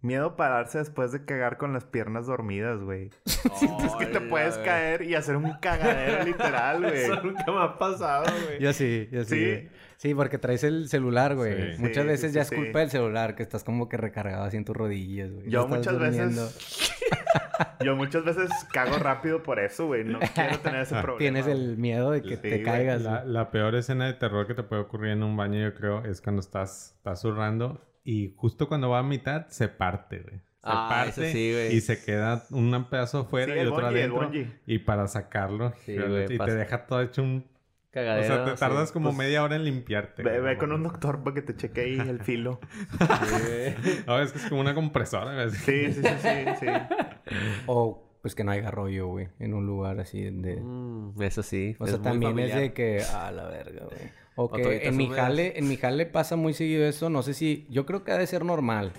Miedo 0.00 0.26
a 0.26 0.36
pararse 0.36 0.78
después 0.78 1.12
de 1.12 1.24
cagar 1.24 1.58
con 1.58 1.72
las 1.72 1.84
piernas 1.84 2.26
dormidas, 2.26 2.80
güey. 2.82 3.10
Sientes 3.54 3.94
que 4.00 4.06
te 4.06 4.20
puedes 4.20 4.58
caer 4.58 5.02
y 5.02 5.14
hacer 5.14 5.36
un 5.36 5.52
cagadero 5.60 6.24
literal, 6.24 6.80
güey. 6.82 7.02
Eso 7.02 7.22
nunca 7.22 7.44
me 7.52 7.62
ha 7.62 7.78
pasado, 7.78 8.24
güey. 8.46 8.58
Yo 8.60 8.72
sí, 8.72 9.08
yo 9.12 9.22
sí. 9.24 9.68
¿Sí? 9.98 10.14
porque 10.16 10.38
traes 10.38 10.64
el 10.64 10.88
celular, 10.88 11.36
güey. 11.36 11.76
Sí. 11.76 11.80
Muchas 11.82 12.02
Sí, 12.02 12.08
veces 12.08 12.30
sí, 12.32 12.36
ya 12.36 12.44
sí, 12.44 12.52
es 12.54 12.58
sí. 12.58 12.64
culpa 12.64 12.80
del 12.80 12.90
celular, 12.90 13.36
que 13.36 13.44
estás 13.44 13.62
como 13.62 13.88
que 13.88 13.96
recargado 13.96 14.42
así 14.42 14.56
en 14.56 14.64
tus 14.64 14.76
rodillas, 14.76 15.30
güey. 15.30 15.48
Yo 15.48 15.68
muchas 15.68 15.92
durmiendo. 15.96 16.42
veces... 16.46 16.92
Yo 17.84 17.96
muchas 17.96 18.24
veces 18.24 18.50
cago 18.72 18.98
rápido 18.98 19.42
por 19.42 19.58
eso, 19.58 19.86
güey. 19.86 20.04
No 20.04 20.18
quiero 20.34 20.58
tener 20.60 20.82
ese 20.82 20.94
problema. 20.96 21.18
Tienes 21.18 21.46
el 21.46 21.76
miedo 21.78 22.10
de 22.10 22.22
que 22.22 22.36
Sí, 22.36 22.42
te 22.42 22.62
caigas. 22.62 23.02
La, 23.02 23.20
güey. 23.22 23.32
la 23.32 23.50
peor 23.50 23.74
escena 23.74 24.06
de 24.06 24.14
terror 24.14 24.46
que 24.46 24.54
te 24.54 24.62
puede 24.62 24.82
ocurrir 24.82 25.12
en 25.12 25.22
un 25.22 25.36
baño, 25.36 25.60
yo 25.60 25.74
creo, 25.74 26.04
es 26.04 26.20
cuando 26.20 26.40
estás, 26.40 26.94
estás 26.96 27.20
zurrando 27.20 27.84
y 28.04 28.34
justo 28.36 28.68
cuando 28.68 28.90
va 28.90 29.00
a 29.00 29.02
mitad 29.02 29.46
se 29.48 29.68
parte, 29.68 30.18
güey. 30.20 30.36
Se 30.38 30.68
Ah, 30.70 30.86
parte 30.88 31.32
sí, 31.32 31.52
güey. 31.52 31.74
y 31.74 31.80
se 31.80 32.04
queda 32.04 32.44
un 32.50 32.86
pedazo 32.88 33.20
afuera 33.20 33.52
Sí, 33.52 33.58
y 33.58 33.62
el 33.62 33.68
otro 33.72 33.86
adentro. 33.86 34.20
bungee. 34.20 34.60
Y 34.66 34.78
para 34.78 35.08
sacarlo, 35.08 35.72
Sí, 35.84 35.92
fíjate, 35.94 36.08
güey, 36.08 36.34
y 36.34 36.38
pasa. 36.38 36.50
te 36.52 36.56
deja 36.56 36.86
todo 36.86 37.02
hecho 37.02 37.22
un... 37.22 37.51
O 38.00 38.22
sea, 38.22 38.44
te 38.44 38.54
tardas 38.54 38.88
sí. 38.88 38.92
como 38.94 39.10
Pues, 39.10 39.18
media 39.18 39.42
hora 39.42 39.56
en 39.56 39.64
limpiarte. 39.64 40.22
Ve, 40.22 40.56
con 40.56 40.72
un 40.72 40.82
doctor 40.82 41.22
para 41.22 41.34
que 41.34 41.42
te 41.42 41.54
cheque 41.54 41.82
ahí 41.82 41.98
el 41.98 42.20
filo. 42.24 42.58
No, 44.06 44.18
es 44.18 44.32
que 44.32 44.38
es 44.38 44.46
como 44.46 44.62
una 44.62 44.74
compresora. 44.74 45.50
Sí, 45.50 45.92
sí, 45.92 46.02
sí, 46.02 46.08
sí, 46.22 46.44
sí. 46.60 46.66
O 47.66 48.08
pues 48.22 48.36
que 48.36 48.44
no 48.44 48.52
haya 48.52 48.70
rollo, 48.70 49.08
güey, 49.08 49.28
en 49.40 49.52
un 49.52 49.66
lugar 49.66 49.98
así 49.98 50.22
de... 50.22 50.56
Mm, 50.56 51.20
eso 51.20 51.42
sí. 51.42 51.74
O 51.80 51.86
sea, 51.88 52.00
también 52.00 52.38
es 52.38 52.54
de 52.54 52.72
que... 52.72 53.02
A 53.02 53.32
la 53.32 53.48
verga, 53.48 53.84
güey. 53.84 54.10
O 54.36 54.50
que 54.50 54.86
en 54.86 54.96
mi 54.96 55.08
jale, 55.08 55.58
en 55.58 55.68
mi 55.68 55.76
jale 55.76 56.06
pasa 56.06 56.36
muy 56.36 56.54
seguido 56.54 56.86
eso. 56.86 57.10
No 57.10 57.22
sé 57.22 57.34
si... 57.34 57.66
Yo 57.68 57.84
creo 57.84 58.04
que 58.04 58.12
ha 58.12 58.18
de 58.18 58.26
ser 58.28 58.44
normal. 58.44 58.92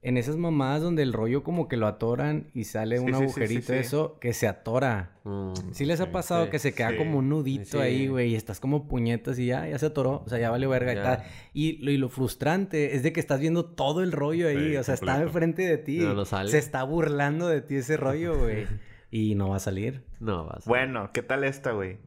En 0.00 0.16
esas 0.16 0.36
mamadas 0.36 0.80
donde 0.80 1.02
el 1.02 1.12
rollo 1.12 1.42
como 1.42 1.66
que 1.66 1.76
lo 1.76 1.88
atoran 1.88 2.46
y 2.54 2.64
sale 2.64 2.98
Sí, 2.98 3.04
un 3.04 3.14
sí, 3.14 3.22
agujerito, 3.22 3.60
sí, 3.66 3.72
sí. 3.72 3.78
eso, 3.80 4.16
que 4.20 4.32
se 4.32 4.46
atora. 4.46 5.18
Mm, 5.24 5.52
¿Sí 5.72 5.84
les 5.86 6.00
ha 6.00 6.12
pasado 6.12 6.44
sí, 6.44 6.50
que 6.52 6.58
se 6.60 6.72
queda 6.72 6.90
sí. 6.90 6.96
como 6.96 7.18
un 7.18 7.28
nudito 7.28 7.64
Sí. 7.72 7.78
ahí, 7.78 8.06
güey? 8.06 8.30
Y 8.30 8.34
estás 8.36 8.60
como 8.60 8.86
puñetas 8.86 9.38
y 9.40 9.46
ya, 9.46 9.66
ya 9.66 9.76
se 9.78 9.86
atoró. 9.86 10.22
O 10.24 10.28
sea, 10.28 10.38
ya 10.38 10.50
vale 10.50 10.68
verga 10.68 10.92
y 10.92 10.96
tal. 10.96 11.24
Y 11.52 11.78
lo, 11.84 11.90
y 11.90 11.96
lo 11.96 12.08
frustrante 12.08 12.94
es 12.94 13.02
de 13.02 13.12
que 13.12 13.18
estás 13.18 13.40
viendo 13.40 13.64
todo 13.64 14.02
el 14.04 14.12
rollo 14.12 14.46
ahí. 14.48 14.70
Sí, 14.70 14.76
o 14.76 14.84
sea, 14.84 14.94
está 14.94 15.20
enfrente 15.20 15.62
de 15.62 15.78
ti. 15.78 15.98
Pero 15.98 16.14
no 16.14 16.24
sale. 16.24 16.50
Se 16.50 16.58
está 16.58 16.84
burlando 16.84 17.48
de 17.48 17.60
ti 17.60 17.74
ese 17.76 17.96
rollo, 17.96 18.38
güey. 18.38 18.66
y 19.10 19.34
no 19.34 19.48
va 19.50 19.56
a 19.56 19.60
salir. 19.60 20.04
No, 20.20 20.44
vas. 20.46 20.64
Bueno, 20.64 21.10
¿qué 21.12 21.22
tal 21.22 21.42
esta, 21.42 21.72
güey? 21.72 21.98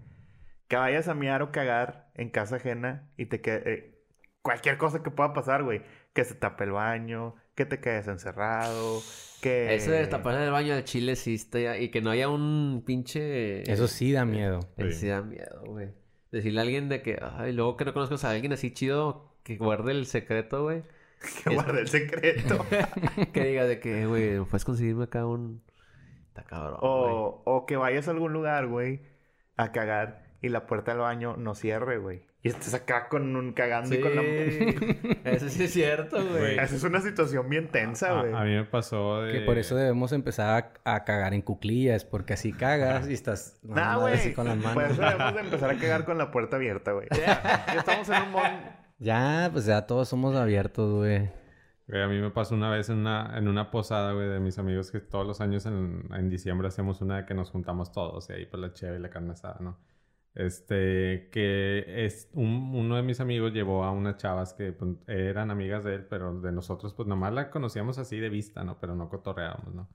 Que 0.70 0.78
vayas 0.78 1.10
a 1.10 1.14
miar 1.14 1.42
o 1.42 1.52
cagar 1.52 2.10
en 2.16 2.30
casa 2.30 2.56
ajena 2.56 3.12
y 3.18 3.26
te 3.26 3.42
quede... 3.42 3.74
eh, 3.74 4.02
cualquier 4.42 4.78
cosa 4.78 5.04
que 5.04 5.12
pueda 5.12 5.34
pasar, 5.34 5.64
güey. 5.64 5.82
Que 6.14 6.24
se 6.24 6.36
tape 6.36 6.64
el 6.64 6.72
baño, 6.72 7.36
que 7.56 7.66
te 7.66 7.80
quedes 7.80 8.08
encerrado, 8.08 9.02
que... 9.42 9.74
Eso 9.76 9.92
de 9.92 10.06
tapar 10.08 10.36
en 10.36 10.42
el 10.42 10.52
baño 10.52 10.74
del 10.76 10.84
chile 10.84 11.16
sí 11.16 11.36
está 11.36 11.60
ya- 11.60 11.78
Y 11.78 11.90
que 11.90 12.02
no 12.02 12.10
haya 12.12 12.30
un 12.30 12.84
pinche... 12.86 13.70
Eso 13.72 13.88
sí 13.88 14.12
da 14.12 14.26
miedo. 14.26 14.60
Eso 14.78 14.90
Sí. 14.92 14.96
sí 15.02 15.08
da 15.08 15.22
miedo, 15.22 15.64
güey. 15.66 15.90
Decirle 16.32 16.60
a 16.60 16.64
alguien 16.64 16.90
de 16.90 17.02
que... 17.02 17.20
Ay, 17.22 17.52
luego 17.54 17.76
que 17.78 17.86
no 17.86 17.94
conozcas 17.94 18.24
a 18.24 18.32
alguien 18.32 18.54
así 18.54 18.72
chido 18.72 19.36
que 19.44 19.58
guarde 19.58 19.92
el 19.92 20.06
secreto, 20.06 20.64
güey. 20.64 20.84
Que 21.44 21.54
guarde 21.54 21.82
el 21.82 21.88
secreto. 21.88 22.66
que 23.34 23.44
diga 23.46 23.66
de 23.66 23.80
que, 23.80 24.08
güey, 24.08 24.40
¿puedes 24.46 24.66
conseguirme 24.66 25.04
acá 25.04 25.26
un... 25.26 25.62
Está 26.30 26.44
cabrón, 26.44 26.80
güey. 26.80 27.14
o, 27.14 27.42
o 27.46 27.66
que 27.66 27.76
vayas 27.76 28.08
a 28.08 28.12
algún 28.12 28.32
lugar, 28.34 28.68
güey, 28.68 29.02
a 29.58 29.72
cagar 29.74 30.24
y 30.42 30.48
la 30.50 30.66
puerta 30.66 30.92
del 30.94 31.02
baño 31.02 31.36
no 31.38 31.54
cierre, 31.56 31.98
güey. 31.98 32.24
Y 32.44 32.48
estés 32.50 32.74
acá 32.74 33.08
con 33.08 33.36
un 33.36 33.54
cagando 33.54 33.94
y 33.94 34.02
con 34.02 34.16
la... 34.16 34.22
Eso 35.32 35.48
sí 35.48 35.64
es 35.66 35.74
cierto, 35.74 36.18
güey. 36.28 36.58
Esa 36.58 36.76
es 36.76 36.84
una 36.84 37.00
situación 37.00 37.48
bien 37.50 37.68
tensa, 37.68 38.18
A, 38.18 38.22
güey. 38.22 38.34
a 38.34 38.44
mí 38.44 38.56
me 38.56 38.66
pasó 38.66 39.22
de... 39.22 39.34
Que 39.34 39.42
por 39.42 39.60
eso 39.60 39.76
debemos 39.76 40.12
empezar 40.12 40.74
a, 40.84 40.96
a 40.96 41.04
cagar 41.04 41.36
en 41.36 41.44
cuclillas. 41.44 42.04
Porque 42.04 42.34
así 42.34 42.52
cagas 42.52 43.08
y 43.08 43.14
estás... 43.14 43.60
Nah, 43.64 43.98
güey. 43.98 44.16
así 44.16 44.34
con 44.34 44.48
las 44.48 44.58
manos. 44.58 44.74
Por 44.74 44.84
eso 44.86 45.02
debemos 45.04 45.36
de 45.36 45.42
empezar 45.42 45.70
a 45.70 45.78
cagar 45.78 46.06
con 46.06 46.18
la 46.18 46.32
puerta 46.32 46.56
abierta, 46.56 46.94
güey. 46.94 47.08
Ya, 47.12 47.64
ya 47.68 47.76
estamos 47.80 48.10
en 48.10 48.24
un 48.24 48.32
mon... 48.32 48.52
Ya, 48.98 49.50
pues 49.52 49.66
ya 49.66 49.86
todos 49.86 50.10
somos 50.10 50.36
abiertos, 50.36 50.92
güey. 50.94 51.30
Güey, 51.88 52.02
a 52.02 52.08
mí 52.08 52.20
me 52.20 52.32
pasó 52.32 52.56
una 52.56 52.72
vez 52.72 52.90
en 52.90 52.98
una, 53.00 53.38
en 53.38 53.48
una 53.50 53.70
posada, 53.70 54.14
güey, 54.14 54.30
de 54.30 54.40
mis 54.40 54.58
amigos 54.58 54.90
que 54.92 55.00
todos 55.00 55.28
los 55.28 55.42
años 55.42 55.66
en, 55.68 56.08
en 56.12 56.30
diciembre 56.30 56.68
hacemos 56.70 57.02
una 57.02 57.18
de 57.18 57.26
que 57.26 57.34
nos 57.36 57.52
juntamos 57.52 57.92
todos 57.92 58.30
y 58.30 58.34
ahí 58.34 58.46
pues 58.48 58.62
la 58.62 58.74
chévere 58.74 58.98
y 58.98 59.02
la 59.02 59.10
carne 59.10 59.34
asada, 59.34 59.58
¿no? 59.60 59.78
Este, 60.34 61.30
que 61.32 62.06
es 62.06 62.30
un- 62.34 62.72
uno 62.74 62.96
de 62.96 63.02
mis 63.04 63.20
amigos 63.20 63.52
llevó 63.54 63.84
a 63.84 63.92
unas 63.92 64.16
chavas 64.18 64.54
que 64.54 64.72
pues, 64.72 64.92
eran 65.08 65.52
amigas 65.52 65.84
de 65.84 65.96
él, 65.96 66.06
pero 66.10 66.40
de 66.40 66.52
nosotros, 66.54 66.94
pues 66.94 67.08
nomás 67.08 67.34
la 67.34 67.50
conocíamos 67.50 67.98
así 67.98 68.18
de 68.20 68.30
vista, 68.30 68.64
¿no? 68.64 68.80
Pero 68.80 68.96
no 68.96 69.10
cotorreábamos, 69.10 69.74
¿no? 69.76 69.90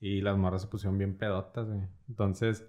Y 0.00 0.20
las 0.20 0.36
morras 0.36 0.62
se 0.62 0.68
pusieron 0.68 0.96
bien 0.98 1.16
pedotas, 1.18 1.66
güey. 1.68 1.88
Entonces, 2.08 2.64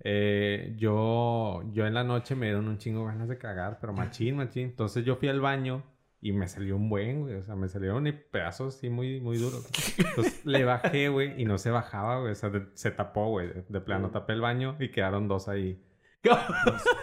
eh, 0.00 0.74
yo, 0.78 1.62
yo 1.72 1.86
en 1.86 1.94
la 1.94 2.04
noche 2.04 2.34
me 2.34 2.46
dieron 2.46 2.68
un 2.68 2.78
chingo 2.78 3.04
ganas 3.04 3.28
de 3.28 3.38
cagar, 3.38 3.78
pero 3.80 3.92
machín, 3.92 4.36
machín. 4.36 4.66
Entonces 4.68 5.04
yo 5.04 5.16
fui 5.16 5.28
al 5.28 5.40
baño 5.40 5.82
y 6.20 6.32
me 6.32 6.48
salió 6.48 6.76
un 6.76 6.88
buen, 6.88 7.22
güey. 7.22 7.34
O 7.34 7.42
sea, 7.42 7.54
me 7.56 7.68
salieron 7.68 8.06
y 8.06 8.12
pedazos 8.12 8.76
así 8.76 8.88
muy, 8.88 9.20
muy 9.20 9.36
duros. 9.36 9.66
Entonces 9.98 10.44
le 10.46 10.64
bajé, 10.64 11.08
güey, 11.08 11.40
y 11.40 11.44
no 11.44 11.58
se 11.58 11.70
bajaba, 11.70 12.20
güey. 12.20 12.32
O 12.32 12.34
sea, 12.34 12.50
de- 12.50 12.66
se 12.74 12.90
tapó, 12.92 13.28
güey. 13.30 13.48
De, 13.48 13.64
de 13.68 13.80
plano, 13.80 14.10
tapé 14.10 14.32
el 14.34 14.40
baño 14.40 14.76
y 14.78 14.90
quedaron 14.90 15.28
dos 15.28 15.48
ahí. 15.48 15.82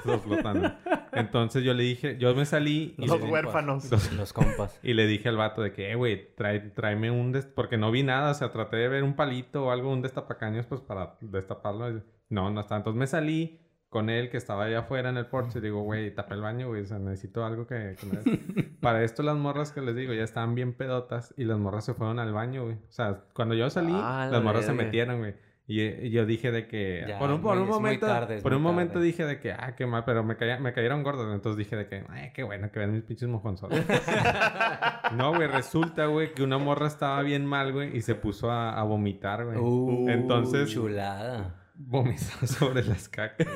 Dos 0.06 0.22
flotando. 0.22 0.72
Entonces 1.12 1.64
yo 1.64 1.74
le 1.74 1.84
dije, 1.84 2.18
yo 2.18 2.34
me 2.36 2.46
salí 2.46 2.96
y 2.98 3.06
Los 3.08 3.20
le- 3.22 3.28
huérfanos. 3.30 3.90
Los- 3.92 4.12
Los 4.14 4.34
compas. 4.34 4.80
y 4.84 4.94
le 4.94 5.06
dije 5.08 5.30
al 5.30 5.38
vato 5.38 5.62
de 5.62 5.72
que, 5.74 5.92
eh, 5.92 5.96
güey, 5.96 6.34
trae, 6.36 6.60
tráeme 6.60 7.12
un... 7.12 7.32
des-", 7.32 7.46
Porque 7.46 7.78
no 7.78 7.92
vi 7.92 8.04
nada, 8.04 8.32
o 8.32 8.34
sea, 8.34 8.52
traté 8.52 8.78
de 8.78 8.88
ver 8.88 9.04
un 9.04 9.16
palito 9.16 9.66
o 9.66 9.72
algo, 9.72 9.92
un 9.92 10.02
destapacaños, 10.02 10.66
pues 10.66 10.82
para 10.82 11.18
destaparlo. 11.22 12.02
No, 12.30 12.50
no 12.50 12.62
está. 12.62 12.78
Entonces 12.78 13.00
me 13.00 13.08
salí 13.08 13.60
con 13.90 14.10
él, 14.10 14.32
que 14.32 14.38
estaba 14.38 14.64
allá 14.64 14.80
afuera 14.80 15.10
en 15.10 15.18
el 15.18 15.28
porche, 15.28 15.60
y 15.60 15.62
digo, 15.62 15.84
güey, 15.84 16.16
tapé 16.16 16.34
el 16.34 16.42
baño, 16.42 16.68
güey, 16.70 16.82
o 16.82 16.86
sea, 16.88 16.98
necesito 16.98 17.46
algo 17.46 17.68
que... 17.68 17.96
que 18.00 18.06
me 18.08 18.18
des". 18.18 18.66
para 18.82 19.04
esto 19.04 19.22
las 19.22 19.38
morras 19.38 19.72
que 19.72 19.82
les 19.82 19.96
digo, 19.96 20.14
ya 20.14 20.24
estaban 20.24 20.56
bien 20.56 20.74
pedotas 20.74 21.32
y 21.38 21.44
las 21.46 21.60
morras 21.60 21.86
se 21.86 21.94
fueron 21.94 22.18
al 22.20 22.34
baño, 22.34 22.64
güey. 22.64 22.76
O 22.76 22.92
sea, 22.92 23.22
cuando 23.36 23.54
yo 23.54 23.70
salí, 23.70 23.94
Ah, 23.96 24.26
la 24.26 24.32
las 24.38 24.44
morras 24.44 24.66
se 24.66 24.74
metieron, 24.74 25.20
güey. 25.20 25.36
Y, 25.66 26.10
yo 26.10 26.26
dije 26.26 26.52
de 26.52 26.68
que... 26.68 27.06
Ya, 27.08 27.18
por 27.20 27.32
un, 27.32 27.42
por 27.42 27.56
muy- 27.56 27.64
un 27.64 27.70
momento... 27.70 28.06
tarde, 28.06 28.42
por 28.42 28.54
un 28.54 28.62
momento 28.62 29.00
dije 29.00 29.26
de 29.26 29.40
que, 29.40 29.54
ah, 29.54 29.76
qué 29.78 29.86
mal, 29.86 30.04
pero 30.06 30.22
me, 30.24 30.36
caía- 30.36 30.60
me 30.60 30.74
cayeron 30.74 31.04
gordos. 31.04 31.34
Entonces 31.34 31.58
dije 31.58 31.78
de 31.78 31.88
que, 31.88 32.04
ay, 32.10 32.32
qué 32.34 32.44
bueno 32.44 32.70
que 32.70 32.80
ven 32.80 32.92
mis 32.92 33.04
pinches 33.04 33.30
mojonzones. 33.30 33.86
no, 35.16 35.34
güey, 35.34 35.48
resulta, 35.48 36.08
güey, 36.08 36.34
que 36.34 36.44
una 36.44 36.58
morra 36.58 36.88
estaba 36.88 37.22
bien 37.22 37.46
mal, 37.46 37.72
güey, 37.72 37.96
y 37.96 38.02
se 38.02 38.14
puso 38.16 38.52
a, 38.52 38.78
a 38.78 38.84
vomitar, 38.84 39.46
güey. 39.46 39.58
Uh, 39.58 40.10
Entonces, 40.10 40.70
Chulada. 40.70 41.56
vomitó 41.76 42.46
sobre 42.46 42.84
las 42.84 43.08
cacas. 43.08 43.48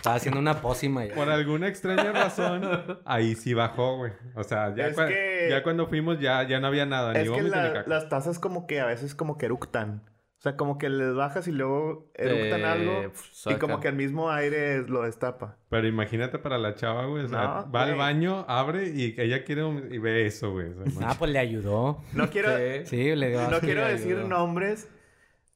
Estaba 0.00 0.16
haciendo 0.16 0.40
una 0.40 0.62
pócima 0.62 1.04
ya. 1.04 1.14
Por 1.14 1.28
alguna 1.28 1.68
extraña 1.68 2.10
razón, 2.12 2.62
ahí 3.04 3.34
sí 3.34 3.52
bajó, 3.52 3.98
güey. 3.98 4.12
O 4.34 4.42
sea, 4.42 4.74
ya, 4.74 4.86
Es 4.86 4.96
cua- 4.96 5.08
que- 5.08 5.48
ya 5.50 5.62
cuando 5.62 5.86
fuimos 5.88 6.18
ya, 6.18 6.42
ya 6.48 6.58
no 6.58 6.68
había 6.68 6.86
nada, 6.86 7.12
ni 7.12 7.18
Es 7.20 7.30
que 7.30 7.42
ni 7.42 7.50
caca. 7.50 7.84
las 7.86 8.08
tazas 8.08 8.38
como 8.38 8.66
que 8.66 8.80
a 8.80 8.86
veces 8.86 9.14
como 9.14 9.36
que 9.36 9.44
eructan. 9.46 10.02
O 10.38 10.42
sea, 10.42 10.56
como 10.56 10.78
que 10.78 10.88
les 10.88 11.14
bajas 11.14 11.46
y 11.48 11.52
luego 11.52 12.10
eructan 12.14 12.60
Te 12.60 12.64
algo 12.66 13.12
y 13.44 13.54
como 13.56 13.78
que 13.80 13.88
el 13.88 13.94
mismo 13.94 14.30
aire 14.30 14.80
lo 14.88 15.02
destapa. 15.02 15.58
Pero 15.68 15.86
imagínate 15.86 16.38
para 16.38 16.56
la 16.56 16.74
chava, 16.74 17.04
güey. 17.04 17.24
O 17.24 17.28
sea, 17.28 17.42
No, 17.66 17.70
va 17.70 17.82
al 17.82 17.94
baño, 17.96 18.46
abre 18.48 18.88
y 18.88 19.14
ella 19.20 19.44
quiere 19.44 19.62
vom- 19.64 19.92
y 19.92 19.98
ve 19.98 20.24
eso, 20.24 20.50
güey. 20.52 20.68
O 20.68 20.90
sea, 20.92 21.10
Ah, 21.10 21.16
pues 21.18 21.30
le 21.30 21.38
ayudó. 21.40 22.02
No 22.14 22.30
quiero, 22.30 22.48
Sí, 22.86 23.14
le 23.14 23.28
dio 23.28 23.50
no 23.50 23.60
quiero 23.60 23.82
le 23.82 23.90
decir 23.92 24.12
ayudó. 24.16 24.28
nombres, 24.28 24.88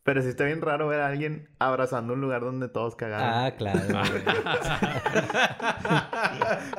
pero 0.05 0.23
sí 0.23 0.29
está 0.29 0.45
bien 0.45 0.61
raro 0.61 0.87
ver 0.87 1.01
a 1.01 1.09
alguien 1.09 1.49
abrazando 1.59 2.13
un 2.13 2.21
lugar 2.21 2.43
donde 2.43 2.69
todos 2.69 2.95
cagaron. 2.95 3.27
Ah, 3.27 3.57
claro. 3.57 3.81
güey. 3.89 4.23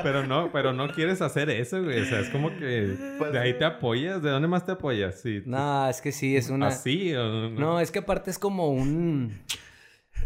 Pero 0.03 0.26
no, 0.26 0.51
pero 0.51 0.73
no 0.73 0.89
quieres 0.89 1.21
hacer 1.21 1.49
eso, 1.49 1.84
güey. 1.84 2.01
O 2.01 2.05
sea, 2.05 2.19
es 2.19 2.30
como 2.30 2.49
que 2.49 2.95
Pues 3.17 3.32
de 3.32 3.39
ahí 3.39 3.57
te 3.57 3.65
apoyas. 3.65 4.21
¿De 4.21 4.30
dónde 4.30 4.47
más 4.47 4.65
te 4.65 4.73
apoyas? 4.73 5.19
Sí. 5.19 5.41
No, 5.45 5.89
es 5.89 6.01
que 6.01 6.11
sí, 6.11 6.38
es 6.38 6.49
una... 6.49 6.67
¿Así 6.67 7.15
o 7.15 7.49
No, 7.49 7.80
es 7.80 7.91
que 7.91 7.99
aparte 7.99 8.30
es 8.30 8.38
como 8.38 8.69
un... 8.69 9.41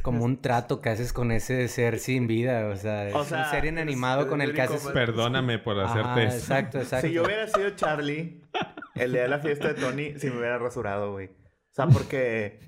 Como 0.02 0.26
un 0.26 0.42
trato 0.42 0.82
que 0.82 0.90
haces 0.90 1.14
con 1.14 1.32
ese 1.32 1.68
ser 1.68 2.00
sin 2.00 2.28
vida, 2.28 2.68
o 2.68 2.76
sea, 2.76 3.08
es 3.08 3.16
O 3.16 3.24
sea, 3.24 3.46
un 3.46 3.52
ser 3.52 3.66
inanimado 3.66 4.28
con 4.28 4.42
el 4.42 4.54
que 4.54 4.64
es 4.64 4.72
haces... 4.72 4.92
Perdóname 4.92 5.60
por 5.60 5.80
Ajá, 5.80 5.92
hacerte 5.92 6.26
eso. 6.28 6.38
exacto, 6.38 6.80
exacto. 6.80 7.08
Si 7.08 7.14
yo 7.14 7.24
hubiera 7.24 7.48
sido 7.48 7.70
Charlie, 7.72 8.42
el 8.96 9.14
día 9.14 9.24
de 9.24 9.28
la 9.30 9.40
fiesta 9.40 9.70
de 9.70 9.74
Tony, 9.76 10.14
sí 10.18 10.30
me 10.30 10.40
hubiera 10.40 10.58
rasurado, 10.58 11.12
güey. 11.14 11.28
O 11.28 11.74
sea, 11.74 11.88
porque 11.88 12.60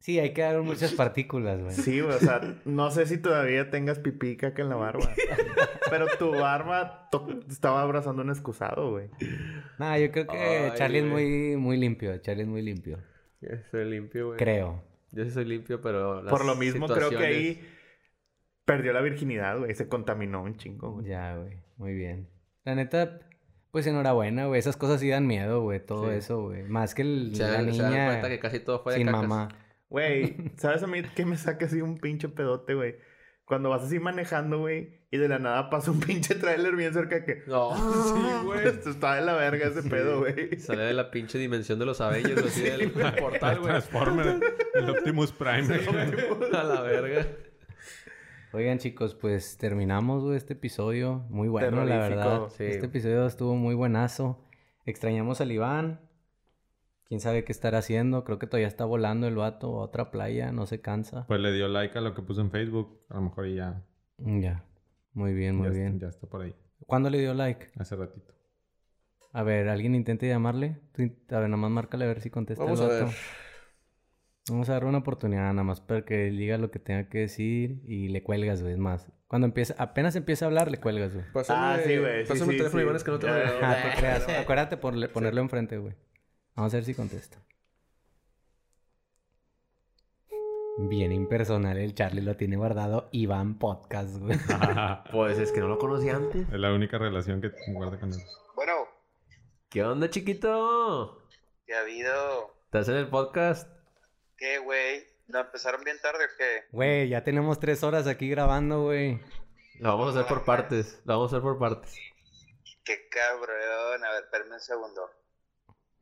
Sí, 0.00 0.18
ahí 0.18 0.32
quedaron 0.32 0.64
muchas 0.66 0.92
partículas, 0.94 1.60
güey. 1.60 1.72
sí, 1.74 2.00
güey, 2.00 2.14
o 2.16 2.18
sea, 2.18 2.40
no 2.64 2.90
sé 2.90 3.06
si 3.06 3.18
todavía 3.18 3.70
tengas 3.70 3.98
pipí 3.98 4.28
y 4.30 4.36
caca 4.36 4.62
en 4.62 4.68
la 4.70 4.76
barba. 4.76 5.08
Pero 5.90 6.06
tu 6.18 6.30
barba 6.32 7.08
to- 7.10 7.28
estaba 7.48 7.82
abrazando 7.82 8.22
un 8.22 8.30
excusado, 8.30 8.90
güey. 8.92 9.08
No, 9.78 9.98
yo 9.98 10.10
creo 10.10 10.26
que 10.26 10.36
Ay, 10.38 10.72
Charlie 10.76 11.00
es 11.00 11.04
muy, 11.04 11.56
muy 11.56 11.76
limpio. 11.76 12.16
Charlie 12.18 12.42
es 12.44 12.48
muy 12.48 12.62
limpio. 12.62 12.98
Yo 13.42 13.50
soy 13.70 13.90
limpio, 13.90 14.26
güey. 14.28 14.38
Creo. 14.38 14.82
Yo 15.12 15.24
sí 15.24 15.30
soy 15.32 15.44
limpio, 15.44 15.80
pero 15.80 16.22
las 16.22 16.30
Por 16.30 16.44
lo 16.44 16.54
mismo 16.54 16.86
creo 16.88 17.10
que 17.10 17.16
ahí 17.18 17.68
perdió 18.64 18.92
la 18.92 19.00
virginidad, 19.00 19.58
güey. 19.58 19.74
Se 19.74 19.88
contaminó 19.88 20.42
un 20.42 20.56
chingo, 20.56 20.92
güey. 20.92 21.06
Ya, 21.08 21.36
güey. 21.36 21.58
Muy 21.76 21.94
bien. 21.94 22.28
La 22.64 22.74
neta, 22.74 23.18
pues 23.70 23.86
enhorabuena, 23.86 24.46
güey. 24.46 24.58
Esas 24.60 24.76
cosas 24.76 25.00
sí 25.00 25.08
dan 25.08 25.26
miedo, 25.26 25.62
güey. 25.62 25.84
Todo 25.84 26.10
Sí. 26.10 26.16
eso, 26.16 26.42
güey. 26.42 26.62
Más 26.62 26.94
que 26.94 27.02
el, 27.02 27.32
Se 27.34 27.42
la 27.42 27.50
dan, 27.52 27.74
se 27.74 27.82
dan 27.82 27.90
niña 27.92 28.06
cuenta 28.08 28.28
que 28.28 28.38
casi 28.38 28.60
todo 28.60 28.82
fue 28.82 28.92
de 28.92 28.98
sin 28.98 29.06
cacas. 29.06 29.22
mamá. 29.22 29.48
Güey, 29.90 30.36
¿sabes 30.56 30.82
a 30.82 30.86
mí 30.86 31.02
qué 31.14 31.26
me 31.26 31.36
saca 31.36 31.66
así 31.66 31.82
un 31.82 31.98
pinche 31.98 32.28
pedote, 32.28 32.74
güey? 32.74 32.96
Cuando 33.44 33.68
vas 33.68 33.82
así 33.82 33.98
manejando, 33.98 34.60
güey, 34.60 35.00
y 35.10 35.18
de 35.18 35.28
la 35.28 35.40
nada 35.40 35.68
pasa 35.68 35.90
un 35.90 35.98
pinche 36.06 36.36
trailer 36.36 36.76
bien 36.76 36.94
cerca 36.94 37.24
que... 37.24 37.42
No. 37.48 37.74
Sí, 38.04 38.44
güey. 38.44 38.68
Esto 38.68 38.90
está 38.90 39.16
de 39.16 39.22
la 39.22 39.34
verga 39.34 39.66
ese 39.66 39.82
pedo, 39.82 40.20
güey. 40.20 40.56
Sale 40.58 40.84
de 40.84 40.94
la 40.94 41.10
pinche 41.10 41.36
dimensión 41.38 41.78
de 41.80 41.86
los 41.86 42.00
Avengers, 42.00 42.44
así 42.46 42.62
del 42.62 42.92
portal, 42.92 43.58
güey. 43.58 43.70
Transformer, 43.70 44.40
el 44.74 44.90
Optimus 44.90 45.32
Prime. 45.32 45.68
A 46.52 46.62
la 46.62 46.80
verga. 46.82 47.26
Oigan, 48.52 48.78
chicos, 48.78 49.14
pues 49.14 49.56
terminamos, 49.58 50.24
güey, 50.24 50.36
este 50.36 50.54
episodio. 50.54 51.24
Muy 51.28 51.48
bueno, 51.48 51.84
la 51.84 51.98
verdad. 51.98 52.48
sí. 52.56 52.64
Este 52.64 52.86
episodio 52.86 53.26
estuvo 53.26 53.54
muy 53.56 53.74
buenazo. 53.74 54.44
Extrañamos 54.86 55.40
al 55.40 55.50
Iván. 55.52 56.00
Quién 57.10 57.20
sabe 57.20 57.44
qué 57.44 57.50
estará 57.52 57.78
haciendo. 57.78 58.24
Creo 58.24 58.38
que 58.38 58.46
todavía 58.46 58.68
está 58.68 58.86
volando 58.86 59.26
el 59.26 59.34
vato 59.34 59.80
a 59.80 59.82
otra 59.82 60.10
playa. 60.10 60.52
No 60.52 60.64
se 60.66 60.80
cansa. 60.80 61.26
Pues 61.26 61.40
le 61.40 61.52
dio 61.52 61.68
like 61.68 61.98
a 61.98 62.00
lo 62.00 62.14
que 62.14 62.22
puso 62.22 62.40
en 62.40 62.50
Facebook. 62.50 63.04
A 63.10 63.16
lo 63.16 63.20
mejor 63.22 63.46
y 63.48 63.56
ya, 63.56 63.84
Mm, 64.18 64.40
Ya. 64.40 64.64
Muy 65.12 65.34
bien, 65.34 65.56
muy 65.56 65.66
ya, 65.66 65.72
bien. 65.72 65.86
Está, 65.94 66.06
ya 66.06 66.08
está 66.10 66.26
por 66.28 66.42
ahí. 66.42 66.54
¿Cuándo 66.86 67.10
le 67.10 67.18
dio 67.18 67.34
like? 67.34 67.66
Hace 67.78 67.96
ratito. 67.96 68.32
A 69.32 69.42
ver, 69.42 69.68
¿alguien 69.68 69.94
intente 69.96 70.26
llamarle? 70.28 70.78
A 71.30 71.38
ver, 71.40 71.48
nomás 71.50 71.70
márcale 71.70 72.04
a 72.04 72.08
ver 72.08 72.20
si 72.20 72.30
contesta 72.30 72.62
Vamos 72.64 72.78
el 72.80 72.86
a 72.86 72.88
vato. 72.88 73.06
ver. 73.06 73.14
Vamos 74.48 74.68
a 74.68 74.72
darle 74.74 74.88
una 74.88 74.98
oportunidad 74.98 75.42
nada 75.52 75.62
más 75.64 75.80
para 75.80 76.04
que 76.04 76.30
diga 76.30 76.58
lo 76.58 76.70
que 76.70 76.78
tenga 76.78 77.08
que 77.08 77.18
decir 77.18 77.82
y 77.84 78.08
le 78.08 78.22
cuelgas, 78.22 78.62
güey. 78.62 78.74
Es 78.74 78.78
más, 78.78 79.10
cuando 79.28 79.46
empieza, 79.46 79.74
apenas 79.78 80.14
empieza 80.16 80.44
a 80.44 80.48
hablar, 80.48 80.70
le 80.70 80.78
cuelgas, 80.78 81.12
güey. 81.12 81.24
Pásame, 81.32 81.60
Ah, 81.60 81.78
sí, 81.84 81.96
güey, 81.98 82.22
Pásame 82.26 82.38
sí, 82.46 82.50
el 82.52 82.56
teléfono, 82.56 82.80
sí. 82.80 82.84
Iván, 82.84 82.96
es 82.96 83.04
que 83.04 83.10
no 83.10 83.18
te 83.18 83.26
lo 83.28 83.32
ya, 83.36 83.58
Ah. 83.62 84.40
Acuérdate 84.42 84.76
por 84.76 85.12
ponerlo 85.12 85.40
enfrente, 85.40 85.76
güey. 85.78 85.94
Vamos 86.54 86.72
a 86.74 86.76
ver 86.76 86.84
si 86.84 86.94
contesta. 86.94 87.38
Bien 90.78 91.12
impersonal 91.12 91.76
el 91.76 91.94
Charlie 91.94 92.22
lo 92.22 92.36
tiene 92.36 92.56
guardado 92.56 93.08
Iván 93.12 93.58
Podcast, 93.58 94.16
güey. 94.16 94.38
Pues 95.12 95.38
es 95.38 95.52
que 95.52 95.60
no 95.60 95.68
lo 95.68 95.78
conocí 95.78 96.08
antes. 96.08 96.48
es 96.48 96.58
la 96.60 96.72
única 96.72 96.98
relación 96.98 97.40
que 97.40 97.50
guarda 97.72 97.98
con 98.00 98.12
él. 98.12 98.20
Bueno, 98.54 98.72
¿Qué 99.68 99.84
onda, 99.84 100.08
chiquito? 100.10 101.22
¿qué 101.66 101.74
ha 101.74 101.80
habido? 101.80 102.56
¿Estás 102.64 102.88
en 102.88 102.96
el 102.96 103.08
podcast? 103.08 103.68
¿Qué, 104.36 104.58
güey? 104.58 105.04
¿No 105.28 105.38
empezaron 105.40 105.82
bien 105.84 105.96
tarde 106.02 106.24
o 106.24 106.28
qué? 106.36 106.64
Güey, 106.72 107.08
ya 107.08 107.22
tenemos 107.22 107.60
tres 107.60 107.84
horas 107.84 108.06
aquí 108.08 108.28
grabando, 108.28 108.82
güey. 108.82 109.20
Lo 109.78 109.90
vamos 109.90 110.08
a 110.08 110.20
hacer 110.20 110.26
por 110.28 110.44
partes. 110.44 111.00
Lo 111.04 111.14
vamos 111.14 111.32
a 111.32 111.36
hacer 111.36 111.42
por 111.42 111.58
partes. 111.58 111.94
Qué 112.84 113.08
cabrón. 113.10 114.02
A 114.04 114.10
ver, 114.12 114.24
espérame 114.24 114.52
un 114.54 114.60
segundo. 114.60 115.02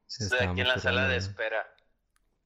Estoy 0.08 0.38
aquí 0.46 0.60
en 0.60 0.68
la 0.68 0.78
sala 0.78 1.02
de 1.02 1.16
currando. 1.18 1.30
espera. 1.30 1.74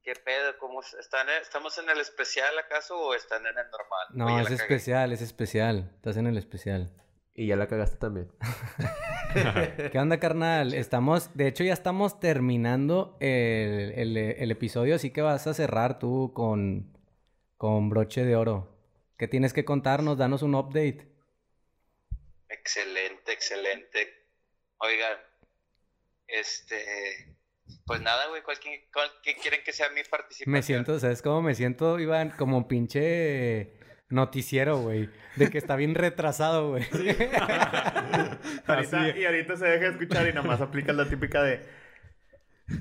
¿Qué 0.02 0.14
pedo? 0.16 0.58
¿Cómo 0.58 0.80
es- 0.80 0.94
están? 0.94 1.28
¿Estamos 1.40 1.78
en 1.78 1.88
el 1.88 2.00
especial 2.00 2.58
acaso 2.58 2.98
o 2.98 3.14
están 3.14 3.42
en 3.42 3.56
el 3.56 3.70
normal? 3.70 4.06
No, 4.14 4.38
es 4.40 4.44
cagué. 4.48 4.54
especial, 4.56 5.12
es 5.12 5.22
especial. 5.22 5.92
Estás 5.94 6.16
en 6.16 6.26
el 6.26 6.36
especial. 6.36 6.92
Y 7.34 7.46
ya 7.46 7.56
la 7.56 7.66
cagaste 7.68 7.96
también. 7.96 8.30
¿Qué 9.92 9.98
onda, 9.98 10.18
carnal? 10.18 10.74
Estamos, 10.74 11.34
de 11.36 11.46
hecho, 11.46 11.64
ya 11.64 11.72
estamos 11.72 12.18
terminando 12.20 13.16
el, 13.20 13.92
el- 13.96 14.16
el 14.16 14.50
episodio, 14.50 14.96
así 14.96 15.10
que 15.12 15.22
vas 15.22 15.46
a 15.46 15.54
cerrar 15.54 15.98
tú 15.98 16.32
con, 16.34 16.98
con 17.56 17.88
broche 17.88 18.24
de 18.24 18.36
oro. 18.36 18.76
¿Qué 19.16 19.28
tienes 19.28 19.52
que 19.52 19.64
contarnos? 19.64 20.18
Danos 20.18 20.42
un 20.42 20.54
update. 20.56 21.08
Excelente, 22.48 23.32
excelente. 23.32 24.08
Oigan, 24.78 25.16
este... 26.26 27.36
Pues 27.86 28.00
nada, 28.00 28.26
güey. 28.28 28.42
¿cuál, 28.42 28.58
quién- 28.60 28.80
cuál- 28.92 29.10
¿Qué 29.22 29.34
quieren 29.34 29.60
que 29.64 29.72
sea 29.72 29.88
mi 29.90 30.02
participación? 30.08 30.52
Me 30.52 30.62
siento, 30.62 30.98
¿sabes 31.00 31.20
cómo 31.22 31.42
me 31.42 31.54
siento, 31.54 31.98
Iván? 31.98 32.30
Como 32.30 32.68
pinche 32.68 33.72
noticiero, 34.08 34.78
güey. 34.78 35.08
De 35.36 35.50
que 35.50 35.58
está 35.58 35.74
bien 35.76 35.94
retrasado, 35.94 36.70
güey. 36.70 36.84
Ahorita, 38.66 39.16
y 39.16 39.24
ahorita 39.24 39.56
se 39.56 39.66
deja 39.66 39.88
escuchar 39.88 40.28
y 40.28 40.32
nada 40.32 40.46
más 40.46 40.60
aplica 40.60 40.92
la 40.92 41.08
típica 41.08 41.42
de... 41.42 41.60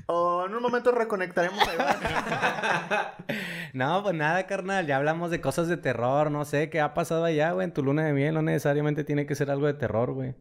O 0.06 0.44
en 0.46 0.54
un 0.54 0.62
momento 0.62 0.92
reconectaremos 0.92 1.66
a 1.68 1.74
Iván. 1.74 1.96
No, 3.74 4.02
pues 4.02 4.14
nada, 4.14 4.46
carnal. 4.46 4.86
Ya 4.86 4.96
hablamos 4.98 5.30
de 5.30 5.40
cosas 5.40 5.66
de 5.66 5.78
terror. 5.78 6.30
No 6.30 6.44
sé 6.44 6.68
qué 6.68 6.80
ha 6.80 6.92
pasado 6.92 7.24
allá, 7.24 7.52
güey. 7.52 7.64
En 7.64 7.72
tu 7.72 7.82
luna 7.82 8.04
de 8.04 8.12
miel 8.12 8.34
no 8.34 8.42
necesariamente 8.42 9.02
tiene 9.02 9.24
que 9.24 9.34
ser 9.34 9.50
algo 9.50 9.66
de 9.66 9.72
terror, 9.74 10.12
güey. 10.12 10.34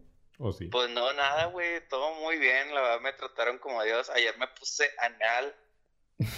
¿O 0.43 0.51
sí? 0.51 0.65
Pues 0.67 0.89
no, 0.89 1.13
nada, 1.13 1.45
güey, 1.45 1.87
todo 1.87 2.15
muy 2.15 2.37
bien, 2.39 2.73
la 2.73 2.81
verdad 2.81 2.99
me 3.01 3.13
trataron 3.13 3.59
como 3.59 3.83
Dios. 3.83 4.09
Ayer 4.09 4.35
me 4.39 4.47
puse 4.47 4.89
anal, 4.99 5.55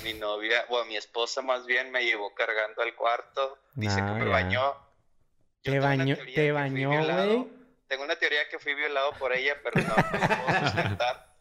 mi 0.03 0.13
novia, 0.19 0.65
o 0.69 0.84
mi 0.85 0.97
esposa 0.97 1.41
más 1.41 1.65
bien, 1.65 1.89
me 1.91 2.03
llevó 2.03 2.34
cargando 2.35 2.81
al 2.81 2.93
cuarto, 2.95 3.57
dice 3.75 3.99
Ah, 4.01 4.05
que 4.13 4.19
me 4.19 4.25
ya. 4.25 4.31
bañó. 4.31 4.75
Te 5.61 5.80
bañó, 5.80 6.17
te 6.35 6.51
bañó, 6.51 6.89
güey. 6.89 7.47
Tengo 7.88 8.03
una 8.03 8.17
teoría 8.17 8.49
que 8.49 8.59
fui 8.59 8.73
violado 8.75 9.13
por 9.13 9.31
ella, 9.34 9.55
pero 9.63 9.81
no, 9.88 9.95
no 9.95 10.45
puedo 10.45 10.59
sustentar. 10.59 11.34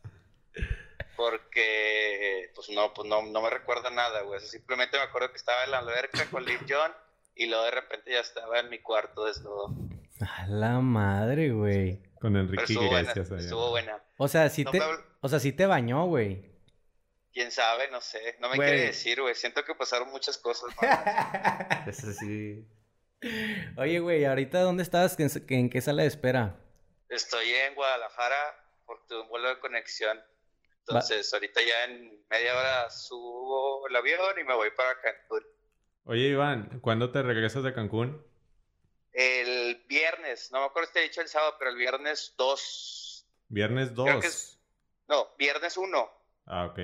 Porque, 1.17 2.51
pues 2.55 2.69
no, 2.71 2.93
pues 2.95 3.09
no, 3.09 3.23
no 3.23 3.43
me 3.43 3.51
recuerda 3.51 3.91
nada, 3.91 4.23
güey. 4.23 4.41
Simplemente 4.41 4.97
me 4.97 5.05
acuerdo 5.05 5.31
que 5.31 5.37
estaba 5.37 5.65
en 5.65 5.71
la 5.71 5.79
alberca 5.79 6.25
con 6.31 6.45
Liv 6.45 6.61
John 6.69 6.93
y 7.35 7.47
luego 7.47 7.65
de 7.65 7.71
repente 7.71 8.13
ya 8.13 8.21
estaba 8.21 8.61
en 8.61 8.71
mi 8.71 8.79
cuarto 8.81 9.25
desnudo. 9.25 9.75
A 10.21 10.47
la 10.47 10.81
madre, 10.81 11.51
güey. 11.51 12.01
Con 12.23 12.37
Enrique 12.37 12.63
estuvo 12.63 12.87
buena, 12.89 13.13
estuvo 13.13 13.71
buena. 13.71 14.01
O 14.17 14.29
sea, 14.29 14.49
sí 14.49 14.63
No 14.63 14.71
te... 14.71 14.79
me 14.79 14.87
O 15.21 15.29
sea, 15.29 15.41
sí 15.41 15.53
te 15.53 15.67
bañó, 15.67 16.07
güey. 16.07 16.53
Quién 17.33 17.51
sabe, 17.51 17.91
no 17.91 18.01
sé. 18.01 18.37
No 18.41 18.49
me 18.49 18.55
Güey. 18.57 18.69
quiere 18.69 18.87
decir, 18.87 19.21
güey. 19.21 19.35
Siento 19.35 19.65
que 19.65 19.75
pasaron 19.75 20.09
muchas 20.11 20.39
cosas. 20.39 20.71
Ese 21.89 22.13
sí. 22.15 22.65
Oye, 23.77 23.99
güey, 23.99 24.25
¿ahorita 24.25 24.61
dónde 24.61 24.85
estás? 24.85 25.19
¿En, 25.19 25.31
en 25.49 25.69
qué 25.69 25.81
sala 25.81 26.03
de 26.03 26.09
espera? 26.09 26.61
Estoy 27.09 27.51
en 27.51 27.75
Guadalajara 27.75 28.37
porque 28.87 29.03
tuve 29.09 29.23
un 29.23 29.29
vuelo 29.29 29.49
de 29.49 29.59
conexión. 29.59 30.21
Entonces, 30.87 31.33
ahorita 31.35 31.61
ya 31.61 31.93
en 31.93 32.25
media 32.31 32.57
hora 32.57 32.91
subo 32.91 33.89
el 33.89 33.97
avión 33.97 34.21
y 34.41 34.45
me 34.45 34.55
voy 34.55 34.71
para 34.77 34.95
Cancún. 35.01 35.43
Oye, 36.05 36.29
Iván, 36.29 36.79
¿cuándo 36.81 37.11
te 37.11 37.23
regresas 37.23 37.65
de 37.65 37.73
Cancún? 37.75 38.25
El 39.13 39.85
viernes, 39.89 40.51
no 40.53 40.61
me 40.61 40.67
acuerdo 40.67 40.89
si 40.89 40.93
te 40.95 41.01
he 41.01 41.03
dicho 41.03 41.21
el 41.21 41.29
sábado, 41.29 41.57
pero 41.59 41.71
el 41.71 41.77
viernes 41.77 42.35
2. 42.39 43.27
Viernes 43.49 43.95
2. 43.95 44.07
Creo 44.09 44.21
que 44.21 44.27
es- 44.29 44.59
No, 45.09 45.29
viernes 45.39 45.77
1. 45.77 46.11
Ah, 46.47 46.67
ok. 46.67 46.79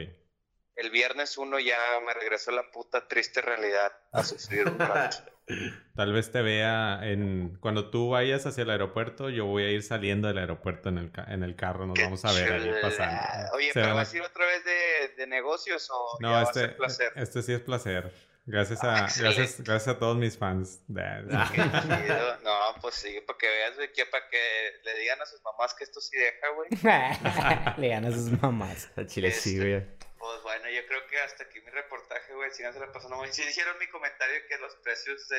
El 0.76 0.90
viernes 0.90 1.36
1 1.38 1.58
ya 1.58 1.78
me 2.06 2.12
regreso 2.14 2.50
a 2.50 2.54
la 2.54 2.70
puta 2.70 3.08
triste 3.08 3.40
realidad 3.40 3.90
a 4.12 4.22
sufrir 4.22 4.68
un 4.68 4.78
rato. 4.78 5.16
Tal 5.96 6.12
vez 6.12 6.30
te 6.30 6.42
vea 6.42 7.00
en... 7.02 7.56
Cuando 7.60 7.90
tú 7.90 8.10
vayas 8.10 8.44
hacia 8.46 8.62
el 8.62 8.70
aeropuerto, 8.70 9.30
yo 9.30 9.46
voy 9.46 9.64
a 9.64 9.70
ir 9.70 9.82
saliendo 9.82 10.28
del 10.28 10.36
aeropuerto 10.38 10.90
en 10.90 10.98
el, 10.98 11.10
ca- 11.10 11.24
en 11.28 11.42
el 11.42 11.56
carro. 11.56 11.86
Nos 11.86 11.98
vamos 11.98 12.22
a 12.26 12.32
ver 12.32 12.52
ahí 12.52 12.70
pasando. 12.82 13.20
Oye, 13.54 13.68
Se 13.68 13.72
pero 13.74 13.86
van 13.86 13.96
a- 13.96 14.00
¿vas 14.00 14.12
a 14.12 14.16
ir 14.18 14.22
otra 14.22 14.44
vez 14.46 14.64
de, 14.64 15.14
de 15.16 15.26
negocios 15.26 15.88
o 15.90 16.18
ya 16.20 16.26
No, 16.28 16.32
va 16.34 16.40
a 16.40 16.42
este, 16.42 16.60
ser 16.60 16.76
placer? 16.76 17.12
este 17.16 17.42
sí 17.42 17.52
es 17.54 17.60
placer. 17.60 18.12
Gracias 18.50 18.82
a, 18.82 18.88
Ah, 18.94 19.00
gracias, 19.02 19.38
excelente. 19.38 19.62
gracias 19.70 19.94
a 19.96 19.98
todos 19.98 20.16
mis 20.16 20.38
fans. 20.38 20.80
Qué 20.86 21.02
chido. 21.62 22.40
No, 22.42 22.80
pues 22.80 22.94
sí, 22.94 23.20
para 23.26 23.38
que 23.38 23.46
veas, 23.46 23.76
güey, 23.76 23.92
que 23.92 24.06
para 24.06 24.24
que 24.30 24.38
le 24.84 24.98
digan 25.00 25.20
a 25.20 25.26
sus 25.26 25.42
mamás 25.42 25.74
que 25.74 25.84
esto 25.84 26.00
sí 26.00 26.16
deja, 26.16 26.46
güey. 26.56 26.68
Le 27.78 27.88
ganas 27.88 28.14
a 28.14 28.16
sus 28.16 28.42
mamás. 28.42 28.88
Al 28.96 29.06
chile 29.06 29.30
sí, 29.32 29.58
güey. 29.58 29.84
Pues 30.18 30.42
bueno, 30.42 30.64
yo 30.70 30.80
creo 30.88 31.06
que 31.10 31.18
hasta 31.20 31.44
aquí 31.44 31.60
mi 31.60 31.70
reportaje, 31.70 32.34
güey. 32.34 32.50
Si 32.52 32.62
no 32.62 32.72
se 32.72 32.80
la 32.80 32.90
pasó, 32.90 33.08
no, 33.10 33.24
Sí 33.30 33.42
hicieron 33.48 33.78
mi 33.78 33.86
comentario 33.88 34.36
que 34.48 34.56
los 34.58 34.74
precios 34.76 35.28
de, 35.28 35.36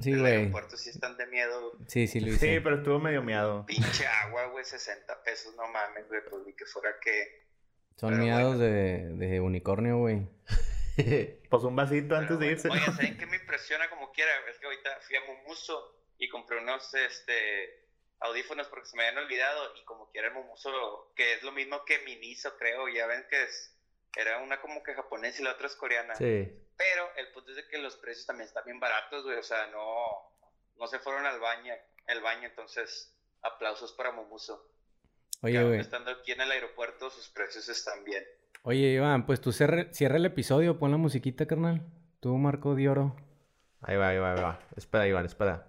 Sí, 0.00 0.16
güey. 0.18 0.32
aeropuerto 0.36 0.76
sí 0.76 0.90
están 0.90 1.16
de 1.16 1.26
miedo. 1.26 1.72
güey. 1.72 1.84
Sí, 1.88 2.06
sí 2.06 2.20
lo 2.20 2.28
hice. 2.28 2.54
Sí, 2.54 2.60
pero 2.60 2.76
estuvo 2.76 2.98
medio 3.00 3.22
miado. 3.22 3.66
Pinche 3.66 4.06
agua, 4.06 4.46
güey, 4.46 4.64
60 4.64 5.22
pesos, 5.24 5.54
no 5.56 5.66
mames, 5.68 6.06
güey. 6.08 6.20
Pues 6.30 6.46
ni 6.46 6.52
que 6.54 6.64
fuera 6.64 6.90
que. 7.02 7.44
Son 7.96 8.18
miados 8.20 8.58
de, 8.58 9.08
de 9.16 9.40
unicornio, 9.40 9.98
güey. 9.98 10.28
Pues 11.50 11.62
un 11.62 11.76
vasito 11.76 12.16
antes 12.16 12.38
de 12.38 12.46
irse. 12.46 12.68
Oye, 12.68 12.84
¿saben 12.86 13.18
qué 13.18 13.26
me 13.26 13.36
impresiona 13.36 13.88
como 13.88 14.12
quiera? 14.12 14.30
Es 14.50 14.58
que 14.58 14.66
ahorita 14.66 14.98
fui 15.02 15.16
a 15.16 15.24
Mumuso 15.24 15.94
y 16.18 16.28
compré 16.28 16.58
unos 16.58 16.92
este, 16.94 17.86
audífonos 18.20 18.68
porque 18.68 18.88
se 18.88 18.96
me 18.96 19.06
habían 19.06 19.24
olvidado 19.24 19.74
y 19.76 19.84
como 19.84 20.10
quiera 20.10 20.28
el 20.28 20.34
Mumuso, 20.34 21.12
que 21.14 21.34
es 21.34 21.42
lo 21.42 21.52
mismo 21.52 21.84
que 21.84 21.98
Miniso, 22.00 22.56
creo, 22.56 22.88
ya 22.88 23.06
ven 23.06 23.26
que 23.28 23.42
es, 23.42 23.74
era 24.16 24.38
una 24.38 24.60
como 24.60 24.82
que 24.82 24.94
japonesa 24.94 25.40
y 25.40 25.44
la 25.44 25.52
otra 25.52 25.66
es 25.66 25.76
coreana. 25.76 26.14
Sí. 26.16 26.50
Pero 26.76 27.10
el 27.16 27.28
punto 27.32 27.50
es 27.50 27.56
de 27.56 27.68
que 27.68 27.78
los 27.78 27.96
precios 27.96 28.26
también 28.26 28.48
están 28.48 28.64
bien 28.64 28.80
baratos, 28.80 29.24
güey, 29.24 29.38
o 29.38 29.42
sea, 29.42 29.66
no, 29.68 30.32
no 30.78 30.86
se 30.86 30.98
fueron 30.98 31.26
al 31.26 31.40
baño, 31.40 31.74
el 32.06 32.20
baño, 32.20 32.48
entonces 32.48 33.14
aplausos 33.42 33.92
para 33.92 34.12
Mumuso. 34.12 34.72
Oye, 35.42 35.62
güey. 35.62 35.80
estando 35.80 36.10
aquí 36.10 36.32
en 36.32 36.40
el 36.40 36.50
aeropuerto, 36.50 37.10
sus 37.10 37.28
precios 37.28 37.68
están 37.68 38.04
bien. 38.04 38.26
Oye, 38.62 38.94
Iván, 38.94 39.26
pues 39.26 39.40
tú 39.40 39.52
cierre- 39.52 39.88
cierra 39.92 40.16
el 40.16 40.24
episodio, 40.26 40.78
pon 40.78 40.90
la 40.90 40.96
musiquita, 40.96 41.46
carnal. 41.46 41.82
Tú, 42.20 42.36
Marco 42.36 42.74
de 42.74 42.88
Oro. 42.88 43.16
Ahí 43.80 43.96
va, 43.96 44.08
ahí 44.08 44.18
va, 44.18 44.32
ahí 44.34 44.40
va. 44.42 44.58
Espera, 44.76 45.06
Iván, 45.06 45.24
espera. 45.26 45.68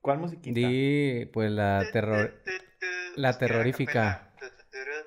¿Cuál 0.00 0.18
musiquita? 0.18 0.54
Di, 0.54 1.28
pues 1.32 1.50
la 1.50 1.84
terror... 1.92 2.34
La 3.16 3.36
terrorífica. 3.36 4.30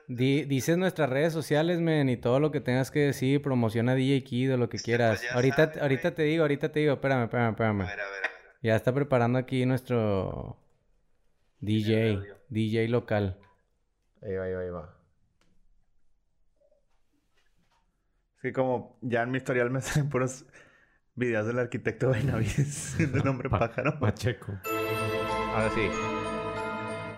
Di, 0.08 0.44
dices 0.44 0.78
nuestras 0.78 1.10
redes 1.10 1.32
sociales, 1.32 1.80
men, 1.80 2.10
y 2.10 2.18
todo 2.18 2.42
lo 2.42 2.52
que 2.52 2.60
tengas 2.60 2.92
que 2.92 3.00
decir, 3.00 3.42
promociona 3.42 3.96
DJ 3.96 4.24
Kid 4.26 4.54
o 4.54 4.58
lo 4.58 4.68
que 4.68 4.78
quieras. 4.78 5.24
ahorita, 5.32 5.72
ahorita 5.80 6.14
te 6.14 6.24
digo, 6.24 6.44
ahorita 6.44 6.70
te 6.74 6.82
digo, 6.82 6.94
espérame, 6.94 7.24
espérame, 7.24 7.52
espérame. 7.52 7.88
Ya 8.62 8.76
está 8.76 8.94
preparando 8.94 9.40
aquí 9.40 9.66
nuestro 9.66 10.58
DJ, 11.62 12.20
DJ 12.50 12.90
local. 12.90 13.38
Ahí 14.22 14.36
va, 14.36 14.44
ahí 14.44 14.54
va, 14.54 14.60
ahí 14.62 14.70
va. 14.70 14.98
Sí, 18.42 18.52
como 18.52 18.98
ya 19.02 19.22
en 19.22 19.32
mi 19.32 19.38
historial 19.38 19.70
me 19.70 19.82
salen 19.82 20.10
puros 20.10 20.46
videos 21.14 21.46
del 21.46 21.60
arquitecto 21.60 22.10
Benavides 22.10 22.98
de 23.14 23.24
nombre 23.24 23.50
pájaro. 23.50 24.00
Pacheco. 24.00 24.54
Ahora 25.54 25.70
sí. 25.76 25.90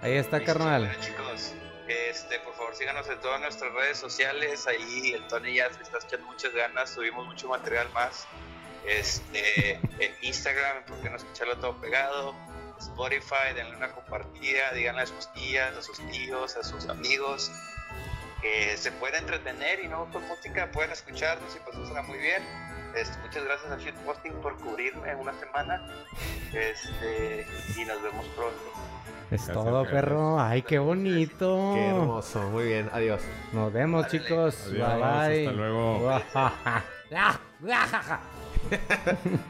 Ahí 0.02 0.14
está, 0.14 0.44
carnal. 0.44 0.86
Bueno, 0.86 1.00
chicos, 1.00 1.56
este, 1.88 2.40
por 2.40 2.54
favor 2.56 2.76
síganos 2.76 3.08
en 3.08 3.20
todas 3.22 3.40
nuestras 3.40 3.74
redes 3.74 3.98
sociales. 3.98 4.68
Ahí 4.68 5.14
el 5.14 5.26
Tony 5.28 5.56
ya 5.56 5.72
se 5.72 5.82
está 5.82 6.00
echando 6.04 6.28
muchas 6.28 6.54
ganas. 6.54 6.90
Subimos 6.90 7.26
mucho 7.26 7.48
material 7.48 7.88
más. 7.94 8.28
Este, 8.86 9.72
en 10.00 10.12
Instagram, 10.24 10.84
¿por 10.86 11.00
qué 11.02 11.10
no 11.10 11.16
escucharlo 11.16 11.58
todo 11.60 11.80
pegado? 11.80 12.36
Spotify, 12.80 13.54
denle 13.56 13.78
una 13.78 13.94
compartida, 13.94 14.74
díganle 14.74 15.04
a 15.04 15.06
sus 15.06 15.32
tías, 15.32 15.78
a 15.78 15.82
sus 15.82 16.00
tíos, 16.12 16.58
a 16.58 16.64
sus 16.64 16.90
amigos 16.90 17.50
que 18.44 18.76
se 18.76 18.91
puede 18.91 19.18
entretener 19.18 19.80
y 19.84 19.88
no 19.88 20.11
con 20.11 20.28
música 20.28 20.70
pueden 20.72 20.91
escucharnos 20.91 21.56
y 21.56 21.60
pasarla 21.60 22.03
muy 22.03 22.20
bien. 22.20 22.44
Este, 22.94 23.18
muchas 23.20 23.45
gracias 23.45 23.72
a 23.72 23.78
Shitposting 23.78 24.34
por 24.41 24.57
cubrirme 24.57 25.15
una 25.15 25.34
semana. 25.34 25.82
Este, 26.52 27.48
y 27.76 27.86
nos 27.86 28.03
vemos 28.03 28.26
pronto. 28.36 28.61
Es 29.32 29.48
todo, 29.48 29.84
perro. 29.86 30.40
Ay, 30.40 30.61
qué 30.61 30.78
bonito. 30.78 31.72
Qué 31.74 31.88
hermoso. 31.88 32.41
Muy 32.49 32.65
bien. 32.65 32.90
Adiós. 32.91 33.22
Nos 33.53 33.72
vemos, 33.72 34.07
chicos. 34.10 34.68
Adiós, 34.68 34.90
bye 34.90 34.98
bye. 34.98 35.48
hasta 35.48 35.52
luego. 35.53 36.22